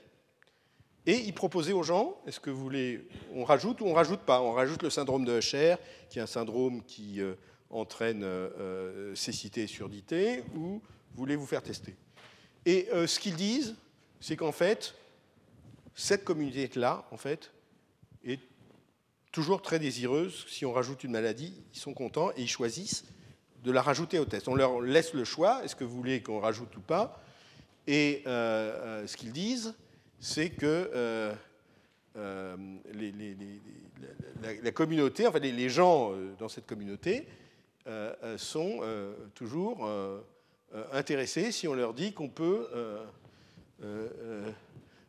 Et 1.06 1.18
il 1.18 1.34
proposait 1.34 1.74
aux 1.74 1.84
gens, 1.84 2.18
est-ce 2.26 2.40
que 2.40 2.50
vous 2.50 2.62
voulez, 2.62 3.08
on 3.34 3.44
rajoute 3.44 3.82
ou 3.82 3.86
on 3.86 3.94
rajoute 3.94 4.22
pas? 4.22 4.42
On 4.42 4.54
rajoute 4.54 4.84
le 4.84 4.90
syndrome 4.90 5.26
de 5.26 5.38
Usher, 5.38 5.76
qui 6.10 6.20
est 6.20 6.22
un 6.22 6.28
syndrome 6.28 6.82
qui 6.86 7.22
euh, 7.22 7.36
entraîne 7.70 8.24
euh, 8.24 8.50
euh, 8.58 9.16
cécité 9.16 9.64
et 9.64 9.68
surdité, 9.68 10.44
ou 10.56 10.82
voulez-vous 11.16 11.46
faire 11.46 11.62
tester? 11.62 11.96
Et 12.66 12.88
ce 12.94 13.20
qu'ils 13.20 13.36
disent, 13.36 13.76
c'est 14.22 14.38
qu'en 14.38 14.54
fait, 14.54 14.96
cette 15.96 16.24
communauté-là, 16.24 17.06
en 17.12 17.18
fait, 17.18 17.52
est 18.24 18.40
toujours 19.34 19.62
très 19.62 19.80
désireuse. 19.80 20.46
Si 20.48 20.66
on 20.66 20.72
rajoute 20.72 21.04
une 21.04 21.12
maladie, 21.12 21.54
ils 21.74 21.80
sont 21.80 21.94
contents 21.94 22.32
et 22.38 22.44
ils 22.44 22.48
choisissent 22.48 23.04
de 23.64 23.72
la 23.72 23.82
rajouter 23.82 24.20
au 24.20 24.26
test. 24.26 24.48
On 24.48 24.56
leur 24.56 24.82
laisse 24.82 25.14
le 25.14 25.24
choix, 25.24 25.64
est-ce 25.64 25.76
que 25.76 25.84
vous 25.84 25.96
voulez 25.96 26.22
qu'on 26.22 26.40
rajoute 26.40 26.76
ou 26.76 26.82
pas 26.82 27.22
Et 27.88 28.22
ce 28.26 29.16
qu'ils 29.18 29.32
disent, 29.32 29.74
c'est 30.24 30.50
que 30.52 30.90
euh, 30.96 31.34
euh, 32.16 32.56
la, 34.64 34.72
communauté, 34.72 35.28
enfin 35.28 35.40
les, 35.40 35.70
gens 35.70 36.14
euh, 36.14 36.34
dans 36.40 36.48
cette 36.48 36.66
communauté 36.66 37.28
sont 38.38 38.80
toujours 39.36 39.86
intéressés 40.94 41.52
si 41.52 41.68
on 41.68 41.74
leur 41.74 41.94
dit 41.94 42.14
qu'on 42.14 42.30
peut 42.30 42.70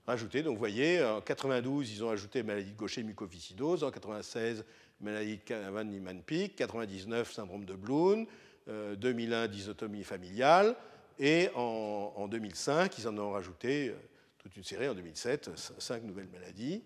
rajouter. 0.05 0.43
Donc 0.43 0.55
vous 0.55 0.59
voyez, 0.59 1.05
en 1.05 1.21
92, 1.21 1.93
ils 1.93 2.03
ont 2.03 2.11
ajouté 2.11 2.43
maladie 2.43 2.73
de 2.73 2.77
Gaucher 2.77 3.05
mucoviscidose, 3.05 3.85
en 3.85 3.93
96, 3.93 4.65
maladie 5.01 5.37
de 5.37 5.43
Canavan-Niemann-Pick, 5.43 6.57
99, 6.57 7.33
syndrome 7.33 7.65
de 7.65 7.75
Bloom, 7.75 8.27
2001, 8.67 9.49
dysotomie 9.49 10.05
familiale, 10.05 10.75
et 11.19 11.49
en, 11.55 12.13
en, 12.17 12.29
2005, 12.29 12.99
ils 12.99 13.07
en 13.07 13.17
ont 13.19 13.33
rajouté 13.33 13.95
toute 14.39 14.57
une 14.57 14.65
série 14.65 14.89
en 14.89 14.95
2007, 14.95 15.51
cinq 15.79 16.03
nouvelles 16.03 16.29
maladies. 16.29 16.83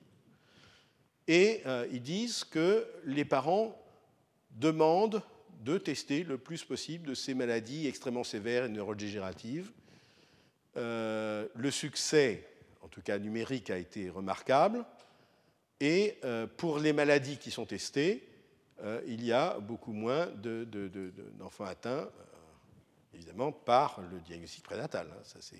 Et 1.26 1.60
euh, 1.66 1.86
ils 1.90 2.02
disent 2.02 2.44
que 2.44 2.86
les 3.04 3.24
parents 3.24 3.76
demandent 4.52 5.22
de 5.64 5.76
tester 5.76 6.22
le 6.22 6.38
plus 6.38 6.64
possible 6.64 7.08
de 7.08 7.14
ces 7.14 7.34
maladies 7.34 7.88
extrêmement 7.88 8.22
sévères 8.22 8.64
et 8.64 8.68
neurodégénératives. 8.68 9.72
Euh, 10.76 11.48
le 11.56 11.70
succès, 11.72 12.48
en 12.80 12.88
tout 12.88 13.02
cas 13.02 13.18
numérique, 13.18 13.70
a 13.70 13.76
été 13.76 14.08
remarquable. 14.08 14.86
Et 15.80 16.16
euh, 16.24 16.46
pour 16.46 16.78
les 16.78 16.92
maladies 16.92 17.38
qui 17.38 17.50
sont 17.50 17.66
testées, 17.66 18.27
il 19.06 19.24
y 19.24 19.32
a 19.32 19.58
beaucoup 19.58 19.92
moins 19.92 20.28
d'enfants 21.38 21.64
atteints, 21.64 22.08
évidemment, 23.14 23.52
par 23.52 24.00
le 24.12 24.20
diagnostic 24.20 24.62
prénatal. 24.62 25.08
Hein, 25.10 25.56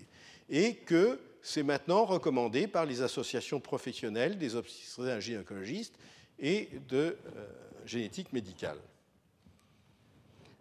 et 0.48 0.76
que 0.76 1.20
c'est 1.42 1.62
maintenant 1.62 2.05
recommandé 2.05 2.66
par 2.66 2.86
les 2.86 3.02
associations 3.02 3.60
professionnelles 3.60 4.38
des 4.38 4.55
obstétriciens 4.55 5.20
gynécologistes 5.20 5.94
et 6.38 6.68
de 6.88 7.16
euh, 7.36 7.47
génétique 7.84 8.32
médicale. 8.32 8.78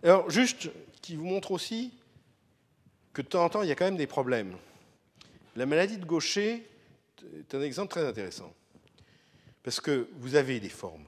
Alors, 0.03 0.29
juste, 0.29 0.69
qui 1.01 1.15
vous 1.15 1.25
montre 1.25 1.51
aussi 1.51 1.93
que 3.13 3.21
de 3.21 3.27
temps 3.27 3.43
en 3.43 3.49
temps, 3.49 3.61
il 3.63 3.69
y 3.69 3.71
a 3.71 3.75
quand 3.75 3.85
même 3.85 3.97
des 3.97 4.07
problèmes. 4.07 4.55
La 5.55 5.65
maladie 5.65 5.97
de 5.97 6.05
Gaucher 6.05 6.67
est 7.39 7.55
un 7.55 7.61
exemple 7.61 7.89
très 7.89 8.05
intéressant, 8.05 8.53
parce 9.63 9.81
que 9.81 10.07
vous 10.19 10.35
avez 10.35 10.59
des 10.59 10.69
formes 10.69 11.05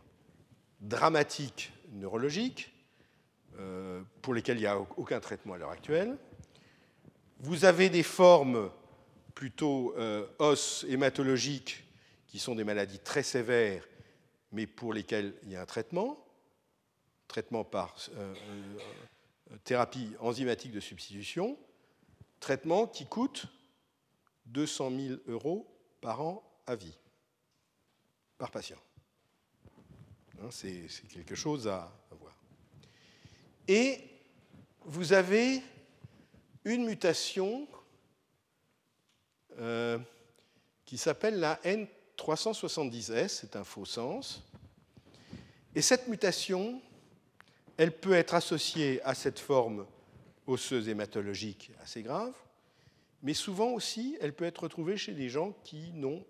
dramatiques 0.79 1.71
neurologiques, 1.91 2.73
euh, 3.59 4.01
pour 4.21 4.33
lesquelles 4.33 4.57
il 4.57 4.61
n'y 4.61 4.67
a 4.67 4.79
aucun 4.79 5.19
traitement 5.19 5.53
à 5.53 5.57
l'heure 5.57 5.71
actuelle. 5.71 6.17
Vous 7.39 7.65
avez 7.65 7.89
des 7.89 8.03
formes 8.03 8.71
plutôt 9.35 9.93
euh, 9.97 10.25
os 10.39 10.85
hématologiques, 10.87 11.83
qui 12.27 12.39
sont 12.39 12.55
des 12.55 12.63
maladies 12.63 12.99
très 12.99 13.23
sévères, 13.23 13.87
mais 14.51 14.67
pour 14.67 14.93
lesquelles 14.93 15.33
il 15.43 15.51
y 15.51 15.55
a 15.55 15.61
un 15.61 15.65
traitement, 15.65 16.25
traitement 17.27 17.63
par 17.63 17.95
euh, 18.17 18.33
thérapie 19.63 20.11
enzymatique 20.19 20.71
de 20.71 20.79
substitution, 20.79 21.57
traitement 22.39 22.87
qui 22.87 23.05
coûte 23.05 23.47
200 24.45 24.91
000 24.91 25.15
euros 25.27 25.67
par 26.01 26.21
an 26.21 26.43
à 26.67 26.75
vie, 26.75 26.97
par 28.37 28.51
patient. 28.51 28.77
Hein, 30.41 30.47
c'est 30.51 30.87
quelque 31.09 31.35
chose 31.35 31.67
à 31.67 31.91
voir. 32.19 32.35
Et 33.67 33.99
vous 34.85 35.13
avez 35.13 35.61
une 36.63 36.85
mutation 36.85 37.67
euh, 39.59 39.97
qui 40.85 40.97
s'appelle 40.97 41.39
la 41.39 41.59
N370S, 41.63 43.27
c'est 43.27 43.55
un 43.55 43.63
faux 43.63 43.85
sens. 43.85 44.43
Et 45.75 45.81
cette 45.81 46.07
mutation, 46.07 46.81
elle 47.77 47.91
peut 47.91 48.13
être 48.13 48.33
associée 48.33 49.01
à 49.03 49.13
cette 49.15 49.39
forme 49.39 49.85
osseuse 50.47 50.87
hématologique 50.87 51.71
assez 51.81 52.01
grave, 52.01 52.33
mais 53.21 53.33
souvent 53.33 53.71
aussi, 53.71 54.17
elle 54.21 54.33
peut 54.33 54.45
être 54.45 54.63
retrouvée 54.63 54.97
chez 54.97 55.13
des 55.13 55.29
gens 55.29 55.51
qui 55.63 55.91
n'ont 55.91 56.25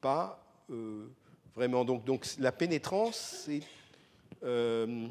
pas 0.00 0.46
euh, 0.70 1.08
vraiment. 1.56 1.84
Donc, 1.84 2.04
donc, 2.04 2.26
la 2.38 2.52
pénétrance 2.52 3.48
est, 3.48 3.62
euh, 4.44 5.08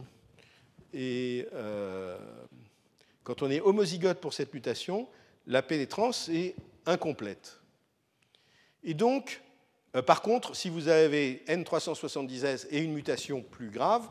quand 3.24 3.42
on 3.42 3.52
est 3.52 3.60
homozygote 3.60 4.22
pour 4.22 4.34
cette 4.34 4.54
mutation, 4.54 5.10
la 5.48 5.62
pénétrance 5.62 6.30
est 6.30 6.56
incomplète. 6.86 7.60
Et 8.84 8.94
donc, 8.94 9.42
euh, 9.96 10.02
par 10.02 10.22
contre, 10.22 10.56
si 10.56 10.70
vous 10.70 10.88
avez 10.88 11.44
N370S 11.48 12.68
et 12.70 12.80
une 12.80 12.94
mutation 12.94 13.42
plus 13.42 13.70
grave, 13.70 14.08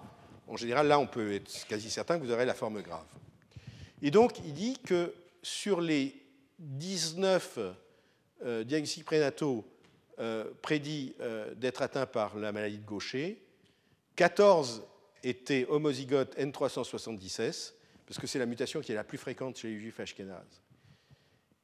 en 0.49 0.57
général, 0.57 0.89
là, 0.89 0.99
on 0.99 1.07
peut 1.07 1.33
être 1.33 1.67
quasi 1.69 1.91
certain 1.91 2.19
que 2.19 2.25
vous 2.25 2.33
aurez 2.33 2.45
la 2.45 2.55
forme 2.55 2.83
grave. 2.83 3.07
Et 4.03 4.11
donc, 4.11 4.39
il 4.45 4.53
dit 4.53 4.79
que 4.85 5.15
sur 5.43 5.81
les 5.81 6.15
19 6.59 7.59
euh, 8.45 8.65
diagnostics 8.65 9.05
prénataux 9.05 9.65
prédit 10.63 11.15
d'être 11.57 11.83
atteint 11.83 12.07
par 12.07 12.37
la 12.37 12.53
maladie 12.53 12.79
de 12.79 12.87
Gaucher. 12.87 13.43
14 14.17 14.85
étaient 15.23 15.67
homozygotes 15.69 16.37
N376, 16.39 17.73
parce 18.07 18.21
que 18.21 18.27
c'est 18.27 18.39
la 18.39 18.47
mutation 18.47 18.81
qui 18.81 18.93
est 18.93 18.95
la 18.95 19.05
plus 19.05 19.19
fréquente 19.19 19.57
chez 19.57 19.69
les 19.69 19.79
juifs 19.79 19.99
ashkénazes. 19.99 20.63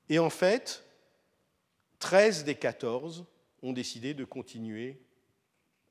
Et 0.09 0.19
en 0.19 0.31
fait, 0.31 0.85
13 2.01 2.45
des 2.45 2.55
14 2.57 3.25
ont 3.63 3.73
décidé 3.73 4.15
de 4.15 4.25
continuer 4.25 4.99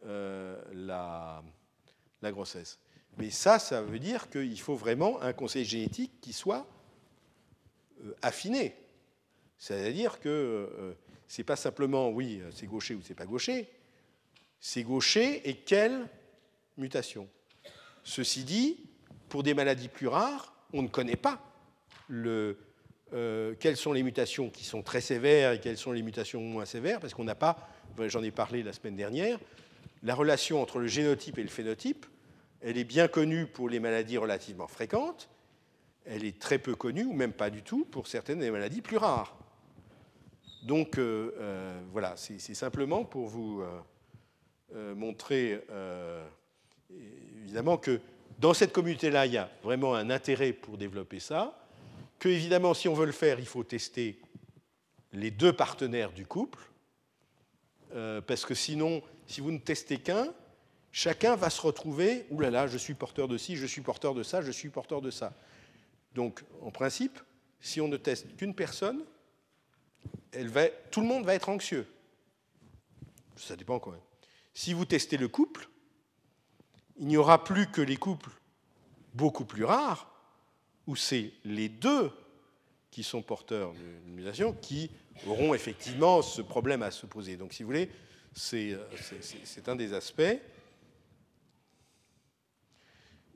la, 0.03 1.43
la 2.21 2.31
grossesse. 2.31 2.79
Mais 3.17 3.29
ça, 3.29 3.59
ça 3.59 3.81
veut 3.81 3.99
dire 3.99 4.29
qu'il 4.29 4.59
faut 4.59 4.75
vraiment 4.75 5.21
un 5.21 5.33
conseil 5.33 5.65
génétique 5.65 6.21
qui 6.21 6.33
soit 6.33 6.65
euh, 8.05 8.13
affiné. 8.21 8.75
C'est-à-dire 9.57 10.19
que 10.19 10.27
euh, 11.29 11.33
ce 11.33 11.41
n'est 11.41 11.45
pas 11.45 11.55
simplement, 11.55 12.09
oui, 12.09 12.41
c'est 12.51 12.67
gaucher 12.67 12.95
ou 12.95 13.01
c'est 13.03 13.13
pas 13.13 13.25
gaucher, 13.25 13.67
c'est 14.59 14.83
gaucher 14.83 15.47
et 15.47 15.55
quelle 15.55 16.07
mutation. 16.77 17.27
Ceci 18.03 18.43
dit, 18.43 18.77
pour 19.29 19.43
des 19.43 19.53
maladies 19.53 19.89
plus 19.89 20.07
rares, 20.07 20.53
on 20.73 20.81
ne 20.81 20.87
connaît 20.87 21.15
pas 21.15 21.41
euh, 22.11 22.55
quelles 23.59 23.77
sont 23.77 23.93
les 23.93 24.03
mutations 24.03 24.49
qui 24.49 24.65
sont 24.65 24.81
très 24.81 25.01
sévères 25.01 25.53
et 25.53 25.59
quelles 25.59 25.77
sont 25.77 25.91
les 25.91 26.01
mutations 26.01 26.41
moins 26.41 26.65
sévères, 26.65 26.99
parce 26.99 27.13
qu'on 27.13 27.23
n'a 27.23 27.35
pas, 27.35 27.69
j'en 28.07 28.23
ai 28.23 28.31
parlé 28.31 28.63
la 28.63 28.73
semaine 28.73 28.95
dernière, 28.95 29.39
la 30.03 30.15
relation 30.15 30.61
entre 30.61 30.79
le 30.79 30.87
génotype 30.87 31.37
et 31.37 31.43
le 31.43 31.49
phénotype 31.49 32.05
elle 32.61 32.77
est 32.77 32.83
bien 32.83 33.07
connue 33.07 33.45
pour 33.45 33.69
les 33.69 33.79
maladies 33.79 34.17
relativement 34.17 34.67
fréquentes. 34.67 35.29
Elle 36.05 36.25
est 36.25 36.39
très 36.39 36.59
peu 36.59 36.75
connue, 36.75 37.05
ou 37.05 37.13
même 37.13 37.33
pas 37.33 37.49
du 37.49 37.61
tout, 37.61 37.85
pour 37.85 38.07
certaines 38.07 38.39
des 38.39 38.51
maladies 38.51 38.81
plus 38.81 38.97
rares. 38.97 39.37
Donc 40.63 40.97
euh, 40.97 41.33
euh, 41.37 41.81
voilà, 41.91 42.15
c'est 42.17 42.53
simplement 42.53 43.05
pour 43.05 43.27
vous 43.27 43.63
euh, 44.73 44.95
montrer 44.95 45.61
évidemment 47.43 47.77
que 47.77 47.99
dans 48.39 48.53
cette 48.53 48.71
communauté-là, 48.71 49.25
il 49.25 49.33
y 49.33 49.37
a 49.37 49.49
vraiment 49.63 49.95
un 49.95 50.09
intérêt 50.09 50.53
pour 50.53 50.77
développer 50.77 51.19
ça, 51.19 51.59
que 52.19 52.29
évidemment, 52.29 52.73
si 52.73 52.87
on 52.87 52.93
veut 52.93 53.05
le 53.05 53.11
faire, 53.11 53.39
il 53.39 53.45
faut 53.45 53.63
tester 53.63 54.19
les 55.11 55.31
deux 55.31 55.51
partenaires 55.51 56.11
du 56.11 56.25
couple, 56.25 56.59
parce 58.27 58.45
que 58.45 58.53
sinon, 58.53 59.01
si 59.27 59.41
vous 59.41 59.51
ne 59.51 59.57
testez 59.57 59.97
qu'un, 59.97 60.33
chacun 60.91 61.35
va 61.35 61.49
se 61.49 61.61
retrouver, 61.61 62.27
oulala, 62.29 62.59
là 62.59 62.65
là, 62.65 62.71
je 62.71 62.77
suis 62.77 62.93
porteur 62.93 63.27
de 63.27 63.37
ci, 63.37 63.57
je 63.57 63.65
suis 63.65 63.81
porteur 63.81 64.13
de 64.13 64.23
ça, 64.23 64.41
je 64.41 64.51
suis 64.51 64.69
porteur 64.69 65.01
de 65.01 65.11
ça. 65.11 65.33
Donc, 66.15 66.43
en 66.61 66.71
principe, 66.71 67.19
si 67.59 67.81
on 67.81 67.89
ne 67.89 67.97
teste 67.97 68.37
qu'une 68.37 68.55
personne, 68.55 69.03
tout 70.91 71.01
le 71.01 71.07
monde 71.07 71.25
va 71.25 71.35
être 71.35 71.49
anxieux. 71.49 71.87
Ça 73.35 73.55
dépend 73.55 73.79
quand 73.79 73.91
même. 73.91 74.01
Si 74.53 74.73
vous 74.73 74.85
testez 74.85 75.17
le 75.17 75.27
couple, 75.27 75.69
il 76.97 77.07
n'y 77.07 77.17
aura 77.17 77.43
plus 77.43 77.67
que 77.67 77.81
les 77.81 77.97
couples 77.97 78.31
beaucoup 79.13 79.45
plus 79.45 79.63
rares, 79.63 80.11
où 80.87 80.95
c'est 80.95 81.31
les 81.45 81.69
deux 81.69 82.11
qui 82.91 83.03
sont 83.03 83.21
porteurs 83.21 83.73
d'une 83.73 84.13
mutation 84.15 84.53
qui 84.53 84.89
auront 85.27 85.53
effectivement 85.53 86.21
ce 86.21 86.41
problème 86.41 86.81
à 86.81 86.91
se 86.91 87.05
poser. 87.05 87.37
Donc, 87.37 87.53
si 87.53 87.63
vous 87.63 87.67
voulez, 87.67 87.89
c'est 88.33 88.71
euh, 88.71 88.83
un 89.67 89.75
des 89.75 89.93
aspects. 89.93 90.39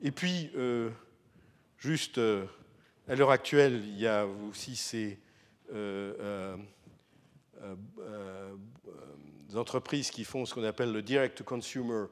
Et 0.02 0.10
puis, 0.10 0.50
euh, 0.56 0.90
juste 1.78 2.18
euh, 2.18 2.46
à 3.08 3.14
l'heure 3.14 3.30
actuelle, 3.30 3.82
il 3.86 3.98
y 3.98 4.06
a 4.06 4.26
aussi 4.26 4.76
ces 4.76 5.18
entreprises 9.54 10.10
qui 10.10 10.24
font 10.24 10.46
ce 10.46 10.54
qu'on 10.54 10.64
appelle 10.64 10.92
le 10.92 11.02
direct-to-consumer 11.02 12.06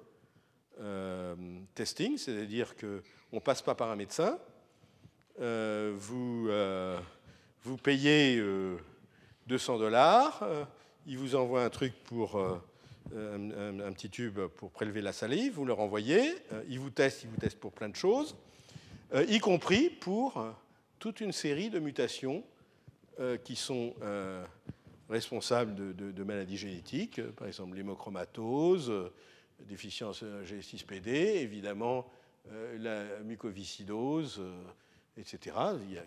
testing, 1.75 2.17
c'est-à-dire 2.19 2.77
qu'on 2.77 3.01
ne 3.33 3.41
passe 3.41 3.63
pas 3.63 3.75
par 3.75 3.91
un 3.91 3.97
médecin. 3.97 4.39
vous, 5.39 6.49
vous 7.63 7.77
payez 7.77 8.43
200 9.47 9.79
dollars, 9.79 10.45
il 11.07 11.19
vous 11.19 11.35
envoie 11.35 11.65
un 11.65 11.71
truc 11.71 11.93
pour 12.05 12.41
un, 13.15 13.93
petit 13.93 14.11
tube 14.11 14.41
pour 14.57 14.71
prélever 14.71 15.03
la 15.03 15.13
salive, 15.13 15.55
vous 15.55 15.65
leur 15.65 15.81
envoyez, 15.81 16.35
euh, 16.53 16.63
ils 16.69 16.79
vous 16.79 16.91
testent, 16.91 17.25
ils 17.25 17.31
vous 17.31 17.37
testent 17.37 17.61
pour 17.61 17.73
plein 17.73 17.89
de 17.89 17.97
choses, 17.97 18.37
euh, 19.15 19.25
y 19.29 19.39
compris 19.39 19.91
pour 19.91 20.39
euh, 20.39 20.51
toute 20.99 21.21
une 21.21 21.33
série 21.33 21.71
de 21.71 21.79
mutations 21.79 22.43
qui 23.45 23.57
sont 23.57 23.95
responsables 25.09 25.75
de, 25.75 26.25
maladies 26.25 26.57
génétiques, 26.57 27.21
par 27.33 27.47
exemple 27.47 27.77
l'hémochromatose, 27.77 28.93
déficience 29.61 30.23
G6PD, 30.23 31.09
évidemment 31.09 32.11
la 32.79 33.21
mucoviscidose, 33.21 34.43
etc. 35.17 35.57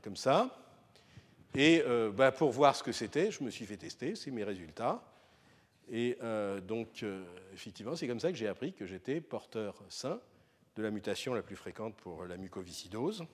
Comme 0.01 0.16
ça. 0.16 0.58
Et 1.53 1.84
bah, 2.16 2.32
pour 2.32 2.51
voir 2.51 2.75
ce 2.75 2.84
que 2.84 2.92
c'était, 2.92 3.32
je 3.32 3.43
me 3.43 3.50
suis 3.50 3.66
fait 3.66 3.77
tester, 3.77 4.16
c'est 4.16 4.32
mes 4.32 4.43
résultats. 4.43 5.03
Et 5.92 6.17
euh, 6.24 6.61
donc, 6.61 7.03
euh, 7.03 7.24
effectivement, 7.53 7.95
c'est 7.95 8.08
comme 8.08 8.19
ça 8.19 8.32
que 8.32 8.38
j'ai 8.38 8.48
appris 8.48 8.74
que 8.74 8.85
j'étais 8.85 9.22
porteur 9.22 9.75
sain 9.90 10.19
de 10.75 10.84
la 10.84 10.92
mutation 10.92 11.34
la 11.34 11.42
plus 11.42 11.56
fréquente 11.56 11.95
pour 11.95 12.25
la 12.25 12.38
mucoviscidose 12.38 13.25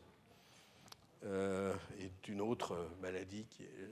euh, 1.24 1.74
et 2.00 2.11
d'une 2.24 2.41
autre 2.41 2.90
maladie 3.01 3.45
qui 3.50 3.64
est 3.64 3.90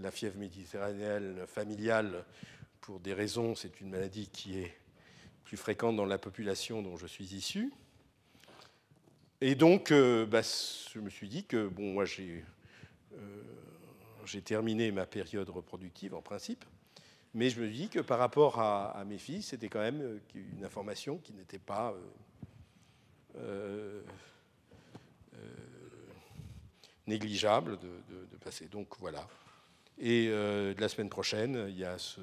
la 0.00 0.10
fièvre 0.10 0.38
méditerranéenne 0.38 1.46
familiale. 1.46 2.24
Pour 2.80 3.00
des 3.00 3.14
raisons, 3.14 3.54
c'est 3.54 3.80
une 3.80 3.90
maladie 3.90 4.28
qui 4.28 4.58
est 4.58 4.74
plus 5.44 5.56
fréquente 5.56 5.96
dans 5.96 6.06
la 6.06 6.18
population 6.18 6.82
dont 6.82 6.96
je 6.96 7.06
suis 7.06 7.34
issu. 7.34 7.72
Et 9.40 9.54
donc, 9.54 9.92
bah, 9.92 10.40
je 10.42 10.98
me 11.00 11.10
suis 11.10 11.28
dit 11.28 11.44
que, 11.44 11.68
bon, 11.68 11.92
moi, 11.92 12.04
j'ai 12.04 12.42
terminé 14.42 14.90
ma 14.92 15.06
période 15.06 15.48
reproductive 15.50 16.14
en 16.14 16.22
principe. 16.22 16.64
Mais 17.34 17.48
je 17.48 17.60
me 17.60 17.68
dis 17.68 17.88
que 17.88 18.00
par 18.00 18.18
rapport 18.18 18.60
à, 18.60 19.02
mes 19.06 19.18
filles, 19.18 19.42
c'était 19.42 19.68
quand 19.68 19.80
même 19.80 20.02
euh, 20.02 20.18
une 20.34 20.64
information 20.64 21.18
qui 21.18 21.32
n'était 21.32 21.58
pas 21.58 21.94
euh, 23.36 24.02
euh, 25.34 25.42
négligeable 27.06 27.78
de, 27.78 28.36
passer. 28.44 28.66
Donc 28.66 28.88
voilà. 28.98 29.28
Et 29.98 30.28
de 30.28 30.80
la 30.80 30.88
semaine 30.88 31.10
prochaine, 31.10 31.66
il 31.68 31.78
y 31.78 31.84
a 31.84 31.98
ce. 31.98 32.20